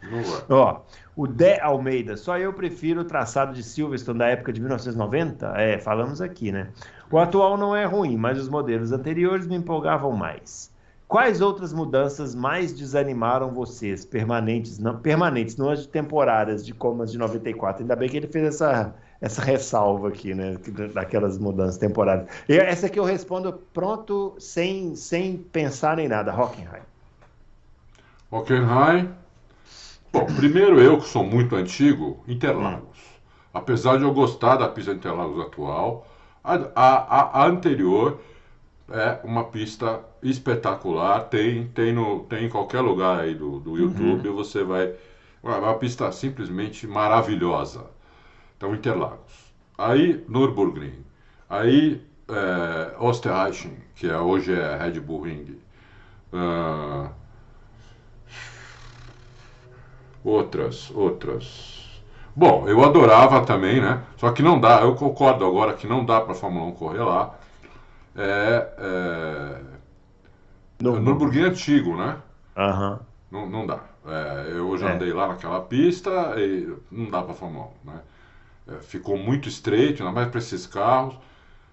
Ó, 0.49 0.81
o 1.17 1.27
Dé 1.27 1.61
Almeida, 1.61 2.17
só 2.17 2.39
eu 2.39 2.53
prefiro 2.53 3.03
o 3.03 3.05
traçado 3.05 3.55
de 3.55 3.63
Silverstone 3.63 4.19
da 4.19 4.27
época 4.29 4.53
de 4.53 4.61
1990? 4.61 5.47
É, 5.57 5.79
falamos 5.79 6.21
aqui, 6.21 6.53
né? 6.53 6.69
O 7.11 7.19
atual 7.19 7.57
não 7.57 7.75
é 7.75 7.85
ruim, 7.85 8.17
mas 8.17 8.39
os 8.39 8.49
modelos 8.49 8.93
anteriores 8.93 9.47
me 9.47 9.57
empolgavam 9.57 10.13
mais. 10.13 10.73
Quais 11.09 11.41
outras 11.41 11.73
mudanças 11.73 12.35
mais 12.35 12.73
desanimaram 12.75 13.51
vocês, 13.51 14.05
permanentes, 14.05 14.79
não 14.79 14.99
permanentes, 14.99 15.57
não 15.57 15.71
as 15.71 15.81
de 15.81 15.89
temporárias, 15.89 16.65
de 16.65 16.75
como 16.75 17.03
as 17.03 17.11
de 17.11 17.17
94? 17.17 17.83
Ainda 17.83 17.97
bem 17.97 18.11
que 18.11 18.19
ele 18.19 18.27
fez 18.27 18.45
essa, 18.45 18.95
essa 19.21 19.43
ressalva 19.43 20.09
aqui, 20.09 20.35
né? 20.35 20.57
que- 20.63 20.71
Daquelas 20.71 21.39
mudanças 21.39 21.77
temporárias. 21.79 22.29
E 22.49 22.57
essa 22.57 22.87
aqui 22.87 22.99
eu 22.99 23.05
respondo 23.05 23.53
pronto, 23.73 24.35
sem, 24.39 24.95
sem 24.97 25.37
pensar 25.37 25.99
em 25.99 26.09
nada. 26.09 26.35
Hockenheim. 26.35 26.83
Hockenheim. 28.31 29.11
Bom, 30.13 30.25
primeiro 30.37 30.81
eu, 30.81 30.99
que 30.99 31.07
sou 31.09 31.25
muito 31.25 31.55
antigo, 31.57 32.23
Interlagos. 32.27 32.99
Apesar 33.53 33.97
de 33.99 34.05
eu 34.05 34.13
gostar 34.13 34.57
da 34.57 34.69
pista 34.69 34.93
Interlagos 34.93 35.41
atual, 35.41 36.07
a, 36.43 36.55
a, 36.75 37.41
a- 37.43 37.47
anterior 37.47 38.21
é 38.91 39.19
uma 39.25 39.45
pista 39.45 40.01
espetacular. 40.23 41.21
Tem, 41.29 41.67
tem, 41.69 41.93
no, 41.93 42.21
tem 42.21 42.45
em 42.47 42.49
qualquer 42.49 42.81
lugar 42.81 43.21
aí 43.21 43.35
do, 43.35 43.59
do 43.61 43.77
YouTube, 43.77 44.29
você 44.31 44.63
vai. 44.65 44.95
É 45.45 45.49
uma 45.49 45.75
pista 45.75 46.11
simplesmente 46.13 46.87
maravilhosa. 46.87 47.85
Então, 48.59 48.75
Interlagos. 48.75 49.55
Aí, 49.79 50.25
Nürburgring. 50.29 51.05
Aí, 51.49 52.03
é, 52.29 52.97
Osterreichen, 52.99 53.77
que 53.95 54.09
é, 54.09 54.19
hoje 54.19 54.53
é 54.53 54.77
Red 54.77 54.99
Bull 55.01 55.23
Ring. 55.23 55.59
Ah, 56.33 57.11
outras, 60.25 60.91
outras. 60.95 62.03
Bom, 62.35 62.69
eu 62.69 62.85
adorava 62.85 63.45
também, 63.45 63.81
né? 63.81 64.03
Só 64.17 64.31
que 64.33 64.43
não 64.43 64.61
dá, 64.61 64.83
eu 64.83 64.95
concordo 64.95 65.45
agora 65.45 65.75
que 65.75 65.87
não 65.87 66.05
dá 66.05 66.21
para 66.21 66.33
a 66.33 66.37
Fórmula 66.37 66.67
1 66.67 66.73
correr 66.73 67.03
lá. 67.03 67.35
É, 68.17 68.69
é, 68.79 69.61
No- 70.81 70.99
Nürburgring 71.01 71.45
antigo, 71.45 71.97
né? 71.97 72.17
Aham. 72.57 73.01
Não, 73.31 73.49
não 73.49 73.67
dá. 73.67 73.81
É, 74.07 74.53
eu 74.53 74.77
já 74.79 74.91
É. 74.91 74.95
andei 74.95 75.13
lá 75.13 75.29
naquela 75.29 75.61
pista 75.61 76.35
e 76.39 76.73
não 76.91 77.11
dá 77.11 77.23
para 77.23 77.35
Fórmula 77.35 77.69
1, 77.85 77.91
né? 77.93 78.01
É, 78.69 78.81
ficou 78.81 79.17
muito 79.17 79.49
estreito, 79.49 80.03
ainda 80.03 80.15
mais 80.15 80.29
para 80.29 80.39
esses 80.39 80.67
carros. 80.67 81.17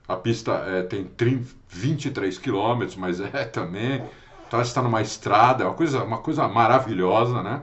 A 0.07 0.15
pista 0.15 0.51
é, 0.67 0.83
tem 0.83 1.03
30, 1.03 1.45
23 1.67 2.37
quilômetros, 2.37 2.95
mas 2.95 3.19
é 3.19 3.43
também. 3.45 4.03
Então, 4.47 4.61
está 4.61 4.81
numa 4.81 5.01
estrada, 5.01 5.63
é 5.63 5.67
uma 5.67 5.73
coisa, 5.73 6.03
uma 6.03 6.19
coisa 6.19 6.47
maravilhosa, 6.47 7.41
né? 7.41 7.61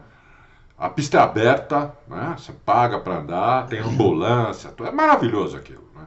A 0.76 0.90
pista 0.90 1.18
é 1.18 1.20
aberta, 1.20 1.94
né? 2.08 2.34
Você 2.36 2.52
paga 2.52 2.98
para 2.98 3.18
andar, 3.18 3.66
tem 3.68 3.78
ambulância, 3.78 4.74
é 4.80 4.90
maravilhoso 4.90 5.56
aquilo. 5.56 5.84
Né? 5.94 6.04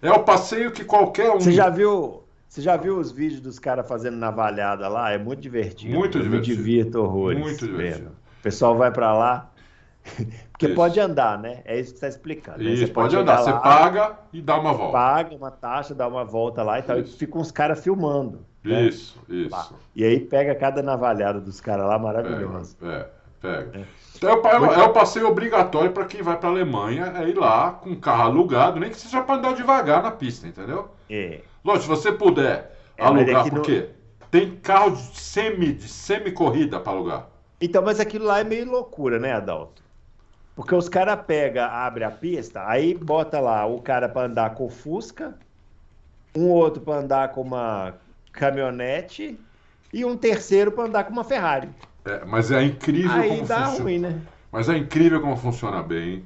É 0.00 0.12
o 0.12 0.22
passeio 0.22 0.70
que 0.70 0.84
qualquer 0.84 1.30
um. 1.32 1.40
Você 1.40 1.52
já 1.52 1.68
viu? 1.68 2.22
Você 2.48 2.62
já 2.62 2.76
viu 2.76 2.96
os 2.98 3.10
vídeos 3.10 3.40
dos 3.40 3.58
caras 3.58 3.88
fazendo 3.88 4.16
navalhada 4.16 4.86
lá? 4.86 5.10
É 5.10 5.18
muito 5.18 5.40
divertido. 5.40 5.92
Muito 5.92 6.18
Eu 6.18 6.22
divertido. 6.22 6.58
Me 6.58 6.64
divirto 6.64 7.02
horrores. 7.02 7.40
Muito 7.40 7.66
divertido. 7.66 8.10
O 8.10 8.42
pessoal 8.42 8.76
vai 8.76 8.92
para 8.92 9.12
lá. 9.12 9.50
Porque 10.52 10.66
Isso. 10.66 10.74
pode 10.74 11.00
andar, 11.00 11.38
né? 11.38 11.62
É 11.64 11.78
isso 11.80 11.94
que 11.94 11.98
você 11.98 12.06
está 12.06 12.08
explicando. 12.08 12.58
né? 12.62 12.70
Isso, 12.70 12.86
Você 12.86 12.92
pode 12.92 13.10
chegar 13.14 13.22
andar. 13.22 13.42
Você 13.42 13.50
lá, 13.50 13.58
paga 13.60 14.18
e 14.32 14.40
dá 14.42 14.58
uma 14.58 14.72
volta. 14.72 14.92
paga 14.92 15.34
uma 15.34 15.50
taxa, 15.50 15.94
dá 15.94 16.06
uma 16.06 16.24
volta 16.24 16.62
lá 16.62 16.78
e 16.78 16.82
tal. 16.82 16.98
Isso. 17.00 17.14
E 17.14 17.18
ficam 17.18 17.40
uns 17.40 17.50
caras 17.50 17.82
filmando. 17.82 18.44
né? 18.62 18.82
Isso, 18.82 19.18
Lá. 19.28 19.60
isso. 19.60 19.74
E 19.96 20.04
aí 20.04 20.20
pega 20.20 20.54
cada 20.54 20.82
navalhada 20.82 21.40
dos 21.40 21.60
caras 21.60 21.86
lá, 21.86 21.98
maravilhoso. 21.98 22.76
Pega, 22.76 22.92
é, 22.94 23.08
pega. 23.40 23.88
Então, 24.16 24.30
é, 24.30 24.58
o 24.60 24.66
é 24.66 24.84
o 24.84 24.92
passeio 24.92 25.26
obrigatório 25.28 25.90
para 25.92 26.04
quem 26.04 26.22
vai 26.22 26.38
para 26.38 26.48
Alemanha, 26.48 27.12
é 27.16 27.28
ir 27.28 27.36
lá 27.36 27.72
com 27.72 27.90
o 27.90 27.96
carro 27.98 28.22
alugado, 28.24 28.78
nem 28.78 28.90
que 28.90 28.96
seja 28.96 29.22
para 29.22 29.36
andar 29.36 29.54
devagar 29.54 30.02
na 30.02 30.10
pista, 30.12 30.46
entendeu? 30.46 30.88
É. 31.10 31.40
Lógico, 31.64 31.96
se 31.96 32.02
você 32.02 32.12
puder 32.12 32.76
É, 32.96 33.04
alugar, 33.04 33.46
é 33.46 33.50
porque 33.50 33.90
tem 34.30 34.56
carro 34.56 34.92
de 34.92 35.02
semi, 35.18 35.72
de 35.72 35.88
semi-corrida 35.88 36.78
para 36.78 36.92
alugar. 36.92 37.26
Então, 37.60 37.82
mas 37.82 37.98
aquilo 38.00 38.24
lá 38.26 38.40
é 38.40 38.44
meio 38.44 38.70
loucura, 38.70 39.18
né, 39.18 39.32
Adalto? 39.32 39.82
Porque 40.54 40.74
os 40.74 40.88
caras 40.88 41.18
pegam, 41.26 41.64
abre 41.64 42.04
a 42.04 42.10
pista, 42.10 42.64
aí 42.66 42.94
bota 42.94 43.40
lá 43.40 43.66
o 43.66 43.80
cara 43.80 44.08
para 44.08 44.26
andar 44.26 44.54
com 44.54 44.66
o 44.66 44.70
Fusca, 44.70 45.34
um 46.36 46.48
outro 46.48 46.80
para 46.80 47.00
andar 47.00 47.28
com 47.30 47.42
uma 47.42 47.94
caminhonete 48.32 49.38
e 49.92 50.04
um 50.04 50.16
terceiro 50.16 50.72
para 50.72 50.84
andar 50.84 51.04
com 51.04 51.12
uma 51.12 51.24
Ferrari. 51.24 51.68
É, 52.04 52.24
mas 52.24 52.50
é 52.50 52.62
incrível 52.62 53.10
Aí 53.12 53.28
como 53.30 53.46
dá 53.46 53.64
funciona. 53.66 53.82
ruim, 53.82 53.98
né? 53.98 54.20
Mas 54.52 54.68
é 54.68 54.76
incrível 54.76 55.20
como 55.20 55.36
funciona 55.36 55.82
bem. 55.82 56.24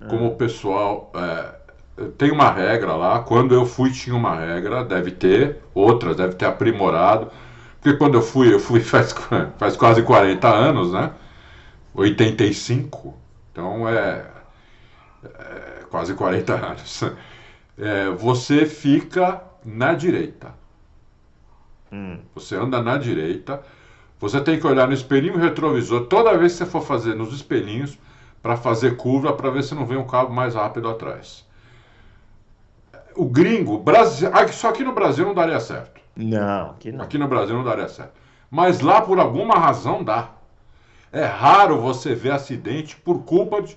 Ah. 0.00 0.06
Como 0.08 0.26
o 0.28 0.36
pessoal. 0.36 1.10
é, 1.14 2.04
tem 2.16 2.30
uma 2.30 2.50
regra 2.50 2.94
lá. 2.94 3.20
Quando 3.20 3.54
eu 3.54 3.66
fui, 3.66 3.90
tinha 3.90 4.14
uma 4.14 4.36
regra. 4.36 4.84
Deve 4.84 5.10
ter. 5.10 5.58
Outras, 5.74 6.16
deve 6.16 6.34
ter 6.34 6.46
aprimorado. 6.46 7.30
Porque 7.80 7.98
quando 7.98 8.14
eu 8.14 8.22
fui, 8.22 8.52
eu 8.52 8.60
fui 8.60 8.80
faz, 8.84 9.14
faz 9.58 9.76
quase 9.76 10.02
40 10.02 10.48
anos, 10.48 10.92
né? 10.92 11.10
85. 11.94 13.14
Então 13.54 13.88
é. 13.88 14.26
é 15.24 15.84
quase 15.88 16.12
40 16.12 16.54
anos. 16.54 17.02
É, 17.78 18.08
você 18.10 18.66
fica 18.66 19.42
na 19.64 19.94
direita. 19.94 20.54
Hum. 21.92 22.18
Você 22.34 22.56
anda 22.56 22.82
na 22.82 22.98
direita. 22.98 23.62
Você 24.20 24.40
tem 24.40 24.58
que 24.58 24.66
olhar 24.66 24.86
no 24.86 24.94
espelhinho 24.94 25.36
retrovisor 25.36 26.06
toda 26.06 26.36
vez 26.36 26.52
que 26.52 26.58
você 26.58 26.66
for 26.66 26.82
fazer 26.82 27.14
nos 27.14 27.32
espelhinhos 27.34 27.98
para 28.42 28.56
fazer 28.56 28.96
curva 28.96 29.32
para 29.32 29.50
ver 29.50 29.62
se 29.62 29.74
não 29.74 29.86
vem 29.86 29.98
um 29.98 30.06
cabo 30.06 30.32
mais 30.32 30.54
rápido 30.54 30.88
atrás. 30.88 31.44
O 33.16 33.24
gringo, 33.24 33.78
Brasil, 33.78 34.30
ah, 34.32 34.46
só 34.48 34.68
aqui 34.68 34.84
no 34.84 34.92
Brasil 34.92 35.24
não 35.24 35.34
daria 35.34 35.58
certo. 35.60 36.00
Não, 36.16 36.70
aqui 36.70 36.92
não. 36.92 37.04
Aqui 37.04 37.18
no 37.18 37.28
Brasil 37.28 37.56
não 37.56 37.64
daria 37.64 37.88
certo. 37.88 38.12
Mas 38.50 38.80
lá 38.80 39.00
por 39.00 39.18
alguma 39.18 39.54
razão 39.54 40.02
dá. 40.02 40.30
É 41.14 41.24
raro 41.24 41.80
você 41.80 42.14
ver 42.14 42.32
acidente 42.32 42.96
por 42.96 43.22
culpa 43.24 43.62
de, 43.62 43.76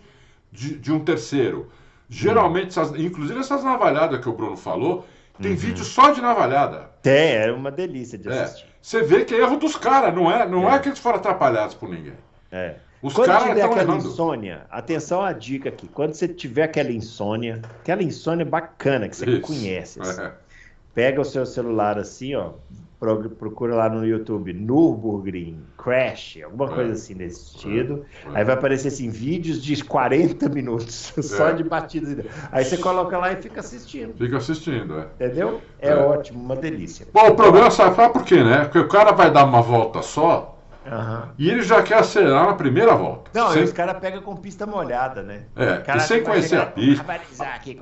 de, 0.51 0.77
de 0.77 0.91
um 0.91 0.99
terceiro. 1.03 1.69
Geralmente, 2.09 2.67
essas- 2.69 2.97
inclusive 2.99 3.39
essas 3.39 3.63
navalhadas 3.63 4.19
que 4.19 4.27
o 4.29 4.33
Bruno 4.33 4.57
falou, 4.57 5.05
tem 5.41 5.53
vídeo 5.55 5.83
só 5.85 6.11
de 6.11 6.19
navalhada. 6.21 6.89
Tem, 7.01 7.35
é 7.35 7.51
uma 7.51 7.69
delícia 7.69 8.17
de 8.17 8.27
É, 8.27 8.41
assistir. 8.43 8.65
você 8.81 9.03
vê 9.03 9.23
que 9.23 9.35
é 9.35 9.39
erro 9.39 9.57
dos 9.57 9.75
caras, 9.75 10.13
não 10.15 10.31
é, 10.31 10.47
não 10.47 10.69
é. 10.69 10.75
É. 10.75 10.79
que 10.79 10.89
eles 10.89 10.99
foram 10.99 11.17
atrapalhados 11.17 11.75
por 11.75 11.87
ninguém. 11.87 12.13
É. 12.51 12.75
Os 13.03 13.13
Quando 13.13 13.27
tiver 13.37 13.61
aquela 13.61 13.81
errando. 13.83 14.07
insônia, 14.07 14.65
atenção 14.71 15.21
à 15.21 15.31
dica 15.31 15.69
aqui. 15.69 15.87
Quando 15.87 16.13
você 16.15 16.27
tiver 16.27 16.63
aquela 16.63 16.91
insônia, 16.91 17.61
aquela 17.81 18.01
insônia 18.01 18.43
bacana 18.43 19.07
que 19.07 19.15
você 19.15 19.29
Isso. 19.29 19.41
conhece, 19.41 20.01
assim, 20.01 20.21
É. 20.21 20.31
pega 20.95 21.21
o 21.21 21.25
seu 21.25 21.45
celular 21.45 21.99
assim, 21.99 22.33
ó, 22.33 22.53
pro- 22.99 23.29
procura 23.29 23.75
lá 23.75 23.89
no 23.89 24.05
YouTube, 24.05 24.53
Nürburgring, 24.53 25.59
Crash, 25.77 26.39
alguma 26.43 26.65
É. 26.71 26.75
coisa 26.75 26.93
assim 26.93 27.13
nesse 27.13 27.51
sentido. 27.51 28.05
É. 28.33 28.39
Aí 28.39 28.43
vai 28.43 28.55
aparecer 28.55 28.87
assim, 28.89 29.09
vídeos 29.09 29.61
de 29.61 29.83
40 29.83 30.49
minutos 30.49 31.13
só 31.21 31.49
É. 31.49 31.53
de 31.53 31.63
batidas. 31.63 32.25
Aí 32.51 32.65
você 32.65 32.77
coloca 32.77 33.17
lá 33.17 33.31
e 33.31 33.35
fica 33.37 33.59
assistindo, 33.59 34.13
Fica 34.17 34.37
assistindo, 34.37 34.99
é. 34.99 35.07
entendeu? 35.25 35.61
É, 35.79 35.89
É. 35.89 35.95
ótimo, 35.95 36.39
uma 36.41 36.55
delícia. 36.55 37.07
Bom, 37.13 37.27
o 37.29 37.35
problema 37.35 37.69
sabe 37.71 37.95
sabe 37.95 38.13
por 38.13 38.23
quê, 38.23 38.43
né? 38.43 38.63
Porque 38.65 38.79
o 38.79 38.87
cara 38.87 39.11
vai 39.11 39.31
dar 39.31 39.45
uma 39.45 39.61
volta 39.61 40.01
só 40.01 40.57
Aham. 40.89 41.29
e 41.37 41.49
ele 41.49 41.61
já 41.63 41.81
quer 41.83 41.99
acelerar 41.99 42.45
na 42.47 42.53
primeira 42.53 42.95
volta. 42.95 43.29
Não, 43.33 43.51
Sem- 43.51 43.63
os 43.63 43.71
caras 43.73 43.97
pegam 43.99 44.21
com 44.21 44.35
pista 44.35 44.65
molhada, 44.65 45.21
né? 45.21 45.43
É, 45.55 45.83
e 45.95 45.99
sem 46.01 46.23
conhecer 46.23 46.57
a 46.59 46.65
pista. 46.65 47.05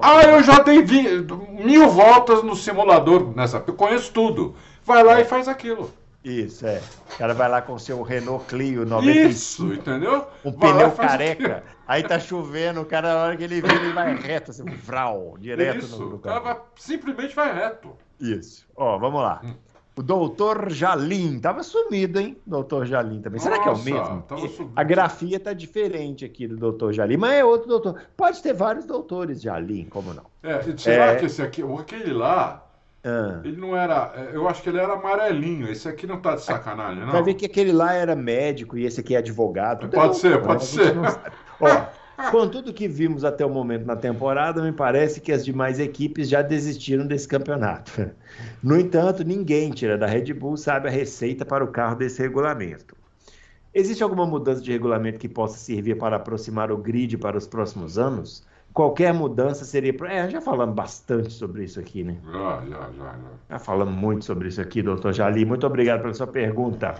Ah, 0.02 0.24
eu 0.24 0.44
já 0.44 0.60
dei 0.60 0.82
vi- 0.84 1.26
mil 1.64 1.88
voltas 1.90 2.44
no 2.44 2.56
simulador 2.56 3.34
nessa. 3.36 3.64
Eu 3.66 3.74
conheço 3.74 4.12
tudo. 4.12 4.56
Vai 4.86 5.04
lá 5.04 5.20
e 5.20 5.26
faz 5.26 5.48
aquilo. 5.48 5.92
Isso, 6.24 6.66
é. 6.66 6.82
O 7.14 7.18
cara 7.18 7.34
vai 7.34 7.48
lá 7.50 7.62
com 7.62 7.74
o 7.74 7.80
seu 7.80 8.02
Renault 8.02 8.46
Clio 8.46 8.84
95, 8.86 9.30
Isso, 9.30 9.74
entendeu? 9.74 10.26
um 10.44 10.52
Vai 10.52 10.74
pneu 10.74 10.92
careca. 10.92 11.58
aquilo. 11.58 11.76
Aí 11.88 12.02
tá 12.04 12.20
chovendo, 12.20 12.82
o 12.82 12.86
cara, 12.86 13.14
na 13.14 13.20
hora 13.24 13.38
que 13.38 13.44
ele 13.44 13.62
vira, 13.62 13.76
ele 13.76 13.94
vai 13.94 14.16
reto, 14.16 14.50
assim, 14.50 14.64
vral, 14.66 15.36
direto 15.40 15.86
Isso, 15.86 16.00
no, 16.00 16.10
no 16.10 16.16
o 16.16 16.20
cara 16.20 16.40
vai- 16.40 16.58
simplesmente 16.78 17.36
vai 17.36 17.54
reto. 17.54 17.92
Isso. 18.20 18.66
Ó, 18.76 18.98
vamos 18.98 19.22
lá. 19.22 19.40
Hum. 19.44 19.54
O 19.98 20.02
doutor 20.04 20.70
Jalim, 20.72 21.40
tava 21.40 21.62
sumido, 21.64 22.20
hein? 22.20 22.36
Doutor 22.46 22.86
Jalim 22.86 23.22
também. 23.22 23.40
Será 23.40 23.60
que 23.60 23.70
é 23.70 23.72
o 23.72 23.78
Nossa, 23.78 23.84
mesmo? 23.90 24.72
A 24.76 24.84
grafia 24.84 25.40
tá 25.40 25.54
diferente 25.54 26.26
aqui 26.26 26.48
do 26.48 26.58
doutor 26.58 26.92
Jalim, 26.92 27.16
mas 27.18 27.34
é 27.36 27.46
outro 27.46 27.70
doutor. 27.70 28.02
Pode 28.18 28.42
ter 28.42 28.52
vários 28.54 28.84
doutores 28.86 29.42
Jalim, 29.42 29.86
como 29.86 30.14
não? 30.14 30.26
É, 30.44 30.60
será 30.76 31.06
É. 31.12 31.16
que 31.16 31.28
esse 31.28 31.42
aqui, 31.42 31.64
aquele 31.80 32.12
lá, 32.12 32.65
Ah. 33.06 33.40
ele 33.44 33.58
não 33.58 33.78
era. 33.78 34.12
é, 34.16 34.36
Eu 34.36 34.50
acho 34.50 34.64
que 34.64 34.70
ele 34.70 34.80
era 34.80 34.94
amarelinho. 34.94 35.70
Esse 35.70 35.88
aqui 35.88 36.08
não 36.08 36.20
tá 36.20 36.36
de 36.36 36.42
sacanagem, 36.42 37.06
não. 37.06 37.12
Vai 37.12 37.22
ver 37.22 37.36
que 37.36 37.46
aquele 37.46 37.72
lá 37.72 37.94
era 37.94 38.16
médico 38.16 38.78
e 38.78 38.86
esse 38.86 39.00
aqui 39.00 39.14
é 39.14 39.20
advogado. 39.20 39.88
Pode 39.90 40.16
é 40.16 40.20
ser, 40.20 40.42
pode 40.42 40.66
ser. 40.66 40.96
Ó, 41.62 42.32
com 42.32 42.48
tudo 42.48 42.74
que 42.74 42.88
vimos 42.88 43.24
até 43.24 43.46
o 43.46 43.50
momento 43.50 43.86
na 43.86 43.96
temporada, 43.96 44.62
me 44.62 44.72
parece 44.72 45.22
que 45.22 45.32
as 45.32 45.46
demais 45.46 45.80
equipes 45.80 46.28
já 46.28 46.42
desistiram 46.42 47.06
desse 47.06 47.28
campeonato. 47.28 47.92
No 48.64 48.80
entanto, 48.80 49.24
ninguém 49.24 49.72
tira 49.72 49.98
da 49.98 50.08
Red 50.08 50.34
Bull 50.34 50.58
sabe 50.58 50.88
a 50.88 50.92
receita 50.92 51.46
para 51.46 51.64
o 51.64 51.68
carro 51.68 51.96
desse 51.96 52.22
regulamento. 52.22 52.96
Existe 53.74 54.02
alguma 54.02 54.26
mudança 54.26 54.62
de 54.62 54.72
regulamento 54.72 55.20
que 55.20 55.30
possa 55.30 55.58
servir 55.58 55.98
para 55.98 56.16
aproximar 56.16 56.72
o 56.72 56.78
grid 56.78 57.18
para 57.18 57.38
os 57.38 57.46
próximos 57.46 57.98
anos? 57.98 58.44
Qualquer 58.76 59.14
mudança 59.14 59.64
seria. 59.64 59.96
É, 60.10 60.30
já 60.30 60.42
falamos 60.42 60.76
bastante 60.76 61.32
sobre 61.32 61.64
isso 61.64 61.80
aqui, 61.80 62.04
né? 62.04 62.18
Já, 62.26 62.62
já, 62.62 62.68
já, 62.68 62.90
já. 62.92 63.20
Já 63.52 63.60
falamos 63.60 63.96
muito 63.96 64.26
sobre 64.26 64.50
isso 64.50 64.60
aqui, 64.60 64.82
doutor 64.82 65.14
Jali. 65.14 65.46
Muito 65.46 65.66
obrigado 65.66 66.02
pela 66.02 66.14
sua 66.14 66.28
pergunta. 66.28 66.94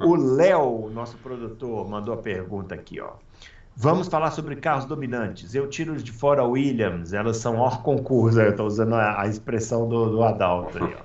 O 0.00 0.16
Léo, 0.16 0.88
nosso 0.90 1.18
produtor, 1.18 1.86
mandou 1.88 2.14
a 2.14 2.16
pergunta 2.16 2.74
aqui, 2.74 2.98
ó. 3.00 3.10
Vamos 3.76 4.08
falar 4.08 4.30
sobre 4.30 4.56
carros 4.56 4.86
dominantes. 4.86 5.54
Eu 5.54 5.68
tiro 5.68 5.94
de 5.96 6.10
fora 6.10 6.42
Williams, 6.42 7.12
elas 7.12 7.36
são 7.36 7.58
hors 7.58 7.76
concurso. 7.76 8.40
Eu 8.40 8.50
estou 8.50 8.66
usando 8.66 8.94
a, 8.94 9.20
a 9.20 9.26
expressão 9.26 9.86
do, 9.86 10.10
do 10.10 10.24
Adalto 10.24 10.82
aí, 10.82 10.96
ó. 10.98 11.02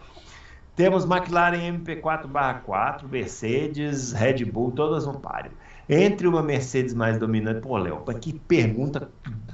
Temos 0.78 1.04
McLaren 1.04 1.80
MP4/4, 1.80 3.04
Mercedes, 3.10 4.14
Red 4.14 4.46
Bull, 4.46 4.72
todas 4.72 5.06
no 5.06 5.20
páreo. 5.20 5.52
Entre 5.90 6.28
uma 6.28 6.42
Mercedes 6.42 6.94
mais 6.94 7.18
dominante. 7.18 7.62
Pô, 7.62 7.78
Léo, 7.78 8.04
que 8.20 8.34
pergunta 8.34 9.10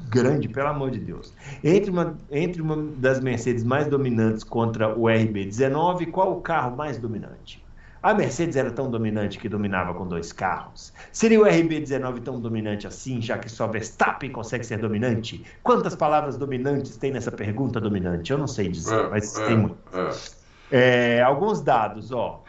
grande, 0.09 0.47
pelo 0.49 0.67
amor 0.67 0.91
de 0.91 0.99
Deus. 0.99 1.33
Entre 1.63 1.89
uma, 1.89 2.17
entre 2.29 2.61
uma 2.61 2.75
das 2.97 3.19
Mercedes 3.19 3.63
mais 3.63 3.87
dominantes 3.87 4.43
contra 4.43 4.93
o 4.97 5.03
RB19, 5.03 6.11
qual 6.11 6.33
o 6.37 6.41
carro 6.41 6.75
mais 6.75 6.97
dominante? 6.97 7.63
A 8.03 8.15
Mercedes 8.15 8.55
era 8.55 8.71
tão 8.71 8.89
dominante 8.89 9.37
que 9.37 9.47
dominava 9.47 9.93
com 9.93 10.07
dois 10.07 10.33
carros. 10.33 10.91
Seria 11.11 11.39
o 11.39 11.45
RB19 11.45 12.21
tão 12.23 12.41
dominante 12.41 12.87
assim, 12.87 13.21
já 13.21 13.37
que 13.37 13.47
só 13.47 13.67
Verstappen 13.67 14.31
consegue 14.31 14.65
ser 14.65 14.79
dominante? 14.79 15.43
Quantas 15.61 15.95
palavras 15.95 16.35
dominantes 16.35 16.97
tem 16.97 17.11
nessa 17.11 17.31
pergunta 17.31 17.79
dominante? 17.79 18.31
Eu 18.31 18.39
não 18.39 18.47
sei 18.47 18.69
dizer, 18.69 19.05
É, 19.05 19.09
mas 19.09 19.37
é, 19.37 19.45
tem 19.45 19.57
muito. 19.57 19.77
é. 19.93 20.41
É, 20.73 21.21
alguns 21.21 21.61
dados, 21.61 22.11
ó. 22.11 22.40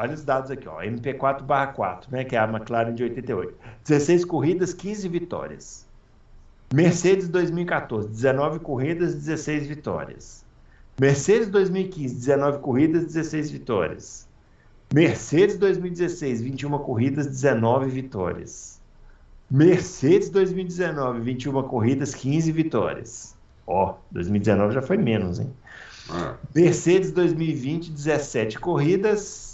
Olha 0.00 0.14
os 0.14 0.22
dados 0.22 0.48
aqui, 0.48 0.68
ó. 0.68 0.80
MP4/4, 0.80 2.08
né, 2.08 2.22
que 2.22 2.36
é 2.36 2.38
a 2.38 2.44
McLaren 2.44 2.94
de 2.94 3.02
88. 3.02 3.52
16 3.84 4.24
corridas, 4.24 4.72
15 4.72 5.08
vitórias. 5.08 5.84
Mercedes 6.72 7.28
2014, 7.28 8.08
19 8.08 8.60
corridas, 8.60 9.12
16 9.16 9.66
vitórias. 9.66 10.44
Mercedes 11.00 11.48
2015, 11.48 12.14
19 12.14 12.58
corridas, 12.60 13.06
16 13.06 13.50
vitórias. 13.50 14.28
Mercedes 14.94 15.58
2016, 15.58 16.42
21 16.42 16.78
corridas, 16.78 17.26
19 17.26 17.90
vitórias. 17.90 18.80
Mercedes 19.50 20.30
2019, 20.30 21.20
21 21.22 21.62
corridas, 21.64 22.14
15 22.14 22.52
vitórias. 22.52 23.34
Ó, 23.66 23.96
2019 24.12 24.74
já 24.74 24.82
foi 24.82 24.96
menos, 24.96 25.40
hein? 25.40 25.52
é. 26.10 26.34
Mercedes 26.54 27.10
2020, 27.10 27.90
17 27.90 28.60
corridas, 28.60 29.47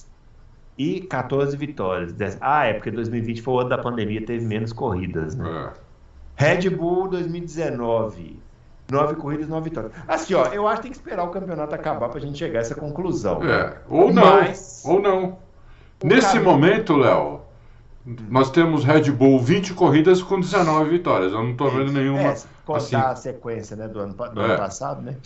e 0.77 1.01
14 1.01 1.57
vitórias. 1.57 2.15
Ah, 2.41 2.67
é 2.67 2.75
porque 2.75 2.91
2020 2.91 3.43
foi 3.43 3.55
o 3.55 3.61
ano 3.61 3.69
da 3.69 3.79
pandemia, 3.79 4.25
teve 4.25 4.45
menos 4.45 4.73
corridas, 4.73 5.35
né? 5.37 5.73
É. 5.73 5.85
Red 6.37 6.71
Bull 6.71 7.09
2019. 7.09 8.43
Nove 8.91 9.15
corridas, 9.15 9.49
nove 9.49 9.71
vitórias. 9.71 9.93
Assim, 10.07 10.35
ó, 10.35 10.47
eu 10.47 10.69
acho 10.69 10.77
que 10.77 10.83
tem 10.83 10.91
que 10.91 10.99
esperar 10.99 11.25
o 11.25 11.31
campeonato 11.31 11.75
acabar 11.75 12.09
pra 12.09 12.21
gente 12.21 12.37
chegar 12.37 12.59
a 12.59 12.63
essa 12.63 12.75
conclusão. 12.75 13.43
É, 13.43 13.79
ou 13.89 14.13
não, 14.13 14.23
Mas, 14.23 14.83
ou 14.85 15.01
não. 15.01 15.39
Nesse 16.03 16.39
momento, 16.39 16.95
Léo, 16.95 17.41
nós 18.29 18.51
temos 18.51 18.85
Red 18.85 19.11
Bull 19.11 19.41
20 19.41 19.73
corridas 19.73 20.23
com 20.23 20.39
19 20.39 20.91
vitórias. 20.91 21.33
Eu 21.33 21.43
não 21.43 21.53
estou 21.53 21.71
vendo 21.71 21.93
nenhuma. 21.93 22.21
É, 22.21 22.37
contar 22.67 22.79
assim. 22.79 22.97
a 22.97 23.17
sequência 23.17 23.75
né, 23.75 23.89
do, 23.89 24.01
ano, 24.01 24.13
do 24.13 24.41
é. 24.43 24.45
ano 24.45 24.57
passado, 24.59 25.01
né? 25.01 25.17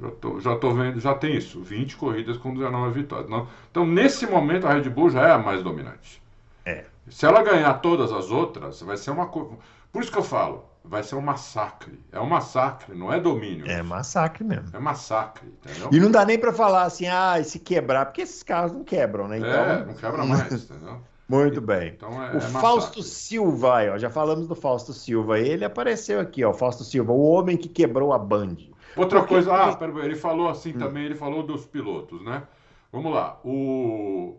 Já 0.00 0.10
tô, 0.10 0.40
já 0.40 0.56
tô 0.56 0.72
vendo, 0.72 0.98
já 0.98 1.14
tem 1.14 1.36
isso, 1.36 1.60
20 1.60 1.96
corridas 1.96 2.36
com 2.36 2.52
19 2.52 2.92
vitórias. 2.92 3.30
Não, 3.30 3.46
então, 3.70 3.86
nesse 3.86 4.26
momento, 4.26 4.66
a 4.66 4.72
Red 4.72 4.88
Bull 4.90 5.10
já 5.10 5.28
é 5.28 5.30
a 5.30 5.38
mais 5.38 5.62
dominante. 5.62 6.22
É. 6.64 6.84
Se 7.08 7.26
ela 7.26 7.42
ganhar 7.42 7.74
todas 7.74 8.12
as 8.12 8.30
outras, 8.30 8.80
vai 8.80 8.96
ser 8.96 9.10
uma 9.10 9.26
coisa. 9.26 9.50
Por 9.92 10.02
isso 10.02 10.10
que 10.10 10.18
eu 10.18 10.24
falo, 10.24 10.64
vai 10.84 11.02
ser 11.02 11.14
um 11.14 11.20
massacre. 11.20 12.00
É 12.10 12.18
um 12.18 12.26
massacre, 12.26 12.94
não 12.94 13.12
é 13.12 13.20
domínio. 13.20 13.70
É 13.70 13.82
massacre 13.82 14.42
mesmo. 14.42 14.70
É 14.72 14.78
massacre, 14.78 15.46
entendeu? 15.46 15.90
E 15.92 16.00
não 16.00 16.10
dá 16.10 16.24
nem 16.24 16.38
para 16.38 16.52
falar 16.52 16.82
assim, 16.82 17.06
ah, 17.06 17.42
se 17.44 17.58
quebrar, 17.58 18.06
porque 18.06 18.22
esses 18.22 18.42
carros 18.42 18.72
não 18.72 18.82
quebram, 18.82 19.28
né? 19.28 19.38
Então... 19.38 19.50
É, 19.50 19.84
não 19.84 19.94
quebra 19.94 20.24
mais, 20.24 20.52
entendeu? 20.64 21.00
Muito 21.26 21.60
bem. 21.60 21.94
Então 21.96 22.22
é, 22.22 22.34
o 22.34 22.36
é 22.36 22.40
Fausto 22.40 23.02
Silva, 23.02 23.92
ó, 23.92 23.98
já 23.98 24.10
falamos 24.10 24.46
do 24.46 24.54
Fausto 24.54 24.92
Silva. 24.92 25.38
Ele 25.38 25.64
apareceu 25.64 26.20
aqui, 26.20 26.44
ó, 26.44 26.52
Fausto 26.52 26.84
Silva, 26.84 27.12
o 27.12 27.22
homem 27.22 27.56
que 27.56 27.68
quebrou 27.68 28.12
a 28.12 28.18
Band. 28.18 28.56
Outra 28.96 29.20
Porque... 29.20 29.34
coisa, 29.34 29.54
ah, 29.54 29.76
pera, 29.76 30.04
ele 30.04 30.16
falou 30.16 30.48
assim 30.48 30.70
hum. 30.70 30.78
também, 30.78 31.04
ele 31.04 31.14
falou 31.14 31.42
dos 31.42 31.66
pilotos, 31.66 32.22
né? 32.24 32.46
Vamos 32.92 33.12
lá, 33.12 33.40
o, 33.44 34.38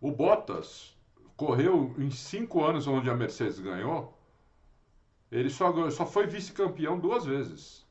o 0.00 0.12
Bottas 0.12 0.96
correu 1.36 1.94
em 1.98 2.10
cinco 2.10 2.62
anos 2.62 2.86
onde 2.86 3.08
a 3.08 3.14
Mercedes 3.14 3.58
ganhou, 3.58 4.14
ele 5.32 5.48
só, 5.48 5.90
só 5.90 6.04
foi 6.04 6.26
vice-campeão 6.26 6.98
duas 6.98 7.24
vezes. 7.24 7.86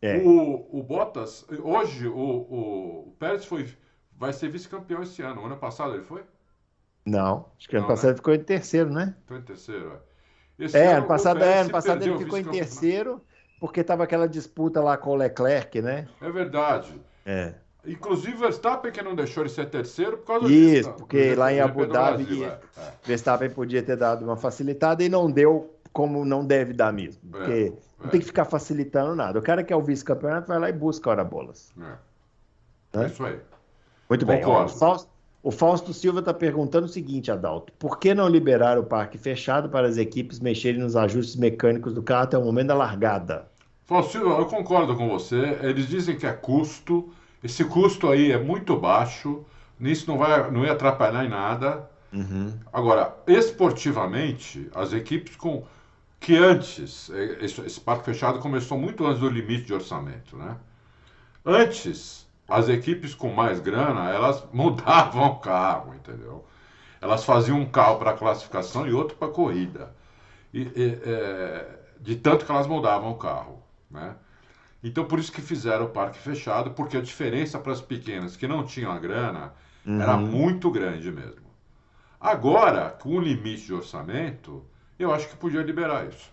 É. 0.00 0.18
O, 0.18 0.68
o 0.78 0.82
Bottas, 0.82 1.44
hoje 1.60 2.06
o, 2.06 2.16
o, 2.16 3.08
o 3.08 3.16
Pérez 3.18 3.44
foi, 3.44 3.68
vai 4.16 4.32
ser 4.32 4.48
vice-campeão 4.48 5.02
esse 5.02 5.22
ano. 5.22 5.42
O 5.42 5.46
ano 5.46 5.56
passado 5.56 5.94
ele 5.94 6.04
foi? 6.04 6.24
Não, 7.04 7.46
acho 7.58 7.68
que 7.68 7.76
ano 7.76 7.88
passado 7.88 8.10
né? 8.10 8.16
ficou 8.16 8.34
em 8.34 8.44
terceiro, 8.44 8.90
né? 8.90 9.16
Ficou 9.22 9.38
em 9.38 9.42
terceiro, 9.42 9.92
é. 9.92 10.64
Esse 10.64 10.76
é, 10.76 10.94
ano, 10.94 11.06
passado, 11.06 11.42
é, 11.42 11.60
ano 11.60 11.70
passado 11.70 12.02
ele 12.02 12.18
ficou 12.18 12.38
em 12.38 12.44
terceiro, 12.44 13.24
porque 13.60 13.80
estava 13.80 14.04
aquela 14.04 14.28
disputa 14.28 14.80
lá 14.80 14.96
com 14.96 15.10
o 15.10 15.16
Leclerc, 15.16 15.80
né? 15.82 16.06
É 16.20 16.30
verdade. 16.30 17.00
É. 17.24 17.54
Inclusive 17.86 18.34
o 18.36 18.40
Verstappen 18.40 18.92
que 18.92 19.00
não 19.02 19.14
deixou 19.14 19.42
ele 19.42 19.50
ser 19.50 19.70
terceiro 19.70 20.18
por 20.18 20.26
causa 20.26 20.46
Isso, 20.46 20.52
disso. 20.52 20.80
Isso, 20.80 20.92
porque 20.94 21.34
lá 21.34 21.52
em 21.52 21.60
Abu 21.60 21.86
Dhabi 21.86 22.24
Brasil, 22.24 22.44
é, 22.44 22.58
é. 22.76 22.92
Verstappen 23.02 23.50
podia 23.50 23.82
ter 23.82 23.96
dado 23.96 24.24
uma 24.24 24.36
facilitada 24.36 25.02
e 25.02 25.08
não 25.08 25.30
deu 25.30 25.74
como 25.92 26.24
não 26.24 26.44
deve 26.44 26.72
dar 26.72 26.92
mesmo. 26.92 27.20
É, 27.34 27.38
porque 27.38 27.52
é, 27.76 28.02
não 28.02 28.10
tem 28.10 28.20
que 28.20 28.26
ficar 28.26 28.44
facilitando 28.44 29.14
nada. 29.14 29.38
O 29.38 29.42
cara 29.42 29.64
que 29.64 29.72
é 29.72 29.76
o 29.76 29.82
vice-campeonato 29.82 30.48
vai 30.48 30.58
lá 30.58 30.68
e 30.68 30.72
busca 30.72 31.08
hora 31.10 31.24
bolas. 31.24 31.72
É. 32.94 33.00
é 33.00 33.06
isso 33.06 33.24
aí. 33.24 33.38
Muito 34.08 34.26
Concordo. 34.26 34.72
bem. 34.72 34.88
Ó, 34.88 34.98
o 35.42 35.50
Fausto 35.50 35.92
Silva 35.92 36.18
está 36.18 36.34
perguntando 36.34 36.86
o 36.86 36.88
seguinte, 36.88 37.30
Adalto: 37.30 37.72
por 37.78 37.98
que 37.98 38.14
não 38.14 38.28
liberar 38.28 38.78
o 38.78 38.84
parque 38.84 39.16
fechado 39.16 39.68
para 39.68 39.86
as 39.86 39.96
equipes 39.96 40.40
mexerem 40.40 40.80
nos 40.80 40.96
ajustes 40.96 41.36
mecânicos 41.36 41.94
do 41.94 42.02
carro 42.02 42.24
até 42.24 42.36
o 42.36 42.44
momento 42.44 42.68
da 42.68 42.74
largada? 42.74 43.48
Fausto 43.84 44.12
Silva, 44.12 44.38
eu 44.38 44.46
concordo 44.46 44.94
com 44.96 45.08
você. 45.08 45.58
Eles 45.62 45.88
dizem 45.88 46.16
que 46.16 46.26
é 46.26 46.32
custo. 46.32 47.08
Esse 47.42 47.64
custo 47.64 48.08
aí 48.08 48.32
é 48.32 48.38
muito 48.38 48.76
baixo. 48.76 49.44
Nisso 49.80 50.10
não 50.10 50.18
vai, 50.18 50.50
não 50.50 50.64
ia 50.64 50.72
atrapalhar 50.72 51.24
em 51.24 51.28
nada. 51.28 51.88
Uhum. 52.12 52.52
Agora, 52.72 53.16
esportivamente, 53.26 54.68
as 54.74 54.92
equipes 54.92 55.36
com 55.36 55.64
que 56.20 56.36
antes, 56.36 57.10
é, 57.10 57.44
esse, 57.44 57.60
esse 57.62 57.80
parque 57.80 58.04
fechado 58.04 58.40
começou 58.40 58.76
muito 58.76 59.06
antes 59.06 59.20
do 59.20 59.28
limite 59.30 59.64
de 59.64 59.74
orçamento, 59.74 60.36
né? 60.36 60.56
Antes, 61.44 62.26
as 62.48 62.68
equipes 62.68 63.14
com 63.14 63.28
mais 63.30 63.60
grana, 63.60 64.10
elas 64.10 64.44
mudavam 64.52 65.26
o 65.26 65.38
carro, 65.38 65.94
entendeu? 65.94 66.44
Elas 67.00 67.24
faziam 67.24 67.58
um 67.60 67.66
carro 67.66 67.98
para 67.98 68.14
classificação 68.14 68.86
e 68.86 68.92
outro 68.92 69.16
para 69.16 69.28
corrida. 69.28 69.94
E, 70.52 70.62
e 70.62 71.00
é, 71.04 71.78
de 72.00 72.16
tanto 72.16 72.44
que 72.44 72.50
elas 72.50 72.66
mudavam 72.66 73.12
o 73.12 73.16
carro, 73.16 73.62
né? 73.90 74.16
Então, 74.82 75.04
por 75.04 75.18
isso 75.18 75.32
que 75.32 75.40
fizeram 75.40 75.86
o 75.86 75.88
parque 75.90 76.18
fechado, 76.18 76.70
porque 76.70 76.96
a 76.96 77.00
diferença 77.00 77.58
para 77.58 77.72
as 77.72 77.80
pequenas 77.80 78.36
que 78.36 78.46
não 78.46 78.64
tinham 78.64 78.92
a 78.92 78.98
grana 78.98 79.52
uhum. 79.84 80.00
era 80.00 80.16
muito 80.16 80.70
grande 80.70 81.10
mesmo. 81.10 81.48
Agora, 82.20 82.90
com 82.90 83.10
o 83.10 83.20
limite 83.20 83.66
de 83.66 83.74
orçamento, 83.74 84.64
eu 84.98 85.12
acho 85.12 85.28
que 85.28 85.36
podia 85.36 85.62
liberar 85.62 86.06
isso. 86.08 86.32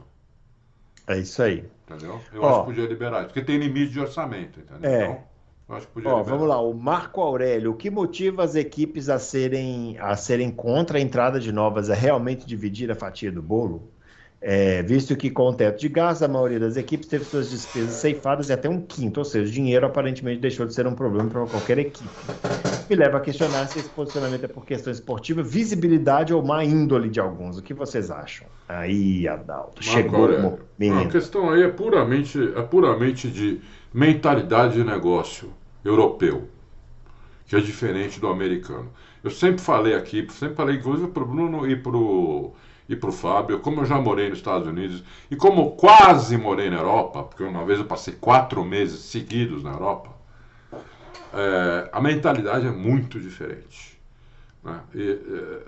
É 1.08 1.18
isso 1.18 1.42
aí. 1.42 1.70
Entendeu? 1.86 2.22
Eu 2.32 2.42
Ó, 2.42 2.50
acho 2.50 2.60
que 2.60 2.66
podia 2.66 2.88
liberar 2.88 3.20
isso, 3.20 3.28
porque 3.28 3.44
tem 3.44 3.58
limite 3.58 3.94
de 3.94 4.00
orçamento, 4.00 4.60
entendeu? 4.60 4.90
É. 4.90 5.04
Então, 5.04 5.24
acho 5.70 5.88
que 5.88 5.94
podia 5.94 6.10
Ó, 6.10 6.18
liberar. 6.20 6.38
Vamos 6.38 6.50
lá, 6.50 6.62
o 6.62 6.74
Marco 6.74 7.22
Aurélio, 7.22 7.72
o 7.72 7.76
que 7.76 7.90
motiva 7.90 8.44
as 8.44 8.56
equipes 8.56 9.10
a 9.10 9.20
serem, 9.20 9.98
a 10.00 10.16
serem 10.16 10.52
contra 10.52 10.98
a 10.98 11.02
entrada 11.02 11.40
de 11.40 11.52
novas 11.52 11.90
é 11.90 11.96
realmente 11.96 12.46
dividir 12.46 12.92
a 12.92 12.96
fatia 12.96 13.32
do 13.32 13.42
bolo? 13.42 13.90
É, 14.48 14.84
visto 14.84 15.16
que 15.16 15.32
com 15.32 15.48
o 15.48 15.54
teto 15.54 15.80
de 15.80 15.90
gás, 15.90 16.22
a 16.22 16.28
maioria 16.28 16.60
das 16.60 16.78
equipes 16.78 17.08
teve 17.08 17.26
suas 17.26 17.50
despesas 17.50 17.96
ceifadas 17.96 18.50
e 18.50 18.54
até 18.54 18.70
um 18.70 18.80
quinto, 18.80 19.20
ou 19.20 19.26
seja, 19.26 19.50
o 19.50 19.52
dinheiro 19.52 19.88
aparentemente 19.88 20.40
deixou 20.40 20.68
de 20.68 20.74
ser 20.76 20.86
um 20.86 20.94
problema 20.94 21.30
para 21.30 21.48
qualquer 21.48 21.80
equipe. 21.80 22.08
Me 22.88 22.96
leva 22.96 23.18
a 23.18 23.22
questionar 23.22 23.66
se 23.68 23.80
esse 23.80 23.90
posicionamento 23.90 24.44
é 24.44 24.48
por 24.48 24.64
questão 24.64 24.94
esportiva, 24.94 25.42
visibilidade 25.42 26.32
ou 26.32 26.44
má 26.44 26.64
índole 26.64 27.10
de 27.10 27.20
alguns. 27.20 27.58
O 27.58 27.64
que 27.64 27.74
vocês 27.74 28.12
acham? 28.12 28.46
Aí, 28.70 29.28
Adalto, 29.28 29.84
chegou 29.84 30.28
o 30.28 30.42
momento. 30.80 31.08
A 31.08 31.12
questão 31.12 31.50
aí 31.50 31.64
é 31.64 31.70
puramente, 31.70 32.38
é 32.56 32.62
puramente 32.62 33.32
de 33.32 33.60
mentalidade 33.96 34.74
de 34.74 34.84
negócio 34.84 35.54
europeu, 35.84 36.50
que 37.48 37.56
é 37.56 37.62
diferente 37.62 38.20
do 38.20 38.28
americano. 38.28 38.92
Eu 39.24 39.32
sempre 39.32 39.62
falei 39.62 39.96
aqui, 39.96 40.28
sempre 40.32 40.54
falei 40.54 40.76
inclusive 40.76 41.08
para 41.12 41.24
o 41.24 41.26
Bruno 41.26 41.66
e 41.66 41.78
para 41.78 41.96
o 41.96 42.54
e 42.90 42.96
para 42.96 43.10
o 43.10 43.14
Fábio, 43.14 43.60
como 43.62 43.82
eu 43.82 43.86
já 43.86 44.00
morei 44.00 44.30
nos 44.30 44.38
Estados 44.38 44.68
Unidos 44.68 45.02
e 45.32 45.36
como 45.36 45.72
quase 45.72 46.38
morei 46.38 46.70
na 46.70 46.76
Europa, 46.76 47.24
porque 47.24 47.44
uma 47.44 47.66
vez 47.66 47.80
eu 47.80 47.86
passei 47.86 48.14
quatro 48.14 48.64
meses 48.66 49.00
seguidos 49.00 49.64
na 49.64 49.72
Europa, 49.72 50.12
é, 51.34 51.90
a 51.92 52.02
mentalidade 52.02 52.68
é 52.68 52.72
muito 52.72 53.18
diferente. 53.20 53.98
Né? 54.62 54.80
E, 54.94 55.10
é, 55.10 55.62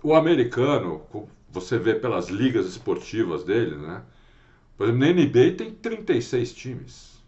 o 0.00 0.14
americano, 0.14 1.02
você 1.50 1.76
vê 1.76 1.94
pelas 1.94 2.28
ligas 2.28 2.66
esportivas 2.66 3.44
dele, 3.44 3.76
né? 3.76 4.00
Por 4.76 4.88
exemplo, 4.88 5.06
na 5.06 5.12
NBA 5.12 5.56
tem 5.56 5.72
36 5.72 6.52
times. 6.52 7.22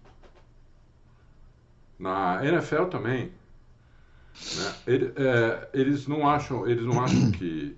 Na 1.99 2.45
NFL 2.45 2.85
também. 2.85 3.33
Né? 4.57 4.75
Ele, 4.87 5.13
é, 5.17 5.69
eles 5.73 6.07
não 6.07 6.29
acham, 6.29 6.69
eles 6.69 6.85
não 6.85 7.03
acham 7.03 7.31
que 7.33 7.77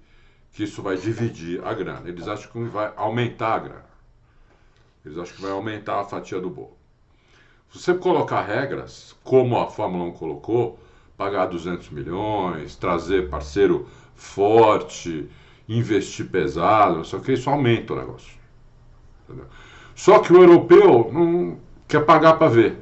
que 0.59 0.65
isso 0.65 0.83
vai 0.83 0.97
dividir 0.97 1.65
a 1.65 1.73
grana. 1.73 2.09
Eles 2.09 2.27
acham 2.27 2.51
que 2.51 2.59
vai 2.65 2.93
aumentar 2.97 3.55
a 3.55 3.59
grana. 3.61 3.85
Eles 5.05 5.17
acham 5.17 5.37
que 5.37 5.43
vai 5.43 5.53
aumentar 5.53 6.01
a 6.01 6.05
fatia 6.05 6.41
do 6.41 6.51
bolo. 6.51 6.77
Se 7.71 7.79
você 7.79 7.95
colocar 7.95 8.41
regras, 8.43 9.15
como 9.23 9.57
a 9.57 9.71
Fórmula 9.71 10.05
1 10.07 10.13
colocou, 10.15 10.81
pagar 11.17 11.47
200 11.47 11.91
milhões, 11.91 12.75
trazer 12.75 13.29
parceiro 13.29 13.89
forte, 14.17 15.29
investir 15.69 16.29
pesado, 16.29 16.97
não 16.97 17.05
sei 17.05 17.19
o 17.19 17.23
que, 17.23 17.35
isso 17.35 17.49
aumenta 17.49 17.93
o 17.93 17.97
negócio. 17.97 18.38
Entendeu? 19.29 19.47
Só 19.95 20.21
que 20.21 20.33
o 20.33 20.43
europeu 20.43 21.11
não 21.13 21.59
quer 21.87 22.05
pagar 22.05 22.35
para 22.35 22.49
ver. 22.49 22.79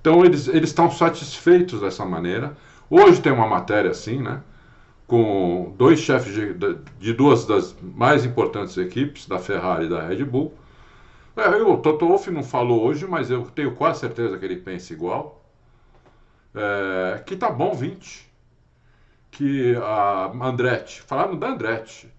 Então 0.00 0.24
eles, 0.24 0.48
eles 0.48 0.70
estão 0.70 0.90
satisfeitos 0.90 1.80
dessa 1.80 2.04
maneira. 2.04 2.56
Hoje 2.88 3.20
tem 3.20 3.32
uma 3.32 3.46
matéria 3.46 3.90
assim, 3.90 4.22
né? 4.22 4.40
com 5.06 5.72
dois 5.76 6.00
chefes 6.00 6.34
de, 6.34 6.54
de, 6.98 7.12
duas 7.12 7.46
das 7.46 7.76
mais 7.80 8.24
importantes 8.24 8.76
equipes, 8.76 9.26
da 9.26 9.38
Ferrari 9.38 9.86
e 9.86 9.88
da 9.88 10.02
Red 10.02 10.24
Bull. 10.24 10.52
É, 11.36 11.48
o 11.48 11.76
Toto 11.76 12.08
Wolff 12.08 12.30
não 12.30 12.42
falou 12.42 12.84
hoje, 12.84 13.06
mas 13.06 13.30
eu 13.30 13.42
tenho 13.50 13.74
quase 13.74 14.00
certeza 14.00 14.36
que 14.38 14.44
ele 14.44 14.56
pensa 14.56 14.92
igual. 14.92 15.44
É, 16.54 17.22
que 17.24 17.36
tá 17.36 17.50
bom 17.50 17.74
20. 17.74 18.26
Que 19.30 19.76
a 19.76 20.32
Andretti, 20.42 21.02
falaram 21.02 21.38
da 21.38 21.48
Andretti. 21.48 22.10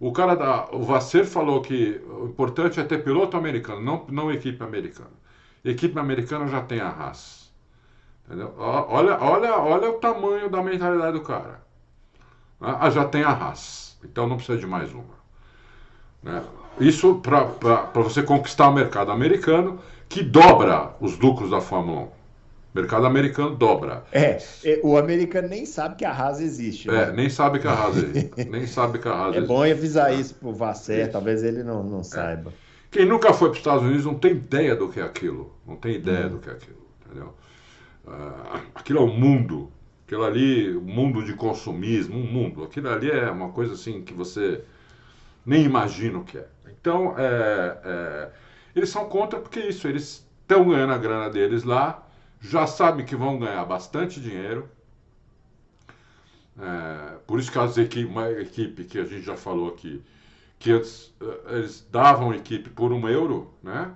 O 0.00 0.12
cara 0.12 0.36
da. 0.36 0.68
O 0.72 0.82
Vasser 0.82 1.26
falou 1.26 1.60
que 1.60 2.00
o 2.08 2.26
importante 2.26 2.78
é 2.78 2.84
ter 2.84 3.02
piloto 3.02 3.36
americano, 3.36 3.80
não, 3.80 4.06
não 4.08 4.32
equipe 4.32 4.62
americana. 4.62 5.10
Equipe 5.64 5.98
americana 5.98 6.46
já 6.46 6.60
tem 6.60 6.80
a 6.80 6.88
Haas. 6.88 7.52
Entendeu? 8.26 8.54
Olha, 8.58 9.18
olha, 9.20 9.56
olha 9.58 9.90
o 9.90 9.94
tamanho 9.94 10.48
da 10.48 10.62
mentalidade 10.62 11.12
do 11.12 11.22
cara. 11.22 11.62
Né? 12.60 12.76
Ah, 12.78 12.90
já 12.90 13.04
tem 13.04 13.24
a 13.24 13.30
Haas, 13.30 13.98
então 14.04 14.28
não 14.28 14.36
precisa 14.36 14.58
de 14.58 14.66
mais 14.66 14.92
uma. 14.92 15.18
Né? 16.22 16.44
Isso 16.78 17.16
para 17.16 17.44
você 18.02 18.22
conquistar 18.22 18.68
o 18.68 18.74
mercado 18.74 19.10
americano, 19.10 19.80
que 20.08 20.22
dobra 20.22 20.94
os 21.00 21.18
lucros 21.18 21.50
da 21.50 21.60
Fórmula 21.60 22.08
mercado 22.74 23.06
americano 23.06 23.56
dobra. 23.56 24.04
É, 24.12 24.38
é, 24.64 24.80
o 24.82 24.96
americano 24.96 25.48
nem 25.48 25.64
sabe 25.66 25.96
que 25.96 26.04
a 26.04 26.12
Haas 26.12 26.40
existe. 26.40 26.88
É, 26.88 27.06
Né? 27.06 27.12
nem 27.12 27.30
sabe 27.30 27.58
que 27.58 27.66
a 27.68 27.72
Haas 27.72 27.96
é, 27.98 28.44
nem 28.44 28.66
sabe 28.66 28.98
que 28.98 29.08
a 29.08 29.12
Haas 29.12 29.34
É 29.34 29.38
existe. 29.38 29.48
bom 29.48 29.62
avisar 29.62 30.12
isso 30.14 30.34
pro 30.34 30.52
Vasser, 30.52 31.02
Isso. 31.04 31.12
talvez 31.12 31.42
ele 31.42 31.62
não, 31.62 31.82
não 31.82 32.02
saiba. 32.04 32.52
Quem 32.90 33.04
nunca 33.06 33.32
foi 33.34 33.48
para 33.48 33.52
os 33.54 33.58
Estados 33.58 33.82
Unidos 33.84 34.04
não 34.06 34.14
tem 34.18 34.32
ideia 34.32 34.74
do 34.76 34.88
que 34.88 35.00
é 35.00 35.02
aquilo. 35.02 35.52
Não 35.66 35.76
tem 35.76 35.94
ideia 35.96 36.26
Hum. 36.26 36.30
do 36.30 36.38
que 36.38 36.48
é 36.48 36.52
aquilo, 36.52 36.86
entendeu? 37.04 37.34
Ah, 38.06 38.60
aquilo 38.74 39.00
é 39.00 39.02
um 39.02 39.14
mundo. 39.18 39.70
Aquilo 40.06 40.24
ali, 40.24 40.74
um 40.76 40.80
mundo 40.82 41.22
de 41.24 41.34
consumismo, 41.34 42.16
um 42.16 42.24
mundo. 42.26 42.64
Aquilo 42.64 42.88
ali 42.88 43.10
é 43.10 43.30
uma 43.30 43.50
coisa 43.50 43.74
assim 43.74 44.02
que 44.02 44.14
você 44.14 44.62
nem 45.44 45.64
imagina 45.64 46.18
o 46.18 46.24
que 46.24 46.38
é. 46.38 46.46
Então, 46.80 47.14
é, 47.18 47.78
é, 47.84 48.28
eles 48.74 48.88
são 48.90 49.06
contra 49.08 49.38
porque 49.38 49.58
é 49.60 49.68
isso, 49.68 49.86
eles 49.88 50.26
estão 50.42 50.68
ganhando 50.68 50.92
a 50.94 50.98
grana 50.98 51.28
deles 51.30 51.64
lá, 51.64 52.07
já 52.40 52.66
sabem 52.66 53.04
que 53.04 53.16
vão 53.16 53.38
ganhar 53.38 53.64
bastante 53.64 54.20
dinheiro. 54.20 54.68
É, 56.58 57.18
por 57.26 57.38
isso 57.38 57.52
que 57.52 57.58
as 57.58 57.78
equipe, 57.78 58.04
uma 58.10 58.30
equipe 58.30 58.84
que 58.84 58.98
a 58.98 59.04
gente 59.04 59.22
já 59.22 59.36
falou 59.36 59.68
aqui, 59.68 60.02
que 60.58 60.72
antes 60.72 61.14
eh, 61.20 61.56
eles 61.56 61.86
davam 61.90 62.34
equipe 62.34 62.68
por 62.70 62.92
um 62.92 63.08
euro, 63.08 63.54
né? 63.62 63.92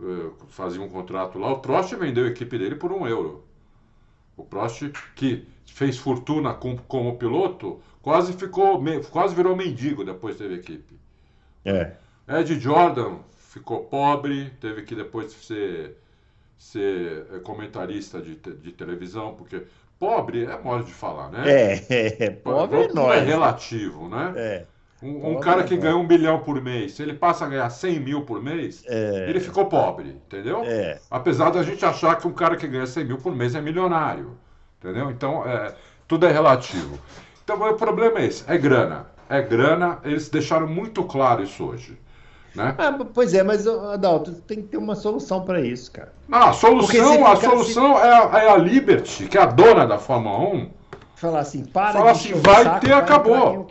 Eh, 0.00 0.30
Faziam 0.48 0.84
um 0.84 0.88
contrato 0.88 1.38
lá. 1.38 1.52
O 1.52 1.58
Prost 1.58 1.92
vendeu 1.94 2.24
a 2.24 2.28
equipe 2.28 2.58
dele 2.58 2.76
por 2.76 2.92
um 2.92 3.06
euro. 3.06 3.44
O 4.36 4.44
Prost, 4.44 4.92
que 5.14 5.46
fez 5.66 5.98
fortuna 5.98 6.54
com, 6.54 6.76
como 6.76 7.18
piloto, 7.18 7.80
quase 8.02 8.32
ficou, 8.34 8.82
quase 9.10 9.34
virou 9.34 9.56
mendigo 9.56 10.04
depois 10.04 10.36
teve 10.36 10.54
equipe. 10.54 10.98
É. 11.64 11.96
Ed 12.28 12.60
Jordan 12.60 13.18
ficou 13.36 13.84
pobre, 13.84 14.50
teve 14.60 14.82
que 14.82 14.94
depois 14.94 15.32
ser, 15.32 15.96
ser 16.56 17.26
eh, 17.32 17.38
comentarista 17.40 18.20
de, 18.20 18.36
de 18.36 18.72
televisão, 18.72 19.34
porque 19.36 19.66
pobre 19.98 20.44
é 20.44 20.58
modo 20.60 20.84
de 20.84 20.92
falar, 20.94 21.30
né? 21.30 21.52
É, 21.52 22.24
é, 22.24 22.30
pobre 22.30 22.84
é 22.84 22.88
nós. 22.92 23.14
é 23.14 23.20
relativo, 23.20 24.08
né? 24.08 24.36
É, 24.36 24.66
Um, 25.02 25.32
um 25.32 25.40
cara 25.40 25.62
é 25.62 25.64
que 25.64 25.76
ganha 25.76 25.96
um 25.96 26.06
bilhão 26.06 26.42
por 26.42 26.60
mês, 26.62 26.94
se 26.94 27.02
ele 27.02 27.14
passa 27.14 27.44
a 27.44 27.48
ganhar 27.48 27.68
100 27.70 28.00
mil 28.00 28.24
por 28.24 28.42
mês, 28.42 28.84
é, 28.86 29.28
ele 29.28 29.40
ficou 29.40 29.66
pobre, 29.68 30.10
entendeu? 30.10 30.62
é. 30.62 31.00
Apesar 31.10 31.50
da 31.50 31.62
gente 31.62 31.84
achar 31.84 32.16
que 32.16 32.26
um 32.26 32.32
cara 32.32 32.56
que 32.56 32.66
ganha 32.66 32.86
100 32.86 33.04
mil 33.04 33.18
por 33.18 33.34
mês 33.34 33.54
é 33.54 33.60
milionário, 33.60 34.38
entendeu? 34.78 35.10
Então, 35.10 35.46
é, 35.46 35.74
tudo 36.08 36.26
é 36.26 36.32
relativo. 36.32 36.98
Então, 37.44 37.60
o 37.60 37.74
problema 37.76 38.20
é 38.20 38.26
esse, 38.26 38.44
é 38.50 38.56
grana. 38.58 39.06
É 39.28 39.42
grana, 39.42 40.00
eles 40.04 40.28
deixaram 40.28 40.66
muito 40.68 41.04
claro 41.04 41.42
isso 41.42 41.64
hoje, 41.64 41.98
né? 42.56 42.74
Ah, 42.78 42.92
pois 43.12 43.34
é, 43.34 43.42
mas, 43.42 43.66
Adalto, 43.66 44.32
tem 44.32 44.62
que 44.62 44.68
ter 44.68 44.76
uma 44.76 44.94
solução 44.94 45.44
para 45.44 45.60
isso, 45.60 45.92
cara. 45.92 46.12
Não, 46.28 46.38
a 46.38 46.52
solução, 46.52 46.88
se 46.88 47.22
a 47.22 47.36
ficar- 47.36 47.50
solução 47.50 47.98
é, 47.98 48.12
a, 48.12 48.38
é 48.44 48.50
a 48.50 48.56
Liberty, 48.56 49.26
que 49.26 49.38
é 49.38 49.42
a 49.42 49.46
dona 49.46 49.86
da 49.86 49.98
Fórmula 49.98 50.38
1, 50.54 50.70
Falar 51.16 51.40
assim, 51.40 51.64
para 51.64 51.94
Fala 51.94 52.10
assim, 52.10 52.34
vai 52.34 52.62
saco, 52.62 52.80
ter, 52.84 52.92
acabou. 52.92 53.66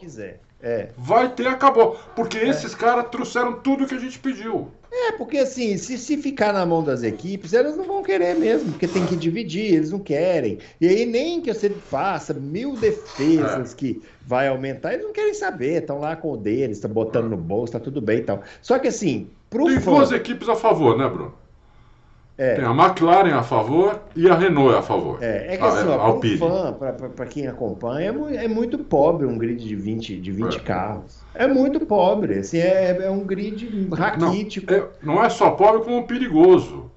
É. 0.60 0.90
vai 0.98 1.30
ter, 1.30 1.48
acabou. 1.48 1.96
Porque 2.16 2.40
esses 2.40 2.74
caras 2.74 3.06
trouxeram 3.12 3.54
tudo 3.60 3.86
que 3.86 3.94
a 3.94 4.00
gente 4.00 4.18
pediu. 4.18 4.72
É, 4.98 5.12
porque 5.12 5.38
assim, 5.40 5.78
se, 5.78 5.98
se 5.98 6.16
ficar 6.18 6.54
na 6.54 6.66
mão 6.66 6.82
das 6.84 7.04
equipes, 7.04 7.54
elas 7.54 7.76
não 7.76 7.86
vão 7.86 8.02
querer 8.02 8.34
mesmo, 8.36 8.72
porque 8.72 8.88
tem 8.88 9.06
que 9.06 9.16
dividir, 9.18 9.74
eles 9.74 9.92
não 9.92 10.00
querem. 10.00 10.60
E 10.80 10.88
aí, 10.88 11.06
nem 11.06 11.42
que 11.42 11.54
você 11.54 11.70
faça 11.82 12.34
mil 12.34 12.78
defesas 12.78 13.74
É. 13.74 13.76
que 13.76 14.02
vai 14.22 14.48
aumentar, 14.48 14.94
eles 14.94 15.06
não 15.06 15.12
querem 15.14 15.34
saber, 15.34 15.82
estão 15.82 16.00
lá 16.00 16.16
com 16.16 16.32
o 16.32 16.38
deles, 16.38 16.78
estão 16.78 16.90
botando 16.92 17.30
no 17.30 17.38
bolso, 17.38 17.74
tá 17.74 17.80
tudo 17.80 18.02
bem 18.02 18.20
e 18.20 18.24
tal. 18.24 18.42
Só 18.62 18.80
que 18.80 18.88
assim, 18.88 19.36
pro 19.50 19.66
Tem 19.66 19.80
fã. 19.82 19.92
duas 19.96 20.12
equipes 20.12 20.48
a 20.50 20.56
favor, 20.56 20.98
né, 20.98 21.08
Bruno? 21.10 21.45
É. 22.38 22.56
Tem 22.56 22.66
a 22.66 22.72
McLaren 22.72 23.34
a 23.34 23.44
favor 23.44 24.02
e 24.14 24.30
a 24.30 24.36
Renault 24.36 24.76
a 24.76 24.82
favor. 24.82 25.24
É, 25.24 25.54
é 25.54 25.58
que 25.58 25.64
assim, 25.64 25.88
é, 25.90 27.08
para 27.08 27.26
quem 27.28 27.48
acompanha, 27.48 28.14
é, 28.32 28.46
é 28.46 28.48
muito 28.48 28.78
pobre 28.80 29.26
um 29.26 29.38
grid 29.38 29.64
de 29.64 29.76
20, 29.76 30.20
de 30.20 30.32
20 30.32 30.58
É. 30.58 30.60
carros. 30.60 31.24
É 31.34 31.48
muito 31.48 31.86
pobre, 31.86 32.40
assim, 32.40 32.58
é, 32.58 33.06
é 33.06 33.10
um 33.10 33.24
grid 33.24 33.88
raquítico. 33.94 34.74
É, 34.74 34.86
não 35.02 35.24
é 35.24 35.30
só 35.30 35.52
pobre 35.52 35.84
como 35.84 36.06
perigoso. 36.06 36.92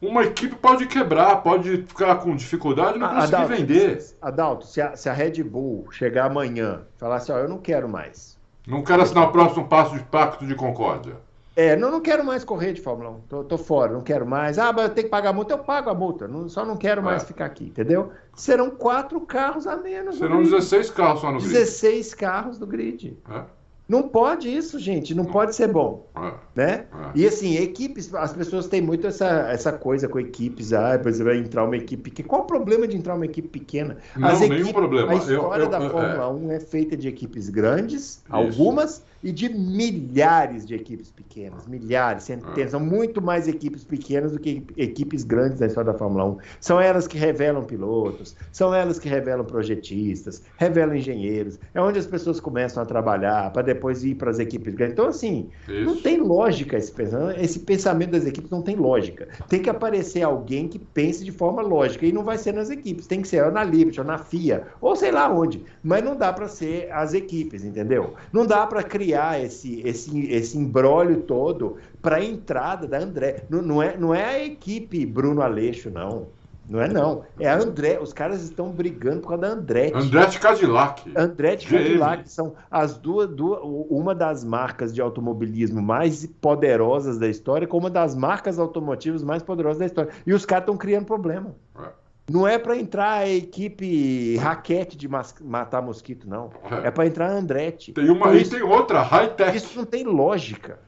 Uma 0.00 0.22
equipe 0.24 0.54
pode 0.56 0.86
quebrar, 0.86 1.36
pode 1.36 1.78
ficar 1.88 2.16
com 2.16 2.36
dificuldade 2.36 2.96
e 2.96 3.00
não 3.00 3.08
conseguir 3.08 3.34
Adalto, 3.36 3.56
vender. 3.56 4.04
Adalto, 4.20 4.66
se 4.66 4.80
a, 4.80 4.94
se 4.94 5.08
a 5.08 5.12
Red 5.12 5.42
Bull 5.42 5.86
chegar 5.90 6.26
amanhã 6.26 6.82
e 6.94 6.98
falar 7.00 7.16
assim, 7.16 7.32
ó, 7.32 7.38
eu 7.38 7.48
não 7.48 7.58
quero 7.58 7.88
mais. 7.88 8.38
Não 8.66 8.82
quero 8.82 9.02
assinar 9.02 9.28
o 9.28 9.32
próximo 9.32 9.66
passo 9.66 9.94
de 9.94 10.02
pacto 10.04 10.46
de 10.46 10.54
concórdia. 10.54 11.14
É, 11.56 11.76
não, 11.76 11.90
não 11.90 12.00
quero 12.00 12.24
mais 12.24 12.42
correr 12.44 12.72
de 12.72 12.80
Fórmula 12.80 13.10
1. 13.10 13.20
Tô, 13.28 13.44
tô 13.44 13.56
fora, 13.56 13.92
não 13.92 14.00
quero 14.00 14.26
mais. 14.26 14.58
Ah, 14.58 14.72
mas 14.72 14.88
eu 14.88 14.90
tenho 14.94 15.04
que 15.06 15.10
pagar 15.10 15.30
a 15.30 15.32
multa, 15.32 15.54
eu 15.54 15.58
pago 15.58 15.88
a 15.88 15.94
multa. 15.94 16.26
Não- 16.26 16.48
só 16.48 16.64
não 16.64 16.76
quero 16.76 17.00
mais 17.02 17.22
É. 17.22 17.26
ficar 17.26 17.44
aqui, 17.44 17.64
entendeu? 17.66 18.10
Serão 18.34 18.70
quatro 18.70 19.20
carros 19.20 19.66
a 19.66 19.76
menos. 19.76 20.14
no 20.16 20.20
Serão 20.20 20.38
grid. 20.38 20.50
16 20.50 20.90
carros 20.90 21.20
só 21.20 21.30
no 21.30 21.38
grid. 21.38 21.52
16 21.52 22.12
carros 22.14 22.58
do 22.58 22.66
grid. 22.66 23.16
É, 23.30 23.42
Não 23.86 24.02
pode 24.08 24.48
isso, 24.48 24.78
gente. 24.78 25.14
Não 25.14 25.26
pode 25.26 25.54
ser 25.54 25.68
bom. 25.68 26.08
é, 26.16 26.32
né? 26.56 26.86
é. 26.90 27.10
E 27.14 27.26
assim, 27.26 27.56
equipes, 27.58 28.12
as 28.14 28.32
pessoas 28.32 28.66
têm 28.66 28.80
muito 28.80 29.06
essa, 29.06 29.26
essa 29.50 29.70
coisa 29.72 30.08
com 30.08 30.18
equipes, 30.18 30.72
ah, 30.72 30.94
exemplo, 31.04 31.24
vai 31.30 31.36
entrar 31.38 31.64
uma 31.64 31.76
equipe 31.76 32.02
pequena. 32.10 32.26
Qual 32.28 32.42
o 32.42 32.46
problema 32.46 32.88
de 32.88 32.96
entrar 32.96 33.14
uma 33.14 33.26
equipe 33.26 33.46
pequena? 33.46 33.98
Não, 34.16 34.40
nenhum 34.40 34.72
problema. 34.72 35.12
A 35.12 35.14
história 35.16 35.62
eu- 35.64 35.68
da 35.68 35.80
eu- 35.80 35.90
Fórmula 35.90 36.24
é. 36.24 36.26
1 36.26 36.50
é 36.52 36.60
feita 36.60 36.96
de 36.96 37.06
equipes 37.08 37.48
grandes, 37.50 38.24
algumas, 38.30 39.04
e 39.24 39.32
de 39.32 39.48
milhares 39.48 40.66
de 40.66 40.74
equipes 40.74 41.10
pequenas. 41.10 41.66
Milhares, 41.66 42.24
centenas. 42.24 42.70
São 42.70 42.80
muito 42.80 43.22
mais 43.22 43.48
equipes 43.48 43.82
pequenas 43.82 44.32
do 44.32 44.38
que 44.38 44.62
equipes 44.76 45.24
grandes 45.24 45.58
na 45.58 45.66
história 45.66 45.90
da 45.90 45.98
Fórmula 45.98 46.26
1. 46.26 46.36
São 46.60 46.78
elas 46.78 47.08
que 47.08 47.16
revelam 47.16 47.64
pilotos, 47.64 48.36
são 48.52 48.74
elas 48.74 48.98
que 48.98 49.08
revelam 49.08 49.44
projetistas, 49.44 50.42
revelam 50.58 50.94
engenheiros. 50.94 51.58
É 51.72 51.80
onde 51.80 51.98
as 51.98 52.06
pessoas 52.06 52.38
começam 52.38 52.82
a 52.82 52.86
trabalhar 52.86 53.50
para 53.50 53.62
depois 53.62 54.04
ir 54.04 54.14
para 54.16 54.30
as 54.30 54.38
equipes 54.38 54.74
grandes. 54.74 54.92
Então, 54.92 55.06
assim, 55.06 55.48
não 55.66 55.94
Isso. 55.94 56.02
tem 56.02 56.20
lógica 56.20 56.76
esse 56.76 56.92
pensamento. 56.92 57.40
Esse 57.40 57.58
pensamento 57.60 58.10
das 58.10 58.26
equipes 58.26 58.50
não 58.50 58.60
tem 58.60 58.76
lógica. 58.76 59.26
Tem 59.48 59.62
que 59.62 59.70
aparecer 59.70 60.22
alguém 60.22 60.68
que 60.68 60.78
pense 60.78 61.24
de 61.24 61.32
forma 61.32 61.62
lógica. 61.62 62.04
E 62.04 62.12
não 62.12 62.22
vai 62.22 62.36
ser 62.36 62.52
nas 62.52 62.68
equipes. 62.68 63.06
Tem 63.06 63.22
que 63.22 63.28
ser 63.28 63.50
na 63.50 63.64
Liberty, 63.64 64.00
ou 64.00 64.06
na 64.06 64.18
FIA, 64.18 64.66
ou 64.82 64.94
sei 64.94 65.10
lá 65.10 65.32
onde. 65.32 65.64
Mas 65.82 66.04
não 66.04 66.14
dá 66.14 66.30
para 66.30 66.46
ser 66.46 66.92
as 66.92 67.14
equipes, 67.14 67.64
entendeu? 67.64 68.14
Não 68.30 68.46
dá 68.46 68.66
para 68.66 68.82
criar 68.82 69.13
esse, 69.14 69.80
esse, 69.86 70.26
esse 70.30 70.58
embrólio 70.58 71.22
todo 71.22 71.76
para 72.02 72.16
a 72.16 72.24
entrada 72.24 72.86
da 72.86 72.98
André. 72.98 73.44
Não, 73.48 73.62
não, 73.62 73.82
é, 73.82 73.96
não 73.96 74.14
é 74.14 74.24
a 74.24 74.44
equipe 74.44 75.04
Bruno 75.06 75.42
Aleixo, 75.42 75.90
não. 75.90 76.28
Não 76.68 76.80
é 76.80 76.88
não. 76.88 77.24
É 77.38 77.48
a 77.48 77.56
André. 77.56 77.98
Os 78.00 78.12
caras 78.12 78.42
estão 78.42 78.70
brigando 78.70 79.20
por 79.20 79.28
causa 79.28 79.42
da 79.42 79.48
Andretti. 79.48 79.96
Andretti 79.96 80.40
Cadillac. 80.40 81.12
Andretti 81.14 81.66
GM. 81.66 81.76
Cadillac 81.76 82.30
são 82.30 82.54
as 82.70 82.96
duas, 82.96 83.28
duas, 83.28 83.60
uma 83.62 84.14
das 84.14 84.42
marcas 84.44 84.94
de 84.94 85.00
automobilismo 85.00 85.82
mais 85.82 86.26
poderosas 86.40 87.18
da 87.18 87.28
história, 87.28 87.66
com 87.66 87.76
uma 87.76 87.90
das 87.90 88.14
marcas 88.14 88.58
automotivas 88.58 89.22
mais 89.22 89.42
poderosas 89.42 89.78
da 89.78 89.86
história. 89.86 90.10
E 90.26 90.32
os 90.32 90.46
caras 90.46 90.62
estão 90.62 90.76
criando 90.76 91.04
problema. 91.04 91.54
É. 91.78 92.03
Não 92.30 92.48
é 92.48 92.58
para 92.58 92.76
entrar 92.76 93.18
a 93.18 93.28
equipe 93.28 94.36
raquete 94.36 94.96
de 94.96 95.06
matar 95.08 95.82
mosquito, 95.82 96.28
não. 96.28 96.50
É. 96.82 96.88
É 96.88 96.90
para 96.90 97.06
entrar 97.06 97.28
a 97.28 97.32
Andretti. 97.32 97.92
Tem 97.92 98.08
uma 98.08 98.28
Então, 98.28 98.36
e 98.36 98.48
tem 98.48 98.62
outra, 98.62 99.02
high-tech, 99.02 99.56
isso 99.56 99.76
não 99.76 99.84
tem 99.84 100.04
lógica. 100.04 100.78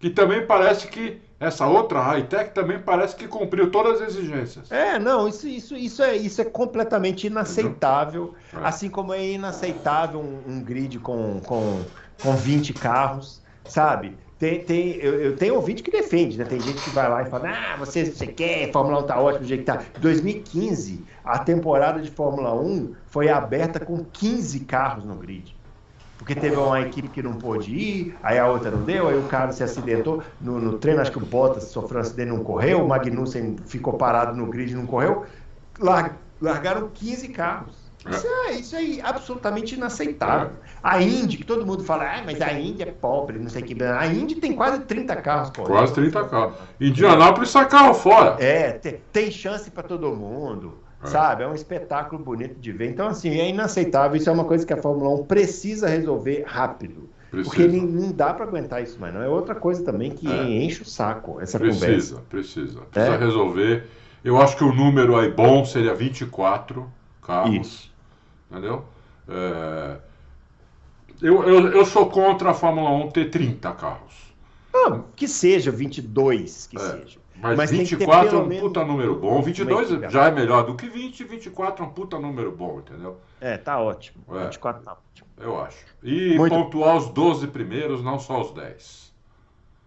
que 0.00 0.08
também 0.10 0.46
parece 0.46 0.86
que 0.88 1.20
essa 1.40 1.66
outra 1.66 2.00
high-tech 2.00 2.52
também 2.52 2.78
parece 2.80 3.14
que 3.14 3.28
cumpriu 3.28 3.70
todas 3.70 4.00
as 4.00 4.08
exigências. 4.16 4.70
É, 4.72 4.98
não, 4.98 5.28
isso, 5.28 5.46
isso, 5.46 5.76
isso, 5.76 6.02
é, 6.02 6.16
isso 6.16 6.40
é 6.40 6.44
completamente 6.44 7.26
inaceitável. 7.26 8.34
É. 8.54 8.56
Assim 8.66 8.88
como 8.88 9.12
é 9.12 9.24
inaceitável 9.32 10.20
um, 10.20 10.42
um 10.46 10.60
grid 10.62 10.98
com, 11.00 11.40
com, 11.40 11.82
com 12.22 12.32
20 12.34 12.72
carros, 12.74 13.42
sabe? 13.64 14.16
Tem, 14.38 14.64
tem, 14.64 14.92
eu, 14.96 15.20
eu 15.20 15.36
tenho 15.36 15.56
ouvinte 15.56 15.82
que 15.82 15.90
defende, 15.90 16.38
né? 16.38 16.44
Tem 16.44 16.62
gente 16.62 16.80
que 16.80 16.90
vai 16.90 17.08
lá 17.08 17.22
e 17.22 17.26
fala, 17.26 17.48
ah, 17.50 17.76
você, 17.76 18.04
você 18.04 18.26
quer, 18.28 18.70
Fórmula 18.70 19.00
1 19.00 19.06
tá 19.06 19.20
ótimo 19.20 19.42
do 19.42 19.48
jeito 19.48 19.60
que 19.60 19.66
tá. 19.66 19.82
2015, 19.98 21.04
a 21.24 21.40
temporada 21.40 22.00
de 22.00 22.10
Fórmula 22.10 22.54
1 22.54 22.94
foi 23.06 23.28
aberta 23.28 23.80
com 23.80 24.04
15 24.04 24.60
carros 24.60 25.04
no 25.04 25.16
grid. 25.16 25.56
Porque 26.16 26.34
teve 26.34 26.56
uma 26.56 26.80
equipe 26.80 27.08
que 27.08 27.22
não 27.22 27.36
pôde 27.38 27.74
ir, 27.74 28.16
aí 28.22 28.38
a 28.38 28.48
outra 28.48 28.70
não 28.72 28.82
deu, 28.84 29.08
aí 29.08 29.16
o 29.16 29.26
cara 29.26 29.52
se 29.52 29.62
acidentou 29.62 30.22
no, 30.40 30.60
no 30.60 30.78
treino, 30.78 31.00
acho 31.00 31.12
que 31.12 31.18
o 31.18 31.20
Bottas 31.26 31.64
sofreu 31.64 31.98
um 31.98 32.02
acidente 32.02 32.28
não 32.30 32.42
correu, 32.44 32.84
o 32.84 32.88
Magnussen 32.88 33.56
ficou 33.66 33.94
parado 33.94 34.36
no 34.36 34.46
grid 34.46 34.72
e 34.72 34.74
não 34.74 34.86
correu. 34.86 35.24
Lar- 35.78 36.16
largaram 36.40 36.88
15 36.90 37.28
carros. 37.28 37.87
Isso 38.16 38.26
é, 38.26 38.52
isso 38.52 38.76
é 38.76 39.00
absolutamente 39.02 39.74
inaceitável. 39.74 40.50
A 40.82 41.02
Indy, 41.02 41.36
que 41.38 41.44
todo 41.44 41.66
mundo 41.66 41.82
fala, 41.84 42.04
ah, 42.04 42.22
mas 42.24 42.40
a 42.40 42.52
Indy 42.52 42.82
é 42.82 42.86
pobre, 42.86 43.38
não 43.38 43.48
sei 43.48 43.62
o 43.62 43.64
que. 43.64 43.82
A 43.82 44.06
Indy 44.06 44.36
tem 44.36 44.52
quase 44.54 44.80
30 44.80 45.16
carros, 45.16 45.50
pô. 45.50 45.64
Quase 45.64 45.92
30 45.94 46.24
carros. 46.24 46.54
Indianápolis 46.80 47.50
sai 47.50 47.68
carro 47.68 47.94
fora. 47.94 48.36
É, 48.42 48.72
tem, 48.72 49.00
tem 49.12 49.30
chance 49.30 49.70
para 49.70 49.82
todo 49.82 50.14
mundo, 50.14 50.78
É. 51.02 51.06
sabe? 51.08 51.42
É 51.42 51.48
um 51.48 51.54
espetáculo 51.54 52.22
bonito 52.22 52.58
de 52.60 52.72
ver. 52.72 52.90
Então, 52.90 53.08
assim, 53.08 53.30
é 53.38 53.48
inaceitável. 53.48 54.16
Isso 54.16 54.30
é 54.30 54.32
uma 54.32 54.44
coisa 54.44 54.64
que 54.64 54.72
a 54.72 54.76
Fórmula 54.80 55.10
1 55.20 55.24
precisa 55.24 55.88
resolver 55.88 56.44
rápido. 56.46 57.08
Precisa. 57.30 57.50
Porque 57.54 57.68
nem- 57.68 57.84
não 57.86 58.10
dá 58.10 58.32
para 58.32 58.46
aguentar 58.46 58.82
isso, 58.82 58.96
mas 58.98 59.12
não 59.12 59.20
é 59.22 59.28
outra 59.28 59.54
coisa 59.54 59.84
também 59.84 60.10
que 60.12 60.26
É. 60.26 60.44
enche 60.64 60.80
o 60.82 60.86
saco 60.86 61.38
essa 61.40 61.58
conversa. 61.58 61.84
Precisa, 61.86 62.20
precisa. 62.30 62.80
Precisa 62.90 63.14
É? 63.14 63.18
resolver. 63.18 63.84
Eu 64.24 64.40
acho 64.40 64.56
que 64.56 64.64
o 64.64 64.72
número 64.72 65.14
aí 65.16 65.30
bom 65.30 65.62
seria 65.64 65.94
24 65.94 66.90
carros. 67.22 67.54
Isso. 67.54 67.87
Entendeu? 68.50 68.84
É, 69.28 69.98
Eu, 71.20 71.42
eu, 71.44 71.68
eu 71.72 71.84
sou 71.84 72.08
contra 72.08 72.50
a 72.50 72.54
Fórmula 72.54 72.90
1 72.90 73.10
ter 73.10 73.30
30 73.30 73.72
carros. 73.72 74.32
Ah, 74.74 75.00
que 75.16 75.26
seja 75.26 75.70
22, 75.70 76.68
que 76.68 76.76
É. 76.76 76.80
seja. 76.80 77.18
Mas, 77.40 77.56
Mas 77.56 77.70
tem 77.70 77.84
que 77.84 77.90
ter 77.90 77.96
24 77.98 78.36
é 78.36 78.40
um 78.40 78.46
menos 78.46 78.62
puta 78.64 78.84
número 78.84 79.14
bom. 79.16 79.40
22 79.42 79.90
equipe. 79.92 80.10
já 80.12 80.26
é 80.26 80.30
melhor 80.30 80.64
do 80.66 80.74
que 80.74 80.88
20, 80.88 81.22
24 81.24 81.84
é 81.84 81.88
um 81.88 81.90
puta 81.90 82.18
número 82.18 82.50
bom, 82.50 82.80
entendeu? 82.80 83.18
É, 83.40 83.56
tá 83.56 83.80
ótimo. 83.80 84.24
É. 84.36 84.44
24 84.44 84.82
tá 84.82 84.92
ótimo. 84.92 85.28
Eu 85.38 85.60
acho. 85.60 85.78
E 86.02 86.36
Muito. 86.36 86.52
pontuar 86.54 86.96
os 86.96 87.08
12 87.10 87.46
primeiros, 87.48 88.02
não 88.02 88.18
só 88.18 88.40
os 88.40 88.52
10. 88.52 89.12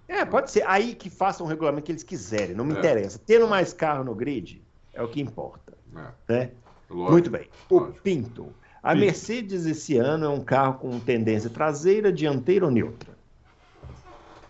É, 0.08 0.24
pode 0.26 0.50
ser. 0.52 0.64
Aí 0.68 0.96
que 0.96 1.10
façam 1.10 1.46
o 1.46 1.50
regulamento 1.50 1.84
que 1.86 1.92
eles 1.92 2.04
quiserem, 2.04 2.56
não 2.56 2.64
me 2.66 2.74
É. 2.76 2.80
interessa. 2.80 3.20
Tendo 3.26 3.48
mais 3.50 3.74
carro 3.74 4.04
no 4.06 4.16
grid 4.16 4.62
é 4.94 5.02
o 5.04 5.08
que 5.10 5.22
importa. 5.22 5.74
Né? 5.92 6.52
Lógico. 6.92 7.12
Muito 7.12 7.30
bem. 7.30 7.48
O 7.70 7.80
Lógico. 7.80 8.02
Pinto. 8.02 8.54
A 8.84 8.92
Pinto. 8.92 9.06
Mercedes 9.06 9.66
esse 9.66 9.98
ano 9.98 10.26
é 10.26 10.30
um 10.30 10.42
carro 10.42 10.76
com 10.76 11.00
tendência 11.00 11.50
traseira, 11.50 12.12
dianteira 12.12 12.66
ou 12.66 12.72
neutra? 12.72 13.12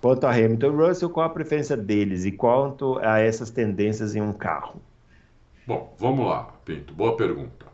Quanto 0.01 0.25
a 0.25 0.31
Hamilton 0.31 0.67
e 0.67 0.87
Russell, 0.87 1.09
qual 1.09 1.27
a 1.27 1.29
preferência 1.29 1.77
deles 1.77 2.25
e 2.25 2.31
quanto 2.31 2.97
a 2.99 3.19
essas 3.19 3.51
tendências 3.51 4.15
em 4.15 4.21
um 4.21 4.33
carro? 4.33 4.81
Bom, 5.67 5.95
vamos 5.99 6.25
lá, 6.25 6.49
Pinto. 6.65 6.93
Boa 6.93 7.15
pergunta. 7.15 7.67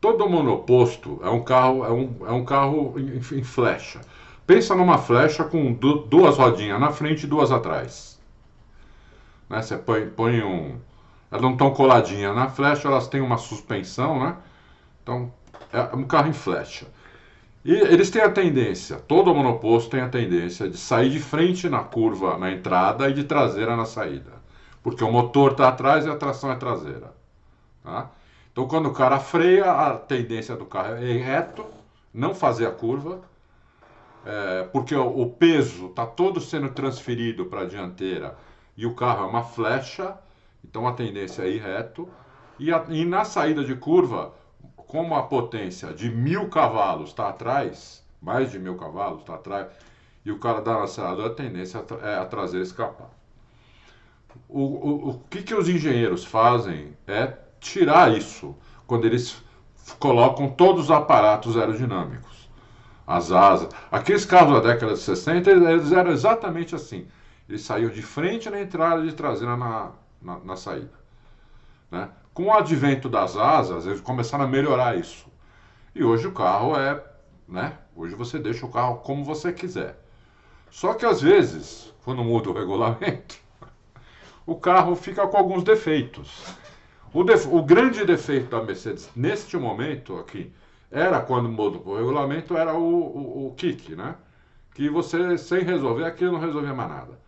Todo 0.00 0.28
monoposto 0.28 1.20
é 1.22 1.30
um 1.30 1.42
carro, 1.44 1.84
é 1.84 1.92
um, 1.92 2.16
é 2.26 2.32
um 2.32 2.44
carro 2.44 2.94
em, 2.98 3.16
em 3.18 3.42
flecha. 3.44 4.00
Pensa 4.46 4.74
numa 4.74 4.98
flecha 4.98 5.44
com 5.44 5.72
du- 5.72 6.02
duas 6.06 6.36
rodinhas 6.36 6.80
na 6.80 6.90
frente 6.90 7.24
e 7.24 7.26
duas 7.26 7.50
atrás. 7.52 8.18
Né? 9.48 9.62
Você 9.62 9.76
põe, 9.76 10.08
põe 10.08 10.42
um. 10.42 10.76
Elas 11.30 11.42
não 11.42 11.52
estão 11.52 11.70
coladinhas 11.72 12.34
na 12.34 12.48
flecha, 12.48 12.88
elas 12.88 13.08
têm 13.08 13.20
uma 13.20 13.38
suspensão, 13.38 14.20
né? 14.20 14.36
Então, 15.02 15.32
é 15.72 15.80
um 15.94 16.04
carro 16.04 16.28
em 16.28 16.32
flecha. 16.32 16.86
E 17.64 17.72
eles 17.72 18.10
têm 18.10 18.22
a 18.22 18.30
tendência, 18.30 18.96
todo 18.96 19.34
monoposto 19.34 19.90
tem 19.90 20.00
a 20.00 20.08
tendência 20.08 20.68
de 20.68 20.78
sair 20.78 21.10
de 21.10 21.18
frente 21.18 21.68
na 21.68 21.80
curva 21.80 22.38
na 22.38 22.52
entrada 22.52 23.08
e 23.08 23.12
de 23.12 23.24
traseira 23.24 23.76
na 23.76 23.84
saída. 23.84 24.32
Porque 24.82 25.02
o 25.02 25.10
motor 25.10 25.52
está 25.52 25.68
atrás 25.68 26.06
e 26.06 26.08
a 26.08 26.16
tração 26.16 26.52
é 26.52 26.54
traseira. 26.54 27.12
tá? 27.82 28.08
Então, 28.52 28.68
quando 28.68 28.86
o 28.86 28.92
cara 28.92 29.18
freia, 29.18 29.70
a 29.70 29.98
tendência 29.98 30.54
do 30.54 30.64
carro 30.64 30.94
é 30.94 31.04
ir 31.04 31.18
reto, 31.18 31.66
não 32.14 32.34
fazer 32.34 32.66
a 32.66 32.70
curva, 32.70 33.20
é, 34.24 34.62
porque 34.72 34.94
o, 34.94 35.22
o 35.22 35.30
peso 35.30 35.86
está 35.86 36.06
todo 36.06 36.40
sendo 36.40 36.68
transferido 36.70 37.46
para 37.46 37.62
a 37.62 37.66
dianteira 37.66 38.36
e 38.76 38.86
o 38.86 38.94
carro 38.94 39.24
é 39.24 39.28
uma 39.28 39.42
flecha, 39.42 40.16
então 40.68 40.86
a 40.86 40.92
tendência 40.92 41.42
é 41.42 41.50
ir 41.50 41.58
reto. 41.62 42.08
E, 42.58 42.72
a- 42.72 42.84
e 42.88 43.04
na 43.04 43.24
saída 43.24 43.64
de 43.64 43.74
curva, 43.76 44.34
como 44.76 45.14
a 45.14 45.22
potência 45.24 45.92
de 45.94 46.10
mil 46.10 46.48
cavalos 46.48 47.10
está 47.10 47.28
atrás, 47.28 48.04
mais 48.20 48.50
de 48.50 48.58
mil 48.58 48.76
cavalos 48.76 49.20
está 49.20 49.34
atrás, 49.34 49.68
e 50.24 50.30
o 50.32 50.38
cara 50.38 50.60
dá 50.60 50.74
no 50.74 50.82
acelerador, 50.84 51.26
a 51.26 51.30
tendência 51.34 51.84
é 52.02 52.12
é 52.12 52.16
a 52.18 52.26
traseira 52.26 52.64
escapar. 52.64 53.10
O, 54.48 54.60
o, 54.60 55.08
o 55.10 55.18
que, 55.30 55.42
que 55.42 55.54
os 55.54 55.68
engenheiros 55.68 56.24
fazem 56.24 56.96
é 57.06 57.34
tirar 57.60 58.12
isso 58.16 58.54
quando 58.86 59.04
eles 59.06 59.42
colocam 59.98 60.48
todos 60.50 60.84
os 60.84 60.90
aparatos 60.90 61.56
aerodinâmicos. 61.56 62.48
As 63.06 63.32
asas. 63.32 63.70
Aqueles 63.90 64.24
carros 64.26 64.54
da 64.54 64.72
década 64.72 64.94
de 64.94 65.00
60, 65.00 65.50
eles- 65.50 65.68
eles 65.68 65.92
eram 65.92 66.12
exatamente 66.12 66.74
assim. 66.74 67.06
Eles 67.48 67.62
saíam 67.62 67.90
de 67.90 68.02
frente 68.02 68.50
na 68.50 68.60
entrada 68.60 69.02
e 69.04 69.08
de 69.08 69.14
traseira 69.14 69.56
na, 69.56 69.92
na, 70.20 70.38
na 70.40 70.56
saída. 70.56 70.92
Né? 71.90 72.08
Com 72.34 72.44
o 72.46 72.52
advento 72.52 73.08
das 73.08 73.36
asas, 73.36 73.86
eles 73.86 74.00
começaram 74.00 74.44
a 74.44 74.48
melhorar 74.48 74.96
isso. 74.98 75.26
E 75.94 76.04
hoje 76.04 76.26
o 76.26 76.32
carro 76.32 76.76
é. 76.76 77.02
Né? 77.48 77.78
Hoje 77.94 78.14
você 78.14 78.38
deixa 78.38 78.66
o 78.66 78.70
carro 78.70 78.96
como 78.98 79.24
você 79.24 79.52
quiser. 79.52 79.98
Só 80.70 80.94
que 80.94 81.06
às 81.06 81.20
vezes, 81.22 81.92
quando 82.04 82.24
muda 82.24 82.50
o 82.50 82.52
regulamento, 82.52 83.36
o 84.46 84.56
carro 84.56 84.96
fica 84.96 85.26
com 85.26 85.36
alguns 85.36 85.62
defeitos. 85.64 86.44
O, 87.12 87.24
def- 87.24 87.46
o 87.46 87.62
grande 87.62 88.04
defeito 88.04 88.50
da 88.50 88.62
Mercedes 88.62 89.08
neste 89.16 89.56
momento 89.56 90.18
aqui 90.18 90.52
era 90.90 91.20
quando 91.20 91.48
mudou 91.48 91.82
o 91.86 91.96
regulamento, 91.96 92.56
era 92.56 92.74
o, 92.74 92.78
o, 92.80 93.48
o 93.48 93.54
kick, 93.54 93.94
né? 93.96 94.14
Que 94.74 94.88
você, 94.90 95.38
sem 95.38 95.62
resolver 95.64 96.04
aquilo, 96.04 96.32
não 96.32 96.40
resolvia 96.40 96.74
mais 96.74 96.90
nada. 96.90 97.18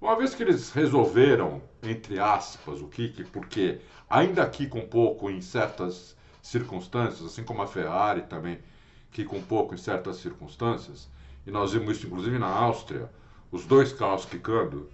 Uma 0.00 0.16
vez 0.16 0.34
que 0.34 0.42
eles 0.42 0.70
resolveram, 0.72 1.60
entre 1.82 2.18
aspas, 2.20 2.80
o 2.80 2.86
kick, 2.88 3.24
porque 3.24 3.80
ainda 4.08 4.42
aqui 4.42 4.66
com 4.66 4.82
pouco 4.86 5.30
em 5.30 5.40
certas 5.40 6.16
circunstâncias, 6.42 7.24
assim 7.26 7.42
como 7.42 7.62
a 7.62 7.66
Ferrari 7.66 8.22
também, 8.22 8.58
que 9.10 9.24
com 9.24 9.40
pouco 9.42 9.74
em 9.74 9.78
certas 9.78 10.16
circunstâncias, 10.16 11.08
e 11.46 11.50
nós 11.50 11.72
vimos 11.72 11.96
isso 11.98 12.06
inclusive 12.06 12.38
na 12.38 12.46
Áustria, 12.48 13.10
os 13.50 13.64
dois 13.66 13.92
carros 13.92 14.24
quicando, 14.24 14.88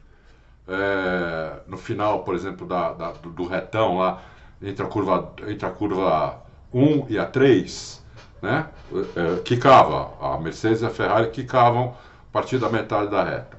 é, 0.68 1.60
no 1.66 1.76
final, 1.76 2.24
por 2.24 2.34
exemplo, 2.34 2.66
da, 2.66 2.92
da- 2.92 3.12
do, 3.12 3.30
do 3.30 3.46
retão 3.46 3.98
lá, 3.98 4.22
entre 4.62 4.84
a 4.84 4.88
curva, 4.88 5.32
entre 5.48 5.66
a 5.66 5.70
curva 5.70 6.40
1 6.72 7.06
e 7.08 7.18
a 7.18 7.26
3, 7.26 8.02
né? 8.42 8.68
É, 9.16 9.40
quicava. 9.42 10.12
A 10.20 10.38
Mercedes 10.38 10.82
e 10.82 10.86
a 10.86 10.90
Ferrari 10.90 11.30
quicavam 11.30 11.94
a 12.28 12.32
partir 12.32 12.58
da 12.58 12.70
metade 12.70 13.10
da 13.10 13.22
reta. 13.24 13.58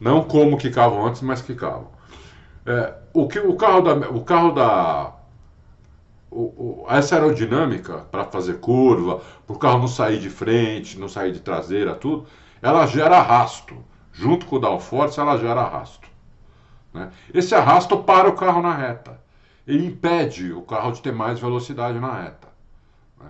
Não 0.00 0.24
como 0.24 0.56
quicavam 0.58 1.06
antes, 1.06 1.22
mas 1.22 1.42
quicavam. 1.42 1.88
É, 2.66 2.94
o, 3.14 3.28
que, 3.28 3.38
o 3.40 3.56
carro 3.56 3.82
da. 3.82 4.10
O 4.10 4.24
carro 4.24 4.52
da 4.52 5.14
o- 6.30 6.84
o- 6.84 6.86
essa 6.88 7.16
aerodinâmica 7.16 7.98
para 8.10 8.24
fazer 8.24 8.60
curva, 8.60 9.20
para 9.46 9.56
o 9.56 9.58
carro 9.58 9.78
não 9.80 9.88
sair 9.88 10.18
de 10.20 10.30
frente, 10.30 10.98
não 10.98 11.08
sair 11.08 11.32
de 11.32 11.40
traseira, 11.40 11.94
tudo, 11.94 12.26
ela 12.62 12.86
gera 12.86 13.18
arrasto. 13.18 13.76
Junto 14.12 14.46
com 14.46 14.56
o 14.56 14.58
downforce, 14.58 15.18
ela 15.20 15.36
gera 15.38 15.60
arrasto. 15.62 16.08
né? 16.94 17.10
Esse 17.34 17.54
arrasto 17.54 17.98
para 17.98 18.28
o 18.28 18.34
carro 18.34 18.62
na 18.62 18.74
reta. 18.74 19.20
Ele 19.66 19.86
impede 19.86 20.52
o 20.52 20.62
carro 20.62 20.92
de 20.92 21.02
ter 21.02 21.12
mais 21.12 21.38
velocidade 21.40 22.00
na 22.00 22.12
reta. 22.22 22.48
né? 23.20 23.28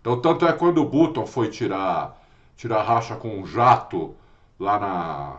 Então, 0.00 0.20
tanto 0.20 0.46
é 0.46 0.52
quando 0.52 0.78
o 0.82 0.88
Button 0.88 1.26
foi 1.26 1.48
tirar, 1.50 2.20
tirar 2.56 2.82
racha 2.82 3.16
com 3.16 3.38
um 3.40 3.46
jato 3.46 4.14
lá 4.58 4.78
na. 4.78 5.36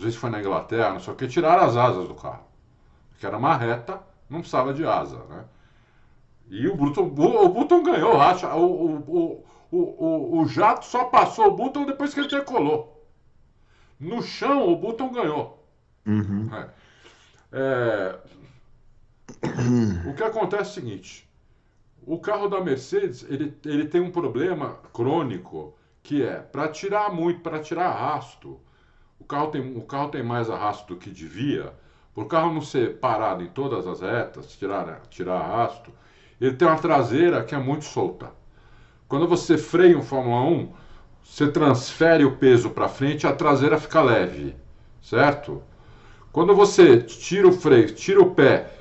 Não 0.00 0.04
sei 0.04 0.12
se 0.12 0.16
foi 0.16 0.30
na 0.30 0.40
Inglaterra, 0.40 0.94
não 0.94 1.00
sei 1.00 1.12
o 1.12 1.16
que, 1.16 1.28
tiraram 1.28 1.62
as 1.62 1.76
asas 1.76 2.08
do 2.08 2.14
carro. 2.14 2.44
Porque 3.10 3.26
era 3.26 3.36
uma 3.36 3.54
reta, 3.54 4.00
não 4.30 4.38
precisava 4.38 4.72
de 4.72 4.82
asa. 4.86 5.18
Né? 5.28 5.44
E 6.48 6.66
o 6.68 6.74
Button, 6.74 7.02
o 7.02 7.48
Button 7.50 7.82
ganhou 7.82 8.16
racha. 8.16 8.48
O, 8.54 8.64
o, 8.64 8.96
o, 8.96 9.44
o, 9.70 9.78
o, 9.78 10.40
o 10.40 10.48
jato 10.48 10.86
só 10.86 11.04
passou 11.04 11.48
o 11.48 11.54
Button 11.54 11.84
depois 11.84 12.14
que 12.14 12.20
ele 12.20 12.30
decolou. 12.30 13.06
No 14.00 14.22
chão, 14.22 14.72
o 14.72 14.76
Button 14.76 15.12
ganhou. 15.12 15.68
Uhum. 16.06 16.48
É, 17.52 18.18
o 20.08 20.14
que 20.14 20.24
acontece 20.24 20.62
é 20.62 20.72
o 20.72 20.74
seguinte: 20.74 21.30
o 22.06 22.18
carro 22.18 22.48
da 22.48 22.62
Mercedes 22.62 23.22
ele, 23.28 23.54
ele 23.66 23.84
tem 23.84 24.00
um 24.00 24.10
problema 24.10 24.78
crônico 24.94 25.76
que 26.02 26.22
é 26.22 26.36
para 26.36 26.68
tirar 26.68 27.12
muito, 27.12 27.42
para 27.42 27.60
tirar 27.60 27.88
arrasto. 27.88 28.58
Carro, 29.30 29.46
tem, 29.52 29.76
o 29.76 29.82
carro 29.82 30.08
tem 30.08 30.24
mais 30.24 30.50
arrasto 30.50 30.92
do 30.92 30.98
que 30.98 31.08
devia. 31.08 31.72
Por 32.12 32.26
carro 32.26 32.52
não 32.52 32.60
ser 32.60 32.98
parado 32.98 33.44
em 33.44 33.46
todas 33.46 33.86
as 33.86 34.00
retas, 34.00 34.56
tirar, 34.56 35.02
tirar 35.08 35.38
arrasto, 35.38 35.92
ele 36.40 36.56
tem 36.56 36.66
uma 36.66 36.76
traseira 36.76 37.44
que 37.44 37.54
é 37.54 37.58
muito 37.58 37.84
solta. 37.84 38.32
Quando 39.06 39.28
você 39.28 39.56
freia 39.56 39.96
um 39.96 40.02
Fórmula 40.02 40.42
1, 40.42 40.72
você 41.22 41.48
transfere 41.48 42.24
o 42.24 42.38
peso 42.38 42.70
para 42.70 42.88
frente 42.88 43.24
a 43.24 43.32
traseira 43.32 43.78
fica 43.78 44.02
leve, 44.02 44.56
certo? 45.00 45.62
Quando 46.32 46.52
você 46.52 47.00
tira 47.00 47.46
o 47.46 47.52
freio, 47.52 47.94
tira 47.94 48.20
o 48.20 48.34
pé, 48.34 48.72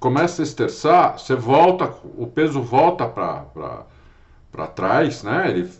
começa 0.00 0.40
a 0.40 0.44
esterçar, 0.44 1.18
você 1.18 1.34
volta, 1.34 1.84
o 2.16 2.26
peso 2.26 2.62
volta 2.62 3.06
para 3.06 4.66
trás, 4.68 5.22
né? 5.22 5.50
Ele 5.50 5.70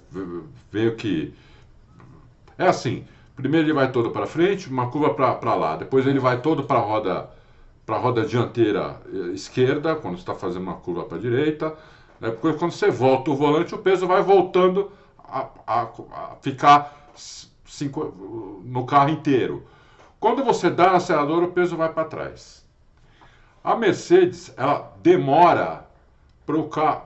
veio 0.70 0.96
que. 0.96 1.32
É 2.58 2.66
assim: 2.66 3.06
primeiro 3.38 3.66
ele 3.66 3.72
vai 3.74 3.90
todo 3.92 4.10
para 4.10 4.26
frente, 4.26 4.68
uma 4.68 4.90
curva 4.90 5.14
para 5.14 5.54
lá, 5.54 5.76
depois 5.76 6.06
ele 6.06 6.18
vai 6.20 6.40
todo 6.40 6.64
para 6.64 6.78
a 6.78 6.82
roda, 6.82 7.30
pra 7.86 7.98
roda 7.98 8.24
dianteira 8.24 9.00
eh, 9.12 9.32
esquerda, 9.34 9.96
quando 9.96 10.16
você 10.16 10.22
está 10.22 10.34
fazendo 10.34 10.62
uma 10.64 10.74
curva 10.76 11.04
para 11.04 11.18
a 11.18 11.20
direita. 11.20 11.70
Né? 12.20 12.30
Depois, 12.30 12.56
quando 12.56 12.72
você 12.72 12.90
volta 12.90 13.30
o 13.30 13.36
volante, 13.36 13.74
o 13.74 13.78
peso 13.78 14.06
vai 14.06 14.22
voltando 14.22 14.90
a, 15.18 15.48
a- 15.66 15.88
a 16.12 16.36
ficar 16.42 17.10
cinco- 17.66 18.14
no 18.64 18.86
carro 18.86 19.10
inteiro. 19.10 19.64
Quando 20.20 20.44
você 20.44 20.70
dá 20.70 20.90
no 20.90 20.96
acelerador, 20.96 21.44
o 21.44 21.52
peso 21.52 21.76
vai 21.76 21.92
para 21.92 22.04
trás. 22.04 22.64
A 23.64 23.76
Mercedes, 23.76 24.52
ela 24.56 24.92
demora 25.02 25.86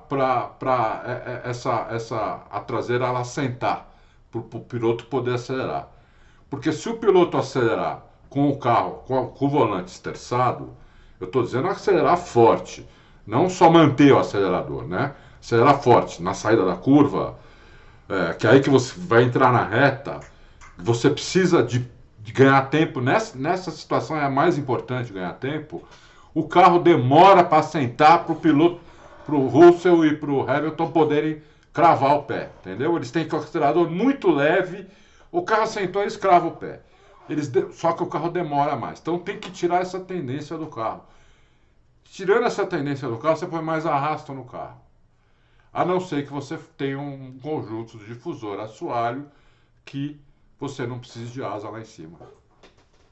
para 0.09 1.41
essa, 1.45 1.89
essa 1.91 2.43
a 2.51 2.61
traseira 2.61 3.07
ela 3.07 3.25
sentar, 3.25 3.93
para 4.31 4.41
o 4.41 4.45
piloto 4.61 5.07
poder 5.07 5.35
acelerar. 5.35 5.92
Porque 6.53 6.71
se 6.71 6.87
o 6.87 6.99
piloto 6.99 7.39
acelerar 7.39 8.05
com 8.29 8.51
o 8.51 8.59
carro, 8.59 9.05
com, 9.07 9.29
com 9.29 9.47
o 9.47 9.49
volante 9.49 9.91
esterçado, 9.91 10.77
Eu 11.19 11.27
estou 11.27 11.43
dizendo 11.43 11.67
acelerar 11.69 12.19
forte, 12.19 12.87
não 13.27 13.49
só 13.49 13.71
manter 13.71 14.13
o 14.13 14.19
acelerador, 14.19 14.87
né? 14.87 15.15
Acelerar 15.41 15.81
forte 15.81 16.23
na 16.23 16.35
saída 16.35 16.67
da 16.67 16.77
curva, 16.77 17.39
é, 18.07 18.35
que 18.35 18.47
é 18.47 18.51
aí 18.51 18.61
que 18.61 18.69
você 18.69 18.93
vai 18.99 19.23
entrar 19.23 19.51
na 19.51 19.65
reta, 19.65 20.21
você 20.77 21.09
precisa 21.09 21.63
de, 21.63 21.89
de 22.19 22.33
ganhar 22.33 22.61
tempo. 22.69 23.01
Nessa, 23.01 23.39
nessa 23.39 23.71
situação 23.71 24.19
é 24.19 24.29
mais 24.29 24.59
importante 24.59 25.11
ganhar 25.11 25.33
tempo. 25.35 25.83
O 26.35 26.47
carro 26.47 26.81
demora 26.81 27.43
para 27.43 27.63
sentar 27.63 28.25
para 28.25 28.33
o 28.35 28.37
piloto, 28.37 28.79
para 29.25 29.35
o 29.35 29.47
Russell 29.47 30.05
e 30.05 30.17
para 30.17 30.31
o 30.31 30.43
Hamilton 30.51 30.91
poderem 30.91 31.41
cravar 31.73 32.17
o 32.17 32.25
pé, 32.25 32.51
entendeu? 32.61 32.95
Eles 32.95 33.11
têm 33.11 33.27
que 33.27 33.35
o 33.35 33.39
acelerador 33.39 33.89
muito 33.89 34.31
leve, 34.31 34.87
o 35.33 35.43
carro 35.43 35.67
sentou 35.67 36.05
e 36.05 36.07
escrava 36.07 36.47
o 36.47 36.57
pé. 36.57 36.83
Eles 37.29 37.49
de... 37.49 37.73
Só 37.73 37.93
que 37.93 38.03
o 38.03 38.07
carro 38.07 38.29
demora 38.29 38.77
mais. 38.77 39.01
Então 39.01 39.19
tem 39.19 39.41
que 39.41 39.51
tirar 39.51 39.81
essa 39.81 39.99
tendência 39.99 40.59
do 40.59 40.67
carro. 40.67 41.03
Tirando 42.05 42.47
essa 42.47 42.67
tendência 42.67 43.09
do 43.09 43.17
carro, 43.17 43.37
você 43.37 43.47
põe 43.47 43.63
mais 43.63 43.87
arrasto 43.87 44.35
no 44.35 44.45
carro. 44.45 44.79
A 45.73 45.87
não 45.87 45.99
ser 45.99 46.27
que 46.27 46.33
você 46.33 46.59
tenha 46.77 47.01
um 47.01 47.39
conjunto 47.43 47.97
de 47.97 48.05
difusor 48.05 48.61
assoalho 48.61 49.27
que 49.87 50.21
você 50.61 50.87
não 50.87 50.99
precise 50.99 51.33
de 51.33 51.43
asa 51.43 51.71
lá 51.71 51.81
em 51.81 51.85
cima. 51.85 52.19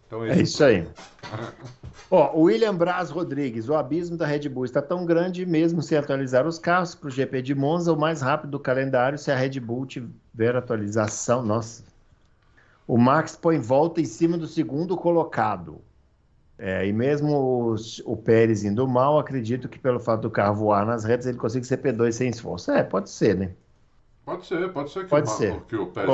Então, 0.06 0.22
é 0.22 0.42
isso 0.42 0.62
aí. 0.62 0.86
Ó, 2.10 2.36
o 2.36 2.42
William 2.42 2.74
Braz 2.74 3.08
Rodrigues, 3.08 3.68
o 3.68 3.74
abismo 3.74 4.16
da 4.16 4.26
Red 4.26 4.48
Bull 4.48 4.66
está 4.66 4.82
tão 4.82 5.06
grande 5.06 5.46
mesmo 5.46 5.80
sem 5.80 5.96
atualizar 5.96 6.46
os 6.46 6.58
carros 6.58 6.94
para 6.94 7.08
o 7.08 7.10
GP 7.10 7.40
de 7.40 7.54
Monza, 7.54 7.92
o 7.92 7.98
mais 7.98 8.20
rápido 8.20 8.50
do 8.50 8.60
calendário, 8.60 9.16
se 9.16 9.30
a 9.30 9.36
Red 9.36 9.58
Bull 9.60 9.86
tiver 9.86 10.54
atualização. 10.54 11.42
Nossa. 11.42 11.89
O 12.90 12.98
Max 12.98 13.36
põe 13.36 13.56
volta 13.56 14.00
em 14.00 14.04
cima 14.04 14.36
do 14.36 14.48
segundo 14.48 14.96
colocado. 14.96 15.80
É, 16.58 16.84
e 16.84 16.92
mesmo 16.92 17.70
os, 17.70 18.02
o 18.04 18.16
Pérez 18.16 18.64
indo 18.64 18.84
mal, 18.88 19.16
acredito 19.16 19.68
que 19.68 19.78
pelo 19.78 20.00
fato 20.00 20.22
do 20.22 20.30
carro 20.30 20.56
voar 20.56 20.84
nas 20.84 21.04
retas, 21.04 21.26
ele 21.26 21.38
consiga 21.38 21.64
ser 21.64 21.80
P2 21.80 22.10
sem 22.10 22.30
esforço. 22.30 22.72
É, 22.72 22.82
pode 22.82 23.08
ser, 23.08 23.36
né? 23.36 23.52
Pode 24.24 24.44
ser, 24.44 24.72
pode 24.72 24.90
ser 24.90 25.04
que, 25.04 25.08
pode 25.08 25.30
o, 25.30 25.32
ser. 25.32 25.60
que 25.68 25.76
o 25.76 25.86
Pérez. 25.86 26.10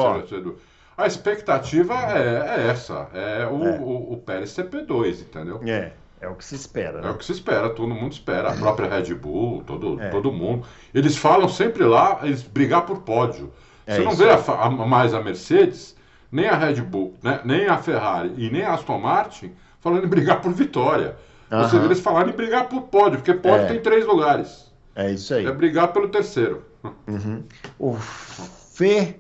A 0.99 1.07
expectativa 1.07 1.95
é, 1.95 2.61
é 2.61 2.67
essa, 2.69 3.09
é 3.15 3.47
o, 3.47 3.65
é. 3.65 3.81
O, 3.81 4.13
o 4.13 4.17
Pérez 4.19 4.51
CP2, 4.51 5.23
entendeu? 5.23 5.59
É, 5.65 5.93
é 6.21 6.29
o 6.29 6.35
que 6.35 6.45
se 6.45 6.57
espera. 6.57 7.01
Né? 7.01 7.09
É 7.09 7.11
o 7.11 7.17
que 7.17 7.25
se 7.25 7.33
espera, 7.33 7.71
todo 7.71 7.95
mundo 7.95 8.13
espera, 8.13 8.51
a 8.51 8.55
própria 8.55 8.87
Red 8.87 9.15
Bull, 9.15 9.65
todo, 9.65 9.99
é. 9.99 10.11
todo 10.11 10.31
mundo. 10.31 10.67
Eles 10.93 11.17
falam 11.17 11.49
sempre 11.49 11.85
lá, 11.85 12.21
eles 12.23 12.43
brigar 12.43 12.85
por 12.85 13.01
pódio. 13.01 13.51
É 13.87 13.97
Você 13.97 14.03
não 14.03 14.15
vê 14.15 14.29
a, 14.29 14.37
a, 14.37 14.69
mais 14.71 15.15
a 15.15 15.23
Mercedes, 15.23 15.97
nem 16.31 16.47
a 16.47 16.57
Red 16.57 16.83
Bull, 16.83 17.15
né, 17.23 17.41
nem 17.45 17.67
a 17.67 17.79
Ferrari 17.79 18.33
e 18.37 18.51
nem 18.51 18.63
a 18.63 18.75
Aston 18.75 18.99
Martin 18.99 19.53
falando 19.81 20.05
em 20.05 20.09
brigar 20.09 20.41
por 20.41 20.53
vitória. 20.53 21.17
Uhum. 21.51 21.63
Você 21.63 21.79
vê 21.79 21.85
eles 21.85 22.01
falarem 22.01 22.33
em 22.33 22.37
brigar 22.37 22.69
por 22.69 22.83
pódio, 22.83 23.19
porque 23.19 23.35
pódio 23.35 23.67
é. 23.67 23.69
tem 23.69 23.81
três 23.81 24.05
lugares. 24.07 24.73
É 24.95 25.11
isso 25.11 25.35
aí. 25.35 25.47
É 25.47 25.53
brigar 25.53 25.93
pelo 25.93 26.09
terceiro. 26.09 26.65
Uhum. 27.07 27.45
O 27.79 27.95
Fê 27.95 29.17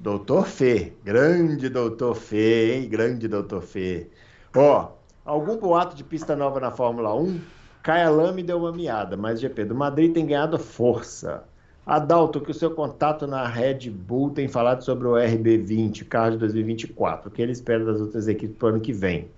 Doutor 0.00 0.46
Fê, 0.46 0.94
grande 1.04 1.68
doutor 1.68 2.14
Fê, 2.14 2.74
hein? 2.74 2.88
Grande 2.88 3.28
doutor 3.28 3.60
Fê. 3.60 4.08
Ó, 4.56 4.92
algum 5.26 5.58
boato 5.58 5.94
de 5.94 6.02
pista 6.02 6.34
nova 6.34 6.58
na 6.58 6.70
Fórmula 6.70 7.14
1? 7.14 7.38
Caia 7.82 8.08
Lame 8.08 8.42
deu 8.42 8.56
uma 8.58 8.72
miada, 8.72 9.14
mas 9.14 9.38
GP 9.38 9.66
do 9.66 9.74
Madrid 9.74 10.14
tem 10.14 10.24
ganhado 10.24 10.58
força. 10.58 11.44
Adalto, 11.90 12.40
que 12.40 12.52
o 12.52 12.54
seu 12.54 12.70
contato 12.70 13.26
na 13.26 13.48
Red 13.48 13.90
Bull 13.90 14.30
tem 14.30 14.46
falado 14.46 14.84
sobre 14.84 15.08
o 15.08 15.14
RB20, 15.14 16.04
carro 16.04 16.30
de 16.30 16.36
2024, 16.36 17.28
o 17.28 17.32
que 17.32 17.42
ele 17.42 17.50
espera 17.50 17.84
das 17.84 18.00
outras 18.00 18.28
equipes 18.28 18.56
para 18.56 18.66
o 18.66 18.68
ano 18.68 18.80
que 18.80 18.92
vem. 18.92 19.28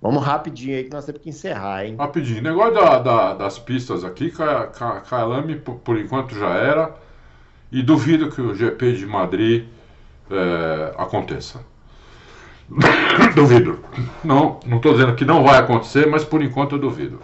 Vamos 0.00 0.24
rapidinho 0.24 0.74
aí 0.74 0.84
que 0.84 0.90
nós 0.90 1.04
temos 1.04 1.20
que 1.20 1.28
encerrar, 1.28 1.84
hein? 1.84 1.96
Rapidinho. 1.98 2.40
Negócio 2.40 2.72
da, 2.72 2.98
da, 2.98 3.34
das 3.34 3.58
pistas 3.58 4.04
aqui, 4.04 4.30
Caia 4.30 5.24
Lame 5.26 5.56
por, 5.56 5.74
por 5.80 5.98
enquanto 5.98 6.34
já 6.34 6.54
era. 6.54 6.94
E 7.70 7.82
duvido 7.82 8.30
que 8.30 8.40
o 8.40 8.54
GP 8.54 8.94
de 8.94 9.04
Madrid 9.04 9.66
é, 10.30 10.94
aconteça. 10.96 11.60
duvido. 13.36 13.80
Não 14.24 14.58
estou 14.64 14.94
dizendo 14.94 15.14
que 15.14 15.26
não 15.26 15.44
vai 15.44 15.58
acontecer, 15.58 16.06
mas 16.06 16.24
por 16.24 16.42
enquanto 16.42 16.76
eu 16.76 16.78
duvido. 16.78 17.20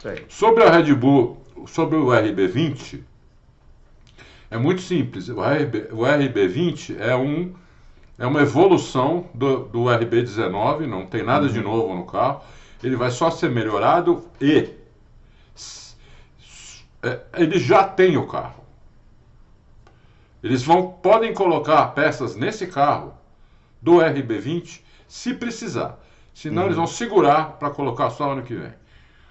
Sei. 0.00 0.24
Sobre 0.28 0.64
a 0.64 0.70
Red 0.72 0.92
Bull, 0.92 1.40
sobre 1.66 1.96
o 1.96 2.06
RB20, 2.06 3.09
é 4.50 4.58
muito 4.58 4.82
simples. 4.82 5.28
O, 5.28 5.40
RB, 5.40 5.88
o 5.92 5.98
RB20 5.98 6.98
é, 6.98 7.14
um, 7.14 7.54
é 8.18 8.26
uma 8.26 8.42
evolução 8.42 9.28
do, 9.32 9.64
do 9.64 9.84
RB19, 9.84 10.86
não 10.86 11.06
tem 11.06 11.22
nada 11.22 11.46
uhum. 11.46 11.52
de 11.52 11.60
novo 11.60 11.94
no 11.94 12.04
carro. 12.04 12.42
Ele 12.82 12.96
vai 12.96 13.10
só 13.10 13.30
ser 13.30 13.50
melhorado 13.50 14.24
e 14.40 14.74
é, 17.02 17.20
ele 17.36 17.58
já 17.58 17.84
tem 17.84 18.16
o 18.16 18.26
carro. 18.26 18.60
Eles 20.42 20.62
vão, 20.62 20.90
podem 20.90 21.32
colocar 21.32 21.86
peças 21.88 22.34
nesse 22.34 22.66
carro 22.66 23.14
do 23.80 23.96
RB20 23.96 24.80
se 25.06 25.34
precisar. 25.34 25.98
Senão 26.34 26.62
uhum. 26.62 26.68
eles 26.68 26.76
vão 26.76 26.86
segurar 26.86 27.52
para 27.58 27.70
colocar 27.70 28.10
só 28.10 28.32
ano 28.32 28.42
que 28.42 28.54
vem. 28.54 28.72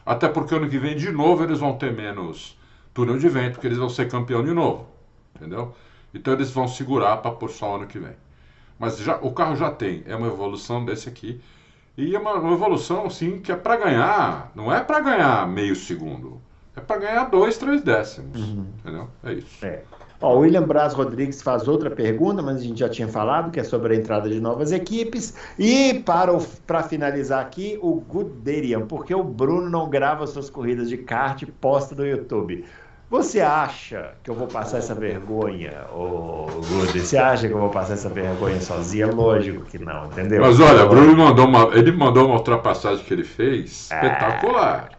Até 0.05 0.27
porque 0.27 0.55
ano 0.55 0.69
que 0.69 0.79
vem, 0.79 0.95
de 0.95 1.11
novo, 1.11 1.43
eles 1.43 1.59
vão 1.59 1.77
ter 1.77 1.91
menos 1.91 2.57
túnel 2.93 3.17
de 3.17 3.27
vento, 3.29 3.53
porque 3.53 3.67
eles 3.67 3.77
vão 3.77 3.89
ser 3.89 4.09
campeão 4.09 4.43
de 4.43 4.53
novo. 4.53 4.87
Entendeu? 5.39 5.73
Então 6.13 6.33
eles 6.33 6.51
vão 6.51 6.67
segurar 6.67 7.17
para 7.17 7.31
pôr 7.31 7.49
só 7.49 7.75
ano 7.75 7.87
que 7.87 7.97
vem. 7.97 8.15
Mas 8.77 8.97
já, 8.97 9.17
o 9.17 9.31
carro 9.31 9.55
já 9.55 9.71
tem, 9.71 10.03
é 10.05 10.15
uma 10.15 10.27
evolução 10.27 10.83
desse 10.83 11.07
aqui. 11.07 11.39
E 11.97 12.15
é 12.15 12.19
uma, 12.19 12.33
uma 12.35 12.53
evolução, 12.53 13.09
sim, 13.09 13.39
que 13.39 13.51
é 13.51 13.55
para 13.55 13.77
ganhar, 13.77 14.51
não 14.55 14.73
é 14.73 14.81
para 14.81 14.99
ganhar 15.01 15.47
meio 15.47 15.75
segundo. 15.75 16.41
É 16.75 16.81
para 16.81 16.97
ganhar 16.97 17.25
dois, 17.25 17.57
três 17.57 17.81
décimos. 17.81 18.39
Uhum. 18.39 18.67
Entendeu? 18.79 19.07
É 19.23 19.33
isso. 19.33 19.65
É. 19.65 19.83
Ó, 20.21 20.35
o 20.35 20.39
William 20.39 20.63
Braz 20.63 20.93
Rodrigues 20.93 21.41
faz 21.41 21.67
outra 21.67 21.89
pergunta, 21.89 22.41
mas 22.41 22.57
a 22.57 22.59
gente 22.59 22.79
já 22.79 22.89
tinha 22.89 23.07
falado, 23.07 23.51
que 23.51 23.59
é 23.59 23.63
sobre 23.63 23.93
a 23.93 23.97
entrada 23.97 24.29
de 24.29 24.39
novas 24.39 24.71
equipes. 24.71 25.33
E 25.57 26.01
para, 26.05 26.37
para 26.67 26.83
finalizar 26.83 27.41
aqui, 27.41 27.79
o 27.81 28.01
Guderian, 28.01 28.85
porque 28.85 29.15
o 29.15 29.23
Bruno 29.23 29.69
não 29.69 29.89
grava 29.89 30.27
suas 30.27 30.49
corridas 30.49 30.89
de 30.89 30.97
kart 30.97 31.41
e 31.41 31.45
posta 31.45 31.95
no 31.95 32.05
YouTube. 32.05 32.65
Você 33.09 33.41
acha 33.41 34.13
que 34.23 34.29
eu 34.29 34.35
vou 34.35 34.45
passar 34.45 34.77
essa 34.77 34.93
vergonha, 34.93 35.85
ô 35.91 36.45
Gude? 36.67 36.99
Você 36.99 37.17
acha 37.17 37.47
que 37.47 37.53
eu 37.53 37.59
vou 37.59 37.71
passar 37.71 37.93
essa 37.93 38.07
vergonha 38.07 38.61
sozinho? 38.61 39.15
Lógico 39.15 39.65
que 39.65 39.79
não, 39.79 40.05
entendeu? 40.05 40.39
Mas 40.41 40.59
olha, 40.59 40.85
o 40.85 40.89
Bruno 40.89 41.17
mandou 41.17 41.47
uma, 41.47 41.75
ele 41.75 41.91
mandou 41.91 42.27
uma 42.27 42.35
ultrapassagem 42.35 43.03
que 43.03 43.11
ele 43.11 43.23
fez 43.23 43.71
espetacular. 43.71 44.89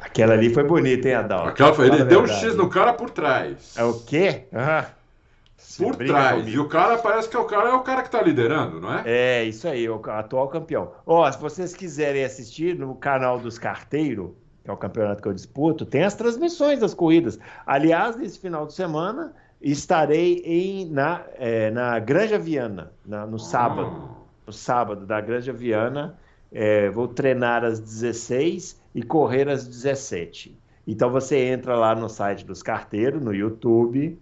Aquela 0.00 0.34
ali 0.34 0.52
foi 0.52 0.64
bonita, 0.64 1.06
hein, 1.06 1.14
Adalto? 1.14 1.50
Aquela 1.50 1.72
foi, 1.72 1.86
ele 1.86 2.04
deu 2.04 2.22
um 2.22 2.26
X 2.26 2.56
no 2.56 2.68
cara 2.68 2.92
por 2.92 3.10
trás. 3.10 3.74
É 3.76 3.84
o 3.84 3.94
quê? 4.00 4.46
Uhum. 4.52 5.86
Por 5.86 5.96
trás. 5.96 6.40
Comigo. 6.40 6.56
E 6.56 6.58
o 6.58 6.68
cara 6.68 6.98
parece 6.98 7.28
que 7.28 7.36
é 7.36 7.38
o 7.38 7.44
cara, 7.44 7.68
é 7.68 7.74
o 7.74 7.82
cara 7.82 8.02
que 8.02 8.10
tá 8.10 8.20
liderando, 8.20 8.80
não 8.80 8.92
é? 8.98 9.02
É, 9.06 9.44
isso 9.44 9.68
aí, 9.68 9.88
o 9.88 10.02
atual 10.10 10.48
campeão. 10.48 10.90
Ó, 11.06 11.30
se 11.30 11.38
vocês 11.38 11.72
quiserem 11.72 12.24
assistir 12.24 12.76
no 12.76 12.96
canal 12.96 13.38
dos 13.38 13.58
Carteiros, 13.60 14.30
que 14.68 14.70
é 14.70 14.74
o 14.74 14.76
campeonato 14.76 15.22
que 15.22 15.28
eu 15.28 15.32
disputo, 15.32 15.86
tem 15.86 16.04
as 16.04 16.14
transmissões 16.14 16.80
das 16.80 16.92
corridas. 16.92 17.38
Aliás, 17.64 18.16
nesse 18.16 18.38
final 18.38 18.66
de 18.66 18.74
semana, 18.74 19.32
estarei 19.62 20.42
em, 20.44 20.90
na, 20.90 21.24
é, 21.36 21.70
na 21.70 21.98
Granja 21.98 22.38
Viana, 22.38 22.92
na, 23.04 23.26
no 23.26 23.38
sábado. 23.38 24.10
No 24.46 24.52
sábado, 24.52 25.06
da 25.06 25.20
Granja 25.22 25.54
Viana. 25.54 26.18
É, 26.52 26.90
vou 26.90 27.08
treinar 27.08 27.64
às 27.64 27.80
16 27.80 28.78
e 28.94 29.02
correr 29.02 29.48
às 29.48 29.66
17. 29.66 30.58
Então 30.86 31.10
você 31.10 31.38
entra 31.38 31.74
lá 31.74 31.94
no 31.94 32.08
site 32.08 32.44
dos 32.44 32.62
carteiros, 32.62 33.22
no 33.22 33.34
YouTube, 33.34 34.18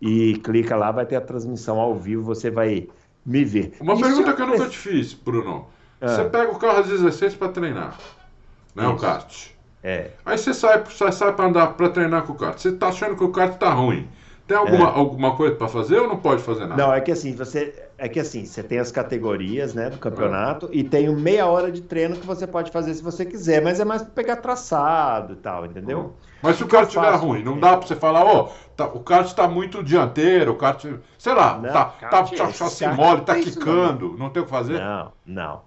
e 0.00 0.34
clica 0.38 0.76
lá, 0.76 0.92
vai 0.92 1.06
ter 1.06 1.16
a 1.16 1.20
transmissão 1.20 1.78
ao 1.78 1.94
vivo, 1.94 2.22
você 2.22 2.50
vai 2.50 2.88
me 3.24 3.44
ver. 3.44 3.74
Uma 3.80 3.98
pergunta 3.98 4.34
que 4.34 4.42
eu 4.42 4.46
nunca 4.46 4.68
te 4.68 4.78
fiz, 4.78 5.14
Bruno. 5.14 5.66
Ah. 6.00 6.08
Você 6.08 6.24
pega 6.24 6.52
o 6.52 6.58
carro 6.58 6.80
às 6.80 6.88
16 6.88 7.34
para 7.36 7.48
treinar, 7.48 7.98
né? 8.74 8.84
Isso. 8.84 8.92
O 8.92 8.98
kart. 8.98 9.53
É. 9.84 10.12
Aí 10.24 10.38
você 10.38 10.54
sai, 10.54 10.82
você 10.82 11.12
sai 11.12 11.34
para 11.34 11.44
andar 11.44 11.66
para 11.74 11.90
treinar 11.90 12.22
com 12.22 12.32
o 12.32 12.36
kart. 12.36 12.58
Você 12.58 12.70
está 12.70 12.88
achando 12.88 13.16
que 13.16 13.22
o 13.22 13.30
kart 13.30 13.52
está 13.52 13.70
ruim. 13.70 14.08
Tem 14.46 14.56
alguma, 14.56 14.88
é. 14.88 14.92
alguma 14.94 15.36
coisa 15.36 15.54
para 15.54 15.68
fazer 15.68 15.98
ou 15.98 16.08
não 16.08 16.16
pode 16.16 16.42
fazer 16.42 16.66
nada? 16.66 16.82
Não, 16.82 16.92
é 16.92 17.00
que 17.02 17.12
assim, 17.12 17.34
você 17.34 17.83
é 17.96 18.08
que 18.08 18.18
assim, 18.18 18.44
você 18.44 18.62
tem 18.62 18.78
as 18.78 18.90
categorias, 18.90 19.74
né, 19.74 19.90
do 19.90 19.98
campeonato 19.98 20.68
e 20.72 20.82
tem 20.82 21.14
meia 21.14 21.46
hora 21.46 21.70
de 21.70 21.82
treino 21.82 22.16
que 22.16 22.26
você 22.26 22.46
pode 22.46 22.70
fazer 22.70 22.94
se 22.94 23.02
você 23.02 23.24
quiser, 23.24 23.62
mas 23.62 23.80
é 23.80 23.84
mais 23.84 24.02
para 24.02 24.10
pegar 24.12 24.36
traçado 24.36 25.34
e 25.34 25.36
tal, 25.36 25.66
entendeu? 25.66 25.98
Uhum. 25.98 26.12
Mas 26.42 26.56
se 26.56 26.62
o 26.62 26.68
kart 26.68 26.86
estiver 26.86 27.14
ruim, 27.14 27.42
não 27.42 27.58
dá 27.58 27.74
para 27.74 27.86
você 27.86 27.96
falar, 27.96 28.22
ó, 28.22 28.42
oh, 28.42 28.74
tá, 28.76 28.84
o 28.86 29.00
kart 29.00 29.26
está 29.26 29.48
muito 29.48 29.82
dianteiro, 29.82 30.52
o 30.52 30.56
kart, 30.56 30.84
sei 31.16 31.32
lá, 31.32 31.56
não, 31.56 31.72
tá, 31.72 31.84
tá, 31.86 32.22
tá 32.22 32.52
chassi 32.52 32.86
mole, 32.88 33.22
tá 33.22 33.34
quicando, 33.36 34.10
não. 34.10 34.18
não 34.18 34.30
tem 34.30 34.42
o 34.42 34.44
que 34.44 34.50
fazer? 34.50 34.78
Não, 34.78 35.12
não. 35.24 35.62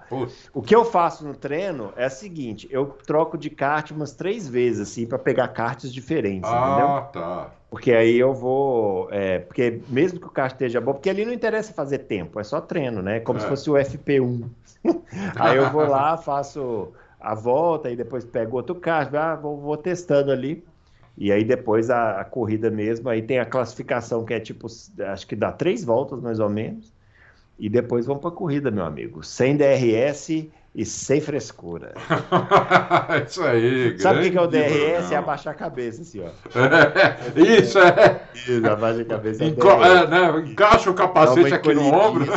O 0.53 0.61
que 0.61 0.75
eu 0.75 0.85
faço 0.85 1.25
no 1.25 1.33
treino 1.33 1.91
é 1.95 2.05
o 2.05 2.11
seguinte, 2.11 2.67
eu 2.69 2.85
troco 3.07 3.39
de 3.39 3.49
kart 3.49 3.89
umas 3.89 4.13
três 4.13 4.47
vezes, 4.47 4.87
assim, 4.87 5.07
para 5.07 5.17
pegar 5.17 5.47
karts 5.47 5.91
diferentes, 5.91 6.47
ah, 6.47 6.67
entendeu? 6.69 6.87
Ah, 6.87 7.01
tá. 7.01 7.51
Porque 7.77 7.93
aí 7.93 8.17
eu 8.17 8.33
vou. 8.33 9.07
É, 9.11 9.37
porque 9.37 9.81
mesmo 9.87 10.19
que 10.19 10.25
o 10.25 10.31
kart 10.31 10.51
esteja 10.51 10.81
bom, 10.81 10.93
porque 10.93 11.11
ali 11.11 11.23
não 11.23 11.31
interessa 11.31 11.71
fazer 11.71 11.99
tempo, 11.99 12.39
é 12.39 12.43
só 12.43 12.59
treino, 12.59 13.03
né? 13.03 13.19
Como 13.19 13.37
é. 13.37 13.41
se 13.43 13.47
fosse 13.47 13.69
o 13.69 13.73
FP1. 13.73 14.49
aí 15.35 15.57
eu 15.57 15.69
vou 15.69 15.85
lá, 15.87 16.17
faço 16.17 16.91
a 17.19 17.35
volta, 17.35 17.91
e 17.91 17.95
depois 17.95 18.25
pega 18.25 18.51
outro 18.55 18.73
carro, 18.73 19.15
ah, 19.15 19.35
vou, 19.35 19.61
vou 19.61 19.77
testando 19.77 20.31
ali. 20.31 20.65
E 21.15 21.31
aí 21.31 21.43
depois 21.43 21.91
a, 21.91 22.19
a, 22.19 22.25
corrida 22.25 22.71
mesmo, 22.71 23.09
aí 23.09 23.21
tem 23.21 23.37
a 23.37 23.45
classificação 23.45 24.25
que 24.25 24.33
é 24.33 24.39
tipo, 24.39 24.65
acho 25.11 25.27
que 25.27 25.35
dá 25.35 25.51
três 25.51 25.83
voltas 25.83 26.19
mais 26.19 26.39
ou 26.39 26.49
menos. 26.49 26.91
E 27.59 27.69
depois 27.69 28.07
vão 28.07 28.17
para 28.17 28.29
a 28.29 28.33
corrida, 28.33 28.71
meu 28.71 28.85
amigo. 28.85 29.23
Sem 29.23 29.55
DRS 29.55 30.47
e 30.77 30.85
sem 30.85 31.19
frescura. 31.19 31.95
isso 33.27 33.41
aí, 33.41 33.99
Sabe 33.99 34.27
o 34.27 34.31
que 34.31 34.37
é 34.37 34.41
o 34.41 34.45
DRS? 34.45 35.11
É 35.11 35.15
abaixar 35.15 35.55
a 35.55 35.57
cabeça, 35.57 36.03
assim, 36.03 36.21
ó. 36.21 36.29
É, 37.35 37.41
isso, 37.41 37.79
é. 37.79 38.21
Isso, 38.35 38.65
abaixa 38.67 39.01
a 39.01 39.05
cabeça. 39.05 39.43
É 39.43 39.47
Enco 39.47 39.67
é, 39.67 40.07
né? 40.07 40.51
Encaixa 40.51 40.91
o 40.91 40.93
capacete 40.93 41.51
aqui 41.51 41.73
no 41.73 41.91
ombro. 41.91 42.27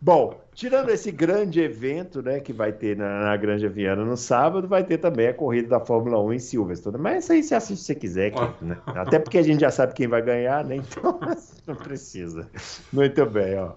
Bom, 0.00 0.40
tirando 0.54 0.88
esse 0.90 1.10
grande 1.10 1.60
evento, 1.60 2.22
né, 2.22 2.40
que 2.40 2.52
vai 2.52 2.72
ter 2.72 2.96
na, 2.96 3.24
na 3.24 3.36
Granja 3.36 3.68
Viana 3.68 4.04
no 4.04 4.16
sábado, 4.16 4.68
vai 4.68 4.84
ter 4.84 4.98
também 4.98 5.28
a 5.28 5.34
corrida 5.34 5.68
da 5.68 5.80
Fórmula 5.80 6.20
1 6.22 6.32
em 6.32 6.38
Silverstone. 6.38 6.98
Mas 6.98 7.24
isso 7.24 7.32
aí 7.32 7.42
você 7.42 7.54
assiste 7.54 7.80
se 7.80 7.86
você 7.86 7.94
quiser, 7.94 8.32
né? 8.62 8.78
Até 8.86 9.18
porque 9.18 9.38
a 9.38 9.42
gente 9.42 9.60
já 9.60 9.70
sabe 9.70 9.92
quem 9.92 10.08
vai 10.08 10.22
ganhar, 10.22 10.64
né? 10.64 10.76
Então 10.76 11.18
não 11.66 11.74
precisa. 11.74 12.48
Muito 12.92 13.26
bem, 13.26 13.58
ó. 13.58 13.72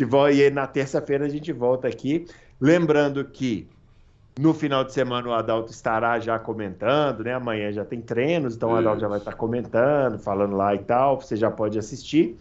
E 0.00 0.50
na 0.50 0.66
terça-feira 0.66 1.26
a 1.26 1.28
gente 1.28 1.52
volta 1.52 1.88
aqui. 1.88 2.26
Lembrando 2.60 3.24
que 3.24 3.68
no 4.38 4.54
final 4.54 4.84
de 4.84 4.92
semana 4.92 5.28
o 5.28 5.32
Adalto 5.32 5.70
estará 5.70 6.18
já 6.18 6.38
comentando, 6.38 7.22
né? 7.24 7.34
Amanhã 7.34 7.70
já 7.72 7.84
tem 7.84 8.00
treinos, 8.00 8.56
então 8.56 8.70
o 8.70 8.74
Adalto 8.74 9.00
já 9.00 9.08
vai 9.08 9.18
estar 9.18 9.34
comentando, 9.34 10.18
falando 10.18 10.56
lá 10.56 10.74
e 10.74 10.78
tal. 10.78 11.20
Você 11.20 11.36
já 11.36 11.50
pode 11.50 11.78
assistir. 11.78 12.36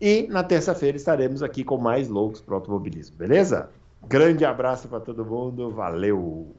E 0.00 0.26
na 0.28 0.42
terça-feira 0.42 0.96
estaremos 0.96 1.42
aqui 1.42 1.64
com 1.64 1.76
mais 1.76 2.08
loucos 2.08 2.40
para 2.40 2.52
o 2.52 2.56
automobilismo, 2.56 3.16
beleza? 3.16 3.68
Grande 4.06 4.44
abraço 4.44 4.88
para 4.88 5.00
todo 5.00 5.24
mundo, 5.24 5.70
valeu! 5.70 6.54